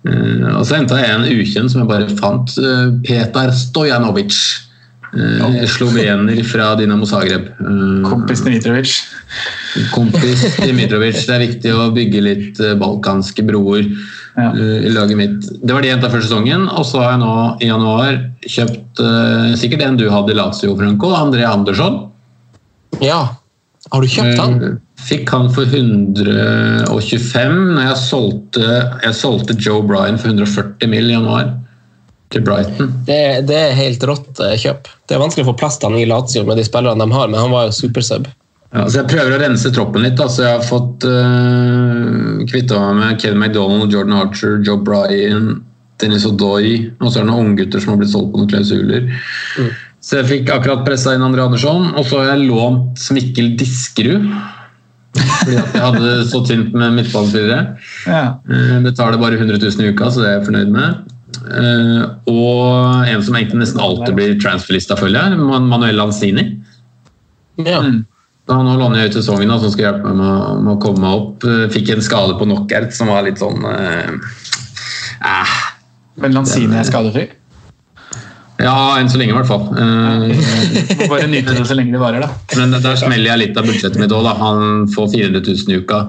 Uh, 0.08 0.58
og 0.58 0.66
så 0.66 0.76
henta 0.80 0.98
jeg 0.98 1.14
en 1.14 1.28
ukjent 1.38 1.70
som 1.70 1.84
jeg 1.84 1.88
bare 1.90 2.18
fant. 2.18 2.50
Uh, 2.58 2.98
Petar 3.06 3.54
Stojanovic. 3.54 4.36
Uh, 5.09 5.64
Slovener 5.66 6.42
fra 6.44 6.74
Dinamo 6.76 7.06
Zagreb. 7.09 7.46
Eh, 7.48 8.02
Kompis 8.04 8.42
Dimitrovic. 8.44 8.90
kompis 9.94 10.42
Dimitrovic. 10.61 11.16
Det 11.24 11.34
er 11.34 11.44
viktig 11.46 11.72
å 11.72 11.86
bygge 11.96 12.20
litt 12.24 12.61
eh, 12.61 12.74
balkanske 12.78 13.44
broer 13.48 13.86
Ja. 14.38 14.50
eh, 14.52 14.84
i 14.86 14.90
laget 14.92 15.16
mitt. 15.16 15.40
Det 15.64 15.72
var 15.72 15.80
de 15.82 15.88
jeg 15.88 15.96
henta 15.96 16.11
før 16.12 16.20
sesongen, 16.22 16.68
og 16.68 16.84
så 16.86 17.00
har 17.02 17.11
jeg 17.16 17.22
nå 17.24 17.32
i 17.64 17.70
januar 17.70 18.18
kjøpt 18.44 19.00
eh, 19.02 19.54
sikkert 19.59 19.82
en 19.86 19.96
du 19.98 20.06
hadde 20.12 20.30
i 20.34 20.38
Lazio, 20.38 20.76
Franco, 20.78 21.14
André 21.16 21.42
Andersson. 21.48 22.02
Ja. 23.00 23.22
Har 23.90 24.00
du 24.04 24.09
kjøpt 24.12 24.38
han? 24.38 24.61
Eh, 24.62 24.76
Fikk 25.09 25.30
han 25.30 25.48
for 25.54 25.64
125 25.64 27.59
når 27.76 27.84
jeg 27.86 27.98
solgte, 28.02 28.66
jeg 29.04 29.14
solgte 29.16 29.54
Joe 29.62 29.82
Bryan 29.86 30.18
for 30.20 30.28
140 30.34 30.90
mill. 30.90 31.09
i 31.11 31.14
januar 31.16 31.54
til 32.33 32.45
Brighton. 32.45 32.91
Det, 33.07 33.20
det 33.49 33.57
er 33.57 33.79
helt 33.79 34.05
rått 34.09 34.43
eh, 34.45 34.57
kjøp. 34.61 34.91
Det 35.09 35.16
er 35.16 35.22
vanskelig 35.22 35.47
å 35.47 35.51
få 35.53 35.57
plass 35.62 35.79
til 35.81 35.91
han 35.91 36.01
i 36.01 36.09
Lazio 36.09 36.45
med 36.49 36.61
de 36.61 36.66
spillerne 36.66 37.01
de 37.01 37.16
har, 37.16 37.31
men 37.31 37.41
han 37.41 37.55
var 37.55 37.68
jo 37.68 37.76
supersub. 37.79 38.29
Ja, 38.74 38.85
så 38.85 39.01
Jeg 39.01 39.09
prøver 39.14 39.33
å 39.33 39.41
rense 39.41 39.72
troppen 39.72 40.05
litt. 40.05 40.20
Altså, 40.20 40.45
jeg 40.45 40.59
har 40.59 40.66
fått 40.66 41.07
uh, 41.09 42.45
kvitta 42.51 42.83
meg 42.83 42.99
med 43.01 43.22
Kevin 43.22 43.41
McDonald, 43.41 43.95
Jordan 43.95 44.18
Archer, 44.18 44.59
Joe 44.66 44.83
Bryan, 44.85 45.62
Dennis 46.03 46.29
O'Doy. 46.29 46.91
Og 47.01 47.09
så 47.09 47.22
er 47.22 47.24
det 47.24 47.31
noen 47.31 47.55
unggutter 47.55 47.81
som 47.81 47.95
har 47.95 48.03
blitt 48.03 48.12
solgt 48.12 48.35
på 48.35 48.43
noen 48.43 48.53
klausuler. 48.53 49.09
Så 50.05 50.20
jeg 50.20 50.29
fikk 50.29 50.53
akkurat 50.53 50.85
pressa 50.87 51.16
inn 51.16 51.24
André 51.24 51.49
Andersson, 51.49 51.91
og 51.97 52.05
så 52.07 52.20
har 52.20 52.35
jeg 52.35 52.51
lånt 52.53 53.09
Mikkel 53.16 53.55
Diskerud. 53.59 54.29
Fordi 55.18 55.57
at 55.57 55.72
jeg 55.72 55.83
hadde 55.83 56.11
så 56.29 56.43
tynt 56.47 56.76
med 56.76 56.99
midtbanespillere. 57.01 57.62
Ja. 58.05 58.24
Uh, 58.45 58.76
Betaler 58.85 59.16
bare 59.22 59.41
100 59.41 59.64
000 59.64 59.81
i 59.81 59.95
uka, 59.97 60.12
så 60.12 60.20
det 60.20 60.29
er 60.29 60.37
jeg 60.37 60.51
fornøyd 60.51 60.76
med. 60.76 61.16
Eh, 61.37 62.03
Og 62.33 63.09
en 63.09 63.22
som 63.22 63.35
egentlig 63.37 63.61
nesten 63.62 63.81
alltid 63.85 64.14
blir 64.16 64.39
transferlista, 64.41 64.97
følger 64.99 65.29
jeg, 65.29 65.39
Man- 65.39 65.68
Manuel 65.68 65.97
Lanzini. 66.01 66.47
Ja. 67.59 67.83
Da 68.49 68.55
nå 68.64 68.76
låner 68.81 69.03
jeg 69.03 69.11
ut 69.11 69.18
sesongen, 69.18 69.49
da, 69.51 69.59
som 69.61 69.70
skal 69.70 69.85
hjelpe 69.93 70.09
meg 70.09 70.16
med, 70.16 70.26
å- 70.26 70.61
med 70.62 70.72
å 70.76 70.81
komme 70.81 71.01
meg 71.05 71.16
opp. 71.18 71.45
Eh, 71.45 71.66
Fikk 71.74 71.91
en 71.93 72.01
skade 72.01 72.39
på 72.39 72.47
knockout 72.49 72.93
som 72.97 73.09
var 73.12 73.22
litt 73.26 73.39
sånn 73.39 73.61
eh, 73.64 74.11
eh, 75.26 75.59
Men 76.16 76.33
Lanzini 76.35 76.79
er 76.81 76.85
skadefri? 76.89 77.29
Ja, 78.59 78.97
enn 78.99 79.07
så 79.09 79.18
lenge 79.20 79.31
i 79.31 79.37
hvert 79.37 79.47
fall. 79.47 79.68
Eh, 79.79 81.07
bare 81.12 81.29
nyte 81.31 81.55
det 81.55 81.66
så 81.68 81.76
lenge 81.79 81.93
det 81.95 82.01
varer, 82.03 82.24
da. 82.24 82.31
Men 82.57 82.72
der 82.83 82.97
smeller 82.99 83.31
jeg 83.31 83.39
litt 83.45 83.57
av 83.61 83.68
budsjettet 83.68 84.01
mitt 84.03 84.11
òg. 84.11 84.26
Han 84.41 84.89
får 84.91 85.12
400 85.12 85.45
000 85.47 85.70
i 85.70 85.79
uka 85.85 86.01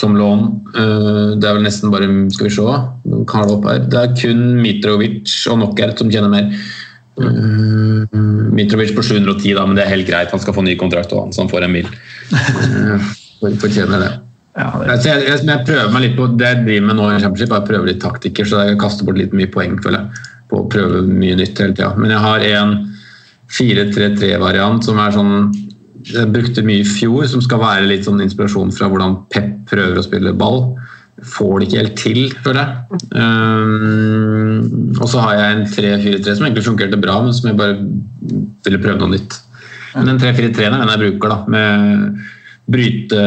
som 0.00 0.16
lån. 0.16 0.44
Eh, 0.74 1.36
Det 1.38 1.48
er 1.48 1.58
vel 1.58 1.66
nesten 1.66 1.92
bare 1.92 2.08
Skal 2.32 2.48
vi 2.48 2.54
se, 2.54 2.78
kan 3.30 3.50
opp 3.50 3.68
her. 3.68 3.78
Det 3.78 4.00
er 4.00 4.16
kun 4.16 4.62
Mitrovic 4.62 5.46
og 5.50 5.60
Knockout 5.60 5.98
som 5.98 6.10
tjener 6.10 6.28
mer. 6.28 6.50
Eh, 7.20 8.18
Mitrovic 8.54 8.94
på 8.96 9.02
710, 9.02 9.54
da, 9.54 9.66
men 9.66 9.76
det 9.76 9.84
er 9.84 9.94
helt 9.94 10.08
greit. 10.08 10.30
Han 10.30 10.40
skal 10.40 10.54
få 10.54 10.64
ny 10.66 10.76
kontrakt, 10.76 11.12
og 11.12 11.30
han, 11.30 11.50
får 11.50 11.66
en 11.66 11.72
mil. 11.72 11.88
Uh, 12.32 13.12
fortjener 13.60 14.00
det. 14.02 14.12
Ja, 14.54 14.70
det 14.78 14.90
Altså, 14.90 15.08
jeg, 15.08 15.26
jeg, 15.28 15.46
jeg 15.46 15.66
prøver 15.66 15.92
meg 15.94 16.06
litt 16.06 16.16
på 16.18 16.28
det 16.38 16.50
jeg 16.50 16.64
driver 16.66 16.86
med 16.88 16.98
nå 16.98 17.10
i 17.10 17.20
Championship. 17.20 17.54
Jeg 17.54 17.68
prøver 17.70 17.90
litt 17.90 18.02
taktikker, 18.02 18.48
så 18.48 18.64
jeg 18.68 18.80
kaster 18.82 19.06
bort 19.06 19.18
litt 19.18 19.34
mye 19.34 19.50
poeng 19.50 19.78
føler 19.82 20.02
jeg, 20.02 20.26
på 20.50 20.62
å 20.62 20.68
prøve 20.70 21.02
mye 21.06 21.38
nytt 21.38 21.62
hele 21.62 21.74
tida. 21.74 21.92
Men 21.98 22.14
jeg 22.14 22.22
har 22.24 22.46
en 22.50 22.76
4-3-3-variant 23.54 24.86
som 24.86 24.98
er 25.02 25.14
sånn 25.14 25.34
brukte 26.32 26.64
mye 26.66 26.82
i 26.82 26.88
fjor, 26.88 27.24
som 27.30 27.42
skal 27.44 27.62
være 27.62 27.88
litt 27.88 28.08
sånn 28.08 28.22
inspirasjon 28.24 28.74
fra 28.74 28.90
hvordan 28.92 29.16
Pep 29.32 29.64
prøver 29.70 30.00
å 30.00 30.04
spille 30.04 30.34
ball. 30.36 30.74
Får 31.24 31.60
det 31.60 31.68
ikke 31.68 31.80
helt 31.80 31.98
til, 32.00 32.20
føler 32.44 32.60
jeg. 32.60 33.00
Um, 33.14 34.94
og 34.98 35.06
så 35.08 35.22
har 35.24 35.38
jeg 35.38 35.56
en 35.56 35.66
3-4-3 35.70 36.36
som 36.36 36.46
egentlig 36.46 36.66
fungerte 36.66 37.00
bra, 37.00 37.20
men 37.24 37.34
som 37.36 37.48
jeg 37.50 37.58
bare 37.60 37.78
ville 38.66 38.82
prøve 38.82 39.00
noe 39.00 39.14
nytt. 39.14 39.38
Men 39.94 40.10
den 40.10 40.22
3-4-3-en 40.22 40.74
er 40.74 40.82
den 40.82 40.94
jeg 40.94 41.04
bruker, 41.04 41.32
da. 41.32 41.38
med 41.54 42.24
bryte 42.70 43.20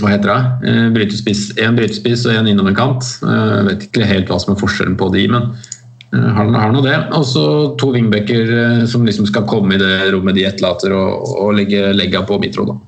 Hva 0.00 0.10
heter 0.10 0.30
det? 0.30 0.70
Eh, 0.70 0.88
Brytespiss, 0.94 1.44
en 1.62 1.76
brytespiss 1.78 2.26
og 2.26 2.48
innover 2.50 2.74
kant. 2.76 3.06
Eh, 3.22 3.54
Jeg 3.60 3.68
vet 3.68 3.86
ikke 3.88 4.10
helt 4.10 4.30
hva 4.30 4.40
som 4.42 4.54
er 4.54 4.60
forskjellen 4.60 4.96
på 4.98 5.10
de, 5.14 5.26
men 5.30 5.52
eh, 5.52 5.70
har, 6.14 6.52
har 6.54 6.72
nå 6.74 6.82
det. 6.84 6.96
Og 7.16 7.26
så 7.28 7.44
to 7.80 7.90
wingbacker 7.94 8.54
eh, 8.58 8.86
som 8.90 9.06
liksom 9.06 9.28
skal 9.30 9.46
komme 9.50 9.76
i 9.76 9.82
det 9.82 10.12
rommet 10.14 10.38
de 10.38 10.46
etterlater, 10.48 10.94
og, 10.96 11.28
og 11.34 11.54
legge 11.58 11.92
legga 11.96 12.24
på 12.26 12.38
Mitro. 12.42 12.66
da. 12.72 12.78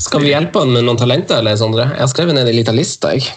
Skal 0.00 0.24
vi 0.24 0.32
hjelpe 0.32 0.62
han 0.62 0.74
med 0.74 0.86
noen 0.86 0.98
talenter, 1.00 1.42
eller, 1.42 1.58
Sondre? 1.60 1.90
Jeg 1.94 2.04
har 2.04 2.12
skrevet 2.12 2.36
ned 2.36 2.48
en 2.48 2.56
liten 2.56 2.78
liste. 2.78 3.14
jeg. 3.14 3.30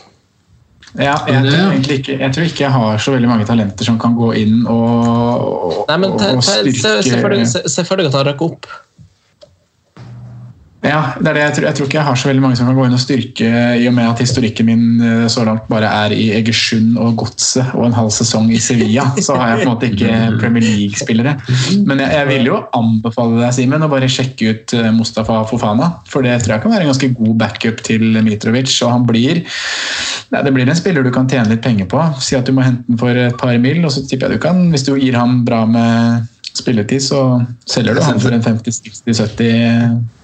Ja, 0.94 1.16
jeg 1.26 1.42
tror 1.42 1.72
egentlig 1.72 1.96
ikke 2.04 2.16
jeg 2.20 2.34
tror 2.36 2.44
ikke 2.46 2.62
jeg 2.62 2.72
har 2.76 3.00
så 3.02 3.14
veldig 3.16 3.30
mange 3.32 3.46
talenter 3.50 3.88
som 3.88 3.96
kan 3.98 4.14
gå 4.14 4.28
inn 4.38 4.60
og, 4.70 5.88
Nei, 5.90 5.96
men 6.04 6.12
og, 6.12 6.20
te, 6.22 6.28
og 6.38 6.44
te, 6.44 6.74
se, 6.78 6.92
se, 7.08 7.18
for 7.18 7.34
deg, 7.34 7.48
styrke 7.50 7.50
se, 7.50 7.72
se 7.74 7.86
for 7.88 7.98
deg 7.98 8.12
at 8.12 8.18
han 8.20 8.28
røkker 8.28 8.52
opp. 8.52 8.70
Ja, 10.84 11.14
det 11.16 11.30
er 11.30 11.38
det. 11.38 11.44
Jeg, 11.44 11.54
tror, 11.56 11.66
jeg 11.70 11.76
tror 11.78 11.88
ikke 11.88 11.98
jeg 11.98 12.06
har 12.10 12.18
så 12.20 12.28
veldig 12.28 12.42
mange 12.44 12.58
som 12.60 12.68
kan 12.68 12.76
gå 12.76 12.86
inn 12.90 12.96
og 12.98 13.00
styrke, 13.00 13.50
i 13.80 13.86
og 13.88 13.94
med 13.96 14.04
at 14.10 14.20
historikken 14.20 14.68
min 14.68 14.88
eh, 15.00 15.22
så 15.32 15.46
langt 15.48 15.70
bare 15.72 15.88
er 15.88 16.16
i 16.16 16.26
Egersund 16.36 16.98
og 17.00 17.14
Godset 17.22 17.70
og 17.72 17.86
en 17.88 17.96
halv 17.96 18.10
sesong 18.12 18.50
i 18.52 18.60
Sevilla. 18.60 19.06
Så 19.16 19.38
har 19.40 19.54
jeg 19.54 19.62
på 19.62 19.64
en 19.64 19.72
måte 19.72 19.88
ikke 19.88 20.18
Premier 20.42 20.66
League-spillere. 20.66 21.38
Men 21.88 22.04
jeg, 22.04 22.12
jeg 22.18 22.28
vil 22.34 22.50
jo 22.50 22.58
anbefale 22.76 23.40
deg, 23.40 23.56
Simen, 23.56 23.86
å 23.86 23.90
bare 23.94 24.10
sjekke 24.12 24.50
ut 24.50 24.76
eh, 24.76 24.90
Mustafa 24.96 25.38
Fofana. 25.48 25.88
For 26.12 26.26
det 26.26 26.42
tror 26.44 26.58
jeg 26.58 26.66
kan 26.66 26.74
være 26.76 26.84
en 26.84 26.92
ganske 26.92 27.10
god 27.16 27.38
backup 27.46 27.80
til 27.88 28.04
Mitrovic. 28.26 28.74
Og 28.84 28.92
han 28.92 29.06
blir 29.08 29.40
nei, 29.40 30.42
det 30.44 30.52
blir 30.52 30.68
en 30.68 30.80
spiller 30.82 31.08
du 31.08 31.14
kan 31.16 31.30
tjene 31.32 31.48
litt 31.54 31.64
penger 31.64 31.88
på. 31.94 32.02
Si 32.20 32.36
at 32.36 32.50
du 32.50 32.52
må 32.58 32.66
hente 32.66 32.84
den 32.90 33.00
for 33.00 33.16
et 33.16 33.40
par 33.40 33.56
mil, 33.64 33.80
og 33.88 33.96
så 33.96 34.04
tipper 34.04 34.28
jeg 34.28 34.42
du 34.42 34.44
kan, 34.50 34.60
hvis 34.74 34.84
du 34.90 34.98
gir 34.98 35.16
ham 35.16 35.46
bra 35.48 35.64
med 35.64 36.28
spilletid, 36.52 37.00
så 37.08 37.22
selger 37.72 37.96
du 37.96 38.04
han 38.04 38.20
for 38.20 38.36
en 38.36 38.44
50-60-70 38.44 40.20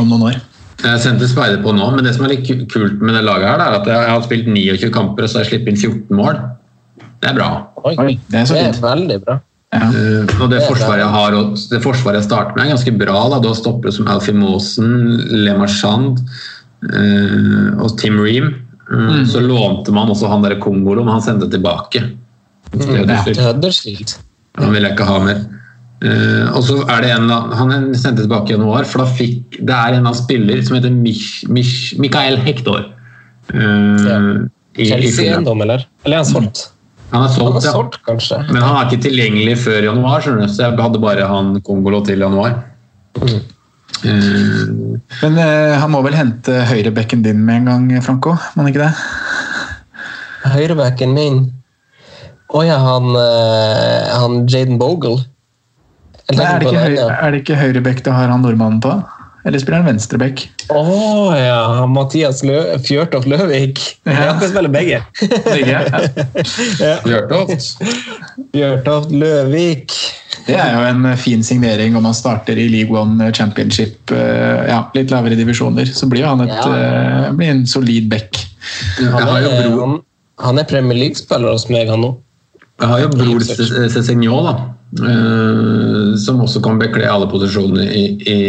om 0.00 0.08
noen 0.08 0.26
år. 0.30 0.40
Jeg 0.82 1.02
sendte 1.04 1.28
speider 1.30 1.60
på 1.62 1.74
nå, 1.76 1.92
men 1.94 2.06
det 2.06 2.14
som 2.16 2.26
er 2.26 2.34
litt 2.34 2.48
kult 2.72 3.02
med 3.02 3.14
det 3.14 3.22
laget, 3.26 3.46
her, 3.46 3.62
er 3.62 3.78
at 3.78 3.88
jeg 3.90 4.10
har 4.10 4.24
spilt 4.24 4.48
29 4.50 4.90
kamper 4.94 5.26
og 5.26 5.30
så 5.30 5.38
har 5.38 5.46
jeg 5.46 5.52
sluppet 5.52 5.72
inn 5.72 5.80
14 5.80 6.18
mål. 6.18 6.40
Det 7.22 7.30
er 7.30 7.36
bra. 7.38 7.50
Oi, 7.86 7.94
det 7.94 8.40
er, 8.40 8.48
det 8.50 8.62
er 8.64 8.80
veldig 8.82 9.18
bra. 9.22 9.38
Ja. 9.72 9.86
Uh, 9.88 10.32
og 10.42 10.50
det 10.52 10.58
forsvaret 10.66 11.00
jeg 11.00 11.12
har, 11.14 11.36
det 11.70 11.80
forsvaret 11.84 12.18
jeg 12.20 12.26
starter 12.26 12.56
med, 12.56 12.66
er 12.66 12.74
ganske 12.74 12.96
bra. 12.98 13.20
Da. 13.32 13.38
Du 13.40 13.48
har 13.48 13.56
stoppere 13.56 13.94
som 13.94 14.10
Alfie 14.10 14.36
Maasen, 14.36 14.90
Le 15.46 15.54
Marchand 15.56 16.18
uh, 16.18 17.70
og 17.78 17.94
Tim 18.02 18.18
Ream. 18.20 18.50
Uh, 18.90 19.22
mm. 19.22 19.24
Så 19.30 19.40
lånte 19.44 19.94
man 19.94 20.10
også 20.12 20.28
han 20.32 20.44
der 20.44 20.58
Kongolo, 20.60 21.06
men 21.06 21.14
han 21.14 21.24
sendte 21.24 21.48
tilbake. 21.52 22.04
Mm. 22.72 22.84
Huddersfield. 23.38 24.16
Han 24.58 24.74
ville 24.74 24.90
jeg 24.90 24.96
ikke 24.96 25.08
ha 25.08 25.18
mer. 25.24 25.46
Uh, 26.02 26.50
og 26.56 26.64
så 26.66 26.80
er 26.90 27.04
det 27.04 27.10
en 27.14 27.30
Han 27.30 27.92
sendte 27.94 28.24
tilbake 28.24 28.50
i 28.50 28.56
januar, 28.56 28.82
for 28.90 29.04
da 29.04 29.12
fikk 29.20 29.60
Det 29.62 29.70
er 29.70 29.94
en 30.00 30.08
av 30.10 30.16
spiller 30.18 30.58
som 30.66 30.74
heter 30.74 30.90
Mich, 30.90 31.44
Mich, 31.46 31.92
Mikael 32.02 32.40
Hector. 32.42 32.88
Uh, 33.52 34.02
ja. 34.02 34.18
Chelsea-eiendom, 34.74 35.62
eller? 35.62 35.86
Eller 36.02 36.18
er 36.18 36.24
han 36.24 36.30
solgt? 36.30 36.64
Han 37.12 37.26
er 37.28 37.30
solgt, 37.30 37.54
han 37.54 37.60
er 37.60 37.76
solgt 37.76 37.98
ja. 38.00 38.04
kanskje. 38.08 38.40
Men 38.48 38.64
han 38.64 38.78
er 38.80 38.88
ikke 38.88 39.04
tilgjengelig 39.06 39.56
før 39.62 39.88
januar, 39.92 40.24
skjønner 40.24 40.48
du. 40.48 40.54
så 40.54 40.64
jeg 40.64 40.78
hadde 40.80 41.02
bare 41.02 41.28
han 41.28 41.54
Kongolo 41.62 42.00
til 42.08 42.24
januar. 42.24 42.56
Mm. 43.20 43.40
Uh, 44.02 44.98
Men 45.20 45.38
han 45.38 45.90
må 45.92 46.00
vel 46.02 46.16
hente 46.18 46.64
høyrebekken 46.66 47.22
din 47.22 47.44
med 47.46 47.62
en 47.62 47.70
gang, 47.70 47.90
Franco? 48.02 48.34
Må 48.56 48.64
han 48.64 48.72
ikke 48.72 48.88
det? 48.88 48.94
Høyrebekken 50.56 51.14
min? 51.14 51.44
Å 52.50 52.58
oh, 52.58 52.64
ja, 52.66 52.80
han, 52.82 53.12
han 53.14 54.42
Jaden 54.50 54.80
Bogle. 54.80 55.22
Nei, 56.30 56.44
er, 56.46 56.60
det 56.62 56.68
ikke, 56.70 56.84
høyre, 56.86 57.08
er 57.10 57.34
det 57.34 57.42
ikke 57.42 57.58
høyrebekk 57.58 58.04
du 58.06 58.12
har 58.14 58.30
han 58.30 58.44
nordmannen 58.44 58.80
på? 58.84 58.94
Eller 59.42 59.58
spiller 59.58 59.80
han 59.82 59.88
venstrebekk? 59.90 60.44
Å 60.70 60.78
oh, 60.78 61.32
ja! 61.34 61.82
Mathias 61.90 62.44
Lø 62.46 62.60
Fjørtoft 62.86 63.26
Løvik. 63.30 63.82
Ja. 64.06 64.32
Han 64.32 64.40
kan 64.40 64.50
spille 64.52 64.70
begge. 64.70 65.00
begge? 65.48 65.80
Ja. 66.82 66.96
Fjørtoft. 67.02 67.82
Fjørtoft 68.54 69.14
Løvik. 69.14 69.96
Det 70.46 70.56
er 70.58 70.76
jo 70.76 70.84
en 70.86 71.06
fin 71.18 71.42
signering 71.46 71.96
om 71.98 72.06
han 72.06 72.16
starter 72.16 72.58
i 72.58 72.68
League 72.70 72.94
One 72.98 73.28
Championship, 73.34 74.10
eh, 74.14 74.62
ja, 74.70 74.80
litt 74.94 75.12
lavere 75.14 75.38
divisjoner. 75.38 75.90
Så 75.90 76.08
blir 76.10 76.26
han 76.26 76.42
et, 76.42 76.54
ja. 76.54 77.28
uh, 77.28 77.34
blir 77.38 77.52
en 77.52 77.66
solid 77.68 78.08
back. 78.10 78.38
Han 78.98 79.28
er, 79.36 79.48
han, 79.74 79.98
han 80.42 80.62
er 80.62 80.66
Premier 80.70 80.98
League-spiller 80.98 81.54
hos 81.54 81.68
meg, 81.70 81.90
han 81.90 82.02
nå. 82.02 82.14
Jeg 82.82 82.90
har 82.90 83.04
jo 83.04 83.10
bror 83.14 83.44
Cézinho, 83.46 84.38
da. 84.46 84.54
Uh, 84.92 86.12
som 86.20 86.42
også 86.44 86.60
kan 86.60 86.76
bekle 86.76 87.06
alle 87.08 87.24
posisjoner 87.32 87.88
i, 87.96 88.02
i, 88.28 88.40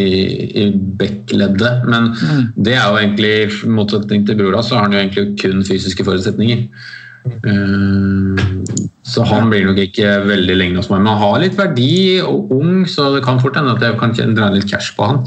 i 0.60 0.66
backleddet. 1.00 1.86
Men 1.88 2.10
mm. 2.12 2.42
det 2.66 2.74
er 2.76 2.84
jo 2.84 3.00
egentlig, 3.00 3.32
i 3.48 3.72
motsetning 3.72 4.26
til 4.28 4.42
brora, 4.42 4.64
så 4.64 4.76
har 4.76 4.90
han 4.90 4.98
jo 4.98 5.00
egentlig 5.06 5.38
kun 5.40 5.64
fysiske 5.64 6.04
forutsetninger. 6.04 6.66
Uh, 7.48 8.36
så 9.08 9.24
han 9.24 9.48
blir 9.52 9.70
nok 9.70 9.80
ikke 9.86 10.18
veldig 10.28 10.58
lenge 10.60 10.82
hos 10.82 10.92
meg. 10.92 11.06
Men 11.06 11.14
han 11.14 11.24
har 11.24 11.44
litt 11.46 11.56
verdi 11.60 12.20
og 12.26 12.52
ung, 12.58 12.84
så 12.92 13.14
det 13.16 13.24
kan 13.24 13.40
fort 13.40 13.56
hende 13.60 13.78
at 13.78 13.86
jeg 13.88 13.96
kan 14.02 14.36
dra 14.36 14.52
litt 14.52 14.68
cash 14.68 14.92
på 14.98 15.14
han. 15.14 15.24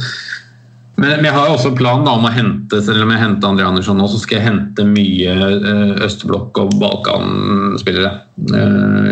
Men, 0.96 1.24
jeg 1.26 1.34
har 1.34 1.48
jo 1.48 1.56
også 1.58 1.74
planen 1.76 2.08
om 2.08 2.24
å 2.24 2.32
hente 2.32 2.78
selv 2.84 3.04
om 3.04 3.10
jeg 3.12 3.20
henter 3.20 3.50
André 3.50 3.66
Andersson 3.68 3.98
nå, 4.00 4.06
så 4.08 4.20
skal 4.22 4.38
jeg 4.38 4.46
hente 4.46 4.86
mye 4.88 5.34
uh, 5.36 5.92
østblokk- 6.06 6.62
og 6.62 6.72
Balkan-spillere. 6.80 8.12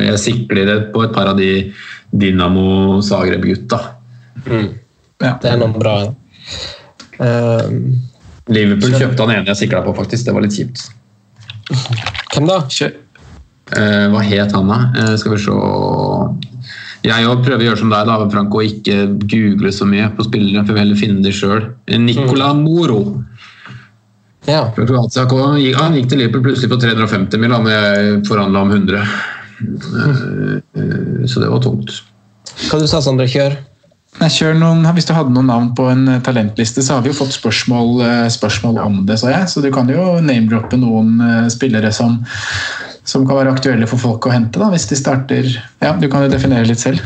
jeg 0.07 0.23
sikler 0.23 0.71
det 0.71 0.79
på 0.95 1.05
et 1.05 1.13
par 1.13 1.29
av 1.35 1.37
de 1.41 1.51
Dinamo 2.15 3.03
Zagreb-gutta. 3.05 3.81
Mm. 4.47 4.69
Ja. 5.23 5.37
Det 5.43 5.53
er 5.53 5.61
noen 5.61 5.77
bra. 5.77 5.97
Uh, 7.21 7.69
Liverpool 8.53 8.97
kjøpte 8.97 9.25
han 9.25 9.37
ene 9.39 9.53
jeg 9.53 9.65
sikla 9.65 9.85
på, 9.85 9.95
faktisk. 9.97 10.27
Det 10.27 10.35
var 10.37 10.45
litt 10.45 10.57
kjipt. 10.57 10.89
Hvem 12.35 12.49
da? 12.49 12.61
Uh, 13.75 14.07
hva 14.13 14.25
het 14.25 14.53
han, 14.57 14.73
da? 14.73 14.81
Uh, 14.97 15.15
skal 15.21 15.37
vi 15.37 15.43
se 15.45 15.55
Jeg 17.05 17.29
òg 17.29 17.43
prøver 17.45 17.61
å 17.61 17.67
gjøre 17.69 17.81
som 17.83 17.91
deg, 17.93 18.09
da, 18.09 18.17
Frank, 18.33 18.55
og 18.57 18.65
ikke 18.65 18.95
google 19.29 19.73
så 19.77 19.85
mye 19.89 20.09
på 20.17 20.25
spillere. 20.25 20.65
For 20.65 20.73
vi 20.73 20.81
heller 20.81 21.01
finne 21.01 21.25
de 21.25 21.33
sjøl. 21.37 21.67
Nicola 22.01 22.55
mm. 22.57 22.63
Moro. 22.65 23.01
Ja. 24.49 24.65
Han 24.77 25.97
gikk 25.97 26.09
til 26.11 26.21
Liverpool 26.21 26.45
plutselig 26.49 26.73
på 26.73 26.81
350 26.81 27.41
mil, 27.41 27.53
da 27.53 27.77
jeg 27.77 28.19
forhandla 28.29 28.65
om 28.65 28.73
100. 28.73 29.05
Eh, 30.75 31.27
så 31.29 31.41
det 31.41 31.53
var 31.53 31.63
tungt. 31.65 32.01
Hva 32.69 32.81
du 32.81 32.89
sa 32.91 33.01
Sondre? 33.05 33.29
Kjør. 33.31 33.57
Nei, 34.21 34.29
kjør 34.31 34.55
noen, 34.61 34.85
hvis 34.95 35.09
du 35.09 35.15
hadde 35.17 35.33
noen 35.35 35.49
navn 35.51 35.71
på 35.77 35.89
en 35.91 36.05
eh, 36.13 36.21
talentliste, 36.25 36.85
så 36.85 36.99
har 36.99 37.05
vi 37.05 37.11
jo 37.11 37.19
fått 37.19 37.35
spørsmål, 37.35 37.95
eh, 38.07 38.27
spørsmål 38.33 38.81
om 38.85 39.01
det. 39.09 39.19
Så, 39.23 39.31
jeg. 39.33 39.49
så 39.51 39.65
du 39.65 39.71
kan 39.75 39.91
jo 39.91 40.19
name-droppe 40.23 40.79
noen 40.81 41.49
spillere 41.53 41.93
som, 41.95 42.21
som, 43.05 43.27
kan 43.29 43.41
være 43.41 43.55
aktuelle 43.55 43.89
for 43.91 44.01
folk 44.01 44.29
å 44.29 44.33
hente. 44.35 44.61
Da, 44.61 44.71
hvis 44.73 44.89
de 44.91 44.99
starter 44.99 45.49
Ja, 45.83 45.95
Du 46.01 46.09
kan 46.13 46.25
jo 46.25 46.33
definere 46.33 46.67
litt 46.69 46.83
selv. 46.83 47.03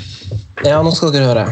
Ja, 0.66 0.80
nå 0.82 0.90
skal 0.94 1.12
dere 1.14 1.30
høre. 1.30 1.46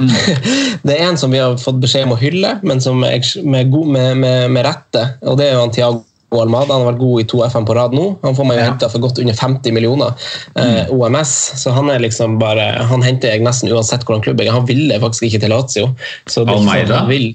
Mm. 0.00 0.12
Det 0.86 0.96
er 0.96 1.08
en 1.08 1.18
som 1.20 1.32
vi 1.32 1.40
har 1.40 1.56
fått 1.60 1.80
beskjed 1.82 2.08
om 2.08 2.14
å 2.16 2.20
hylle, 2.20 2.56
men 2.66 2.80
som 2.82 3.02
er 3.06 3.20
med, 3.44 3.72
med, 3.72 4.16
med, 4.20 4.46
med 4.52 4.64
rette. 4.66 5.04
Og 5.28 5.38
det 5.40 5.48
er 5.48 5.56
jo 5.56 5.64
han 5.64 5.74
Tiago 5.74 6.04
Almada. 6.38 6.74
Han 6.74 6.84
har 6.84 6.92
vært 6.92 7.00
god 7.02 7.22
i 7.22 7.26
to 7.30 7.40
FM 7.44 7.66
på 7.68 7.76
rad 7.76 7.94
nå. 7.96 8.06
Han 8.22 8.36
får 8.38 8.48
meg 8.48 8.58
jo 8.58 8.62
ja. 8.62 8.68
henta 8.70 8.90
for 8.92 9.02
godt 9.02 9.20
under 9.22 9.36
50 9.36 9.76
millioner 9.76 10.12
eh, 10.54 10.84
mm. 10.86 10.92
OMS. 10.94 11.34
Så 11.62 11.74
han 11.74 11.90
er 11.92 12.04
liksom 12.04 12.38
bare 12.40 12.68
Han 12.90 13.04
henter 13.04 13.34
jeg 13.34 13.44
nesten 13.44 13.72
uansett 13.72 14.06
hvordan 14.06 14.24
klubb 14.26 14.42
jeg 14.42 14.50
er. 14.50 14.56
Han 14.56 14.68
ville 14.68 15.00
faktisk 15.02 15.28
ikke 15.28 15.42
til 15.44 15.54
Lazio. 15.54 15.88
Så 16.30 16.46
det, 16.46 16.54
Almeida? 16.54 17.02
Vil, 17.10 17.32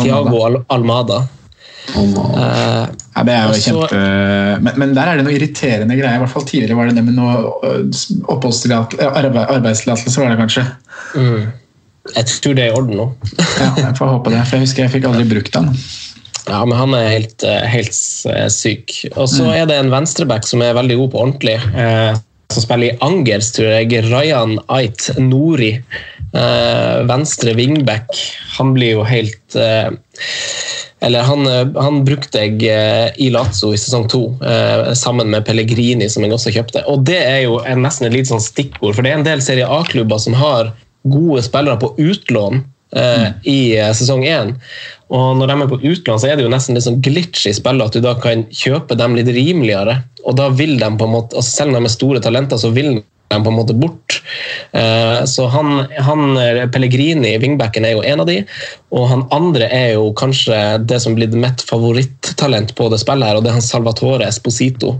Tiago 0.00 0.42
Al 0.46 0.62
Almada. 0.72 1.24
Uh, 1.96 2.86
ja, 3.16 3.24
det 3.26 3.34
er 3.34 3.40
jo 3.42 3.54
også, 3.54 3.72
kjempe 3.72 4.00
men, 4.62 4.76
men, 4.78 4.92
der 4.96 5.10
er 5.10 5.18
det 5.18 5.24
noe 5.26 5.34
irriterende 5.36 5.96
greier. 5.98 6.18
I 6.18 6.22
hvert 6.22 6.32
fall 6.32 6.46
Tidligere 6.48 6.78
var 6.78 6.90
det 6.90 6.98
det 6.98 7.06
med 7.06 7.16
noe 7.18 7.34
oppholdstillatelse 8.30 9.10
Arbeidstillatelse 9.10 10.22
var 10.22 10.32
det 10.32 10.38
kanskje. 10.40 10.64
Mm. 11.16 11.50
Jeg 12.14 12.38
tror 12.44 12.56
det 12.56 12.64
er 12.64 12.70
i 12.70 12.78
orden 12.78 12.96
nå. 12.96 13.08
ja, 13.38 13.72
jeg 13.82 13.98
får 13.98 14.14
håpe 14.14 14.32
det, 14.32 14.40
for 14.46 14.56
jeg 14.56 14.66
husker 14.66 14.86
jeg 14.86 14.94
fikk 14.96 15.10
aldri 15.10 15.26
brukt 15.30 15.52
den. 15.56 15.68
Ja, 16.48 16.62
men 16.64 16.74
han 16.78 16.96
er 16.96 17.10
helt, 17.12 17.44
eh, 17.46 17.66
helt 17.70 17.94
eh, 18.30 18.48
syk. 18.50 18.96
Og 19.14 19.28
så 19.30 19.44
mm. 19.46 19.52
er 19.54 19.68
det 19.70 19.78
en 19.78 19.92
venstreback 19.92 20.48
som 20.48 20.64
er 20.64 20.76
veldig 20.78 20.96
god 21.02 21.12
på 21.12 21.22
ordentlig. 21.26 21.56
Eh, 21.76 22.16
som 22.50 22.64
spiller 22.64 22.90
i 22.90 22.98
Angers, 23.06 23.52
tror 23.54 23.70
jeg. 23.76 24.04
Rayan 24.10 24.56
Ait 24.72 25.10
Nori. 25.20 25.74
Eh, 26.30 26.96
venstre 27.10 27.54
wingback. 27.58 28.10
Han 28.58 28.74
blir 28.74 28.96
jo 28.96 29.06
helt 29.06 29.58
eh, 29.58 29.92
eller 31.00 31.24
han, 31.26 31.46
eh, 31.48 31.70
han, 31.80 32.02
brukte 32.04 32.44
jeg 32.44 33.14
i 33.20 33.30
Lazio 33.32 33.72
i 33.74 33.80
sesong 33.80 34.08
to, 34.12 34.22
sammen 34.98 35.30
med 35.32 35.46
Pellegrini, 35.48 36.08
som 36.12 36.24
jeg 36.24 36.34
også 36.36 36.52
kjøpte. 36.54 36.84
Og 36.90 37.04
det 37.08 37.18
er 37.20 37.40
jo 37.46 37.60
nesten 37.80 38.08
et 38.08 38.16
lite 38.16 38.32
sånn 38.32 38.44
stikkord, 38.44 38.94
for 38.94 39.04
det 39.04 39.14
er 39.14 39.20
en 39.20 39.26
del 39.26 39.42
Serie 39.44 39.68
A-klubber 39.68 40.20
som 40.22 40.36
har 40.36 40.74
gode 41.08 41.42
spillere 41.46 41.80
på 41.80 41.94
utlån 41.98 42.62
mm. 42.96 43.40
i 43.48 43.76
eh, 43.78 43.92
sesong 43.96 44.24
én. 44.26 44.54
Og 45.10 45.38
når 45.38 45.50
de 45.50 45.56
er 45.56 45.70
på 45.70 45.80
utlån, 45.80 46.20
så 46.22 46.30
er 46.30 46.38
det 46.38 46.46
jo 46.46 46.52
nesten 46.52 46.76
litt 46.76 46.86
sånn 46.86 47.00
glitch 47.02 47.46
i 47.50 47.54
spillet 47.56 47.90
at 47.90 47.96
du 47.96 48.04
da 48.04 48.14
kan 48.20 48.44
kjøpe 48.54 48.98
dem 48.98 49.16
litt 49.18 49.30
rimeligere. 49.34 50.00
Og 50.24 50.36
da 50.38 50.50
vil 50.54 50.76
de 50.78 50.90
på 50.98 51.08
en 51.08 51.16
måte, 51.16 51.38
altså 51.38 51.62
Selv 51.62 51.72
om 51.72 51.80
de 51.80 51.88
er 51.88 51.96
store 51.96 52.22
talenter, 52.22 52.60
så 52.60 52.70
vil 52.74 53.00
de 53.30 53.44
på 53.44 53.50
en 53.50 53.56
måte 53.56 53.74
bort. 53.74 54.22
Eh, 54.72 55.24
så 55.24 55.46
han, 55.46 55.84
han 55.98 56.38
Pellegrini, 56.72 57.36
wingbacken, 57.38 57.86
er 57.86 57.94
jo 57.94 58.02
en 58.06 58.24
av 58.24 58.26
de. 58.30 58.40
Og 58.94 59.06
han 59.10 59.26
andre 59.34 59.68
er 59.70 59.94
jo 59.94 60.10
kanskje 60.18 60.58
det 60.90 61.00
som 61.04 61.14
blir 61.18 61.30
mitt 61.34 61.62
favorittalent 61.68 62.74
på 62.78 62.90
det 62.90 63.00
spillet, 63.02 63.30
her, 63.30 63.38
og 63.38 63.46
det 63.46 63.52
er 63.52 63.60
han 63.60 63.66
Salvatore 63.66 64.26
Esposito 64.28 64.96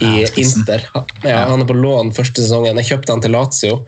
i 0.00 0.24
Inter. 0.40 0.86
Ja, 1.22 1.44
han 1.50 1.62
er 1.62 1.68
på 1.68 1.76
lån 1.76 2.14
første 2.16 2.44
sesongen. 2.44 2.78
Jeg 2.80 2.92
kjøpte 2.94 3.16
han 3.16 3.24
til 3.24 3.34
Lazio, 3.34 3.82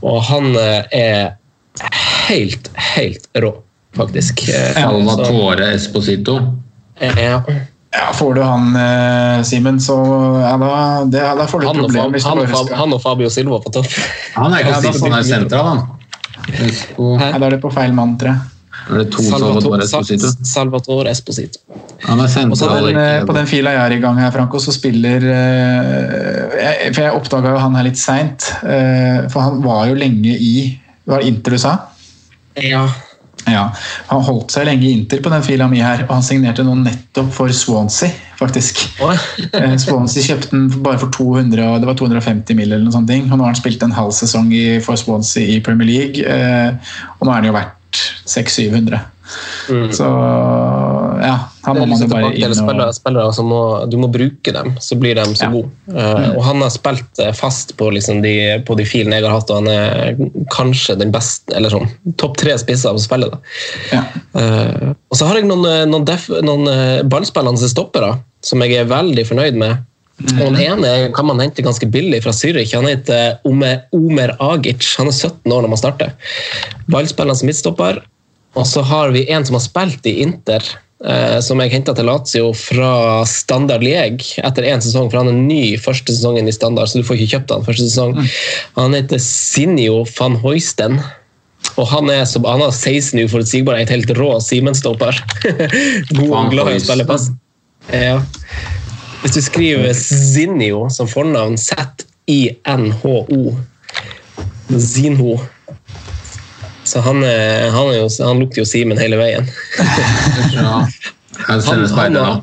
og 0.00 0.22
han 0.28 0.52
eh, 0.60 0.84
er 0.96 1.90
helt, 2.28 2.70
helt 2.94 3.28
rå, 3.40 3.54
faktisk. 3.96 4.44
Salvatore 4.76 5.72
Esposito. 5.78 6.40
Ja. 7.00 7.40
Ja, 7.90 8.12
Får 8.14 8.34
du 8.34 8.42
han, 8.42 8.76
eh, 8.76 9.42
Simen, 9.42 9.80
så 9.82 9.96
ja, 10.38 10.52
da, 10.60 10.74
det, 11.10 11.24
da 11.38 11.46
får 11.50 11.60
du 11.60 11.66
han 11.66 11.80
problem. 11.80 12.14
Og, 12.14 12.20
han, 12.22 12.38
og, 12.38 12.70
han, 12.78 12.92
og 12.94 13.02
Fabio 13.02 13.30
Silva 13.30 13.58
på 13.64 13.72
topp. 13.74 13.90
Han 14.36 14.54
er 14.54 14.62
ikke 14.62 14.76
ja, 14.76 14.82
sist, 14.84 15.02
han 15.02 15.16
er 15.18 15.26
sentra, 15.26 15.64
da. 15.66 15.74
Ja, 16.54 17.34
da 17.38 17.48
er 17.48 17.56
det 17.56 17.60
på 17.64 17.70
feil 17.74 17.92
mann, 17.96 18.14
tror 18.20 18.34
jeg. 18.36 18.46
Salvatore 18.90 19.84
Esposito? 19.84 20.30
Salvatore 20.46 21.10
Esposito. 21.10 21.58
Han 22.06 22.22
er 22.22 22.24
Og 22.24 22.30
så 22.30 22.64
sentral. 22.64 22.86
den, 22.86 22.96
eh, 22.96 23.24
på 23.26 23.34
den 23.36 23.46
fila 23.46 23.74
jeg 23.74 23.82
er 23.82 23.96
i 23.96 24.00
gang 24.00 24.18
her, 24.18 24.30
Franco, 24.30 24.58
så 24.58 24.72
spiller 24.72 25.26
eh, 25.26 26.56
jeg, 26.62 26.94
For 26.94 27.02
jeg 27.04 27.12
oppdaga 27.18 27.52
jo 27.54 27.58
han 27.58 27.74
her 27.76 27.86
litt 27.86 27.98
seint. 28.00 28.52
eh, 28.64 29.28
for 29.28 29.40
han 29.44 29.60
var 29.62 29.86
jo 29.90 29.94
lenge 29.94 30.32
i 30.38 30.80
Var 31.06 31.20
det 31.20 31.26
Inter 31.28 31.50
du 31.50 31.58
sa? 31.58 31.76
Ja. 32.56 32.86
Ja. 33.48 33.68
Han 34.10 34.24
holdt 34.26 34.52
seg 34.54 34.66
lenge 34.68 34.86
i 34.86 34.92
Inter 34.96 35.22
på 35.22 35.32
den 35.32 35.44
fila 35.46 35.68
mi 35.70 35.80
her, 35.82 36.04
og 36.06 36.12
han 36.16 36.26
signerte 36.26 36.64
nå 36.66 36.74
nettopp 36.82 37.30
for 37.34 37.52
Swansea, 37.54 38.12
faktisk. 38.40 38.82
Eh, 39.50 39.74
Swansea 39.80 40.22
kjøpte 40.24 40.52
den 40.54 40.68
bare 40.84 41.00
for 41.00 41.12
200, 41.14 41.80
det 41.82 41.88
var 41.88 41.96
250 41.98 42.56
mill. 42.56 42.70
eller 42.72 42.86
noe 42.86 42.94
sånt. 42.94 43.10
Og 43.10 43.32
nå 43.32 43.42
har 43.42 43.52
han 43.52 43.58
spilt 43.58 43.82
en 43.84 43.96
halv 43.96 44.12
sesong 44.16 44.52
for 44.84 45.00
Swansea 45.00 45.56
i 45.56 45.62
Premier 45.64 45.88
League, 45.88 46.24
eh, 46.24 46.96
og 47.18 47.26
nå 47.26 47.32
er 47.32 47.40
han 47.40 47.48
jo 47.50 47.56
verdt 47.56 48.04
600-700. 48.30 49.00
Så 49.94 50.06
ja, 51.22 51.34
Det 51.74 51.82
må 51.82 51.86
er 51.86 51.90
man 51.90 51.98
jo 51.98 52.06
liksom 52.06 52.12
bare 52.12 52.30
inn 52.36 52.54
spillere, 52.56 52.86
og 52.90 52.96
spillere 52.96 53.34
som 53.36 53.50
må, 53.52 53.60
du 53.90 53.96
må 54.00 54.08
bruke 54.12 54.54
dem, 54.54 54.72
så 54.82 54.98
blir 55.00 55.18
de 55.18 55.24
så 55.34 55.46
Ja. 55.46 55.50
gode. 55.54 55.70
Uh, 55.88 56.36
og 56.36 56.42
han 56.46 56.62
har 56.64 56.72
spilt 56.74 57.22
eh, 57.22 57.32
fast 57.36 57.76
på, 57.76 57.90
liksom 57.94 58.22
de, 58.22 58.34
på 58.66 58.76
de 58.78 58.86
filene 58.88 59.18
jeg 59.18 59.26
har 59.26 59.36
hatt, 59.36 59.50
og 59.50 59.62
han 59.62 59.68
er 59.68 60.16
kanskje 60.54 60.98
den 61.00 61.12
beste, 61.14 61.54
eller 61.56 61.72
sånn, 61.72 61.88
topp 62.20 62.38
tre 62.40 62.56
spisser 62.60 62.98
spillet. 63.02 63.34
Da. 63.34 63.38
Ja. 63.92 64.02
Uh, 64.34 64.90
og 65.10 65.20
så 65.20 65.28
har 65.28 65.40
jeg 65.40 65.48
noen, 65.50 65.66
noen, 65.90 66.08
def, 66.08 66.28
noen 66.44 67.06
ballspillende 67.10 67.70
stoppere 67.70 68.16
som 68.44 68.62
jeg 68.64 68.78
er 68.80 68.90
veldig 68.90 69.26
fornøyd 69.28 69.58
med. 69.60 69.86
Og 70.20 70.52
Den 70.52 70.58
ene 70.60 71.10
kan 71.16 71.26
man 71.28 71.40
hente 71.40 71.64
ganske 71.64 71.86
billig 71.88 72.22
fra 72.24 72.32
Zürich. 72.36 72.74
Han 72.76 72.88
heter 72.88 73.38
Omer, 73.48 73.86
Omer 73.96 74.34
Agic. 74.50 74.84
Han 74.98 75.08
er 75.08 75.16
17 75.16 75.52
år 75.52 75.64
når 75.64 75.72
man 75.72 75.80
starter. 75.80 76.12
Ballspillende 76.92 77.48
midtstopper. 77.48 78.02
Og 78.58 78.66
så 78.66 78.82
har 78.84 79.12
vi 79.14 79.24
en 79.30 79.46
som 79.46 79.56
har 79.56 79.64
spilt 79.64 80.06
i 80.10 80.18
Inter, 80.24 80.64
som 81.40 81.60
jeg 81.62 81.72
henta 81.72 81.94
til 81.96 82.04
Lazio 82.04 82.50
fra 82.52 83.22
Standard 83.24 83.80
League 83.80 84.36
etter 84.44 84.66
én 84.68 84.82
sesong, 84.84 85.08
for 85.08 85.22
han 85.22 85.30
er 85.30 85.38
ny 85.38 85.62
første 85.80 86.12
sesongen 86.12 86.50
i 86.50 86.52
Standard, 86.52 86.90
så 86.90 87.00
du 87.00 87.06
får 87.08 87.16
ikke 87.16 87.38
kjøpt 87.38 87.54
han 87.54 87.64
første 87.64 87.86
sesong. 87.86 88.18
Han 88.76 88.96
heter 88.98 89.22
Sinjo 89.24 90.02
van 90.18 90.36
Hoisten. 90.42 91.00
Og 91.78 91.86
han, 91.88 92.10
er 92.12 92.24
som, 92.28 92.44
han 92.44 92.60
har 92.60 92.72
16 92.72 93.20
uforutsigbarhet, 93.24 93.92
helt 93.92 94.10
rå 94.18 94.32
Simen-stopper. 94.44 95.16
God 96.18 96.34
og 96.34 96.52
glad 96.52 96.72
i 96.72 96.78
å 96.80 96.84
spille 96.84 97.06
pass. 97.08 97.30
Ja. 97.92 98.20
Hvis 99.22 99.36
du 99.36 99.42
skriver 99.44 99.92
Zinjo 99.96 100.86
som 100.92 101.08
fornavn, 101.08 101.56
Z-I-N-H-O 101.60 103.42
Zinho. 104.78 105.38
Så 106.90 107.02
han, 107.06 107.22
er, 107.22 107.70
han, 107.70 107.94
jo, 107.94 108.06
han 108.26 108.42
lukter 108.42 108.64
jo 108.64 108.68
Simen 108.68 108.98
hele 108.98 109.20
veien. 109.20 109.50
Ja. 110.56 110.80
Sender. 111.62 112.40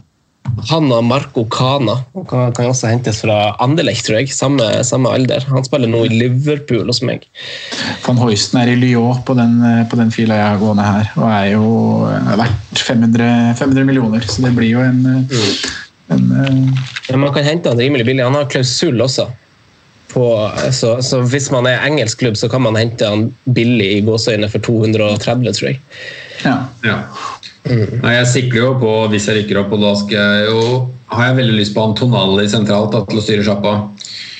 Han 0.69 0.87
og 0.91 1.03
Marco 1.05 1.43
Cana 1.51 1.97
kan, 2.29 2.53
kan 2.55 2.69
også 2.71 2.89
hentes 2.89 3.19
fra 3.21 3.35
Anderlecht, 3.63 4.05
tror 4.07 4.21
jeg. 4.21 4.31
Samme, 4.33 4.65
samme 4.87 5.11
alder. 5.13 5.43
Han 5.51 5.65
spiller 5.67 5.91
nå 5.91 6.05
i 6.07 6.19
Liverpool 6.23 6.87
hos 6.87 7.01
meg. 7.05 7.27
Van 8.05 8.19
Hoisten 8.21 8.61
er 8.61 8.71
i 8.71 8.77
Lyon 8.79 9.21
på 9.27 9.35
den, 9.37 9.57
eh, 9.67 9.83
på 9.91 9.99
den 9.99 10.13
fila 10.13 10.39
jeg 10.39 10.53
har 10.53 10.61
gående 10.61 10.87
her, 10.87 11.11
og 11.19 11.27
er 11.29 11.49
jo 11.51 11.67
er 12.07 12.39
verdt 12.41 12.85
500, 12.87 13.27
500 13.59 13.89
millioner, 13.89 14.25
så 14.27 14.47
det 14.47 14.53
blir 14.57 14.71
jo 14.71 14.85
en, 14.85 15.03
mm. 15.27 15.51
en 16.15 16.25
eh, 16.41 16.87
ja, 17.11 17.19
man 17.19 17.35
kan 17.35 17.45
hente 17.47 17.73
han 17.73 17.83
rimelig 17.83 18.07
billig. 18.07 18.25
Han 18.25 18.39
har 18.39 18.49
klausul 18.51 19.03
også. 19.03 19.29
På, 20.17 20.27
så, 20.73 20.95
så 21.05 21.21
hvis 21.29 21.51
man 21.53 21.67
er 21.69 21.83
engelsk 21.85 22.23
klubb, 22.23 22.37
så 22.39 22.49
kan 22.49 22.63
man 22.65 22.77
hente 22.79 23.05
han 23.05 23.27
billig 23.53 23.89
i 23.99 24.03
gåseøyne 24.07 24.49
for 24.49 24.65
230, 24.65 25.53
tror 25.53 25.69
jeg. 25.69 25.81
ja. 26.41 26.57
Ja. 26.87 27.01
Nei, 27.67 28.13
jeg 28.15 28.27
sikler 28.31 28.61
jo 28.61 28.69
på 28.79 28.91
hvis 29.11 29.25
jeg 29.27 29.41
rykker 29.41 29.59
opp, 29.61 29.73
og 29.75 29.81
da 29.83 29.89
skal 29.99 30.15
jeg 30.17 30.45
jo 30.47 30.61
har 31.13 31.29
jeg 31.29 31.37
veldig 31.39 31.55
lyst 31.55 31.75
på 31.75 31.83
Antonali 31.87 32.47
sentralt 32.51 32.91
da, 32.91 33.03
til 33.07 33.21
å 33.21 33.23
styre 33.23 33.45
sjappa. 33.47 33.73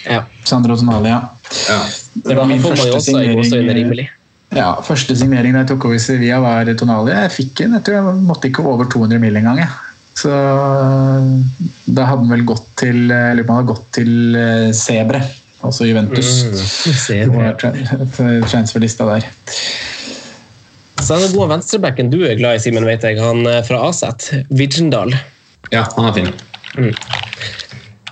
Ja. 0.08 0.24
Sandro 0.48 0.76
Tonali, 0.80 1.12
ja. 1.14 1.22
Ja. 1.70 1.80
Det 2.26 2.36
var 2.36 2.48
min 2.50 2.62
man 2.64 2.76
første 2.76 3.00
i 3.00 3.44
signering. 3.48 4.08
Ja, 4.56 4.70
første 4.84 5.16
signering 5.20 5.56
da 5.56 5.64
jeg 5.64 5.72
tok 5.72 5.88
over 5.90 6.00
Sevilla, 6.02 6.42
var 6.44 6.72
Tonali. 6.80 7.14
Jeg 7.16 7.36
fikk 7.36 7.64
en, 7.66 7.78
jeg 7.78 7.88
tror 7.88 8.00
jeg 8.00 8.26
måtte 8.28 8.52
ikke 8.52 8.68
over 8.68 8.90
200 8.92 9.22
mil 9.24 9.40
engang. 9.40 9.64
jeg. 9.64 9.72
Så 10.18 10.32
da 11.86 12.08
hadde 12.10 12.24
han 12.24 12.32
vel 12.32 12.46
gått 12.50 12.66
til 12.80 13.04
jeg 13.06 13.38
lurer 13.38 13.46
på 13.46 13.54
om 13.54 13.56
han 13.56 13.62
hadde 13.62 13.74
gått 13.76 13.90
til 14.00 14.40
eh, 14.40 14.70
Sebre, 14.76 15.22
altså 15.66 15.88
Juventus. 15.88 16.32
Mm, 17.10 18.44
transferlista 18.50 19.08
der. 19.10 19.28
Så 20.98 21.14
er 21.16 21.24
den 21.28 21.34
gode 21.38 21.50
venstrebacken 21.54 22.10
du 22.12 22.20
er 22.26 22.36
glad 22.40 22.58
i, 22.58 22.62
Simen, 22.64 22.86
vet 22.88 23.06
jeg. 23.06 23.20
Han 23.22 23.46
er 23.48 23.62
fra 23.68 23.84
Aset. 23.90 24.32
Vigendal. 24.50 25.14
ja, 25.72 25.86
han 25.96 26.06
er 26.10 26.14
fin. 26.18 26.30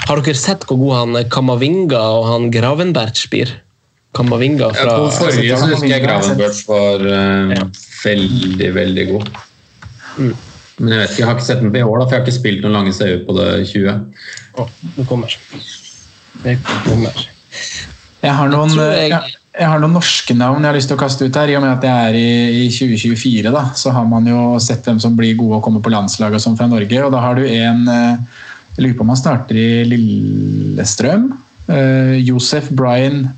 Har 0.06 0.22
dere 0.22 0.38
sett 0.38 0.66
hvor 0.70 0.78
god 0.78 0.96
han 1.00 1.30
Kamavinga 1.34 2.00
og 2.20 2.28
han 2.30 2.50
Gravenberch 2.54 3.28
blir? 3.34 3.52
Kamavinga 4.16 4.70
Ja, 4.70 4.76
fra 4.78 4.98
på 5.02 5.08
forrige 5.18 5.58
så 5.60 5.70
husker 5.72 5.90
jeg 5.92 6.04
Gravenberch 6.06 6.62
var 6.70 7.02
uh, 7.04 7.56
Ja. 7.56 7.66
veldig, 8.06 8.70
veldig 8.76 9.08
god. 9.12 9.32
Men 10.78 10.92
jeg 10.92 11.00
vet 11.00 11.10
ikke, 11.10 11.20
jeg 11.20 11.28
har 11.28 11.36
ikke 11.36 11.48
sett 11.48 11.64
den 11.64 11.72
på 11.74 11.80
i 11.80 11.84
år, 11.88 11.98
da, 12.00 12.06
for 12.06 12.14
jeg 12.16 12.22
har 12.22 12.26
ikke 12.28 12.38
spilt 12.38 12.62
noen 12.64 12.76
lange 12.78 12.94
seier 12.96 13.22
på 13.28 13.36
det 13.38 13.50
20. 13.72 13.96
Å, 14.62 14.68
det 14.98 15.06
kommer. 15.10 15.36
Det 16.44 16.58
kommer. 16.86 17.26
Jeg 18.26 18.34
har, 18.34 18.50
noen, 18.50 18.72
jeg- 18.76 19.10
jeg, 19.12 19.36
jeg 19.60 19.68
har 19.70 19.80
noen 19.80 19.94
norske 19.94 20.34
navn 20.36 20.64
jeg 20.64 20.70
har 20.72 20.76
lyst 20.80 20.90
til 20.90 20.98
å 20.98 21.02
kaste 21.04 21.26
ut 21.28 21.36
her. 21.36 21.48
I 21.52 21.56
og 21.60 21.62
med 21.64 21.76
at 21.78 21.84
jeg 21.86 22.10
er 22.10 22.18
i, 22.18 22.66
i 22.66 22.70
2024, 22.74 23.52
da, 23.54 23.66
så 23.78 23.92
har 23.94 24.06
man 24.10 24.26
jo 24.28 24.58
sett 24.60 24.84
hvem 24.88 25.00
som 25.00 25.16
blir 25.16 25.36
gode 25.38 25.60
og 25.60 25.64
kommer 25.64 25.84
på 25.86 25.94
landslaget 25.94 26.40
og 26.40 26.42
sånn 26.48 26.58
fra 26.58 26.68
Norge. 26.72 27.04
Og 27.06 27.12
da 27.14 27.22
har 27.22 27.36
du 27.38 27.46
en 27.46 27.88
eh, 27.88 28.18
Jeg 28.76 28.84
lurer 28.88 28.98
på 28.98 29.06
om 29.06 29.12
han 29.14 29.20
starter 29.22 29.56
i 29.56 29.68
Lillestrøm. 29.88 31.30
Uh, 31.70 32.14
Josef 32.22 32.68
Brian 32.78 33.30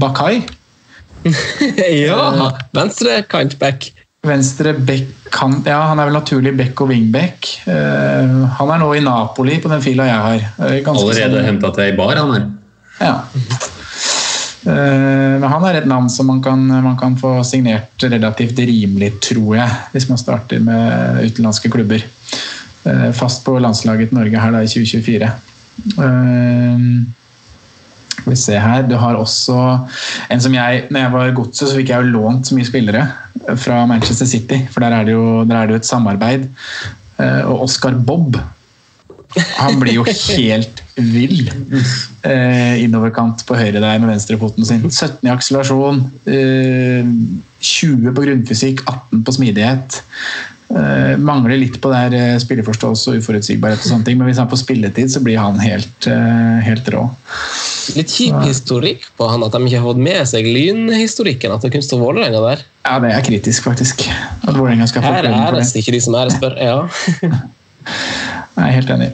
Bakai. 0.00 0.40
ja! 2.04 2.50
Venstre 2.74 3.22
back. 3.60 3.90
Venstre 4.24 4.72
back 4.72 5.28
kant, 5.34 5.66
ja, 5.68 5.82
Han 5.90 6.00
er 6.00 6.08
vel 6.08 6.16
naturlig 6.16 6.54
back 6.56 6.80
og 6.80 6.88
wingback. 6.94 7.50
Uh, 7.68 8.46
han 8.58 8.72
er 8.72 8.80
nå 8.80 8.88
i 8.96 9.02
Napoli 9.04 9.58
på 9.62 9.68
den 9.72 9.82
fila 9.84 10.06
jeg 10.08 10.22
har. 10.26 10.44
Eh, 10.64 10.78
ganske 10.86 11.04
Allerede 11.04 11.38
sånn- 11.42 11.48
henta 11.50 11.70
til 11.76 11.84
Eibar, 11.90 12.16
han 12.16 12.32
her. 12.38 12.46
Ja. 13.00 13.24
Eh, 14.64 15.34
Men 15.40 15.48
han 15.50 15.64
er 15.68 15.80
et 15.80 15.88
navn 15.88 16.08
som 16.10 16.28
man 16.30 16.42
kan, 16.42 16.60
man 16.66 16.96
kan 17.00 17.16
få 17.20 17.36
signert 17.46 18.00
relativt 18.02 18.58
rimelig, 18.58 19.12
tror 19.28 19.58
jeg, 19.58 19.80
hvis 19.92 20.08
man 20.08 20.20
starter 20.20 20.62
med 20.64 21.24
utenlandske 21.26 21.70
klubber. 21.72 22.04
Eh, 22.84 23.10
Fast 23.16 23.44
på 23.44 23.58
landslaget 23.60 24.10
til 24.12 24.18
Norge 24.20 24.40
her 24.40 24.54
da 24.54 24.62
i 24.64 24.70
2024. 24.70 25.28
Eh, 26.06 26.88
vi 28.24 28.36
se 28.40 28.56
her, 28.56 28.86
Du 28.88 28.94
har 28.96 29.18
også 29.20 29.56
en 30.30 30.40
som 30.40 30.54
jeg 30.54 30.86
når 30.88 31.00
jeg 31.00 31.12
var 31.12 31.28
i 31.28 31.34
Godset, 31.36 31.68
så 31.68 31.76
fikk 31.76 31.90
jeg 31.92 32.06
jo 32.06 32.14
lånt 32.14 32.48
så 32.48 32.56
mye 32.56 32.68
spillere 32.68 33.02
fra 33.60 33.82
Manchester 33.86 34.26
City. 34.26 34.62
For 34.70 34.80
der 34.80 34.96
er 34.96 35.04
det 35.04 35.12
jo, 35.12 35.44
der 35.44 35.56
er 35.58 35.66
det 35.66 35.74
jo 35.74 35.80
et 35.82 35.86
samarbeid. 35.90 36.46
Og 37.18 37.66
Oscar 37.66 37.92
Bob 37.92 38.38
han 39.58 39.76
blir 39.80 39.98
jo 39.98 40.06
helt 40.38 40.83
vill 40.94 41.50
eh, 42.22 42.82
innoverkant 42.84 43.42
på 43.48 43.56
høyre 43.58 43.80
der 43.82 44.00
med 44.02 44.12
venstrefoten 44.12 44.66
sin. 44.66 44.84
17 44.90 45.26
i 45.26 45.32
akselerasjon, 45.32 46.02
eh, 46.30 47.14
20 47.64 48.14
på 48.14 48.26
grunnfysikk, 48.26 48.84
18 48.86 49.24
på 49.26 49.34
smidighet. 49.38 50.02
Eh, 50.74 51.16
mangler 51.20 51.58
litt 51.60 51.76
på 51.82 51.90
der 51.92 52.14
her 52.14 52.38
spilleforståelse 52.42 53.12
og 53.12 53.20
uforutsigbarhet, 53.20 53.82
og 53.84 53.90
sånne 53.90 54.08
ting, 54.08 54.16
men 54.18 54.30
hvis 54.30 54.40
han 54.40 54.48
får 54.50 54.62
spilletid, 54.62 55.12
så 55.12 55.22
blir 55.22 55.38
han 55.38 55.58
helt, 55.62 56.08
eh, 56.10 56.60
helt 56.66 56.88
rå. 56.94 57.04
Litt 57.94 58.14
kjip 58.14 58.38
historikk 58.46 59.04
på 59.18 59.28
han 59.28 59.44
at 59.44 59.52
de 59.52 59.60
ikke 59.66 59.82
har 59.82 59.88
fått 59.90 60.02
med 60.02 60.22
seg 60.30 60.48
lynhistorikken. 60.48 61.52
At 61.52 61.62
det 61.62 61.72
kunne 61.74 61.84
stå 61.84 61.98
Vålerenga 62.00 62.40
der. 62.48 62.64
Ja, 62.86 62.98
det 62.98 63.12
er 63.12 63.26
kritisk, 63.26 63.68
faktisk. 63.68 64.06
At 64.42 64.54
Vålerenga 64.54 64.88
skal 64.88 65.02
få 65.02 65.12
Her 65.12 65.28
æres 65.28 65.72
det. 65.72 65.82
ikke 65.84 65.92
de 65.92 66.00
som 66.00 66.14
æres 66.14 66.40
bør. 66.40 66.56
Ja. 66.58 66.88
Jeg 68.56 68.64
er 68.64 68.74
helt 68.80 68.90
enig. 68.90 69.12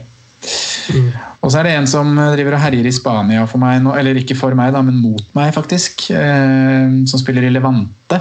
Og 1.41 1.49
så 1.49 1.59
er 1.59 1.67
det 1.67 1.73
en 1.73 1.89
som 1.89 2.13
driver 2.35 2.55
og 2.57 2.61
herjer 2.61 2.85
i 2.85 2.93
Spania 2.93 3.47
for 3.49 3.61
meg 3.61 3.79
nå, 3.81 3.95
eller 3.97 4.19
ikke 4.19 4.37
for 4.37 4.53
meg, 4.57 4.73
da, 4.75 4.83
men 4.85 4.99
mot 5.01 5.23
meg, 5.37 5.49
faktisk. 5.55 6.05
Eh, 6.13 7.01
som 7.09 7.21
spiller 7.21 7.47
i 7.47 7.53
Levante. 7.53 8.19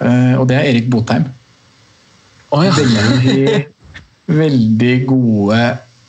Eh, 0.00 0.34
og 0.38 0.46
det 0.48 0.56
er 0.56 0.70
Erik 0.70 0.88
Botheim. 0.92 1.28
Oh, 2.50 2.64
ja. 2.64 2.72
Veldig, 2.74 3.60
veldig 4.40 4.94
gode 5.06 5.60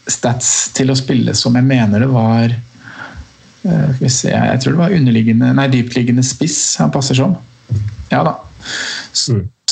stats 0.10 0.72
til 0.76 0.90
å 0.92 0.98
spille 0.98 1.36
som 1.38 1.56
jeg 1.60 1.68
mener 1.68 2.02
det 2.02 2.10
var 2.10 2.48
eh, 2.50 3.90
Skal 3.94 4.02
vi 4.02 4.10
se, 4.10 4.32
jeg 4.34 4.62
tror 4.64 4.74
det 4.74 4.82
var 4.82 4.96
underliggende, 4.98 5.52
nei, 5.60 5.68
dyptliggende 5.72 6.26
spiss 6.26 6.64
han 6.82 6.94
passer 6.94 7.20
som. 7.20 7.36
Ja 8.12 8.24
da. 8.28 8.40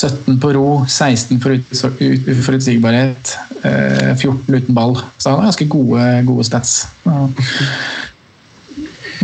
17 0.00 0.38
på 0.40 0.52
ro, 0.56 0.66
16 0.88 1.40
for 1.42 1.50
ut- 1.56 1.72
ut- 2.00 2.28
uforutsigbarhet, 2.32 3.34
eh, 3.62 4.14
14 4.16 4.54
uten 4.56 4.74
ball. 4.74 4.94
Så 5.18 5.30
han 5.30 5.38
har 5.42 5.50
ganske 5.50 5.66
gode, 5.68 6.06
gode 6.28 6.44
stats. 6.48 6.86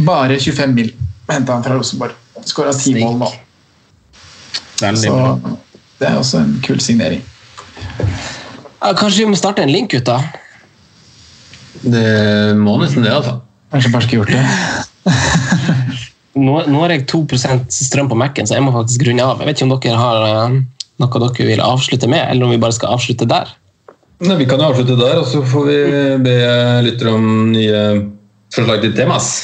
Bare 0.04 0.36
25 0.40 0.74
mil 0.76 0.90
henta 1.30 1.52
han 1.56 1.64
fra 1.64 1.76
Rosenborg. 1.78 2.12
Skåra 2.46 2.72
ti 2.76 2.92
mål 3.00 3.16
nå. 3.22 3.30
Så. 4.76 5.14
Det 5.98 6.08
er 6.10 6.18
også 6.20 6.42
en 6.44 6.58
kul 6.62 6.80
signering. 6.84 7.22
Ja, 8.82 8.92
kanskje 8.92 9.24
vi 9.24 9.30
må 9.32 9.38
starte 9.40 9.62
en 9.64 9.72
link, 9.72 9.90
gutta? 9.94 10.18
Det 11.82 12.56
må 12.60 12.76
nesten 12.82 13.02
det, 13.06 13.12
altså. 13.16 13.38
Kanskje 13.72 13.92
bare 13.94 14.04
skulle 14.04 14.20
gjort 14.20 14.34
det. 14.36 14.44
Nå, 16.46 16.56
nå 16.70 16.80
har 16.84 16.94
jeg 16.94 17.06
2% 17.10 17.74
strøm 17.74 18.10
på 18.10 18.18
Mac-en, 18.18 18.46
så 18.48 18.58
jeg 18.58 18.64
må 18.64 18.74
faktisk 18.74 19.06
runde 19.08 19.24
av. 19.24 19.40
Jeg 19.42 19.50
vet 19.50 19.58
ikke 19.58 19.66
om 19.66 19.76
dere 19.76 20.00
har 20.00 20.26
eh, 20.30 20.58
noe 21.02 21.22
dere 21.22 21.48
vil 21.50 21.64
avslutte 21.64 22.10
med, 22.10 22.22
eller 22.30 22.46
om 22.46 22.54
vi 22.54 22.60
bare 22.62 22.76
skal 22.76 22.94
avslutte 22.96 23.28
der. 23.30 23.50
Nei, 24.24 24.38
vi 24.40 24.46
kan 24.48 24.62
jo 24.62 24.70
avslutte 24.70 24.96
der, 24.96 25.18
og 25.20 25.26
så 25.28 25.42
får 25.44 25.66
vi 25.68 25.78
be 26.24 26.36
lyttere 26.86 27.12
om 27.12 27.26
nye 27.52 27.82
forslag 28.54 28.84
til 28.84 28.94
temas. 28.96 29.34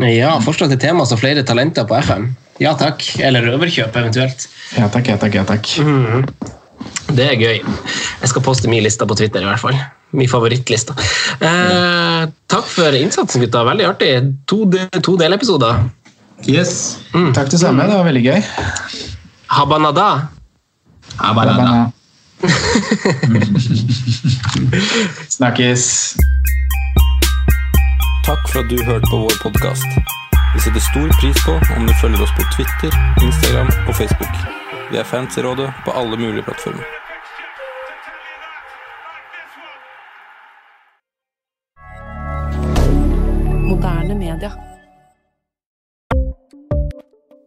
Ja, 0.00 0.36
forslag 0.44 0.72
til 0.72 0.80
temas 0.80 1.12
og 1.12 1.20
flere 1.20 1.44
talenter 1.46 1.86
på 1.88 1.98
FM. 2.04 2.30
Ja 2.62 2.72
takk. 2.78 3.02
Eller 3.20 3.44
røverkjøp, 3.44 3.96
eventuelt. 3.96 4.46
Ja 4.76 4.88
takk, 4.92 5.10
ja 5.12 5.18
takk, 5.20 5.36
ja 5.36 5.44
takk. 5.48 5.72
Mhm. 5.82 6.24
Det 7.16 7.24
er 7.24 7.38
gøy. 7.38 7.60
Jeg 7.62 8.28
skal 8.30 8.42
poste 8.44 8.68
min 8.68 8.82
liste 8.84 9.06
på 9.06 9.16
Twitter, 9.16 9.44
i 9.44 9.48
hvert 9.48 9.62
fall. 9.62 9.76
Min 10.16 10.28
favorittliste. 10.28 10.96
Eh, 11.40 12.24
takk 12.50 12.66
for 12.70 12.96
innsatsen, 12.98 13.44
gutta. 13.44 13.62
Veldig 13.68 13.86
artig. 13.88 14.10
To, 14.50 14.64
to 15.02 15.16
delepisoder. 15.20 15.86
Yes. 16.44 16.98
Takk 17.34 17.50
det 17.50 17.58
samme, 17.60 17.82
det 17.88 17.96
var 17.96 18.04
veldig 18.04 18.22
gøy. 18.24 18.42
Habanada. 19.48 20.28
Habanada. 21.16 21.90
Snakkes. 25.36 26.16
Takk 28.26 28.42
for 28.50 28.58
at 28.60 28.68
du 28.70 28.76
hørte 28.84 29.06
på 29.10 29.16
vår 29.24 29.34
podkast. 29.42 29.86
Vi 30.54 30.60
setter 30.60 30.80
stor 30.80 31.08
pris 31.20 31.38
på 31.46 31.52
om 31.76 31.86
du 31.88 31.92
følger 32.00 32.22
oss 32.22 32.34
på 32.36 32.42
Twitter, 32.54 32.92
Instagram 33.22 33.70
og 33.88 33.94
Facebook. 33.96 34.34
Vi 34.90 34.96
er 35.00 35.04
fans 35.04 35.36
i 35.36 35.40
rådet 35.42 35.72
på 35.84 35.90
alle 35.90 36.16
mulige 36.16 36.42
plattformer. 36.42 36.84
Moderne 43.68 44.14
media. 44.14 44.75